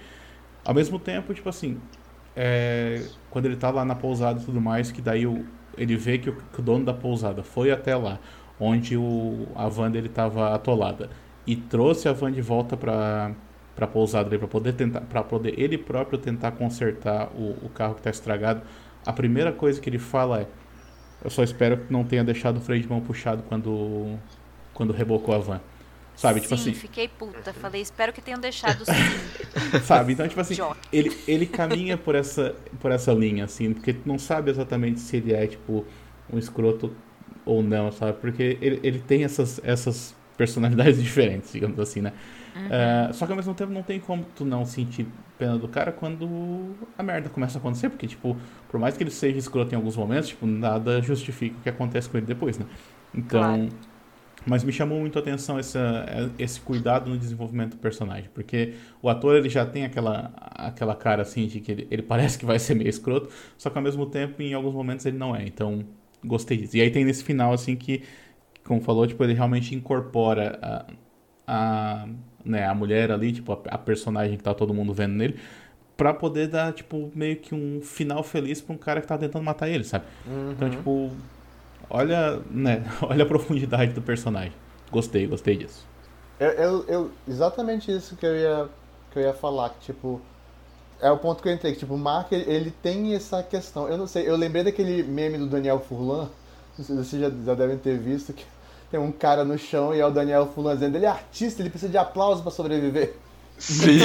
Ao 0.64 0.74
mesmo 0.74 0.98
tempo, 0.98 1.34
tipo 1.34 1.48
assim, 1.48 1.78
é, 2.34 3.02
quando 3.30 3.46
ele 3.46 3.56
tá 3.56 3.70
lá 3.70 3.84
na 3.84 3.94
pousada 3.94 4.40
e 4.40 4.44
tudo 4.44 4.60
mais, 4.60 4.90
que 4.90 5.02
daí 5.02 5.26
o, 5.26 5.44
ele 5.76 5.96
vê 5.96 6.18
que 6.18 6.30
o, 6.30 6.36
que 6.36 6.60
o 6.60 6.62
dono 6.62 6.84
da 6.84 6.94
pousada 6.94 7.42
foi 7.42 7.70
até 7.70 7.94
lá, 7.94 8.18
onde 8.58 8.96
o, 8.96 9.46
a 9.54 9.68
van 9.68 9.90
dele 9.90 10.08
estava 10.08 10.54
atolada. 10.54 11.10
E 11.46 11.56
trouxe 11.56 12.08
a 12.08 12.12
van 12.12 12.32
de 12.32 12.40
volta 12.40 12.76
para 12.76 13.32
para 13.74 13.88
pousada 13.88 14.38
para 14.38 14.46
poder 14.46 14.74
tentar 14.74 15.00
para 15.00 15.22
poder 15.24 15.58
ele 15.58 15.76
próprio 15.76 16.16
tentar 16.16 16.52
consertar 16.52 17.28
o, 17.34 17.56
o 17.66 17.68
carro 17.74 17.94
que 17.94 18.00
está 18.00 18.10
estragado. 18.10 18.62
A 19.04 19.12
primeira 19.12 19.52
coisa 19.52 19.80
que 19.80 19.90
ele 19.90 19.98
fala 19.98 20.42
é 20.42 20.46
eu 21.22 21.30
só 21.30 21.42
espero 21.42 21.78
que 21.78 21.92
não 21.92 22.04
tenha 22.04 22.22
deixado 22.22 22.58
o 22.58 22.60
freio 22.60 22.82
de 22.82 22.88
mão 22.88 23.00
puxado 23.00 23.42
quando 23.44 24.18
quando 24.72 24.92
rebocou 24.92 25.34
a 25.34 25.38
van. 25.38 25.60
Sabe 26.16 26.40
tipo 26.40 26.56
sim, 26.56 26.62
tipo 26.62 26.70
assim. 26.70 26.80
fiquei 26.80 27.08
puta. 27.08 27.52
Falei 27.52 27.80
espero 27.80 28.12
que 28.12 28.20
tenham 28.22 28.38
deixado 28.38 28.84
sim. 28.84 28.92
Sabe 29.84 30.12
então 30.12 30.28
tipo 30.28 30.40
assim 30.40 30.56
ele 30.92 31.16
ele 31.26 31.46
caminha 31.46 31.98
por 31.98 32.14
essa 32.14 32.54
por 32.80 32.92
essa 32.92 33.12
linha 33.12 33.44
assim 33.44 33.72
porque 33.72 33.96
não 34.06 34.18
sabe 34.18 34.50
exatamente 34.50 35.00
se 35.00 35.16
ele 35.16 35.32
é 35.32 35.46
tipo 35.46 35.84
um 36.32 36.38
escroto 36.38 36.94
ou 37.44 37.62
não 37.62 37.92
sabe 37.92 38.18
porque 38.20 38.58
ele, 38.60 38.80
ele 38.82 38.98
tem 38.98 39.24
essas 39.24 39.60
essas 39.64 40.14
personalidades 40.36 41.00
diferentes, 41.02 41.52
digamos 41.52 41.78
assim, 41.78 42.00
né? 42.00 42.12
Uhum. 42.54 42.66
Uh, 42.66 43.14
só 43.14 43.26
que 43.26 43.32
ao 43.32 43.36
mesmo 43.36 43.54
tempo 43.54 43.72
não 43.72 43.82
tem 43.82 43.98
como 43.98 44.24
tu 44.34 44.44
não 44.44 44.64
sentir 44.64 45.06
pena 45.38 45.58
do 45.58 45.66
cara 45.66 45.90
quando 45.90 46.74
a 46.96 47.02
merda 47.02 47.28
começa 47.28 47.58
a 47.58 47.60
acontecer, 47.60 47.90
porque, 47.90 48.06
tipo, 48.06 48.36
por 48.68 48.78
mais 48.78 48.96
que 48.96 49.02
ele 49.02 49.10
seja 49.10 49.36
escroto 49.36 49.74
em 49.74 49.76
alguns 49.76 49.96
momentos, 49.96 50.28
tipo, 50.28 50.46
nada 50.46 51.02
justifica 51.02 51.56
o 51.58 51.62
que 51.62 51.68
acontece 51.68 52.08
com 52.08 52.16
ele 52.16 52.26
depois, 52.26 52.58
né? 52.58 52.66
Então. 53.14 53.40
Claro. 53.40 53.68
Mas 54.46 54.62
me 54.62 54.72
chamou 54.72 55.00
muito 55.00 55.18
a 55.18 55.22
atenção 55.22 55.58
essa, 55.58 56.04
esse 56.38 56.60
cuidado 56.60 57.08
no 57.08 57.16
desenvolvimento 57.16 57.70
do 57.70 57.76
personagem, 57.78 58.28
porque 58.34 58.74
o 59.00 59.08
ator 59.08 59.36
ele 59.36 59.48
já 59.48 59.64
tem 59.64 59.86
aquela, 59.86 60.32
aquela 60.36 60.94
cara 60.94 61.22
assim 61.22 61.46
de 61.46 61.60
que 61.60 61.72
ele, 61.72 61.88
ele 61.90 62.02
parece 62.02 62.36
que 62.36 62.44
vai 62.44 62.58
ser 62.58 62.74
meio 62.74 62.90
escroto, 62.90 63.30
só 63.56 63.70
que 63.70 63.78
ao 63.78 63.82
mesmo 63.82 64.04
tempo 64.04 64.42
em 64.42 64.52
alguns 64.52 64.74
momentos 64.74 65.06
ele 65.06 65.16
não 65.16 65.34
é. 65.34 65.46
Então 65.46 65.86
gostei 66.24 66.56
disso. 66.56 66.76
E 66.76 66.80
aí 66.80 66.90
tem 66.90 67.04
nesse 67.04 67.22
final 67.22 67.52
assim 67.52 67.76
que 67.76 68.02
como 68.64 68.80
falou, 68.80 69.06
tipo, 69.06 69.22
ele 69.22 69.34
realmente 69.34 69.74
incorpora 69.74 70.58
a, 70.62 70.86
a, 71.46 72.08
né, 72.44 72.66
a 72.66 72.74
mulher 72.74 73.12
ali, 73.12 73.30
tipo, 73.30 73.52
a, 73.52 73.60
a 73.68 73.78
personagem 73.78 74.36
que 74.36 74.42
tá 74.42 74.54
todo 74.54 74.72
mundo 74.72 74.92
vendo 74.92 75.14
nele, 75.14 75.38
para 75.96 76.12
poder 76.12 76.48
dar, 76.48 76.72
tipo, 76.72 77.12
meio 77.14 77.36
que 77.36 77.54
um 77.54 77.80
final 77.80 78.22
feliz 78.22 78.60
pra 78.60 78.74
um 78.74 78.78
cara 78.78 79.00
que 79.00 79.06
tá 79.06 79.16
tentando 79.16 79.44
matar 79.44 79.68
ele, 79.68 79.84
sabe? 79.84 80.06
Uhum. 80.26 80.52
Então, 80.52 80.70
tipo, 80.70 81.10
olha, 81.88 82.40
né, 82.50 82.82
olha 83.02 83.22
a 83.22 83.26
profundidade 83.26 83.92
do 83.92 84.02
personagem. 84.02 84.52
Gostei, 84.90 85.26
gostei 85.26 85.56
disso. 85.56 85.86
Eu, 86.40 86.50
eu, 86.50 86.84
eu, 86.88 87.10
exatamente 87.28 87.94
isso 87.94 88.16
que 88.16 88.26
eu 88.26 88.34
ia, 88.34 88.68
que 89.12 89.18
eu 89.18 89.22
ia 89.22 89.34
falar, 89.34 89.70
que, 89.70 89.80
tipo, 89.80 90.20
é 91.04 91.10
o 91.10 91.18
ponto 91.18 91.42
que 91.42 91.48
eu 91.50 91.52
entrei, 91.52 91.72
que, 91.72 91.80
tipo, 91.80 91.94
o 91.94 91.98
Mark, 91.98 92.32
ele, 92.32 92.50
ele 92.50 92.74
tem 92.82 93.14
essa 93.14 93.42
questão, 93.42 93.86
eu 93.86 93.98
não 93.98 94.06
sei, 94.06 94.26
eu 94.26 94.36
lembrei 94.36 94.64
daquele 94.64 95.02
meme 95.02 95.36
do 95.36 95.46
Daniel 95.46 95.78
Furlan, 95.78 96.30
vocês 96.78 97.20
já, 97.20 97.30
já 97.44 97.54
devem 97.54 97.76
ter 97.76 97.98
visto, 97.98 98.32
que 98.32 98.44
tem 98.90 98.98
um 98.98 99.12
cara 99.12 99.44
no 99.44 99.58
chão 99.58 99.94
e 99.94 100.00
é 100.00 100.06
o 100.06 100.10
Daniel 100.10 100.50
Fulan 100.54 100.74
dizendo, 100.74 100.96
ele 100.96 101.04
é 101.04 101.10
artista, 101.10 101.60
ele 101.60 101.68
precisa 101.68 101.92
de 101.92 101.98
aplausos 101.98 102.42
para 102.42 102.50
sobreviver. 102.50 103.16
Sim, 103.58 103.98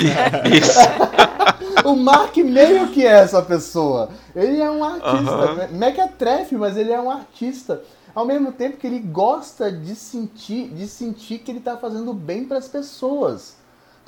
o 1.86 1.96
Mark 1.96 2.36
meio 2.36 2.90
que 2.90 3.06
é 3.06 3.12
essa 3.12 3.42
pessoa. 3.42 4.10
Ele 4.36 4.60
é 4.60 4.70
um 4.70 4.84
artista. 4.84 5.68
Uhum. 5.72 5.78
Mequetrefe, 5.78 6.56
mas 6.56 6.76
ele 6.76 6.92
é 6.92 7.00
um 7.00 7.10
artista. 7.10 7.82
Ao 8.14 8.26
mesmo 8.26 8.52
tempo 8.52 8.78
que 8.78 8.86
ele 8.86 9.00
gosta 9.00 9.72
de 9.72 9.96
sentir, 9.96 10.68
de 10.70 10.88
sentir 10.88 11.40
que 11.40 11.50
ele 11.50 11.60
está 11.60 11.78
fazendo 11.78 12.14
bem 12.14 12.44
para 12.44 12.58
as 12.58 12.68
pessoas. 12.68 13.59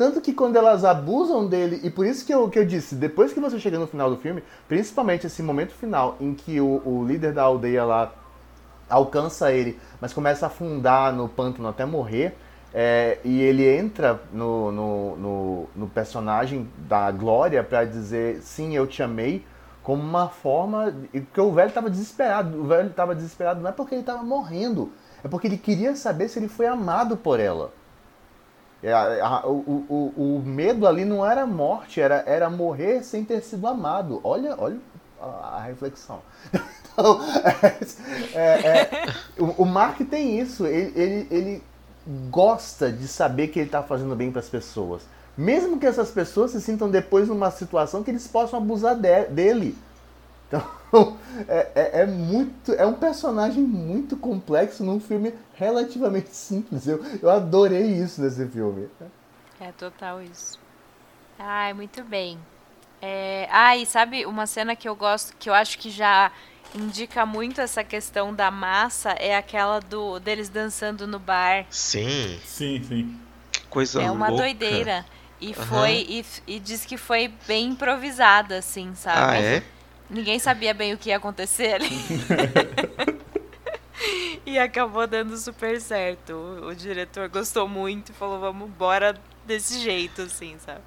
Tanto 0.01 0.19
que 0.19 0.33
quando 0.33 0.55
elas 0.55 0.83
abusam 0.83 1.45
dele, 1.45 1.79
e 1.83 1.91
por 1.91 2.07
isso 2.07 2.25
que 2.25 2.33
eu, 2.33 2.49
que 2.49 2.57
eu 2.57 2.65
disse, 2.65 2.95
depois 2.95 3.31
que 3.31 3.39
você 3.39 3.59
chega 3.59 3.77
no 3.77 3.85
final 3.85 4.09
do 4.09 4.17
filme, 4.17 4.43
principalmente 4.67 5.27
esse 5.27 5.43
momento 5.43 5.73
final 5.73 6.17
em 6.19 6.33
que 6.33 6.59
o, 6.59 6.81
o 6.83 7.05
líder 7.05 7.33
da 7.33 7.43
aldeia 7.43 7.85
lá 7.85 8.11
alcança 8.89 9.51
ele, 9.51 9.79
mas 10.01 10.11
começa 10.11 10.43
a 10.43 10.47
afundar 10.47 11.13
no 11.13 11.29
pântano 11.29 11.67
até 11.67 11.85
morrer. 11.85 12.35
É, 12.73 13.19
e 13.23 13.41
ele 13.41 13.63
entra 13.69 14.19
no, 14.33 14.71
no, 14.71 15.15
no, 15.17 15.69
no 15.75 15.87
personagem 15.87 16.67
da 16.79 17.11
Glória 17.11 17.63
para 17.63 17.85
dizer 17.85 18.41
sim, 18.41 18.75
eu 18.75 18.87
te 18.87 19.03
amei, 19.03 19.45
como 19.83 20.01
uma 20.01 20.29
forma. 20.29 20.91
Porque 21.11 21.41
o 21.41 21.51
velho 21.51 21.69
estava 21.69 21.91
desesperado. 21.91 22.59
O 22.59 22.63
velho 22.63 22.89
estava 22.89 23.13
desesperado 23.13 23.61
não 23.61 23.69
é 23.69 23.71
porque 23.71 23.93
ele 23.93 24.01
estava 24.01 24.23
morrendo, 24.23 24.91
é 25.23 25.27
porque 25.27 25.45
ele 25.45 25.57
queria 25.57 25.95
saber 25.95 26.27
se 26.27 26.39
ele 26.39 26.47
foi 26.47 26.65
amado 26.65 27.15
por 27.15 27.39
ela. 27.39 27.71
É, 28.83 28.91
a, 28.91 29.27
a, 29.27 29.47
o, 29.47 29.85
o, 29.89 30.13
o 30.17 30.43
medo 30.43 30.87
ali 30.87 31.05
não 31.05 31.25
era 31.25 31.45
morte, 31.45 32.01
era, 32.01 32.23
era 32.25 32.49
morrer 32.49 33.03
sem 33.03 33.23
ter 33.23 33.41
sido 33.41 33.67
amado. 33.67 34.19
Olha, 34.23 34.55
olha 34.57 34.77
a, 35.21 35.61
reflexão. 35.61 36.19
Então, 36.93 37.21
é, 38.35 38.39
é, 38.39 39.13
o, 39.39 39.63
o 39.63 39.65
Mark 39.65 39.97
tem 40.01 40.37
isso. 40.37 40.67
Ele, 40.67 40.91
ele, 40.93 41.27
ele 41.31 41.63
gosta 42.29 42.91
de 42.91 43.07
saber 43.07 43.47
que 43.47 43.59
ele 43.59 43.67
está 43.67 43.81
fazendo 43.81 44.13
bem 44.13 44.29
para 44.29 44.41
as 44.41 44.49
pessoas. 44.49 45.03
Mesmo 45.37 45.79
que 45.79 45.85
essas 45.85 46.11
pessoas 46.11 46.51
se 46.51 46.59
sintam 46.59 46.91
depois 46.91 47.29
numa 47.29 47.49
situação 47.49 48.03
que 48.03 48.11
eles 48.11 48.27
possam 48.27 48.59
abusar 48.59 48.95
de, 48.95 49.23
dele. 49.27 49.77
Então, 50.51 51.17
é, 51.47 51.71
é, 51.73 52.01
é, 52.01 52.05
muito. 52.05 52.73
É 52.73 52.85
um 52.85 52.93
personagem 52.93 53.63
muito 53.63 54.17
complexo 54.17 54.83
num 54.83 54.99
filme 54.99 55.33
relativamente 55.55 56.35
simples. 56.35 56.85
Eu, 56.85 57.03
eu 57.21 57.29
adorei 57.29 57.87
isso 57.87 58.21
nesse 58.21 58.45
filme. 58.47 58.89
É 59.59 59.71
total 59.71 60.21
isso. 60.21 60.59
Ai, 61.39 61.73
muito 61.73 62.03
bem. 62.03 62.37
É, 63.01 63.47
ah, 63.49 63.75
e 63.77 63.85
sabe 63.85 64.25
uma 64.25 64.45
cena 64.45 64.75
que 64.75 64.87
eu 64.87 64.95
gosto, 64.95 65.35
que 65.37 65.49
eu 65.49 65.53
acho 65.53 65.79
que 65.79 65.89
já 65.89 66.31
indica 66.75 67.25
muito 67.25 67.59
essa 67.59 67.83
questão 67.83 68.33
da 68.33 68.51
massa, 68.51 69.11
é 69.11 69.35
aquela 69.35 69.79
do 69.79 70.19
deles 70.19 70.49
dançando 70.49 71.07
no 71.07 71.17
bar. 71.19 71.65
Sim. 71.69 72.39
Sim, 72.45 72.83
sim. 72.83 73.19
Que 73.51 73.61
coisa 73.67 74.01
É 74.01 74.11
uma 74.11 74.27
louca. 74.27 74.43
doideira. 74.43 75.05
E 75.39 75.53
Aham. 75.53 75.65
foi. 75.65 76.05
E, 76.07 76.25
e 76.45 76.59
diz 76.59 76.85
que 76.85 76.97
foi 76.97 77.33
bem 77.47 77.69
improvisada, 77.69 78.59
assim, 78.59 78.93
sabe? 78.93 79.37
Ah, 79.37 79.37
é? 79.41 79.63
Ninguém 80.11 80.37
sabia 80.39 80.73
bem 80.73 80.93
o 80.93 80.97
que 80.97 81.09
ia 81.09 81.17
acontecer 81.17 81.73
ali. 81.75 81.89
e 84.45 84.59
acabou 84.59 85.07
dando 85.07 85.37
super 85.37 85.79
certo. 85.79 86.33
O, 86.33 86.67
o 86.67 86.75
diretor 86.75 87.29
gostou 87.29 87.67
muito 87.67 88.11
e 88.11 88.13
falou, 88.13 88.39
vamos 88.39 88.67
embora 88.67 89.15
desse 89.45 89.79
jeito, 89.79 90.23
assim, 90.23 90.57
sabe? 90.59 90.81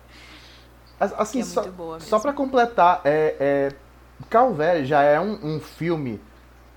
As- 1.01 1.13
Assim, 1.15 1.41
é 1.41 1.45
só, 1.45 1.63
muito 1.63 1.75
boa 1.75 1.95
mesmo. 1.95 2.09
só 2.09 2.19
pra 2.19 2.33
completar, 2.33 3.01
é, 3.05 3.37
é, 3.41 3.73
Calvé 4.29 4.85
já 4.85 5.03
é 5.03 5.19
um, 5.19 5.57
um 5.57 5.61
filme 5.61 6.21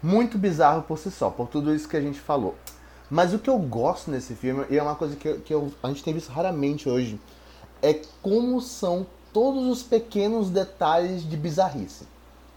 muito 0.01 0.37
bizarro 0.37 0.83
por 0.83 0.97
si 0.97 1.11
só, 1.11 1.29
por 1.29 1.47
tudo 1.49 1.73
isso 1.75 1.87
que 1.87 1.97
a 1.97 2.01
gente 2.01 2.19
falou. 2.19 2.55
Mas 3.09 3.33
o 3.33 3.39
que 3.39 3.49
eu 3.49 3.57
gosto 3.59 4.09
nesse 4.09 4.33
filme, 4.35 4.65
e 4.69 4.77
é 4.77 4.81
uma 4.83 4.95
coisa 4.95 5.15
que, 5.15 5.33
que 5.39 5.53
eu- 5.53 5.71
a 5.83 5.87
gente 5.89 6.03
tem 6.03 6.13
visto 6.13 6.29
raramente 6.31 6.87
hoje, 6.89 7.19
é 7.81 7.99
como 8.21 8.59
são 8.61 9.05
todos 9.33 9.65
os 9.67 9.83
pequenos 9.83 10.49
detalhes 10.49 11.27
de 11.29 11.37
bizarrice. 11.37 12.07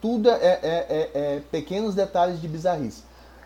Tudo 0.00 0.30
é, 0.30 0.34
é- 0.34 0.60
é- 0.62 1.10
é 1.14 1.42
pequenos 1.50 1.94
detalhes 1.94 2.40
de 2.40 2.48
bizarrice. 2.48 3.02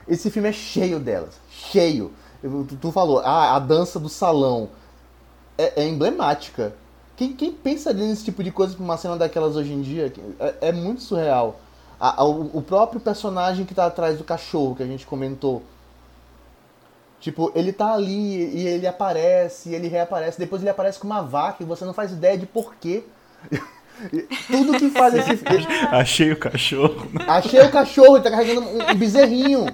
Esse 0.06 0.30
filme 0.30 0.48
é 0.48 0.52
cheio 0.52 1.00
delas, 1.00 1.34
cheio. 1.50 2.12
Tu, 2.42 2.76
tu 2.76 2.92
falou, 2.92 3.20
ah, 3.24 3.56
a 3.56 3.58
dança 3.58 3.98
do 3.98 4.08
salão 4.08 4.68
é, 5.58 5.82
é 5.82 5.88
emblemática. 5.88 6.74
Quem, 7.16 7.32
quem 7.32 7.52
pensaria 7.52 8.06
nesse 8.06 8.24
tipo 8.24 8.42
de 8.42 8.50
coisa 8.50 8.74
pra 8.74 8.84
uma 8.84 8.96
cena 8.96 9.16
daquelas 9.16 9.56
hoje 9.56 9.72
em 9.72 9.80
dia? 9.82 10.12
É, 10.38 10.68
é 10.68 10.72
muito 10.72 11.02
surreal. 11.02 11.60
A- 11.98 12.20
a- 12.22 12.24
o 12.24 12.60
próprio 12.60 13.00
personagem 13.00 13.64
que 13.64 13.74
tá 13.74 13.86
atrás 13.86 14.18
do 14.18 14.24
cachorro, 14.24 14.74
que 14.76 14.82
a 14.82 14.86
gente 14.86 15.06
comentou. 15.06 15.62
Tipo, 17.20 17.50
ele 17.54 17.72
tá 17.72 17.94
ali 17.94 18.54
e 18.54 18.66
ele 18.66 18.86
aparece, 18.86 19.70
e 19.70 19.74
ele 19.74 19.88
reaparece, 19.88 20.38
depois 20.38 20.60
ele 20.60 20.70
aparece 20.70 20.98
com 20.98 21.06
uma 21.06 21.22
vaca 21.22 21.62
e 21.62 21.66
você 21.66 21.84
não 21.84 21.94
faz 21.94 22.12
ideia 22.12 22.36
de 22.36 22.46
porquê. 22.46 23.04
Tudo 24.46 24.78
que 24.78 24.90
faz 24.90 25.14
esse 25.14 25.36
filme. 25.44 25.66
Achei 25.90 26.32
o 26.32 26.36
cachorro. 26.38 27.08
Achei 27.26 27.60
o 27.60 27.70
cachorro, 27.70 28.16
ele 28.16 28.24
tá 28.24 28.30
carregando 28.30 28.66
um, 28.68 28.94
bezerrinho. 28.94 29.66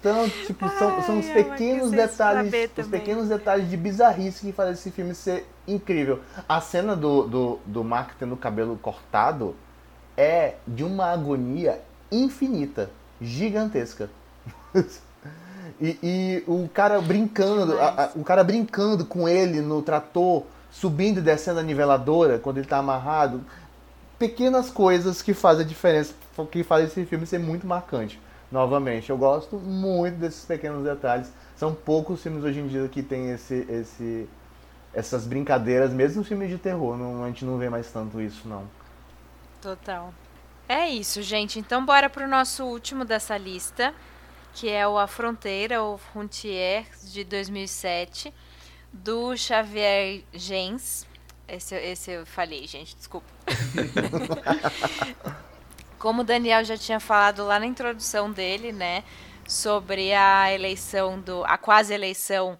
Então, 0.00 0.28
tipo, 0.46 0.68
são, 0.70 1.02
são 1.02 1.18
os 1.20 1.26
Ai, 1.28 1.44
pequenos 1.44 1.90
detalhes, 1.92 2.52
os 2.52 2.70
também. 2.74 3.00
pequenos 3.00 3.28
detalhes 3.28 3.70
de 3.70 3.76
bizarrice 3.76 4.40
que 4.44 4.52
fazem 4.52 4.72
esse 4.74 4.90
filme 4.90 5.14
ser 5.14 5.46
incrível. 5.66 6.20
A 6.48 6.60
cena 6.60 6.96
do, 6.96 7.22
do, 7.26 7.58
do 7.64 7.84
Mark 7.84 8.10
tendo 8.18 8.34
o 8.34 8.36
cabelo 8.36 8.76
cortado 8.82 9.54
é 10.16 10.54
de 10.66 10.82
uma 10.82 11.06
agonia 11.12 11.80
infinita, 12.10 12.90
gigantesca. 13.20 14.10
e, 15.80 15.96
e 16.02 16.44
o 16.48 16.68
cara 16.68 17.00
brincando, 17.00 17.78
a- 17.80 18.04
a- 18.06 18.10
o 18.16 18.24
cara 18.24 18.42
brincando 18.42 19.04
com 19.06 19.28
ele 19.28 19.60
no 19.60 19.80
trator, 19.82 20.42
subindo 20.72 21.18
e 21.18 21.20
descendo 21.20 21.60
a 21.60 21.62
niveladora 21.62 22.38
quando 22.38 22.58
ele 22.58 22.66
tá 22.66 22.78
amarrado. 22.78 23.44
Pequenas 24.18 24.70
coisas 24.70 25.20
que 25.20 25.34
fazem 25.34 25.64
a 25.64 25.68
diferença, 25.68 26.14
que 26.50 26.64
fazem 26.64 26.86
esse 26.86 27.04
filme 27.04 27.26
ser 27.26 27.38
muito 27.38 27.66
marcante. 27.66 28.20
Novamente, 28.50 29.10
eu 29.10 29.16
gosto 29.16 29.56
muito 29.56 30.16
desses 30.16 30.44
pequenos 30.44 30.82
detalhes. 30.84 31.32
São 31.56 31.74
poucos 31.74 32.22
filmes 32.22 32.42
hoje 32.42 32.60
em 32.60 32.66
dia 32.66 32.86
que 32.88 33.02
tem 33.02 33.30
esse, 33.30 33.66
esse, 33.68 34.28
essas 34.92 35.26
brincadeiras, 35.26 35.92
mesmo 35.92 36.24
filmes 36.24 36.50
de 36.50 36.58
terror. 36.58 36.96
Não, 36.96 37.24
a 37.24 37.28
gente 37.28 37.44
não 37.44 37.58
vê 37.58 37.68
mais 37.68 37.90
tanto 37.90 38.20
isso, 38.20 38.46
não. 38.48 38.64
Total. 39.60 40.12
É 40.68 40.88
isso, 40.88 41.22
gente. 41.22 41.58
Então 41.58 41.84
bora 41.84 42.08
pro 42.08 42.28
nosso 42.28 42.64
último 42.64 43.04
dessa 43.04 43.36
lista, 43.36 43.94
que 44.54 44.68
é 44.68 44.86
o 44.86 44.98
A 44.98 45.06
Fronteira, 45.06 45.82
ou 45.82 45.98
Frontier, 45.98 46.86
de 47.04 47.24
2007, 47.24 48.32
do 48.92 49.36
Xavier 49.36 50.22
Gens. 50.32 51.06
Esse, 51.48 51.74
esse 51.74 52.10
eu 52.12 52.26
falei, 52.26 52.66
gente, 52.66 52.94
desculpa. 52.96 53.26
Como 55.98 56.22
o 56.22 56.24
Daniel 56.24 56.64
já 56.64 56.76
tinha 56.76 57.00
falado 57.00 57.44
lá 57.44 57.58
na 57.58 57.66
introdução 57.66 58.30
dele, 58.30 58.72
né, 58.72 59.04
sobre 59.46 60.12
a 60.12 60.52
eleição 60.52 61.20
do 61.20 61.44
a 61.44 61.56
quase 61.56 61.94
eleição 61.94 62.58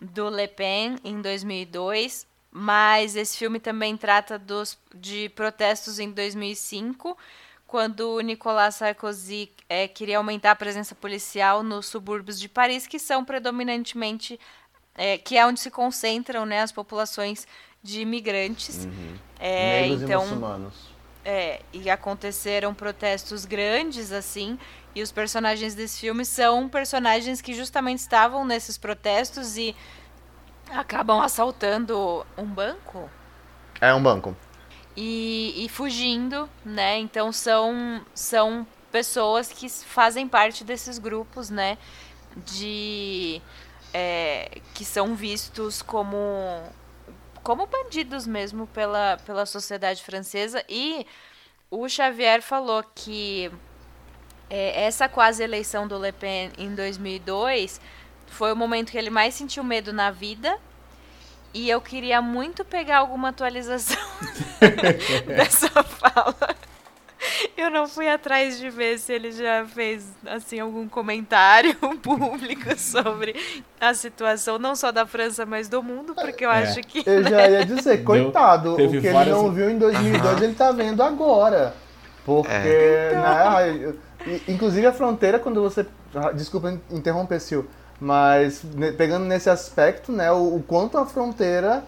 do 0.00 0.28
Le 0.28 0.48
Pen 0.48 0.96
em 1.04 1.20
2002, 1.20 2.26
mas 2.50 3.14
esse 3.14 3.36
filme 3.36 3.60
também 3.60 3.96
trata 3.96 4.38
dos 4.38 4.78
de 4.94 5.28
protestos 5.30 5.98
em 5.98 6.10
2005, 6.10 7.16
quando 7.66 8.16
o 8.16 8.20
Nicolas 8.20 8.76
Sarkozy 8.76 9.52
eh, 9.68 9.86
queria 9.86 10.18
aumentar 10.18 10.50
a 10.50 10.56
presença 10.56 10.94
policial 10.94 11.62
nos 11.62 11.86
subúrbios 11.86 12.40
de 12.40 12.48
Paris, 12.48 12.86
que 12.86 12.98
são 12.98 13.24
predominantemente 13.24 14.40
eh, 15.02 15.16
que 15.18 15.38
é 15.38 15.46
onde 15.46 15.58
se 15.60 15.70
concentram, 15.70 16.44
né, 16.44 16.60
as 16.60 16.70
populações 16.72 17.46
de 17.82 18.02
imigrantes. 18.02 18.86
É, 19.38 19.80
Negros 19.82 20.02
então 20.02 20.20
e 20.22 20.24
muçulmanos. 20.26 20.74
é, 21.24 21.60
e 21.72 21.88
aconteceram 21.88 22.74
protestos 22.74 23.46
grandes, 23.46 24.12
assim, 24.12 24.58
e 24.94 25.00
os 25.02 25.10
personagens 25.10 25.74
desse 25.74 25.98
filme 26.00 26.24
são 26.26 26.68
personagens 26.68 27.40
que 27.40 27.54
justamente 27.54 28.00
estavam 28.00 28.44
nesses 28.44 28.76
protestos 28.76 29.56
e 29.56 29.74
acabam 30.70 31.20
assaltando 31.20 32.24
um 32.36 32.44
banco 32.44 33.08
É 33.80 33.94
um 33.94 34.02
banco. 34.02 34.36
e, 34.96 35.64
e 35.64 35.68
fugindo, 35.68 36.48
né? 36.64 36.98
Então 36.98 37.32
são, 37.32 38.02
são 38.14 38.66
pessoas 38.92 39.50
que 39.50 39.68
fazem 39.70 40.28
parte 40.28 40.64
desses 40.64 40.98
grupos, 40.98 41.48
né? 41.48 41.78
De. 42.46 43.40
É, 43.92 44.60
que 44.74 44.84
são 44.84 45.14
vistos 45.14 45.82
como 45.82 46.16
como 47.42 47.66
bandidos 47.66 48.26
mesmo 48.26 48.66
pela, 48.66 49.16
pela 49.24 49.46
sociedade 49.46 50.02
francesa 50.02 50.62
e 50.68 51.06
o 51.70 51.88
Xavier 51.88 52.42
falou 52.42 52.84
que 52.94 53.50
é, 54.50 54.84
essa 54.84 55.08
quase 55.08 55.42
eleição 55.42 55.88
do 55.88 55.98
Le 55.98 56.12
Pen 56.12 56.52
em 56.58 56.74
2002 56.74 57.80
foi 58.26 58.52
o 58.52 58.56
momento 58.56 58.90
que 58.92 58.98
ele 58.98 59.10
mais 59.10 59.34
sentiu 59.34 59.64
medo 59.64 59.92
na 59.92 60.10
vida 60.10 60.58
e 61.52 61.68
eu 61.68 61.80
queria 61.80 62.20
muito 62.20 62.64
pegar 62.64 62.98
alguma 62.98 63.30
atualização 63.30 63.98
dessa 65.26 65.82
fala. 65.82 66.36
Eu 67.56 67.70
não 67.70 67.86
fui 67.86 68.08
atrás 68.08 68.58
de 68.58 68.70
ver 68.70 68.98
se 68.98 69.12
ele 69.12 69.30
já 69.32 69.66
fez 69.66 70.06
assim 70.26 70.58
algum 70.60 70.88
comentário 70.88 71.74
público 72.02 72.78
sobre 72.78 73.34
a 73.80 73.92
situação 73.94 74.58
não 74.58 74.74
só 74.74 74.90
da 74.90 75.06
França, 75.06 75.44
mas 75.44 75.68
do 75.68 75.82
mundo, 75.82 76.14
porque 76.14 76.44
eu 76.44 76.50
É. 76.50 76.62
acho 76.62 76.80
que 76.82 77.02
Eu 77.04 77.22
já 77.22 77.46
ia 77.48 77.64
dizer, 77.64 78.02
coitado, 78.04 78.72
o 78.72 78.76
que 78.76 78.82
teve 78.82 78.96
ele 78.98 79.10
várias- 79.10 79.36
não 79.36 79.50
viu 79.52 79.68
em 79.70 79.78
2002, 79.78 80.42
ele 80.42 80.54
tá 80.54 80.72
vendo 80.72 81.02
agora. 81.02 81.74
Porque, 82.24 82.48
né, 82.50 83.94
e- 84.26 84.42
inclusive 84.52 84.86
a 84.86 84.92
fronteira, 84.92 85.38
quando 85.38 85.62
você. 85.62 85.86
ah, 86.14 86.30
Desculpa 86.32 86.78
interromper, 86.90 87.40
Sil, 87.40 87.64
mas 88.00 88.62
ne- 88.62 88.92
pegando 88.92 89.24
nesse 89.24 89.48
aspecto, 89.50 90.12
né, 90.12 90.30
o, 90.30 90.56
o 90.56 90.62
quanto 90.66 90.98
a 90.98 91.06
fronteira 91.06 91.82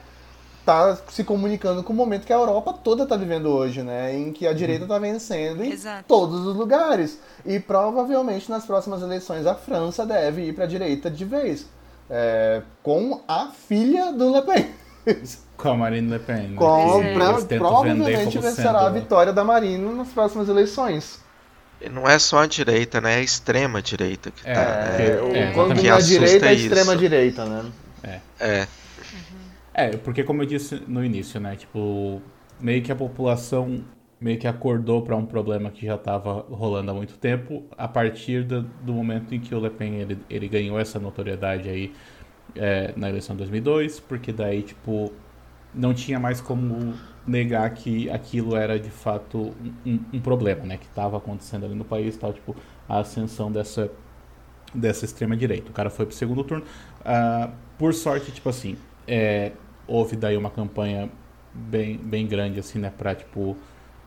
tá 0.64 0.96
se 1.10 1.24
comunicando 1.24 1.82
com 1.82 1.92
o 1.92 1.96
momento 1.96 2.24
que 2.26 2.32
a 2.32 2.36
Europa 2.36 2.72
toda 2.72 3.04
tá 3.06 3.16
vivendo 3.16 3.46
hoje, 3.46 3.82
né, 3.82 4.14
em 4.16 4.32
que 4.32 4.46
a 4.46 4.52
direita 4.52 4.86
tá 4.86 4.98
vencendo 4.98 5.64
em 5.64 5.72
Exato. 5.72 6.04
todos 6.06 6.46
os 6.46 6.54
lugares. 6.56 7.18
E 7.44 7.58
provavelmente 7.58 8.48
nas 8.50 8.64
próximas 8.64 9.02
eleições 9.02 9.46
a 9.46 9.54
França 9.54 10.06
deve 10.06 10.42
ir 10.42 10.54
pra 10.54 10.66
direita 10.66 11.10
de 11.10 11.24
vez. 11.24 11.66
é, 12.14 12.60
com 12.82 13.22
a 13.26 13.48
filha 13.68 14.12
do 14.12 14.30
Le 14.34 14.42
Pen. 14.42 14.70
Com 15.56 15.68
a 15.70 15.74
Marine 15.76 16.10
Le 16.10 16.18
Pen. 16.18 16.48
né? 16.48 16.56
Com, 16.56 17.00
Que 17.02 17.14
pra- 17.14 17.58
provavelmente 17.58 18.38
vencerá 18.38 18.80
a 18.86 18.90
vitória 18.90 19.32
da 19.32 19.42
Marina 19.44 19.90
nas 19.92 20.08
próximas 20.08 20.48
eleições. 20.48 21.20
não 21.90 22.06
é 22.08 22.18
só 22.18 22.40
a 22.40 22.46
direita, 22.46 23.00
né? 23.00 23.14
É 23.14 23.16
a 23.18 23.20
extrema 23.20 23.80
direita 23.80 24.30
que 24.30 24.42
É, 24.48 24.52
tá. 24.54 24.86
porque- 24.88 25.32
né? 25.32 25.38
é, 25.50 25.52
quando 25.52 25.74
que 25.80 25.86
é 25.88 25.90
assusta 25.90 26.18
direita, 26.18 26.46
é 26.46 26.52
isso. 26.54 26.66
extrema 26.66 26.96
direita, 26.96 27.44
né? 27.46 27.64
É, 28.04 28.20
É, 28.40 28.66
porque 30.04 30.22
como 30.24 30.42
eu 30.42 30.46
disse 30.46 30.76
no 30.86 31.04
início, 31.04 31.40
né, 31.40 31.56
tipo, 31.56 32.20
meio 32.60 32.82
que 32.82 32.92
a 32.92 32.96
população 32.96 33.84
meio 34.20 34.38
que 34.38 34.46
acordou 34.46 35.02
para 35.02 35.16
um 35.16 35.26
problema 35.26 35.70
que 35.70 35.84
já 35.86 35.96
estava 35.96 36.42
rolando 36.48 36.90
há 36.92 36.94
muito 36.94 37.18
tempo, 37.18 37.64
a 37.76 37.88
partir 37.88 38.44
do, 38.44 38.62
do 38.62 38.92
momento 38.92 39.34
em 39.34 39.40
que 39.40 39.52
o 39.54 39.58
Le 39.60 39.68
Pen 39.70 39.94
ele, 39.96 40.18
ele 40.30 40.48
ganhou 40.48 40.78
essa 40.78 41.00
notoriedade 41.00 41.68
aí 41.68 41.92
é, 42.56 42.92
na 42.96 43.08
eleição 43.08 43.34
de 43.34 43.38
2002, 43.40 44.00
porque 44.00 44.32
daí, 44.32 44.62
tipo, 44.62 45.12
não 45.74 45.94
tinha 45.94 46.20
mais 46.20 46.40
como 46.40 47.00
negar 47.26 47.70
que 47.74 48.10
aquilo 48.10 48.56
era 48.56 48.78
de 48.80 48.90
fato 48.90 49.54
um, 49.86 50.00
um- 50.14 50.20
problema, 50.20 50.64
né, 50.64 50.76
que 50.78 50.86
estava 50.86 51.16
acontecendo 51.18 51.66
ali 51.66 51.74
no 51.74 51.84
país, 51.84 52.16
tal, 52.16 52.32
tipo, 52.32 52.56
a 52.88 53.00
ascensão 53.00 53.50
dessa 53.52 53.90
dessa 54.74 55.04
extrema 55.04 55.36
direita. 55.36 55.70
O 55.70 55.72
cara 55.74 55.90
foi 55.90 56.06
pro 56.06 56.14
segundo 56.14 56.44
turno. 56.44 56.64
Ah, 57.04 57.50
por 57.78 57.92
sorte, 57.94 58.32
tipo 58.32 58.48
assim, 58.48 58.76
é, 59.06 59.52
houve 59.86 60.16
daí 60.16 60.36
uma 60.36 60.50
campanha 60.50 61.10
bem, 61.54 61.96
bem 61.96 62.26
grande, 62.26 62.58
assim, 62.60 62.78
né, 62.78 62.92
pra, 62.96 63.14
tipo, 63.14 63.56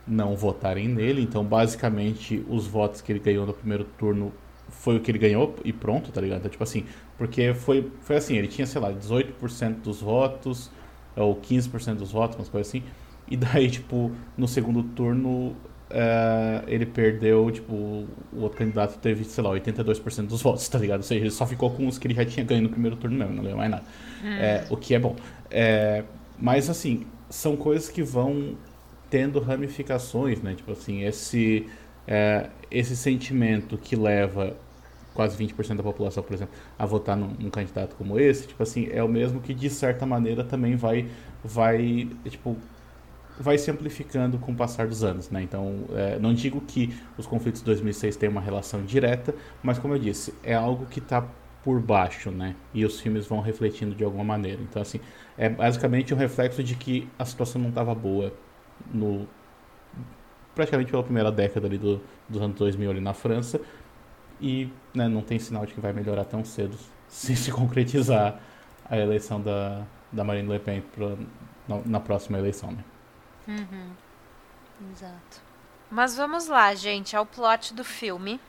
não 0.08 0.36
votarem 0.36 0.88
nele. 0.88 1.22
Então, 1.22 1.44
basicamente, 1.44 2.44
os 2.50 2.68
votos 2.68 3.02
que 3.02 3.12
ele 3.12 3.20
ganhou 3.20 3.46
no 3.46 3.54
primeiro 3.54 3.84
turno 3.98 4.34
foi 4.70 4.98
o 4.98 5.00
que 5.00 5.12
ele 5.12 5.20
ganhou 5.20 5.56
e 5.64 5.72
pronto, 5.72 6.12
tá 6.12 6.20
ligado? 6.22 6.40
Então, 6.40 6.52
tipo 6.52 6.64
assim, 6.64 6.86
porque 7.18 7.54
foi, 7.54 7.92
foi 8.02 8.18
assim, 8.18 8.36
ele 8.36 8.48
tinha, 8.48 8.66
sei 8.66 8.82
lá, 8.82 8.92
18% 8.92 9.82
dos 9.82 10.02
votos, 10.02 10.72
ou 11.16 11.36
15% 11.36 11.96
dos 11.96 12.12
votos, 12.12 12.38
umas 12.38 12.50
coisas 12.50 12.68
assim. 12.68 12.84
E 13.28 13.38
daí, 13.38 13.70
tipo, 13.70 14.12
no 14.38 14.48
segundo 14.48 14.84
turno, 14.84 15.56
eh, 15.98 16.64
ele 16.68 16.86
perdeu, 16.86 17.50
tipo, 17.50 17.74
o 17.74 18.42
outro 18.42 18.58
candidato 18.58 19.00
teve, 19.00 19.24
sei 19.24 19.42
lá, 19.42 19.52
82% 19.52 20.28
dos 20.28 20.42
votos, 20.42 20.68
tá 20.68 20.78
ligado? 20.78 20.98
Ou 20.98 21.04
seja, 21.04 21.22
ele 21.22 21.32
só 21.32 21.48
ficou 21.48 21.72
com 21.72 21.88
os 21.88 21.98
que 21.98 22.06
ele 22.06 22.14
já 22.14 22.26
tinha 22.26 22.46
ganho 22.46 22.64
no 22.64 22.70
primeiro 22.70 22.98
turno 22.98 23.18
mesmo, 23.18 23.34
não 23.34 23.44
ganhou 23.44 23.58
mais 23.58 23.72
nada. 23.72 23.84
É, 24.22 24.66
o 24.70 24.76
que 24.76 24.94
é 24.94 25.00
bom. 25.00 25.16
É, 25.50 26.04
mas, 26.38 26.70
assim, 26.70 27.08
são 27.30 27.56
coisas 27.56 27.88
que 27.88 28.04
vão 28.04 28.58
tendo 29.10 29.40
ramificações, 29.40 30.42
né? 30.42 30.54
Tipo 30.54 30.74
assim, 30.74 31.04
esse, 31.04 31.66
é, 32.06 32.50
esse 32.70 32.98
sentimento 32.98 33.78
que 33.78 33.96
leva 33.96 34.58
quase 35.14 35.38
20% 35.38 35.78
da 35.78 35.84
população, 35.84 36.22
por 36.22 36.34
exemplo, 36.34 36.54
a 36.78 36.86
votar 36.86 37.16
num, 37.16 37.30
num 37.40 37.50
candidato 37.50 37.96
como 37.96 38.20
esse, 38.20 38.48
tipo 38.48 38.62
assim, 38.62 38.90
é 38.92 39.02
o 39.02 39.08
mesmo 39.08 39.40
que 39.40 39.54
de 39.54 39.70
certa 39.70 40.06
maneira 40.06 40.44
também 40.44 40.76
vai, 40.76 41.08
vai, 41.42 42.10
tipo, 42.26 42.58
vai 43.40 43.58
se 43.58 43.70
amplificando 43.70 44.38
com 44.38 44.52
o 44.52 44.56
passar 44.56 44.88
dos 44.88 45.04
anos, 45.04 45.30
né? 45.30 45.42
Então, 45.42 45.86
é, 45.94 46.18
não 46.20 46.34
digo 46.34 46.62
que 46.62 46.96
os 47.18 47.28
conflitos 47.28 47.62
de 47.62 47.66
2006 47.66 48.16
têm 48.16 48.30
uma 48.30 48.42
relação 48.42 48.84
direta, 48.84 49.34
mas 49.62 49.78
como 49.78 49.94
eu 49.94 50.00
disse, 50.00 50.34
é 50.44 50.54
algo 50.54 50.86
que 50.86 51.00
está 51.00 51.28
por 51.64 51.82
baixo, 51.82 52.30
né? 52.32 52.56
E 52.74 52.86
os 52.86 53.00
filmes 53.00 53.26
vão 53.26 53.42
refletindo 53.42 53.96
de 53.96 54.04
alguma 54.04 54.24
maneira. 54.24 54.62
Então, 54.62 54.82
assim, 54.82 55.00
é 55.38 55.50
basicamente 55.50 56.14
um 56.14 56.18
reflexo 56.18 56.64
de 56.64 56.76
que 56.76 57.10
a 57.18 57.26
situação 57.26 57.62
não 57.62 57.70
estava 57.70 57.94
boa 57.96 58.34
no 58.94 59.28
praticamente 60.54 60.90
pela 60.92 61.04
primeira 61.04 61.32
década 61.32 61.68
ali 61.68 61.78
do, 61.78 62.02
dos 62.30 62.42
anos 62.42 62.56
2000 62.58 62.92
ali 62.92 63.02
na 63.02 63.14
França 63.14 63.60
e 64.40 64.70
né, 64.94 65.08
não 65.08 65.22
tem 65.22 65.38
sinal 65.38 65.66
de 65.66 65.74
que 65.74 65.82
vai 65.82 65.92
melhorar 65.92 66.26
tão 66.26 66.46
cedo 66.46 66.78
se 67.10 67.36
se 67.36 67.52
concretizar 67.52 68.40
a 68.90 68.98
eleição 68.98 69.42
da, 69.42 69.86
da 70.12 70.24
Marine 70.24 70.50
Le 70.50 70.60
Pen 70.60 70.82
pra, 70.82 71.16
na, 71.68 71.82
na 71.86 72.00
próxima 72.00 72.38
eleição, 72.38 72.72
né? 72.72 72.84
Exato. 74.94 75.42
Mas 75.90 76.16
vamos 76.16 76.48
lá, 76.48 76.74
gente, 76.76 77.16
ao 77.16 77.26
plot 77.26 77.74
do 77.74 77.84
filme. 77.84 78.40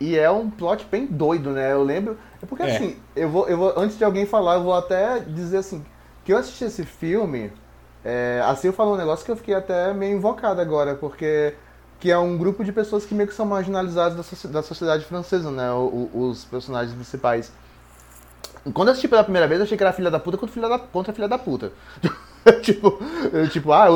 E 0.00 0.16
é 0.16 0.30
um 0.30 0.48
plot 0.48 0.84
bem 0.84 1.06
doido, 1.06 1.50
né? 1.50 1.72
Eu 1.72 1.82
lembro. 1.82 2.16
É 2.40 2.46
porque 2.46 2.62
É. 2.62 2.76
assim, 2.76 2.96
eu 3.16 3.28
vou, 3.28 3.48
eu 3.48 3.56
vou. 3.56 3.74
Antes 3.76 3.98
de 3.98 4.04
alguém 4.04 4.26
falar, 4.26 4.54
eu 4.54 4.62
vou 4.62 4.74
até 4.74 5.18
dizer 5.20 5.58
assim, 5.58 5.84
que 6.24 6.32
eu 6.32 6.36
assisti 6.36 6.64
esse 6.64 6.84
filme. 6.84 7.52
É, 8.04 8.40
assim 8.46 8.68
eu 8.68 8.72
falou 8.72 8.94
um 8.94 8.96
negócio 8.96 9.24
que 9.24 9.30
eu 9.30 9.36
fiquei 9.36 9.54
até 9.54 9.92
meio 9.92 10.16
invocado 10.16 10.60
agora, 10.60 10.94
porque 10.94 11.54
que 11.98 12.12
é 12.12 12.18
um 12.18 12.38
grupo 12.38 12.62
de 12.64 12.70
pessoas 12.72 13.04
que 13.04 13.12
meio 13.12 13.28
que 13.28 13.34
são 13.34 13.44
marginalizadas 13.44 14.14
da, 14.44 14.50
da 14.50 14.62
sociedade 14.62 15.04
francesa, 15.04 15.50
né? 15.50 15.72
O- 15.72 16.08
o- 16.14 16.28
os 16.30 16.44
personagens 16.44 16.94
principais. 16.94 17.52
Quando 18.72 18.88
eu 18.88 18.92
assisti 18.92 19.08
pela 19.08 19.24
primeira 19.24 19.48
vez, 19.48 19.58
eu 19.58 19.64
achei 19.64 19.76
que 19.76 19.82
era 19.82 19.92
filha 19.92 20.10
da 20.10 20.20
puta 20.20 20.36
contra 20.38 20.54
filha 20.54 20.68
da, 20.68 20.78
contra 20.78 21.12
filha 21.12 21.26
da 21.28 21.38
puta. 21.38 21.72
tipo, 22.62 23.00
eu, 23.32 23.48
tipo, 23.48 23.72
ah, 23.72 23.86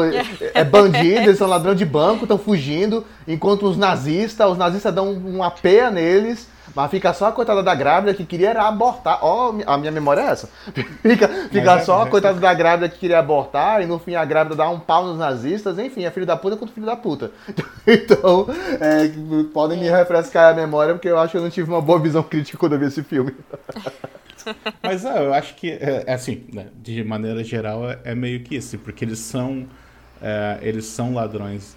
é 0.53 0.61
é 0.61 0.65
bandido, 0.65 1.21
eles 1.21 1.39
são 1.39 1.49
ladrão 1.49 1.75
de 1.75 1.85
banco, 1.85 2.25
estão 2.25 2.39
fugindo, 2.39 3.05
encontram 3.27 3.69
os 3.69 3.77
nazistas, 3.77 4.51
os 4.51 4.59
nazistas 4.59 4.95
dão 4.95 5.13
uma 5.13 5.51
peia 5.51 5.91
neles, 5.91 6.49
mas 6.75 6.91
fica 6.91 7.13
só 7.13 7.27
a 7.27 7.33
coitada 7.33 7.63
da 7.63 7.75
grávida 7.75 8.15
que 8.15 8.25
queria 8.25 8.51
era 8.51 8.63
abortar. 8.67 9.19
Ó, 9.21 9.55
a 9.67 9.77
minha 9.77 9.93
memória 9.93 10.23
é 10.23 10.27
essa. 10.27 10.49
Fica, 11.03 11.29
fica 11.51 11.73
é- 11.73 11.81
só 11.81 11.97
a 11.97 12.01
mas- 12.01 12.09
coitada 12.11 12.41
da 12.41 12.55
grávida 12.55 12.89
que 12.89 12.99
queria 12.99 13.19
abortar, 13.19 13.83
e 13.83 13.87
no 13.87 13.99
fim 13.99 14.15
a 14.15 14.25
grávida 14.25 14.57
dá 14.57 14.69
um 14.71 14.81
pau 14.81 15.05
nos 15.07 15.19
nazistas, 15.19 15.79
enfim, 15.79 16.05
é 16.05 16.11
filho 16.11 16.25
da 16.25 16.37
puta 16.37 16.57
contra 16.57 16.75
filho 16.75 16.87
da 16.87 16.97
puta. 16.97 17.31
Então, 17.85 18.47
é, 18.81 19.11
podem 19.53 19.77
me 19.79 19.91
refrescar 19.91 20.53
a 20.53 20.55
memória, 20.55 20.95
porque 20.95 21.09
eu 21.09 21.19
acho 21.19 21.33
que 21.33 21.37
eu 21.39 21.43
não 21.43 21.51
tive 21.51 21.69
uma 21.69 21.81
boa 21.81 21.99
visão 21.99 22.23
crítica 22.23 22.57
quando 22.57 22.75
eu 22.75 22.79
vi 22.79 22.87
esse 22.87 23.03
filme. 23.03 23.35
Mas 24.83 25.05
é, 25.05 25.19
eu 25.19 25.33
acho 25.33 25.55
que, 25.55 25.71
é, 25.71 26.05
é 26.07 26.15
assim, 26.15 26.45
né, 26.53 26.67
de 26.83 27.03
maneira 27.05 27.43
geral, 27.43 27.89
é, 27.89 27.99
é 28.05 28.15
meio 28.15 28.43
que 28.43 28.57
isso, 28.57 28.79
porque 28.79 29.05
eles 29.05 29.19
são, 29.19 29.67
eles 30.61 30.85
são 30.87 31.15
ladrões, 31.15 31.77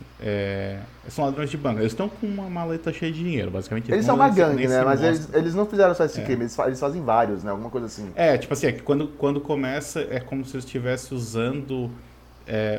são 1.10 1.26
ladrões 1.26 1.50
de 1.50 1.58
banco. 1.58 1.80
Eles 1.80 1.94
estão 1.94 2.08
com 2.08 2.28
uma 2.28 2.48
maleta 2.50 2.94
cheia 2.94 3.12
de 3.12 3.18
dinheiro, 3.24 3.50
basicamente. 3.50 3.92
Eles 3.92 4.06
são 4.06 4.16
uma 4.16 4.30
gangue, 4.30 4.68
né? 4.68 4.84
Mas 4.84 5.02
eles, 5.02 5.30
eles 5.34 5.56
não 5.56 5.66
fizeram 5.66 5.96
só 5.96 6.06
esse 6.06 6.22
crime, 6.22 6.44
eles, 6.44 6.58
eles 6.60 6.80
fazem 6.80 7.02
vários, 7.02 7.44
né? 7.44 7.50
Alguma 7.52 7.72
coisa 7.72 7.88
assim. 7.88 8.12
É, 8.16 8.38
tipo 8.38 8.54
assim, 8.54 8.68
é 8.68 8.72
que 8.72 8.84
quando, 8.84 9.08
quando 9.08 9.42
começa 9.42 10.02
é 10.12 10.20
como 10.20 10.46
se 10.46 10.56
eles 10.56 10.66
estivessem 10.66 11.18
usando 11.18 11.90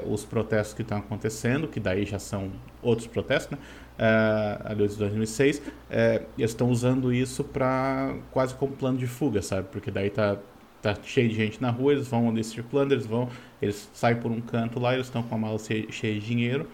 os 0.08 0.24
protestos 0.24 0.74
que 0.74 0.82
estão 0.82 0.98
acontecendo, 0.98 1.66
que 1.66 1.80
daí 1.80 2.04
já 2.04 2.20
são 2.20 2.52
outros 2.80 3.08
protestos, 3.08 3.50
né? 3.50 3.58
É, 3.98 4.60
ali 4.64 4.86
de 4.86 4.96
2006, 4.96 5.62
é, 5.90 6.22
eles 6.36 6.50
estão 6.50 6.70
usando 6.70 7.12
isso 7.12 7.42
para 7.42 8.14
quase 8.30 8.54
como 8.54 8.72
plano 8.72 8.98
de 8.98 9.06
fuga, 9.06 9.40
sabe? 9.40 9.68
Porque 9.72 9.90
daí 9.90 10.10
tá, 10.10 10.36
tá 10.82 10.94
cheio 11.02 11.28
de 11.28 11.34
gente 11.34 11.60
na 11.62 11.70
rua, 11.70 11.92
eles 11.92 12.08
vão 12.08 12.28
ali 12.28 12.44
circulando, 12.44 12.92
eles 12.92 13.06
vão, 13.06 13.28
eles 13.60 13.90
saem 13.94 14.16
por 14.16 14.30
um 14.30 14.40
canto 14.40 14.78
lá, 14.78 14.94
eles 14.94 15.06
estão 15.06 15.22
com 15.22 15.34
a 15.34 15.38
mala 15.38 15.58
cheia 15.58 15.90
cheia 15.90 16.14
de 16.20 16.26
dinheiro 16.26 16.68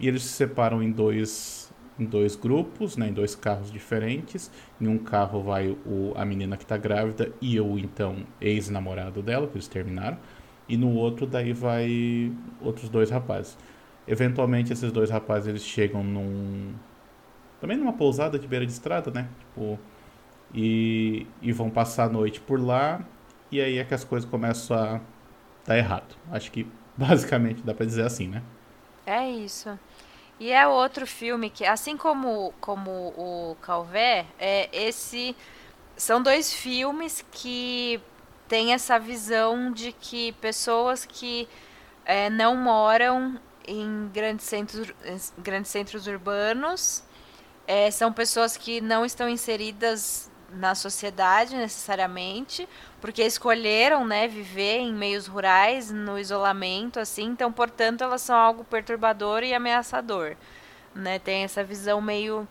e 0.00 0.08
eles 0.08 0.22
se 0.22 0.30
separam 0.30 0.82
em 0.82 0.90
dois 0.90 1.64
em 1.98 2.04
dois 2.04 2.34
grupos, 2.34 2.96
né, 2.96 3.08
em 3.08 3.12
dois 3.12 3.34
carros 3.34 3.70
diferentes. 3.70 4.50
Em 4.80 4.88
um 4.88 4.98
carro 4.98 5.42
vai 5.42 5.68
o, 5.86 6.12
a 6.16 6.24
menina 6.24 6.56
que 6.56 6.64
está 6.64 6.76
grávida 6.76 7.32
e 7.40 7.60
o 7.60 7.78
então 7.78 8.24
ex-namorado 8.40 9.22
dela, 9.22 9.46
que 9.46 9.54
eles 9.54 9.68
terminaram. 9.68 10.18
E 10.68 10.76
no 10.76 10.92
outro 10.94 11.26
daí 11.26 11.52
vai 11.52 12.32
outros 12.60 12.88
dois 12.88 13.10
rapazes. 13.10 13.56
Eventualmente 14.06 14.72
esses 14.72 14.92
dois 14.92 15.10
rapazes 15.10 15.48
eles 15.48 15.64
chegam 15.64 16.02
num 16.04 16.74
também 17.60 17.76
numa 17.76 17.94
pousada 17.94 18.38
de 18.38 18.46
beira 18.46 18.66
de 18.66 18.72
estrada, 18.72 19.10
né? 19.10 19.28
Tipo, 19.38 19.78
e, 20.54 21.26
e 21.42 21.52
vão 21.52 21.70
passar 21.70 22.04
a 22.04 22.08
noite 22.08 22.40
por 22.40 22.60
lá 22.60 23.00
e 23.50 23.60
aí 23.60 23.78
é 23.78 23.84
que 23.84 23.94
as 23.94 24.04
coisas 24.04 24.28
começam 24.28 24.76
a 24.76 25.00
dar 25.66 25.78
errado. 25.78 26.16
Acho 26.30 26.50
que 26.52 26.66
basicamente 26.96 27.62
dá 27.62 27.74
pra 27.74 27.86
dizer 27.86 28.04
assim, 28.04 28.28
né? 28.28 28.42
É 29.06 29.30
isso. 29.30 29.78
E 30.38 30.50
é 30.50 30.66
outro 30.66 31.06
filme 31.06 31.48
que, 31.48 31.64
assim 31.64 31.96
como, 31.96 32.52
como 32.60 32.90
o 33.16 33.56
Calvé, 33.62 34.26
é 34.38 34.68
esse 34.72 35.36
são 35.96 36.20
dois 36.22 36.52
filmes 36.52 37.24
que 37.30 38.00
têm 38.48 38.72
essa 38.72 38.98
visão 38.98 39.72
de 39.72 39.92
que 39.92 40.32
pessoas 40.32 41.04
que 41.06 41.48
é, 42.04 42.28
não 42.28 42.56
moram 42.56 43.38
em 43.66 44.08
grandes 44.12 44.46
centros, 44.46 44.92
em 45.04 45.42
grandes 45.42 45.70
centros 45.70 46.06
urbanos. 46.06 47.02
É, 47.66 47.90
são 47.90 48.12
pessoas 48.12 48.56
que 48.56 48.80
não 48.80 49.04
estão 49.04 49.28
inseridas 49.28 50.30
na 50.54 50.74
sociedade 50.74 51.56
necessariamente, 51.56 52.68
porque 53.00 53.22
escolheram, 53.22 54.06
né, 54.06 54.28
viver 54.28 54.78
em 54.78 54.92
meios 54.92 55.26
rurais, 55.26 55.90
no 55.90 56.18
isolamento, 56.18 57.00
assim, 57.00 57.24
então, 57.24 57.52
portanto, 57.52 58.02
elas 58.02 58.22
são 58.22 58.36
algo 58.36 58.64
perturbador 58.64 59.42
e 59.42 59.52
ameaçador, 59.52 60.36
né? 60.94 61.18
Tem 61.18 61.44
essa 61.44 61.64
visão 61.64 62.00
meio 62.00 62.46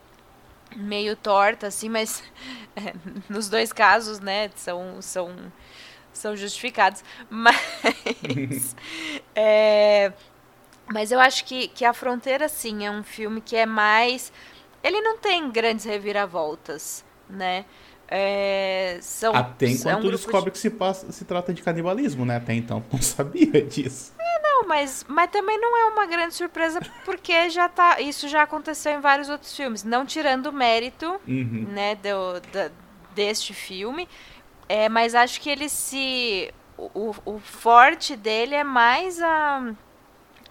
meio 0.76 1.16
torta, 1.16 1.68
assim, 1.68 1.88
mas 1.88 2.24
é, 2.76 2.94
nos 3.30 3.48
dois 3.50 3.72
casos, 3.72 4.20
né, 4.20 4.50
são 4.56 5.02
são 5.02 5.32
são 6.12 6.36
justificados, 6.36 7.04
mas 7.30 8.76
é, 9.36 10.12
mas 10.94 11.12
eu 11.12 11.20
acho 11.20 11.46
que, 11.46 11.68
que 11.70 11.86
a 11.86 11.94
fronteira 11.94 12.48
sim 12.50 12.86
é 12.86 12.92
um 12.92 13.04
filme 13.04 13.42
que 13.42 13.56
é 13.56 13.66
mais 13.66 14.32
ele 14.84 15.02
não 15.02 15.18
tem 15.18 15.50
grandes 15.52 15.86
reviravoltas, 15.86 17.04
né? 17.30 17.66
É, 18.08 19.00
são, 19.02 19.34
Até 19.36 19.66
é 19.66 19.70
um 19.70 19.72
enquanto 19.72 20.10
descobre 20.12 20.52
que 20.52 20.58
se, 20.60 20.70
passa, 20.70 21.12
se 21.12 21.26
trata 21.26 21.54
de 21.54 21.62
canibalismo, 21.64 22.26
né? 22.26 22.38
Até 22.38 22.54
então 22.54 22.84
não 22.92 23.02
sabia 23.02 23.62
disso. 23.66 24.14
Não, 24.18 24.42
Não, 24.62 24.68
mas, 24.68 25.06
mas 25.08 25.30
também 25.32 25.60
não 25.60 25.76
é 25.78 25.86
uma 25.92 26.06
grande 26.06 26.34
surpresa 26.36 26.80
porque 27.06 27.50
já 27.50 27.68
tá, 27.70 28.00
isso 28.02 28.28
já 28.28 28.44
aconteceu 28.44 28.94
em 28.94 29.00
vários 29.02 29.30
outros 29.30 29.56
filmes, 29.56 29.84
não 29.84 30.06
tirando 30.06 30.48
o 30.48 30.54
mérito, 30.54 31.20
Uhum. 31.28 31.66
né, 31.70 31.96
do, 31.96 32.40
da- 32.52 32.72
deste 33.16 33.54
filme. 33.54 34.08
É, 34.70 34.90
mas 34.90 35.16
acho 35.16 35.42
que 35.42 35.50
ele 35.50 35.70
se 35.70 36.54
o, 36.78 37.14
o 37.26 37.40
forte 37.40 38.16
dele 38.16 38.56
é 38.56 38.64
mais 38.64 39.22
a 39.22 39.74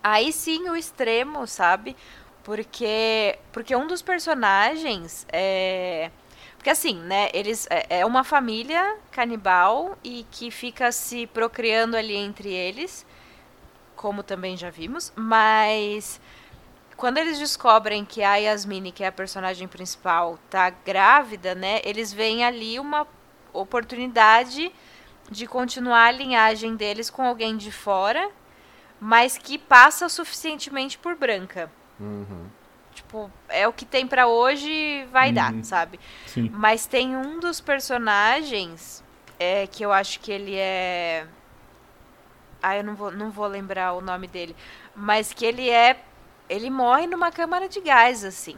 aí 0.03 0.33
sim 0.33 0.69
o 0.69 0.77
extremo, 0.77 1.47
sabe? 1.47 1.97
Porque 2.45 3.39
porque 3.53 3.75
um 3.77 3.87
dos 3.87 4.03
personagens 4.03 5.27
é 5.33 6.11
porque 6.57 6.71
assim, 6.71 6.95
né, 6.95 7.29
eles 7.33 7.67
é 7.71 8.01
é 8.01 8.07
uma 8.07 8.25
família 8.25 8.97
canibal 9.11 9.97
e 10.05 10.25
que 10.31 10.51
fica 10.51 10.93
se 10.93 11.27
procriando 11.27 11.97
ali 11.97 12.15
entre 12.17 12.53
eles, 12.53 13.07
como 13.97 14.23
também 14.23 14.57
já 14.57 14.71
vimos, 14.71 15.13
mas 15.17 16.21
quando 16.97 17.19
eles 17.19 17.39
descobrem 17.39 18.05
que 18.05 18.23
a 18.23 18.37
Yasmine, 18.37 18.93
que 18.93 19.03
é 19.03 19.09
a 19.09 19.13
personagem 19.13 19.67
principal, 19.67 20.39
tá 20.49 20.71
grávida, 20.71 21.55
né, 21.55 21.81
eles 21.85 22.13
veem 22.13 22.45
ali 22.45 22.79
uma 22.79 23.07
oportunidade 23.53 24.73
de 25.31 25.47
continuar 25.47 26.07
a 26.07 26.13
linhagem 26.13 26.77
deles 26.77 27.11
com 27.11 27.23
alguém 27.23 27.57
de 27.57 27.73
fora, 27.73 28.31
mas 29.05 29.37
que 29.37 29.59
passa 29.59 30.09
suficientemente 30.09 30.97
por 30.97 31.17
branca. 31.17 31.69
Uhum. 31.99 32.47
Tipo, 32.95 33.29
é 33.49 33.67
o 33.67 33.73
que 33.73 33.85
tem 33.85 34.07
pra 34.07 34.29
hoje, 34.29 35.05
vai 35.11 35.33
dar, 35.33 35.53
Uhum. 35.53 35.65
sabe? 35.65 35.99
Sim. 36.25 36.49
Mas 36.55 36.87
tem 36.87 37.17
um 37.17 37.41
dos 37.41 37.61
personagens 37.61 39.03
é, 39.41 39.67
que 39.67 39.85
eu 39.85 39.93
acho 39.93 40.21
que 40.21 40.31
ele 40.31 40.55
é. 40.55 41.27
Ah, 42.63 42.77
eu 42.77 42.85
não 42.85 42.95
vou, 42.95 43.11
não 43.11 43.29
vou 43.29 43.49
lembrar 43.49 43.93
o 43.95 44.01
nome 44.01 44.29
dele. 44.29 44.55
Mas 44.95 45.33
que 45.33 45.45
ele 45.45 45.69
é. 45.69 45.99
Ele 46.49 46.71
morre 46.71 47.09
numa 47.09 47.33
câmara 47.33 47.69
de 47.69 47.81
gás, 47.81 48.25
assim. 48.25 48.57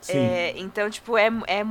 Sim. 0.00 0.16
É, 0.16 0.54
então, 0.56 0.88
tipo, 0.88 1.18
é, 1.18 1.28
é 1.46 1.66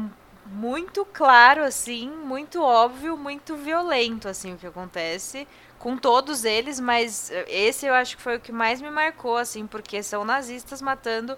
muito 0.45 1.03
claro, 1.05 1.63
assim, 1.63 2.07
muito 2.07 2.61
óbvio, 2.61 3.17
muito 3.17 3.55
violento, 3.55 4.27
assim, 4.27 4.53
o 4.53 4.57
que 4.57 4.67
acontece 4.67 5.47
com 5.81 5.97
todos 5.97 6.45
eles, 6.45 6.79
mas 6.79 7.31
esse 7.47 7.87
eu 7.87 7.93
acho 7.95 8.15
que 8.15 8.21
foi 8.21 8.37
o 8.37 8.39
que 8.39 8.51
mais 8.51 8.79
me 8.79 8.91
marcou, 8.91 9.35
assim, 9.35 9.65
porque 9.65 10.03
são 10.03 10.23
nazistas 10.23 10.79
matando 10.79 11.35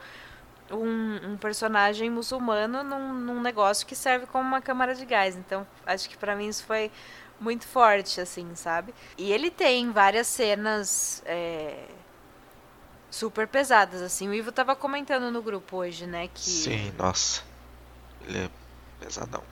um, 0.69 1.31
um 1.31 1.37
personagem 1.37 2.09
muçulmano 2.09 2.83
num, 2.83 3.13
num 3.13 3.41
negócio 3.41 3.87
que 3.87 3.95
serve 3.95 4.25
como 4.25 4.45
uma 4.45 4.61
câmara 4.61 4.93
de 4.93 5.05
gás. 5.05 5.37
Então, 5.37 5.65
acho 5.85 6.09
que 6.09 6.17
pra 6.17 6.35
mim 6.35 6.47
isso 6.47 6.65
foi 6.65 6.91
muito 7.39 7.65
forte, 7.65 8.19
assim, 8.19 8.53
sabe? 8.53 8.93
E 9.17 9.31
ele 9.31 9.49
tem 9.49 9.91
várias 9.93 10.27
cenas 10.27 11.23
é, 11.25 11.85
super 13.09 13.47
pesadas, 13.47 14.01
assim. 14.01 14.27
O 14.27 14.33
Ivo 14.33 14.51
tava 14.51 14.75
comentando 14.75 15.31
no 15.31 15.41
grupo 15.41 15.77
hoje, 15.77 16.05
né, 16.05 16.27
que 16.27 16.49
Sim, 16.49 16.91
nossa. 16.97 17.41
Ele 18.27 18.39
é 18.39 18.49
pesadão. 18.99 19.43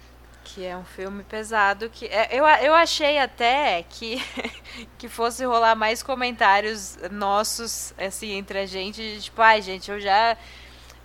Que 0.44 0.66
é 0.66 0.76
um 0.76 0.84
filme 0.84 1.24
pesado 1.24 1.90
que 1.90 2.06
é, 2.06 2.30
eu, 2.32 2.46
eu 2.46 2.74
achei 2.74 3.18
até 3.18 3.84
que 3.84 4.22
que 4.98 5.08
fosse 5.08 5.46
rolar 5.46 5.76
mais 5.76 6.02
comentários 6.04 6.98
nossos 7.12 7.94
assim 7.98 8.32
entre 8.32 8.60
a 8.60 8.66
gente 8.66 9.02
de, 9.02 9.22
tipo 9.22 9.42
ai 9.42 9.62
gente 9.62 9.90
eu 9.92 10.00
já 10.00 10.38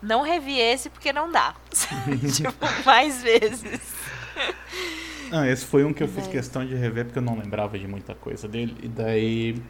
não 0.03 0.23
revi 0.23 0.59
esse 0.59 0.91
porque 0.91 1.13
não 1.13 1.31
dá 1.31 1.55
tipo 2.35 2.55
mais 2.85 3.23
vezes 3.23 3.95
Ah, 5.31 5.49
esse 5.49 5.65
foi 5.65 5.85
um 5.85 5.93
que 5.93 6.03
eu 6.03 6.09
fiz 6.09 6.27
questão 6.29 6.65
de 6.65 6.75
rever 6.75 7.05
porque 7.07 7.19
eu 7.19 7.23
não 7.23 7.37
lembrava 7.37 7.79
de 7.79 7.87
muita 7.89 8.15
coisa 8.15 8.47
dele. 8.47 8.77
E 8.83 8.89
daí, 8.89 9.61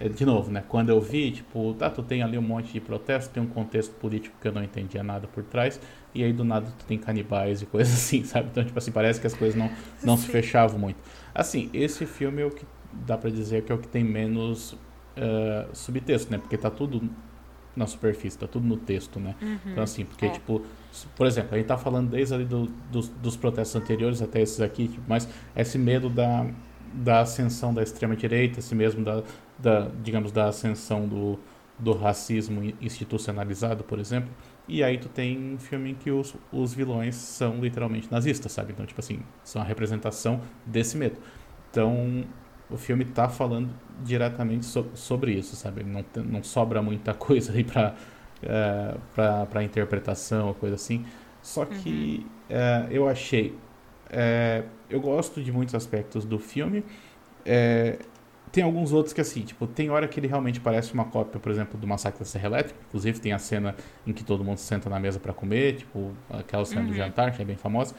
é, 0.00 0.08
de 0.08 0.24
novo, 0.24 0.50
né? 0.50 0.64
Quando 0.66 0.88
eu 0.88 1.00
vi, 1.00 1.32
tipo, 1.32 1.74
tá, 1.74 1.90
tu 1.90 2.02
tem 2.02 2.22
ali 2.22 2.38
um 2.38 2.42
monte 2.42 2.72
de 2.72 2.80
protesto, 2.80 3.32
tem 3.32 3.42
um 3.42 3.46
contexto 3.46 3.92
político 3.96 4.34
que 4.40 4.48
eu 4.48 4.52
não 4.52 4.62
entendia 4.62 5.02
nada 5.02 5.26
por 5.28 5.44
trás. 5.44 5.78
E 6.14 6.22
aí 6.22 6.32
do 6.32 6.44
nada 6.44 6.66
tu 6.78 6.84
tem 6.84 6.98
canibais 6.98 7.62
e 7.62 7.66
coisas 7.66 7.92
assim, 7.94 8.24
sabe? 8.24 8.48
Então, 8.50 8.64
tipo 8.64 8.78
assim, 8.78 8.92
parece 8.92 9.20
que 9.20 9.26
as 9.26 9.34
coisas 9.34 9.56
não, 9.58 9.70
não 10.02 10.16
se 10.16 10.26
fechavam 10.28 10.78
muito. 10.78 10.98
Assim, 11.34 11.70
esse 11.72 12.04
filme 12.06 12.42
é 12.42 12.46
o 12.46 12.50
que 12.50 12.64
dá 12.92 13.16
pra 13.16 13.30
dizer 13.30 13.62
que 13.64 13.72
é 13.72 13.74
o 13.74 13.78
que 13.78 13.88
tem 13.88 14.04
menos 14.04 14.76
ah, 15.16 15.68
subtexto, 15.72 16.30
né? 16.30 16.38
Porque 16.38 16.58
tá 16.58 16.70
tudo 16.70 17.08
na 17.74 17.86
superfície, 17.86 18.36
tá 18.36 18.46
tudo 18.46 18.66
no 18.66 18.76
texto, 18.76 19.18
né? 19.18 19.34
Então, 19.66 19.82
assim, 19.82 20.04
porque, 20.04 20.26
É. 20.26 20.30
tipo, 20.30 20.60
por 21.16 21.26
exemplo, 21.26 21.54
a 21.54 21.56
gente 21.58 21.66
tá 21.66 21.78
falando 21.78 22.10
desde 22.10 22.34
ali 22.34 22.44
do- 22.44 22.66
dos, 22.90 23.08
dos 23.08 23.34
protestos 23.34 23.74
anteriores 23.80 24.20
até 24.20 24.42
esses 24.42 24.60
aqui, 24.60 24.88
tipo, 24.88 25.02
mas 25.08 25.26
esse 25.56 25.78
medo 25.78 26.10
da, 26.10 26.44
da 26.92 27.20
ascensão 27.20 27.72
da 27.72 27.82
extrema-direita, 27.82 28.58
esse 28.58 28.74
mesmo 28.74 29.02
da, 29.02 29.22
da, 29.58 29.88
digamos, 30.04 30.30
da 30.32 30.48
ascensão 30.48 31.08
do, 31.08 31.38
do 31.78 31.94
racismo 31.94 32.62
in- 32.62 32.74
institucionalizado, 32.82 33.82
por 33.84 33.98
exemplo. 33.98 34.28
E 34.68 34.82
aí 34.84 34.98
tu 34.98 35.08
tem 35.08 35.54
um 35.54 35.58
filme 35.58 35.90
em 35.90 35.94
que 35.94 36.10
os, 36.10 36.34
os 36.52 36.72
vilões 36.74 37.16
são 37.16 37.60
literalmente 37.60 38.10
nazistas, 38.10 38.52
sabe? 38.52 38.72
Então, 38.72 38.86
tipo 38.86 39.00
assim, 39.00 39.20
são 39.44 39.60
a 39.60 39.64
representação 39.64 40.40
desse 40.64 40.96
medo. 40.96 41.18
Então, 41.70 42.24
o 42.70 42.76
filme 42.76 43.04
tá 43.04 43.28
falando 43.28 43.70
diretamente 44.04 44.64
so- 44.66 44.90
sobre 44.94 45.32
isso, 45.34 45.56
sabe? 45.56 45.82
Não, 45.84 46.04
não 46.24 46.42
sobra 46.42 46.80
muita 46.82 47.12
coisa 47.14 47.52
aí 47.52 47.64
pra, 47.64 47.94
é, 48.42 48.96
pra, 49.14 49.46
pra 49.46 49.62
interpretação, 49.64 50.54
coisa 50.54 50.76
assim. 50.76 51.04
Só 51.42 51.64
que 51.64 52.26
é, 52.48 52.86
eu 52.90 53.08
achei. 53.08 53.58
é, 54.10 54.64
eu 54.88 55.00
gosto 55.00 55.42
de 55.42 55.50
muitos 55.52 55.74
aspectos 55.74 56.24
do 56.24 56.38
filme. 56.38 56.84
É, 57.44 57.98
tem 58.52 58.62
alguns 58.62 58.92
outros 58.92 59.12
que, 59.12 59.20
assim, 59.20 59.40
tipo, 59.40 59.66
tem 59.66 59.90
hora 59.90 60.06
que 60.06 60.20
ele 60.20 60.28
realmente 60.28 60.60
parece 60.60 60.92
uma 60.92 61.06
cópia, 61.06 61.40
por 61.40 61.50
exemplo, 61.50 61.80
do 61.80 61.86
Massacre 61.86 62.18
da 62.18 62.24
Serra 62.24 62.46
Elétrica. 62.46 62.78
Inclusive, 62.88 63.18
tem 63.18 63.32
a 63.32 63.38
cena 63.38 63.74
em 64.06 64.12
que 64.12 64.22
todo 64.22 64.44
mundo 64.44 64.58
senta 64.58 64.90
na 64.90 65.00
mesa 65.00 65.18
pra 65.18 65.32
comer, 65.32 65.76
tipo, 65.76 66.12
aquela 66.30 66.64
cena 66.64 66.82
do 66.82 66.94
jantar, 66.94 67.32
que 67.32 67.40
é 67.40 67.44
bem 67.44 67.56
famosa. 67.56 67.94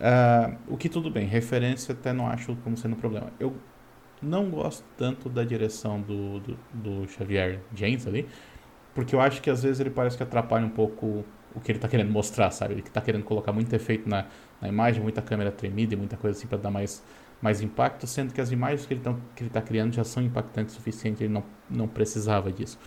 Ah, 0.00 0.52
o 0.68 0.76
que 0.76 0.88
tudo 0.88 1.10
bem, 1.10 1.26
referência 1.26 1.92
até 1.92 2.12
não 2.12 2.26
acho 2.28 2.54
como 2.56 2.76
sendo 2.76 2.94
um 2.94 2.98
problema. 2.98 3.32
Eu 3.40 3.54
não 4.20 4.50
gosto 4.50 4.84
tanto 4.96 5.28
da 5.28 5.44
direção 5.44 6.00
do, 6.00 6.40
do, 6.40 6.58
do 6.72 7.08
Xavier 7.08 7.60
James 7.74 8.06
ali, 8.06 8.28
porque 8.94 9.14
eu 9.14 9.20
acho 9.20 9.40
que 9.40 9.50
às 9.50 9.62
vezes 9.62 9.80
ele 9.80 9.90
parece 9.90 10.16
que 10.16 10.22
atrapalha 10.22 10.66
um 10.66 10.70
pouco 10.70 11.24
o 11.54 11.60
que 11.60 11.70
ele 11.70 11.78
tá 11.78 11.88
querendo 11.88 12.10
mostrar, 12.10 12.50
sabe? 12.50 12.74
Ele 12.74 12.82
que 12.82 12.90
tá 12.90 13.00
querendo 13.00 13.24
colocar 13.24 13.52
muito 13.52 13.72
efeito 13.72 14.08
na, 14.08 14.26
na 14.60 14.68
imagem, 14.68 15.02
muita 15.02 15.22
câmera 15.22 15.52
tremida 15.52 15.94
e 15.94 15.96
muita 15.96 16.16
coisa 16.16 16.36
assim 16.36 16.48
pra 16.48 16.58
dar 16.58 16.70
mais, 16.70 17.02
mais 17.44 17.60
impacto, 17.60 18.06
sendo 18.06 18.32
que 18.32 18.40
as 18.40 18.50
imagens 18.50 18.86
que 18.86 18.94
ele, 18.94 19.00
tão, 19.02 19.20
que 19.36 19.42
ele 19.42 19.50
tá 19.50 19.60
criando 19.60 19.92
já 19.92 20.02
são 20.02 20.22
impactantes 20.22 20.74
o 20.74 20.78
suficiente, 20.78 21.22
ele 21.22 21.32
não, 21.32 21.44
não 21.68 21.86
precisava 21.86 22.50
disso. 22.50 22.78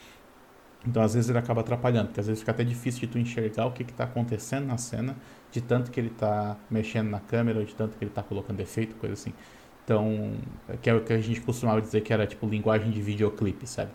Então, 0.84 1.04
às 1.04 1.14
vezes, 1.14 1.30
ele 1.30 1.38
acaba 1.38 1.62
atrapalhando, 1.62 2.08
porque 2.08 2.22
às 2.22 2.26
vezes 2.26 2.40
fica 2.40 2.54
até 2.54 2.64
difícil 2.64 3.02
de 3.02 3.08
tu 3.08 3.20
enxergar 3.20 3.68
o 3.68 3.72
que 3.72 3.84
está 3.84 4.06
acontecendo 4.06 4.66
na 4.66 4.80
cena, 4.80 5.16
de 5.52 5.62
tanto 5.62 5.92
que 5.92 6.00
ele 6.00 6.08
está 6.08 6.58
mexendo 6.72 7.08
na 7.08 7.20
câmera, 7.20 7.60
ou 7.60 7.66
de 7.66 7.76
tanto 7.76 7.98
que 8.00 8.04
ele 8.04 8.10
está 8.10 8.24
colocando 8.24 8.60
efeito, 8.60 8.96
coisa 8.96 9.14
assim. 9.14 9.32
Então, 9.86 10.34
que 10.82 10.90
é 10.90 10.94
o 10.96 11.04
que 11.04 11.14
a 11.14 11.22
gente 11.22 11.40
costumava 11.42 11.80
dizer 11.80 12.02
que 12.02 12.12
era 12.12 12.26
tipo 12.26 12.48
linguagem 12.48 12.90
de 12.90 13.00
videoclipe, 13.00 13.68
sabe? 13.68 13.92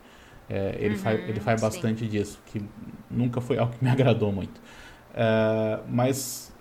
É, 0.48 0.76
ele, 0.78 0.97
faz, 0.97 1.28
ele 1.28 1.40
faz 1.40 1.60
sim. 1.60 1.66
bastante 1.66 2.06
disso, 2.06 2.40
que 2.47 2.62
nunca 3.10 3.40
foi 3.40 3.59
algo 3.59 3.72
que 3.76 3.82
me 3.84 3.90
agradou 3.90 4.30
muito. 4.30 4.60
É, 5.12 5.80
mas 5.89 6.52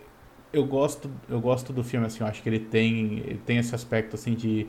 eu 0.53 0.65
gosto, 0.65 1.09
eu 1.29 1.39
gosto 1.39 1.71
do 1.71 1.83
filme, 1.83 2.05
assim, 2.05 2.21
eu 2.21 2.27
acho 2.27 2.41
que 2.41 2.49
ele 2.49 2.59
tem, 2.59 3.19
ele 3.19 3.41
tem 3.45 3.57
esse 3.57 3.73
aspecto, 3.73 4.15
assim, 4.15 4.33
de, 4.33 4.67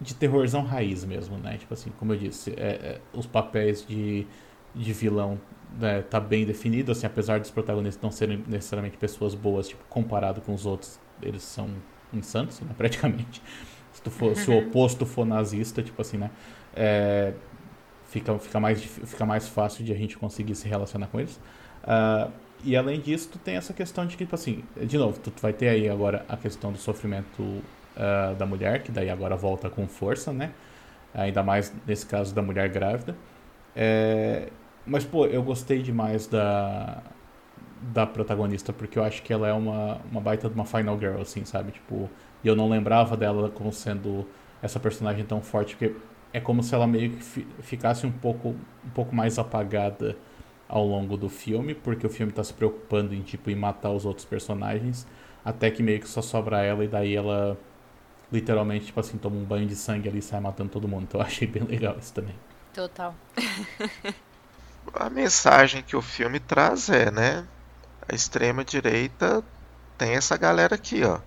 de 0.00 0.14
terrorzão 0.14 0.62
raiz 0.62 1.04
mesmo, 1.04 1.38
né? 1.38 1.56
Tipo 1.58 1.74
assim, 1.74 1.90
como 1.98 2.12
eu 2.12 2.18
disse, 2.18 2.50
é, 2.56 2.98
é, 2.98 3.00
os 3.12 3.26
papéis 3.26 3.86
de, 3.86 4.26
de 4.74 4.92
vilão 4.92 5.40
né, 5.78 6.02
tá 6.02 6.18
bem 6.18 6.44
definido, 6.44 6.92
assim, 6.92 7.06
apesar 7.06 7.40
dos 7.40 7.50
protagonistas 7.50 8.02
não 8.02 8.10
serem 8.10 8.42
necessariamente 8.48 8.96
pessoas 8.96 9.34
boas, 9.34 9.68
tipo, 9.68 9.84
comparado 9.88 10.40
com 10.40 10.54
os 10.54 10.66
outros, 10.66 10.98
eles 11.22 11.42
são 11.42 11.68
insanos, 12.12 12.60
né, 12.60 12.74
praticamente. 12.76 13.42
Se, 13.92 14.00
tu 14.02 14.10
for, 14.10 14.36
se 14.36 14.48
o 14.48 14.56
oposto 14.56 15.04
for 15.04 15.26
nazista, 15.26 15.82
tipo 15.82 16.00
assim, 16.00 16.16
né? 16.16 16.30
É, 16.72 17.34
fica, 18.06 18.38
fica, 18.38 18.60
mais, 18.60 18.80
fica 18.82 19.26
mais 19.26 19.48
fácil 19.48 19.84
de 19.84 19.92
a 19.92 19.96
gente 19.96 20.16
conseguir 20.16 20.54
se 20.54 20.68
relacionar 20.68 21.08
com 21.08 21.18
eles. 21.18 21.40
Ah, 21.82 22.30
e 22.64 22.76
além 22.76 23.00
disso, 23.00 23.28
tu 23.32 23.38
tem 23.38 23.56
essa 23.56 23.72
questão 23.72 24.06
de 24.06 24.16
que, 24.16 24.24
tipo 24.24 24.34
assim, 24.34 24.64
de 24.76 24.96
novo, 24.98 25.18
tu 25.20 25.32
vai 25.40 25.52
ter 25.52 25.68
aí 25.68 25.88
agora 25.88 26.24
a 26.28 26.36
questão 26.36 26.72
do 26.72 26.78
sofrimento 26.78 27.62
ah, 27.96 28.34
da 28.38 28.46
mulher, 28.46 28.82
que 28.82 28.92
daí 28.92 29.10
agora 29.10 29.36
volta 29.36 29.70
com 29.70 29.86
força, 29.88 30.32
né? 30.32 30.52
Ainda 31.14 31.42
mais 31.42 31.72
nesse 31.86 32.06
caso 32.06 32.34
da 32.34 32.42
mulher 32.42 32.68
grávida. 32.70 33.16
É, 33.76 34.48
mas, 34.86 35.04
pô, 35.04 35.26
eu 35.26 35.42
gostei 35.42 35.82
demais 35.82 36.26
da, 36.26 37.02
da 37.80 38.06
protagonista, 38.06 38.72
porque 38.72 38.98
eu 38.98 39.04
acho 39.04 39.22
que 39.22 39.32
ela 39.32 39.48
é 39.48 39.52
uma, 39.52 39.96
uma 40.10 40.20
baita 40.20 40.48
de 40.48 40.54
uma 40.54 40.64
final 40.64 40.98
girl, 40.98 41.20
assim, 41.20 41.44
sabe? 41.44 41.72
Tipo, 41.72 42.10
e 42.44 42.48
eu 42.48 42.56
não 42.56 42.68
lembrava 42.68 43.16
dela 43.16 43.50
como 43.50 43.72
sendo 43.72 44.26
essa 44.62 44.78
personagem 44.78 45.24
tão 45.24 45.40
forte, 45.42 45.76
porque 45.76 45.96
é 46.32 46.40
como 46.40 46.62
se 46.62 46.74
ela 46.74 46.86
meio 46.86 47.10
que 47.12 47.22
fi- 47.24 47.46
ficasse 47.60 48.06
um 48.06 48.12
pouco, 48.12 48.50
um 48.84 48.90
pouco 48.94 49.14
mais 49.14 49.38
apagada 49.38 50.16
ao 50.70 50.86
longo 50.86 51.16
do 51.16 51.28
filme, 51.28 51.74
porque 51.74 52.06
o 52.06 52.10
filme 52.10 52.32
tá 52.32 52.44
se 52.44 52.54
preocupando 52.54 53.12
em, 53.12 53.22
tipo, 53.22 53.50
em 53.50 53.56
matar 53.56 53.90
os 53.90 54.06
outros 54.06 54.24
personagens, 54.24 55.06
até 55.44 55.70
que 55.70 55.82
meio 55.82 56.00
que 56.00 56.08
só 56.08 56.22
sobra 56.22 56.62
ela, 56.62 56.84
e 56.84 56.88
daí 56.88 57.14
ela 57.16 57.58
literalmente, 58.32 58.86
tipo 58.86 59.00
assim, 59.00 59.18
toma 59.18 59.36
um 59.36 59.44
banho 59.44 59.66
de 59.66 59.74
sangue 59.74 60.08
ali 60.08 60.20
e 60.20 60.22
sai 60.22 60.40
matando 60.40 60.70
todo 60.70 60.86
mundo. 60.86 61.02
Então 61.02 61.20
eu 61.20 61.26
achei 61.26 61.48
bem 61.48 61.64
legal 61.64 61.96
isso 61.98 62.14
também. 62.14 62.34
Total. 62.72 63.14
a 64.94 65.10
mensagem 65.10 65.82
que 65.82 65.96
o 65.96 66.02
filme 66.02 66.38
traz 66.38 66.88
é, 66.88 67.10
né? 67.10 67.44
A 68.08 68.14
extrema 68.14 68.64
direita 68.64 69.42
tem 69.98 70.12
essa 70.12 70.36
galera 70.36 70.76
aqui, 70.76 71.02
ó. 71.02 71.18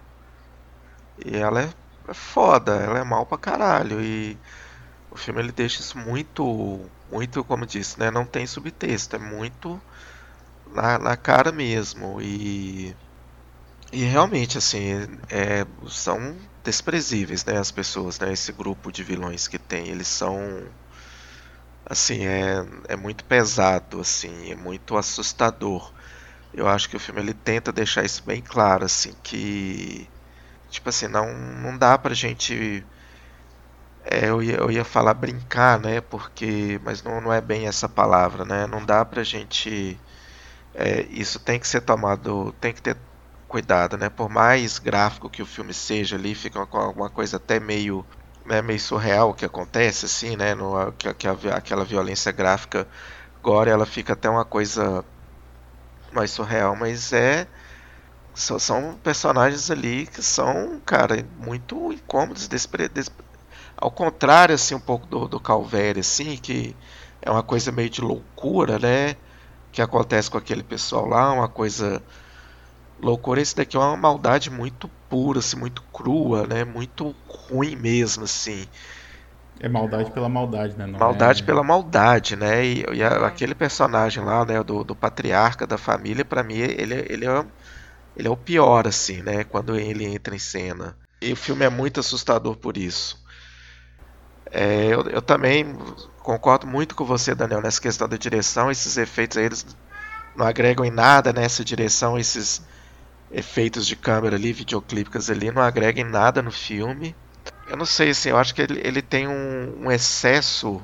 E 1.26 1.36
ela 1.36 1.64
é, 1.64 1.70
é 2.08 2.14
foda, 2.14 2.76
ela 2.76 3.00
é 3.00 3.04
mal 3.04 3.26
pra 3.26 3.38
caralho. 3.38 4.02
E 4.02 4.38
o 5.12 5.18
filme 5.18 5.42
ele 5.42 5.52
deixa 5.52 5.82
isso 5.82 5.98
muito, 5.98 6.80
muito, 7.14 7.44
como 7.46 7.66
disse, 7.66 8.00
né? 8.00 8.12
Não 8.12 8.26
tem 8.26 8.48
subtexto, 8.48 9.16
é 9.16 9.20
muito 9.20 9.82
na, 10.68 11.00
na 11.00 11.18
cara 11.18 11.52
mesmo. 11.52 12.22
E, 12.22 12.96
e 13.92 14.04
realmente, 14.04 14.58
assim, 14.58 14.94
é, 15.30 15.66
são 15.90 16.38
desprezíveis, 16.64 17.46
né? 17.46 17.58
As 17.58 17.72
pessoas, 17.72 18.20
né? 18.20 18.34
Esse 18.34 18.52
grupo 18.54 18.92
de 18.92 19.04
vilões 19.04 19.48
que 19.48 19.60
tem, 19.60 19.90
eles 19.90 20.08
são 20.08 20.38
assim 21.86 22.26
é, 22.26 22.66
é 22.88 22.96
muito 22.96 23.24
pesado 23.26 24.00
assim 24.00 24.52
é 24.52 24.56
muito 24.56 24.98
assustador 24.98 25.92
eu 26.54 26.68
acho 26.68 26.90
que 26.90 26.96
o 26.98 27.00
filme 27.00 27.22
ele 27.22 27.34
tenta 27.34 27.72
deixar 27.72 28.06
isso 28.06 28.24
bem 28.26 28.42
claro 28.42 28.86
assim 28.86 29.14
que 29.24 30.10
tipo 30.70 30.90
assim 30.90 31.08
não 31.08 31.34
não 31.36 31.78
dá 31.78 31.98
pra 31.98 32.14
gente 32.14 32.86
é, 34.06 34.30
eu, 34.30 34.42
ia, 34.44 34.56
eu 34.58 34.72
ia 34.72 34.84
falar 34.84 35.14
brincar 35.14 35.80
né 35.80 36.02
porque 36.02 36.80
mas 36.84 37.04
não, 37.04 37.22
não 37.22 37.34
é 37.34 37.42
bem 37.42 37.68
essa 37.68 37.88
palavra 37.90 38.46
né 38.46 38.68
não 38.68 38.86
dá 38.86 39.04
pra 39.06 39.24
gente 39.24 40.00
é, 40.76 41.04
isso 41.10 41.40
tem 41.40 41.60
que 41.60 41.68
ser 41.68 41.82
tomado 41.82 42.54
tem 42.60 42.74
que 42.74 42.82
ter 42.82 42.98
cuidado 43.48 43.98
né 43.98 44.10
por 44.10 44.30
mais 44.30 44.80
gráfico 44.80 45.30
que 45.30 45.42
o 45.42 45.46
filme 45.46 45.74
seja 45.74 46.16
ali 46.16 46.36
fica 46.36 46.66
com 46.66 46.78
alguma 46.78 47.10
coisa 47.10 47.38
até 47.38 47.60
meio 47.60 48.06
né, 48.46 48.62
meio 48.62 48.80
surreal 48.80 49.34
que 49.34 49.46
acontece, 49.46 50.06
assim, 50.06 50.36
né? 50.36 50.54
No, 50.54 50.92
que, 50.94 51.14
que 51.14 51.28
a, 51.28 51.32
aquela 51.56 51.86
violência 51.86 52.32
gráfica 52.32 52.88
agora 53.40 53.72
ela 53.72 53.86
fica 53.86 54.14
até 54.14 54.30
uma 54.30 54.46
coisa 54.46 55.04
mais 56.12 56.32
surreal, 56.32 56.76
mas 56.76 57.12
é. 57.14 57.48
São, 58.36 58.98
personagens 59.04 59.70
ali 59.70 60.08
que 60.08 60.24
são, 60.24 60.82
cara, 60.86 61.24
muito 61.38 61.94
incômodos, 61.94 62.48
despre, 62.48 62.88
des, 62.90 63.10
ao 63.78 63.92
contrário, 63.92 64.56
assim, 64.56 64.76
um 64.76 64.80
pouco 64.80 65.06
do, 65.08 65.28
do 65.28 65.40
Calvério, 65.40 66.00
assim, 66.00 66.38
que 66.38 66.76
é 67.22 67.30
uma 67.30 67.44
coisa 67.44 67.72
meio 67.72 67.90
de 67.90 68.02
loucura, 68.02 68.78
né? 68.80 69.16
Que 69.72 69.82
acontece 69.82 70.30
com 70.30 70.38
aquele 70.38 70.64
pessoal 70.64 71.08
lá, 71.08 71.32
uma 71.32 71.48
coisa 71.48 72.02
loucura. 73.02 73.42
Esse 73.42 73.56
daqui 73.56 73.76
é 73.76 73.80
uma 73.80 73.98
maldade 73.98 74.50
muito 74.50 74.90
pura, 75.10 75.40
assim, 75.40 75.58
muito 75.58 75.82
crua, 75.94 76.46
né? 76.48 76.64
Muito 76.64 77.16
ruim 77.28 77.76
mesmo, 77.76 78.24
assim. 78.24 78.66
É 79.60 79.70
maldade 79.70 80.12
pela 80.12 80.28
maldade, 80.28 80.78
né? 80.78 80.86
Não 80.86 81.00
maldade 81.00 81.42
é... 81.42 81.46
pela 81.46 81.64
maldade, 81.64 82.36
né? 82.36 82.66
E, 82.66 82.86
e 82.94 83.04
a, 83.04 83.28
aquele 83.28 83.56
personagem 83.56 84.24
lá, 84.24 84.44
né, 84.46 84.62
do, 84.64 84.84
do 84.84 84.96
patriarca 84.96 85.66
da 85.66 85.78
família, 85.78 86.26
para 86.26 86.44
mim, 86.44 86.56
ele, 86.56 87.06
ele, 87.10 87.26
é, 87.26 87.46
ele 88.18 88.28
é 88.28 88.32
o 88.32 88.36
pior, 88.36 88.88
assim, 88.88 89.22
né? 89.22 89.44
Quando 89.44 89.76
ele 89.76 90.06
entra 90.06 90.36
em 90.36 90.40
cena. 90.40 90.98
E 91.22 91.32
o 91.32 91.36
filme 91.38 91.64
é 91.64 91.70
muito 91.70 92.02
assustador 92.02 92.58
por 92.58 92.76
isso. 92.76 93.23
É, 94.54 94.86
eu, 94.86 95.02
eu 95.10 95.22
também 95.22 95.76
concordo 96.20 96.68
muito 96.68 96.96
com 96.96 97.04
você, 97.04 97.34
Daniel, 97.34 97.60
nessa 97.60 97.82
questão 97.82 98.08
da 98.08 98.16
direção. 98.16 98.70
Esses 98.70 98.98
efeitos 98.98 99.36
aí, 99.38 99.46
eles 99.46 99.66
não 100.36 100.46
agregam 100.46 100.86
em 100.86 100.92
nada 100.92 101.34
nessa 101.34 101.66
direção, 101.66 102.20
esses 102.20 102.62
efeitos 103.32 103.88
de 103.88 103.96
câmera 103.96 104.36
ali, 104.36 104.54
videoclípicas 104.54 105.32
ali, 105.32 105.52
não 105.52 105.64
agregam 105.64 106.08
nada 106.08 106.42
no 106.44 106.52
filme. 106.52 107.16
Eu 107.68 107.76
não 107.76 107.86
sei, 107.86 108.12
assim, 108.12 108.30
eu 108.30 108.38
acho 108.38 108.54
que 108.54 108.62
ele, 108.62 108.80
ele 108.84 109.02
tem 109.02 109.28
um, 109.28 109.86
um 109.86 109.92
excesso 109.92 110.80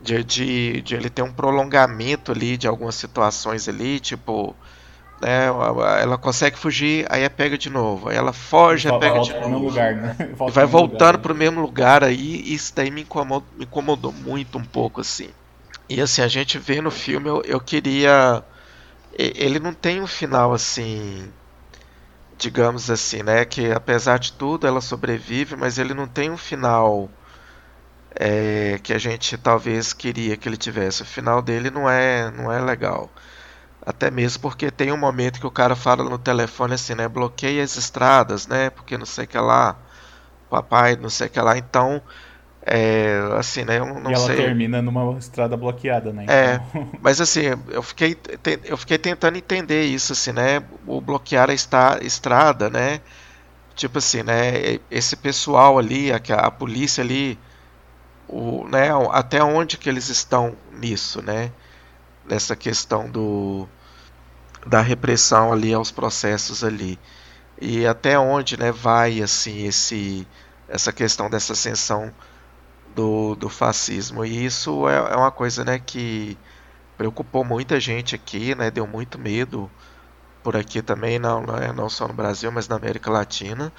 de, 0.00 0.22
de, 0.22 0.82
de, 0.82 0.94
ele 0.94 1.10
ter 1.10 1.22
um 1.22 1.32
prolongamento 1.32 2.30
ali 2.30 2.56
de 2.56 2.68
algumas 2.68 2.94
situações 2.94 3.68
ali, 3.68 3.98
tipo, 3.98 4.54
né, 5.22 5.46
ela 6.00 6.18
consegue 6.18 6.58
fugir, 6.58 7.06
aí 7.08 7.22
é 7.22 7.28
pega 7.28 7.56
de 7.56 7.70
novo, 7.70 8.08
aí 8.08 8.16
ela 8.16 8.32
foge, 8.32 8.90
aí 8.90 8.98
pega 8.98 9.20
de 9.20 9.32
novo. 9.32 9.66
Lugar, 9.66 9.94
né? 9.94 10.16
vai 10.50 10.66
voltando 10.66 11.18
para 11.20 11.32
o 11.32 11.36
mesmo 11.36 11.60
lugar 11.60 12.04
aí, 12.04 12.42
e 12.44 12.54
isso 12.54 12.74
daí 12.74 12.90
me 12.90 13.02
incomodou, 13.02 13.46
me 13.56 13.64
incomodou 13.64 14.12
muito 14.12 14.58
um 14.58 14.64
pouco, 14.64 15.00
assim. 15.00 15.30
E 15.88 16.00
assim, 16.00 16.22
a 16.22 16.28
gente 16.28 16.58
vê 16.58 16.80
no 16.80 16.90
filme, 16.90 17.28
eu, 17.28 17.42
eu 17.44 17.60
queria 17.60 18.44
ele 19.18 19.58
não 19.58 19.74
tem 19.74 20.00
um 20.00 20.06
final 20.06 20.52
assim, 20.52 21.30
digamos 22.38 22.90
assim, 22.90 23.22
né? 23.22 23.44
Que 23.44 23.70
apesar 23.72 24.18
de 24.18 24.32
tudo 24.32 24.66
ela 24.66 24.80
sobrevive, 24.80 25.56
mas 25.56 25.78
ele 25.78 25.94
não 25.94 26.06
tem 26.06 26.30
um 26.30 26.36
final 26.36 27.10
é, 28.14 28.78
que 28.82 28.92
a 28.92 28.98
gente 28.98 29.36
talvez 29.36 29.92
queria 29.92 30.36
que 30.36 30.48
ele 30.48 30.56
tivesse. 30.56 31.02
O 31.02 31.06
final 31.06 31.42
dele 31.42 31.70
não 31.70 31.88
é, 31.88 32.30
não 32.30 32.50
é 32.50 32.60
legal. 32.60 33.10
Até 33.84 34.10
mesmo 34.10 34.40
porque 34.42 34.70
tem 34.70 34.92
um 34.92 34.96
momento 34.96 35.40
que 35.40 35.46
o 35.46 35.50
cara 35.50 35.74
fala 35.74 36.04
no 36.04 36.18
telefone 36.18 36.74
assim, 36.74 36.94
né? 36.94 37.08
Bloqueia 37.08 37.64
as 37.64 37.76
estradas, 37.76 38.46
né? 38.46 38.70
Porque 38.70 38.96
não 38.96 39.06
sei 39.06 39.24
o 39.24 39.28
que 39.28 39.38
lá, 39.38 39.76
papai, 40.48 40.96
não 40.96 41.10
sei 41.10 41.26
o 41.26 41.30
que 41.30 41.40
lá. 41.40 41.58
Então 41.58 42.00
é, 42.64 43.18
assim, 43.36 43.64
né? 43.64 43.80
Eu 43.80 43.86
não 43.86 44.10
e 44.10 44.14
ela 44.14 44.26
sei. 44.26 44.36
termina 44.36 44.80
numa 44.80 45.18
estrada 45.18 45.56
bloqueada, 45.56 46.12
né? 46.12 46.26
É, 46.28 46.54
então... 46.54 46.82
É, 46.82 46.98
mas 47.02 47.20
assim, 47.20 47.42
eu 47.68 47.82
fiquei, 47.82 48.16
eu 48.64 48.76
fiquei 48.76 48.98
tentando 48.98 49.36
entender 49.36 49.82
isso, 49.82 50.12
assim, 50.12 50.32
né? 50.32 50.62
O 50.86 51.00
bloquear 51.00 51.50
a 51.50 51.54
estrada, 52.02 52.70
né? 52.70 53.00
Tipo 53.74 53.98
assim, 53.98 54.22
né? 54.22 54.78
Esse 54.90 55.16
pessoal 55.16 55.76
ali, 55.76 56.12
a, 56.12 56.16
a 56.16 56.50
polícia 56.52 57.02
ali, 57.02 57.36
o, 58.28 58.64
né? 58.68 58.90
Até 59.10 59.42
onde 59.42 59.76
que 59.76 59.88
eles 59.88 60.08
estão 60.08 60.54
nisso, 60.72 61.20
né? 61.20 61.50
Nessa 62.28 62.56
questão 62.56 63.10
do 63.10 63.68
da 64.66 64.80
repressão 64.80 65.52
ali 65.52 65.74
aos 65.74 65.90
processos 65.90 66.62
ali 66.62 66.98
e 67.60 67.86
até 67.86 68.18
onde, 68.18 68.56
né? 68.56 68.70
Vai 68.70 69.22
assim 69.22 69.66
esse 69.66 70.26
essa 70.68 70.92
questão 70.92 71.28
dessa 71.28 71.52
ascensão 71.52 72.12
do, 72.94 73.34
do 73.34 73.48
fascismo. 73.48 74.24
E 74.24 74.44
isso 74.44 74.88
é, 74.88 74.96
é 74.96 75.16
uma 75.16 75.30
coisa 75.30 75.64
né, 75.64 75.78
que 75.78 76.36
preocupou 76.96 77.44
muita 77.44 77.78
gente 77.80 78.14
aqui, 78.14 78.54
né, 78.54 78.70
deu 78.70 78.86
muito 78.86 79.18
medo 79.18 79.70
por 80.42 80.56
aqui 80.56 80.82
também, 80.82 81.18
não, 81.18 81.42
não, 81.42 81.56
é, 81.56 81.88
só 81.88 82.08
no 82.08 82.14
Brasil, 82.14 82.50
mas 82.50 82.68
na 82.68 82.76
América 82.76 83.10
Latina. 83.10 83.72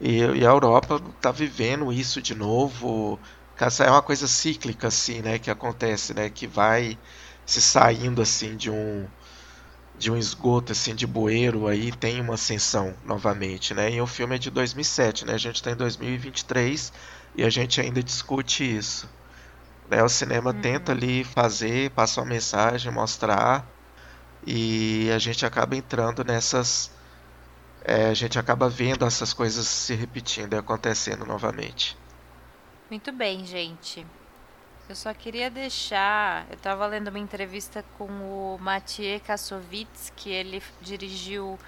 E, 0.00 0.18
e 0.18 0.46
a 0.46 0.50
Europa 0.50 1.00
está 1.16 1.30
vivendo 1.30 1.92
isso 1.92 2.20
de 2.20 2.34
novo. 2.34 3.18
Essa 3.58 3.84
é 3.84 3.90
uma 3.90 4.02
coisa 4.02 4.26
cíclica 4.26 4.88
assim, 4.88 5.22
né, 5.22 5.38
que 5.38 5.50
acontece, 5.50 6.12
né, 6.14 6.28
que 6.28 6.46
vai 6.46 6.98
se 7.46 7.60
saindo 7.60 8.22
assim 8.22 8.56
de 8.56 8.70
um 8.70 9.06
de 9.96 10.10
um 10.10 10.16
esgoto 10.16 10.72
assim 10.72 10.94
de 10.94 11.06
bueiro 11.06 11.68
aí 11.68 11.92
tem 11.92 12.20
uma 12.20 12.34
ascensão 12.34 12.94
novamente, 13.04 13.72
né? 13.74 13.92
E 13.92 14.00
o 14.00 14.06
filme 14.06 14.34
é 14.34 14.38
de 14.38 14.50
2007, 14.50 15.24
né? 15.24 15.34
A 15.34 15.38
gente 15.38 15.56
está 15.56 15.70
em 15.70 15.76
2023 15.76 16.92
e 17.36 17.44
a 17.44 17.50
gente 17.50 17.80
ainda 17.80 18.02
discute 18.02 18.64
isso. 18.64 19.08
Né? 19.88 20.02
O 20.02 20.08
cinema 20.08 20.50
uhum. 20.50 20.60
tenta 20.60 20.92
ali 20.92 21.24
fazer, 21.24 21.90
passar 21.90 22.22
uma 22.22 22.28
mensagem, 22.28 22.90
mostrar, 22.92 23.66
e 24.46 25.10
a 25.14 25.18
gente 25.18 25.44
acaba 25.44 25.76
entrando 25.76 26.24
nessas. 26.24 26.90
É, 27.82 28.06
a 28.06 28.14
gente 28.14 28.38
acaba 28.38 28.68
vendo 28.68 29.04
essas 29.04 29.32
coisas 29.32 29.66
se 29.66 29.94
repetindo 29.94 30.54
e 30.54 30.56
acontecendo 30.56 31.24
novamente. 31.26 31.96
Muito 32.90 33.12
bem, 33.12 33.44
gente. 33.44 34.06
Eu 34.88 34.94
só 34.94 35.12
queria 35.14 35.50
deixar. 35.50 36.46
Eu 36.50 36.56
estava 36.56 36.86
lendo 36.86 37.08
uma 37.08 37.18
entrevista 37.18 37.84
com 37.96 38.06
o 38.06 38.58
Mathieu 38.60 39.20
Kassovitz, 39.20 40.12
que 40.14 40.30
ele 40.30 40.62
dirigiu 40.80 41.58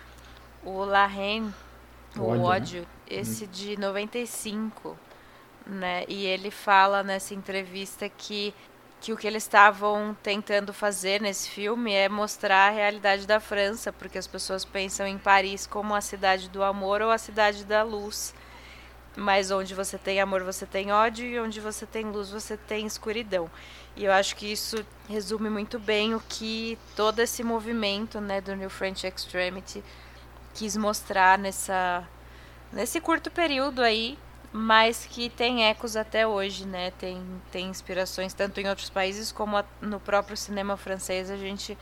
o 0.64 0.84
La 0.84 1.06
Reine, 1.06 1.52
o 2.16 2.22
Ódio, 2.22 2.44
ódio 2.44 2.80
né? 2.80 2.86
esse 3.08 3.44
hum. 3.44 3.48
de 3.50 3.78
95 3.78 4.96
né? 5.66 6.04
E 6.08 6.24
ele 6.24 6.50
fala 6.50 7.02
nessa 7.02 7.34
entrevista 7.34 8.08
que 8.08 8.54
que 8.98 9.12
o 9.12 9.16
que 9.16 9.26
eles 9.26 9.42
estavam 9.42 10.16
tentando 10.22 10.72
fazer 10.72 11.20
nesse 11.20 11.50
filme 11.50 11.92
é 11.92 12.08
mostrar 12.08 12.68
a 12.68 12.70
realidade 12.70 13.26
da 13.26 13.38
França, 13.38 13.92
porque 13.92 14.16
as 14.16 14.26
pessoas 14.26 14.64
pensam 14.64 15.06
em 15.06 15.18
Paris 15.18 15.66
como 15.66 15.94
a 15.94 16.00
cidade 16.00 16.48
do 16.48 16.62
amor 16.62 17.02
ou 17.02 17.10
a 17.10 17.18
cidade 17.18 17.62
da 17.66 17.82
luz. 17.82 18.34
Mas 19.16 19.50
onde 19.50 19.74
você 19.74 19.96
tem 19.96 20.20
amor, 20.20 20.42
você 20.42 20.66
tem 20.66 20.92
ódio, 20.92 21.26
e 21.26 21.40
onde 21.40 21.58
você 21.58 21.86
tem 21.86 22.04
luz, 22.04 22.30
você 22.30 22.56
tem 22.56 22.86
escuridão. 22.86 23.50
E 23.96 24.04
eu 24.04 24.12
acho 24.12 24.36
que 24.36 24.46
isso 24.52 24.84
resume 25.08 25.48
muito 25.48 25.78
bem 25.78 26.14
o 26.14 26.20
que 26.28 26.78
todo 26.94 27.20
esse 27.20 27.42
movimento 27.42 28.20
né, 28.20 28.40
do 28.42 28.54
New 28.54 28.68
French 28.68 29.06
Extremity 29.06 29.82
quis 30.52 30.76
mostrar 30.76 31.38
nessa, 31.38 32.06
nesse 32.72 33.00
curto 33.00 33.30
período 33.30 33.82
aí 33.82 34.18
mas 34.52 35.04
que 35.04 35.28
tem 35.28 35.66
ecos 35.66 35.96
até 35.96 36.26
hoje, 36.26 36.64
né? 36.66 36.90
Tem, 36.92 37.22
tem 37.52 37.68
inspirações 37.68 38.32
tanto 38.32 38.58
em 38.58 38.66
outros 38.66 38.88
países 38.88 39.30
como 39.30 39.62
no 39.82 40.00
próprio 40.00 40.34
cinema 40.34 40.78
francês. 40.78 41.30
A 41.30 41.36
gente 41.36 41.76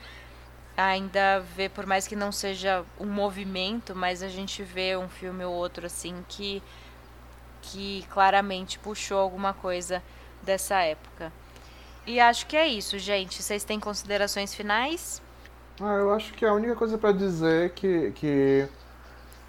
ainda 0.75 1.39
vê, 1.39 1.69
por 1.69 1.85
mais 1.85 2.05
que 2.05 2.17
não 2.17 2.33
seja 2.33 2.83
um 2.99 3.05
movimento, 3.05 3.95
mas 3.95 4.21
a 4.21 4.27
gente 4.27 4.61
vê 4.61 4.97
um 4.97 5.07
filme 5.07 5.45
ou 5.45 5.53
outro 5.53 5.85
assim 5.85 6.25
que 6.27 6.61
que 7.65 8.05
claramente 8.09 8.79
puxou 8.79 9.17
alguma 9.17 9.53
coisa 9.53 10.01
dessa 10.43 10.81
época. 10.81 11.31
E 12.05 12.19
acho 12.19 12.45
que 12.45 12.55
é 12.55 12.67
isso, 12.67 12.99
gente. 12.99 13.41
Vocês 13.41 13.63
têm 13.63 13.79
considerações 13.79 14.53
finais? 14.53 15.21
Ah, 15.81 15.95
eu 15.95 16.13
acho 16.13 16.33
que 16.33 16.45
a 16.45 16.53
única 16.53 16.75
coisa 16.75 16.97
para 16.97 17.11
dizer 17.11 17.65
é 17.65 17.69
que, 17.69 18.11
que 18.11 18.67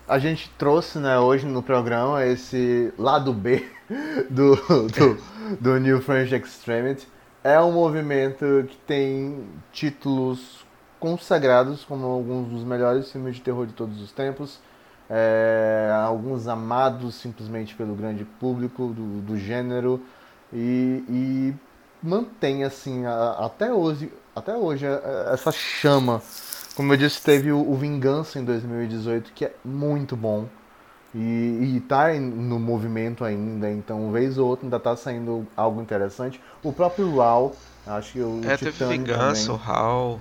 a 0.09 0.19
gente 0.19 0.51
trouxe 0.59 0.99
né, 0.99 1.19
hoje 1.19 1.47
no 1.47 1.63
programa 1.63 2.25
esse 2.25 2.93
lado 2.99 3.33
B 3.33 3.65
do, 4.31 4.57
do, 4.57 5.19
do 5.61 5.81
New 5.81 6.01
French 6.01 6.35
Extremity. 6.35 7.07
É 7.45 7.61
um 7.61 7.73
movimento 7.73 8.45
que 8.69 8.77
tem 8.79 9.47
títulos 9.71 10.65
consagrados 10.99 11.85
como 11.85 12.07
alguns 12.07 12.49
dos 12.49 12.65
melhores 12.65 13.13
filmes 13.13 13.37
de 13.37 13.43
terror 13.43 13.67
de 13.67 13.75
todos 13.75 14.01
os 14.01 14.11
tempos. 14.11 14.59
É, 15.09 15.89
alguns 16.05 16.49
amados 16.49 17.15
simplesmente 17.15 17.77
pelo 17.77 17.95
grande 17.95 18.25
público 18.25 18.89
do, 18.89 19.21
do 19.21 19.39
gênero 19.39 20.03
e, 20.53 21.05
e 21.09 21.55
mantém 22.03 22.65
assim 22.65 23.07
a, 23.07 23.47
até 23.47 23.73
hoje 23.73 24.13
até 24.35 24.57
hoje 24.57 24.85
essa 25.33 25.53
chama. 25.53 26.21
Como 26.75 26.93
eu 26.93 26.97
disse 26.97 27.23
teve 27.23 27.53
o, 27.53 27.71
o 27.71 27.77
Vingança 27.77 28.41
em 28.41 28.45
2018 28.45 29.33
que 29.33 29.45
é 29.45 29.55
muito 29.65 30.17
bom 30.17 30.49
e, 31.15 31.77
e 31.77 31.81
tá 31.87 32.13
no 32.15 32.59
movimento 32.59 33.25
ainda 33.25 33.71
então 33.71 34.11
vez 34.11 34.37
ou 34.39 34.49
outra 34.49 34.67
ainda 34.67 34.81
tá 34.81 34.97
saindo 34.97 35.47
algo 35.57 35.81
interessante. 35.81 36.41
O 36.65 36.73
próprio 36.73 37.17
Raul 37.17 37.55
acho 37.87 38.15
que 38.15 38.21
o 38.21 38.41
é 38.45 38.57
teve 38.57 38.85
Vingança 38.85 39.47
também. 39.47 39.55
o 39.55 39.57
Raul. 39.57 40.21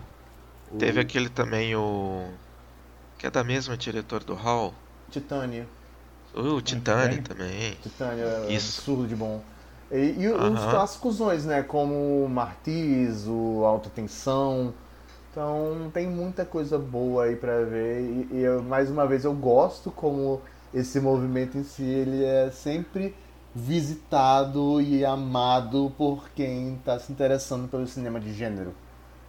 Teve 0.77 0.99
aquele 0.99 1.29
também 1.29 1.75
o 1.75 2.27
que 3.25 3.27
é 3.27 3.31
da 3.31 3.43
mesma 3.43 3.75
diretora 3.75 4.23
do 4.23 4.35
Hall? 4.35 4.71
Titânia. 5.09 5.67
Uh, 6.35 6.61
Titânia 6.61 7.23
também. 7.23 7.75
Titânia 7.81 8.23
é 8.23 8.53
Isso. 8.53 8.81
absurdo 8.81 9.07
de 9.07 9.15
bom. 9.15 9.41
E, 9.91 10.13
e 10.19 10.27
uh 10.27 10.37
-huh. 10.37 10.53
os 10.53 10.59
clássicos, 10.59 11.45
né? 11.45 11.63
Como 11.63 12.29
Martiz, 12.29 13.25
o 13.25 13.63
Alta 13.65 13.89
Tensão. 13.89 14.75
Então 15.31 15.89
tem 15.91 16.07
muita 16.07 16.45
coisa 16.45 16.77
boa 16.77 17.23
aí 17.23 17.35
pra 17.35 17.63
ver. 17.63 18.01
E, 18.01 18.27
e 18.31 18.41
eu, 18.43 18.61
mais 18.61 18.91
uma 18.91 19.07
vez 19.07 19.25
eu 19.25 19.33
gosto 19.33 19.89
como 19.89 20.39
esse 20.71 20.99
movimento 20.99 21.57
em 21.57 21.63
si 21.63 21.83
ele 21.83 22.23
é 22.23 22.51
sempre 22.51 23.15
visitado 23.55 24.79
e 24.81 25.03
amado 25.03 25.91
por 25.97 26.29
quem 26.35 26.75
está 26.75 26.99
se 26.99 27.11
interessando 27.11 27.67
pelo 27.67 27.87
cinema 27.87 28.19
de 28.19 28.31
gênero. 28.33 28.75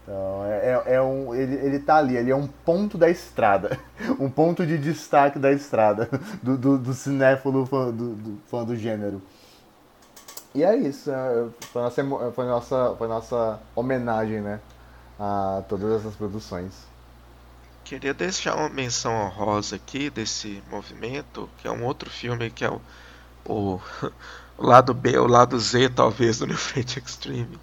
Então, 0.07 0.45
é, 0.45 0.69
é, 0.69 0.93
é, 0.93 1.01
um, 1.01 1.35
ele, 1.35 1.55
ele 1.55 1.79
tá 1.79 1.97
ali, 1.97 2.15
ele 2.15 2.31
é 2.31 2.35
um 2.35 2.47
ponto 2.47 2.97
da 2.97 3.09
estrada, 3.09 3.77
um 4.17 4.29
ponto 4.29 4.65
de 4.65 4.77
destaque 4.77 5.37
da 5.37 5.51
estrada, 5.51 6.09
do, 6.41 6.57
do, 6.57 6.77
do 6.77 6.93
cinéfilo 6.93 7.65
fã 7.65 7.91
do, 7.91 8.15
do, 8.15 8.39
fã 8.49 8.63
do 8.63 8.73
gênero. 8.73 9.21
E 10.55 10.63
é 10.63 10.77
isso, 10.77 11.11
é, 11.11 11.47
foi 11.73 11.81
nossa, 11.81 12.31
foi 12.31 12.45
nossa, 12.45 12.95
foi 12.97 13.07
nossa 13.09 13.59
homenagem 13.75 14.39
né, 14.39 14.61
a 15.19 15.61
todas 15.67 15.99
essas 15.99 16.15
produções. 16.15 16.73
Queria 17.83 18.13
deixar 18.13 18.55
uma 18.55 18.69
menção 18.69 19.13
honrosa 19.13 19.75
aqui 19.75 20.09
desse 20.09 20.63
movimento, 20.71 21.49
que 21.57 21.67
é 21.67 21.71
um 21.71 21.83
outro 21.83 22.09
filme 22.09 22.49
que 22.49 22.63
é 22.63 22.69
o, 22.69 22.81
o, 23.45 23.81
o 24.57 24.65
lado 24.65 24.93
B, 24.93 25.17
o 25.17 25.27
lado 25.27 25.59
Z 25.59 25.89
talvez 25.89 26.39
do 26.39 26.47
New 26.47 26.57
Fate 26.57 26.97
Extreme 26.97 27.59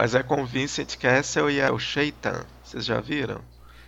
mas 0.00 0.14
é 0.14 0.22
com 0.22 0.46
Vincent 0.46 0.96
Castle 0.96 1.50
e 1.50 1.60
é 1.60 1.70
o 1.70 1.78
Shaitan. 1.78 2.46
Vocês 2.64 2.86
já 2.86 3.02
viram? 3.02 3.42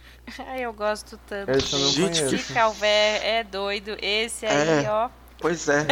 eu 0.60 0.70
gosto 0.74 1.18
tanto. 1.26 1.50
Esse 1.52 1.72
eu 1.72 1.78
não 1.78 1.88
Gente, 1.88 2.52
Calvé 2.52 3.38
é 3.38 3.42
doido. 3.42 3.96
Esse 3.98 4.44
aí, 4.44 4.84
é, 4.84 4.90
ó. 4.90 5.08
Pois 5.40 5.70
é. 5.70 5.86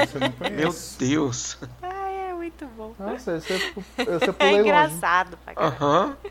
Meu 0.52 0.74
Deus. 0.98 1.56
Ai, 1.80 2.32
é 2.32 2.34
muito 2.34 2.66
bom. 2.76 2.94
Nossa, 2.98 3.38
esse 3.38 3.50
eu, 3.50 3.56
esse 3.96 4.28
eu 4.28 4.36
É 4.38 4.52
engraçado 4.52 5.38
pra 5.38 5.54
Aham. 5.56 6.08
Uhum. 6.08 6.30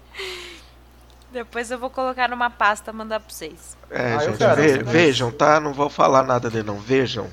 Depois 1.34 1.72
eu 1.72 1.80
vou 1.80 1.90
colocar 1.90 2.30
numa 2.30 2.52
pasta 2.52 2.92
e 2.92 2.94
mandar 2.94 3.20
pra 3.20 3.34
vocês. 3.34 3.76
É, 3.90 4.14
ah, 4.14 4.20
gente, 4.20 4.56
ve 4.56 4.84
vejam, 4.84 5.32
tá? 5.32 5.60
Não 5.60 5.74
vou 5.74 5.90
falar 5.90 6.22
nada 6.22 6.48
dele, 6.48 6.68
não. 6.68 6.78
Vejam. 6.78 7.28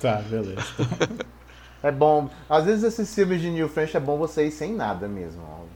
Tá, 0.00 0.16
beleza. 0.16 0.60
É 1.82 1.92
bom. 1.92 2.28
Às 2.50 2.64
vezes 2.64 2.82
esses 2.82 3.14
filmes 3.14 3.40
de 3.40 3.50
New 3.50 3.68
French 3.68 3.96
é 3.96 4.00
bom 4.00 4.18
você 4.18 4.46
ir 4.46 4.50
sem 4.50 4.72
nada 4.72 5.06
mesmo. 5.06 5.67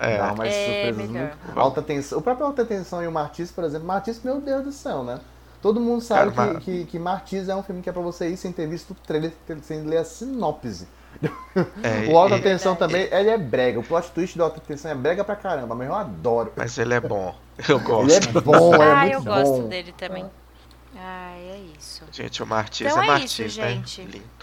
É. 0.00 0.16
Dá 0.16 0.32
umas 0.32 0.48
é, 0.48 0.64
surpresas 0.64 1.10
melhor. 1.10 1.36
muito. 1.44 1.60
Alta 1.60 1.82
tensão. 1.82 2.18
O 2.18 2.22
próprio 2.22 2.46
Alta 2.46 2.64
Tensão 2.64 3.02
e 3.04 3.06
o 3.06 3.12
Martis, 3.12 3.52
por 3.52 3.64
exemplo. 3.64 3.86
Martis, 3.86 4.22
meu 4.24 4.40
Deus 4.40 4.64
do 4.64 4.72
céu, 4.72 5.04
né? 5.04 5.20
Todo 5.60 5.78
mundo 5.78 6.00
sabe 6.00 6.32
Cara, 6.32 6.54
que, 6.54 6.60
que, 6.60 6.84
que 6.86 6.98
Martis 6.98 7.48
é 7.48 7.54
um 7.54 7.62
filme 7.62 7.82
que 7.82 7.90
é 7.90 7.92
pra 7.92 8.00
você 8.00 8.28
ir 8.30 8.36
sem 8.38 8.50
ter 8.50 8.66
visto 8.66 8.92
o 8.92 8.94
trailer, 8.94 9.32
sem 9.62 9.82
ler 9.82 9.98
a 9.98 10.04
sinopse. 10.04 10.88
É, 11.82 12.10
o 12.10 12.16
Alta 12.16 12.36
e... 12.36 12.40
Tensão 12.40 12.74
também, 12.74 13.08
ele 13.12 13.28
é 13.28 13.36
brega. 13.36 13.78
O 13.78 13.82
plot 13.82 14.10
twist 14.12 14.38
do 14.38 14.44
Alta 14.44 14.60
Tensão 14.60 14.90
é 14.90 14.94
brega 14.94 15.22
pra 15.22 15.36
caramba, 15.36 15.74
mas 15.74 15.86
eu 15.88 15.94
adoro. 15.94 16.52
Mas 16.56 16.78
ele 16.78 16.94
é 16.94 17.00
bom. 17.00 17.34
Eu 17.68 17.78
gosto. 17.80 18.10
Ele 18.10 18.38
é 18.38 18.40
bom, 18.40 18.74
é 18.74 18.90
ah, 18.90 19.00
muito 19.02 19.14
eu 19.14 19.20
bom. 19.20 19.30
gosto 19.30 19.68
dele 19.68 19.92
também. 19.92 20.30
Ah, 20.96 21.34
é 21.36 21.58
isso. 21.78 22.04
Gente, 22.10 22.42
o 22.42 22.46
Martis 22.46 22.86
Então 22.86 23.02
é 23.02 23.04
é 23.04 23.06
Martis, 23.06 23.38
isso, 23.38 23.60
né? 23.60 23.70
gente. 23.70 24.02
Lindo. 24.02 24.39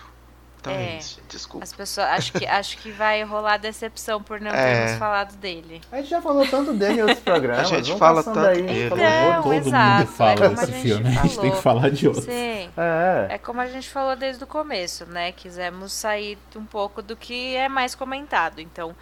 Então 0.71 0.81
É. 0.81 0.97
é 0.97 0.99
desculpa. 1.29 1.63
As 1.63 1.73
pessoas, 1.73 2.07
acho 2.07 2.33
que, 2.33 2.45
acho 2.45 2.77
que 2.77 2.91
vai 2.91 3.23
rolar 3.23 3.57
decepção 3.57 4.21
por 4.21 4.39
não 4.41 4.51
É. 4.51 4.73
termos 4.85 4.99
falado 4.99 5.35
dele. 5.37 5.81
A 5.91 5.97
gente 5.97 6.09
já 6.09 6.21
falou 6.21 6.47
tanto 6.47 6.73
dele 6.73 6.99
em 6.99 7.01
outros 7.01 7.19
programas. 7.19 7.59
A 7.59 7.63
gente 7.75 7.85
vamos 7.85 7.99
fala 7.99 8.23
tanto 8.23 8.39
dele. 8.41 8.89
falou 8.89 9.03
Então. 9.05 9.43
Todo 9.43 9.53
exato, 9.53 9.97
mundo 9.99 10.07
fala 10.15 10.31
é 10.31 10.35
como 10.35 10.45
a 10.45 10.49
desse 10.49 10.71
gente 10.71 10.81
filme, 10.81 11.07
a 11.07 11.11
gente 11.11 11.21
tem 11.21 11.29
falou. 11.35 11.51
que 11.51 11.61
falar 11.61 11.89
de 11.91 12.07
outro. 12.07 12.21
Sim. 12.23 12.69
É, 12.77 13.27
É 13.31 13.37
como 13.37 13.61
a 13.61 13.67
gente 13.67 13.89
falou 13.89 14.15
desde 14.15 14.43
o 14.43 14.47
começo, 14.47 15.05
né? 15.05 15.31
Quisemos 15.31 15.91
sair 15.93 16.37
um 16.55 16.65
pouco 16.65 17.01
do 17.01 17.15
que 17.15 17.55
é 17.55 17.67
mais 17.69 17.95
comentado. 17.95 18.59
Então, 18.59 18.95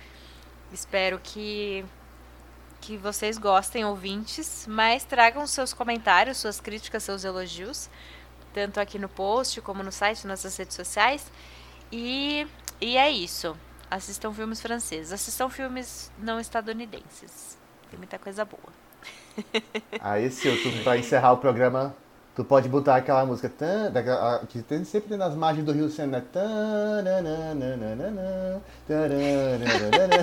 espero 0.71 1.19
que 1.23 1.85
que 2.81 2.97
vocês 2.97 3.39
gostem, 3.39 3.83
ouvintes, 3.83 4.67
mas 4.69 5.03
tragam 5.03 5.47
seus 5.47 5.73
comentários, 5.73 6.37
suas 6.37 6.61
críticas, 6.61 7.01
seus 7.01 7.23
elogios, 7.23 7.89
tanto 8.53 8.79
aqui 8.79 8.99
no 8.99 9.09
post 9.09 9.59
como 9.61 9.81
no 9.81 9.91
site, 9.91 10.27
nas 10.27 10.43
nossas 10.43 10.55
redes 10.55 10.75
sociais. 10.75 11.25
E, 11.97 12.45
e 12.81 12.97
é 12.97 13.09
isso. 13.09 13.55
Assistam 13.89 14.34
filmes 14.34 14.61
franceses, 14.61 15.13
assistam 15.13 15.49
filmes 15.49 16.11
não 16.22 16.38
estadunidenses. 16.41 17.57
Tem 17.89 17.97
muita 17.97 18.19
coisa 18.19 18.43
boa. 18.43 18.73
Aí, 20.01 20.30
Sil, 20.35 20.51
tu, 20.61 20.84
pra 20.84 20.97
encerrar 20.97 21.31
o 21.31 21.38
programa, 21.38 21.95
tu 22.35 22.43
pode 22.43 22.67
botar 22.67 22.97
aquela 22.97 23.26
música 23.26 23.47
tan, 23.47 23.89
daquela, 23.91 24.39
que 24.39 24.61
tem 24.61 24.84
sempre 24.84 25.15
nas 25.15 25.35
margens 25.35 25.65
do 25.65 25.72
Rio 25.72 25.89
Sena. 25.89 26.22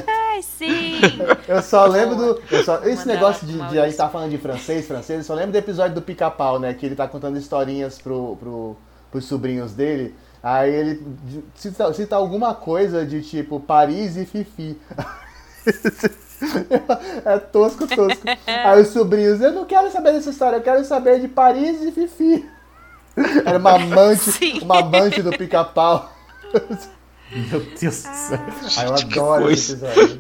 Ai, 0.07 0.43
sim! 0.43 1.01
Eu 1.49 1.63
só 1.63 1.87
lembro 1.87 2.17
do. 2.17 2.43
eu 2.51 2.65
só- 2.65 2.83
esse 2.83 3.07
Mandar 3.07 3.15
negócio 3.15 3.47
de, 3.47 3.55
de 3.55 3.61
a 3.61 3.65
gente 3.65 3.75
Maurício. 3.77 3.97
tá 3.99 4.09
falando 4.11 4.31
de 4.31 4.39
francês, 4.39 4.87
francês, 4.87 5.21
eu 5.21 5.25
só 5.25 5.33
lembro 5.33 5.53
do 5.53 5.59
episódio 5.59 5.95
do 5.95 6.03
pica-pau, 6.03 6.59
né? 6.59 6.75
Que 6.75 6.85
ele 6.85 6.97
tá 6.97 7.09
contando 7.09 7.39
historinhas 7.39 7.99
pro, 7.99 8.37
pro, 8.37 8.77
pros 9.11 9.25
sobrinhos 9.25 9.73
dele. 9.73 10.15
Aí 10.43 10.75
ele 10.75 11.07
cita, 11.55 11.93
cita 11.95 12.17
alguma 12.17 12.53
coisa 12.55 13.07
de 13.07 13.23
tipo 13.23 13.61
Paris 13.61 14.17
e 14.17 14.25
Fifi. 14.27 14.79
É 17.25 17.39
tosco, 17.39 17.87
tosco. 17.87 18.23
Aí 18.47 18.81
os 18.81 18.89
sobrinhos, 18.89 19.41
eu 19.41 19.53
não 19.53 19.65
quero 19.65 19.93
saber 19.93 20.13
dessa 20.13 20.31
história, 20.31 20.57
eu 20.57 20.63
quero 20.63 20.85
saber 20.85 21.21
de 21.21 21.29
Paris 21.29 21.81
e 21.83 21.93
Fifi. 21.93 22.49
Era 23.45 23.59
uma 23.59 23.77
amante, 23.77 24.33
Sim. 24.33 24.59
uma 24.61 24.81
amante 24.81 25.23
do 25.23 25.31
pica-pau. 25.31 26.13
Meu 27.31 27.61
Deus 27.61 28.03
do 28.03 28.15
céu. 28.15 28.41
Aí 28.77 28.87
eu 28.87 28.95
adoro 28.95 29.51
esse 29.53 29.75
episódio. 29.75 30.19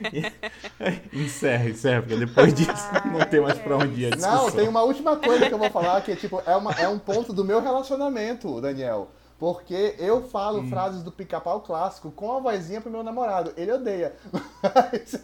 Encerra, 1.12 1.68
encerra, 1.68 2.02
porque 2.02 2.16
depois 2.16 2.54
disso 2.54 2.72
não 3.12 3.20
tem 3.26 3.40
mais 3.40 3.58
pra 3.58 3.76
onde 3.76 4.02
ir 4.02 4.06
a 4.06 4.10
discussão. 4.16 4.44
Não, 4.46 4.50
tem 4.50 4.68
uma 4.68 4.82
última 4.82 5.16
coisa 5.16 5.46
que 5.46 5.54
eu 5.54 5.58
vou 5.58 5.70
falar 5.70 6.00
que 6.02 6.14
tipo, 6.16 6.42
é, 6.46 6.56
uma, 6.56 6.72
é 6.72 6.88
um 6.88 6.98
ponto 6.98 7.32
do 7.32 7.44
meu 7.44 7.60
relacionamento, 7.60 8.60
Daniel. 8.60 9.10
Porque 9.38 9.94
eu 9.98 10.22
falo 10.28 10.66
frases 10.68 11.02
do 11.02 11.10
pica-pau 11.10 11.60
clássico 11.62 12.10
com 12.10 12.36
a 12.36 12.40
vozinha 12.40 12.80
pro 12.80 12.90
meu 12.90 13.02
namorado. 13.02 13.52
Ele 13.56 13.72
odeia. 13.72 14.14
Mas- 14.62 15.22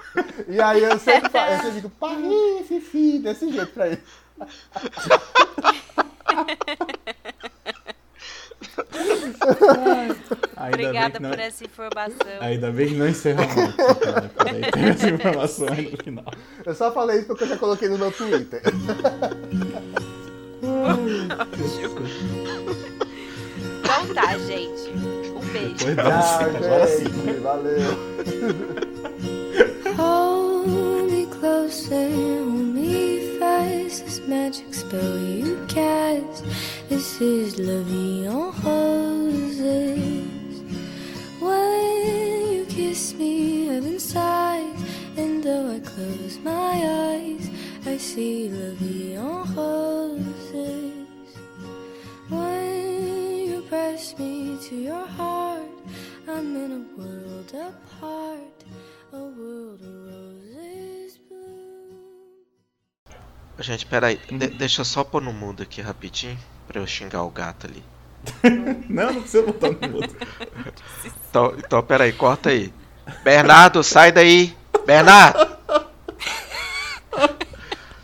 e 0.48 0.60
aí 0.60 0.82
eu 0.82 0.98
sempre, 0.98 1.30
fa- 1.30 1.50
eu 1.50 1.56
sempre 1.56 1.72
digo, 1.72 1.90
Paris, 1.90 2.66
Fifi, 2.68 3.18
desse 3.18 3.50
jeito 3.52 3.72
pra 3.72 3.88
ele. 3.88 4.02
Ainda 10.56 10.76
bem 10.76 10.86
Obrigada 10.86 11.18
não- 11.20 11.30
por 11.30 11.38
essa 11.38 11.64
informação. 11.64 12.16
Ainda 12.40 12.70
bem 12.70 12.88
que 12.88 12.94
não 12.94 13.08
encerramos 13.08 13.56
antes, 13.56 13.74
cara. 14.04 14.30
Peraí, 14.44 14.70
tem 14.72 14.84
essa 14.88 15.08
informação 15.08 15.68
aí 15.72 15.90
no 15.90 16.04
final. 16.04 16.24
Eu 16.66 16.74
só 16.74 16.92
falei 16.92 17.18
isso 17.18 17.26
porque 17.26 17.44
eu 17.44 17.48
já 17.48 17.56
coloquei 17.56 17.88
no 17.88 17.98
meu 17.98 18.12
Twitter. 18.12 18.62
Então 23.82 24.14
tá, 24.14 24.38
gente. 24.38 24.90
Um 25.34 25.40
beijo. 25.52 25.86
Depois 25.86 25.98
agora 25.98 26.86
sim. 26.86 27.04
gente. 27.04 27.40
Valeu. 27.40 27.80
Hold 29.96 31.10
me 31.10 31.26
closer, 31.26 32.10
me 32.44 33.19
skies, 33.60 34.02
this 34.02 34.20
magic 34.26 34.72
spell 34.72 35.18
you 35.18 35.64
cast. 35.68 36.44
This 36.88 37.20
is 37.20 37.58
lovey 37.58 38.26
on 38.26 38.52
roses. 38.62 39.92
When 41.40 42.52
you 42.52 42.64
kiss 42.66 43.14
me, 43.14 43.66
heaven 43.66 43.98
sighs, 43.98 44.80
and 45.16 45.42
though 45.42 45.70
I 45.76 45.80
close 45.80 46.38
my 46.38 46.74
eyes, 47.12 47.50
I 47.86 47.96
see 47.96 48.48
lovey 48.48 49.16
on 49.16 49.54
roses. 49.54 51.28
When 52.28 53.48
you 53.48 53.62
press 53.68 54.18
me 54.18 54.58
to 54.68 54.74
your 54.76 55.06
heart, 55.06 55.70
I'm 56.28 56.56
in 56.56 56.70
a 56.80 57.00
world 57.00 57.52
apart, 57.54 58.64
a 59.12 59.18
world 59.18 59.80
alone. 59.82 60.29
Gente, 63.60 63.84
peraí, 63.84 64.18
de 64.30 64.46
deixa 64.48 64.80
eu 64.80 64.84
só 64.84 65.04
pôr 65.04 65.20
no 65.20 65.32
mudo 65.32 65.62
aqui 65.62 65.82
rapidinho 65.82 66.38
pra 66.66 66.80
eu 66.80 66.86
xingar 66.86 67.22
o 67.24 67.30
gato 67.30 67.66
ali. 67.66 67.84
Não, 68.88 69.12
não 69.12 69.20
precisa 69.22 69.42
botar 69.42 69.70
no 69.70 69.88
mudo. 69.88 70.16
Então, 71.28 71.54
então 71.56 71.82
peraí, 71.82 72.12
corta 72.12 72.50
aí. 72.50 72.72
Bernardo, 73.24 73.82
sai 73.82 74.12
daí! 74.12 74.54
Bernardo! 74.84 75.56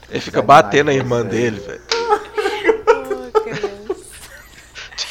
Ele 0.09 0.21
fica 0.21 0.41
batendo 0.41 0.91
a 0.91 0.95
irmã 0.95 1.25
dele, 1.25 1.61
velho. 1.61 1.83
Criança. 3.43 4.07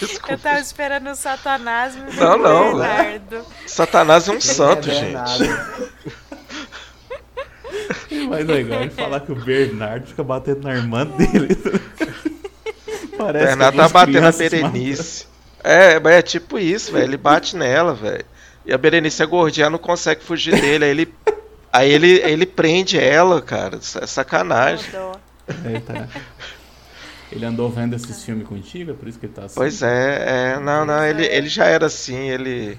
Eu 0.01 0.07
Desculpa. 0.07 0.37
tava 0.37 0.59
esperando 0.59 1.09
o 1.09 1.15
Satanás 1.15 1.95
me 1.95 2.09
ver 2.09 2.19
Não, 2.19 2.37
não. 2.37 2.77
Bernardo. 2.79 3.45
Satanás 3.67 4.27
é 4.27 4.31
um 4.31 4.39
Quem 4.39 4.41
santo, 4.41 4.89
é 4.89 4.93
gente. 4.93 6.15
Mais 8.29 8.45
legal 8.45 8.81
é 8.83 8.89
falar 8.89 9.19
que 9.19 9.31
o 9.31 9.35
Bernardo 9.35 10.07
fica 10.07 10.23
batendo 10.23 10.63
na 10.63 10.75
irmã 10.75 11.05
dele. 11.05 11.55
Parece 13.17 13.45
Bernardo 13.45 13.71
que 13.71 13.77
tá 13.77 13.89
batendo 13.89 14.17
a 14.17 14.33
crianças 14.33 14.49
Berenice. 14.49 15.27
É, 15.63 15.99
mas 15.99 16.13
é 16.13 16.21
tipo 16.21 16.59
isso, 16.59 16.91
velho. 16.91 17.05
Ele 17.05 17.17
bate 17.17 17.55
nela, 17.55 17.93
velho. 17.93 18.25
E 18.65 18.73
a 18.73 18.77
Berenice 18.77 19.21
é 19.21 19.25
gordinha, 19.25 19.69
não 19.69 19.77
consegue 19.77 20.23
fugir 20.23 20.59
dele. 20.59 20.85
Aí 20.85 20.91
ele, 20.91 21.13
aí 21.71 21.91
ele, 21.91 22.11
ele 22.21 22.45
prende 22.45 22.99
ela, 22.99 23.41
cara. 23.41 23.77
Isso 23.77 23.97
É 23.97 24.07
sacanagem. 24.07 24.85
É, 25.47 25.79
tá. 25.79 26.07
Ele 27.31 27.45
andou 27.45 27.69
vendo 27.69 27.95
esses 27.95 28.23
filmes 28.23 28.47
contigo, 28.47 28.91
é 28.91 28.93
por 28.93 29.07
isso 29.07 29.19
que 29.19 29.25
ele 29.25 29.33
tá 29.33 29.45
assim. 29.45 29.55
Pois 29.55 29.81
é, 29.81 30.53
é. 30.53 30.59
Não, 30.59 30.85
não, 30.85 31.03
ele, 31.03 31.25
ele 31.25 31.49
já 31.49 31.65
era 31.65 31.87
assim, 31.87 32.29
ele. 32.29 32.77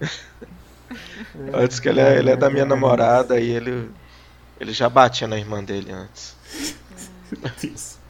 Antes 1.52 1.80
que 1.80 1.88
ele 1.88 2.00
é, 2.00 2.18
ele 2.18 2.30
é 2.30 2.36
da 2.36 2.48
minha 2.48 2.64
namorada 2.64 3.38
e 3.38 3.50
ele. 3.50 3.90
Ele 4.60 4.72
já 4.72 4.88
batia 4.88 5.26
na 5.26 5.38
irmã 5.38 5.62
dele 5.62 5.92
antes. 5.92 6.36
Isso. 7.62 8.03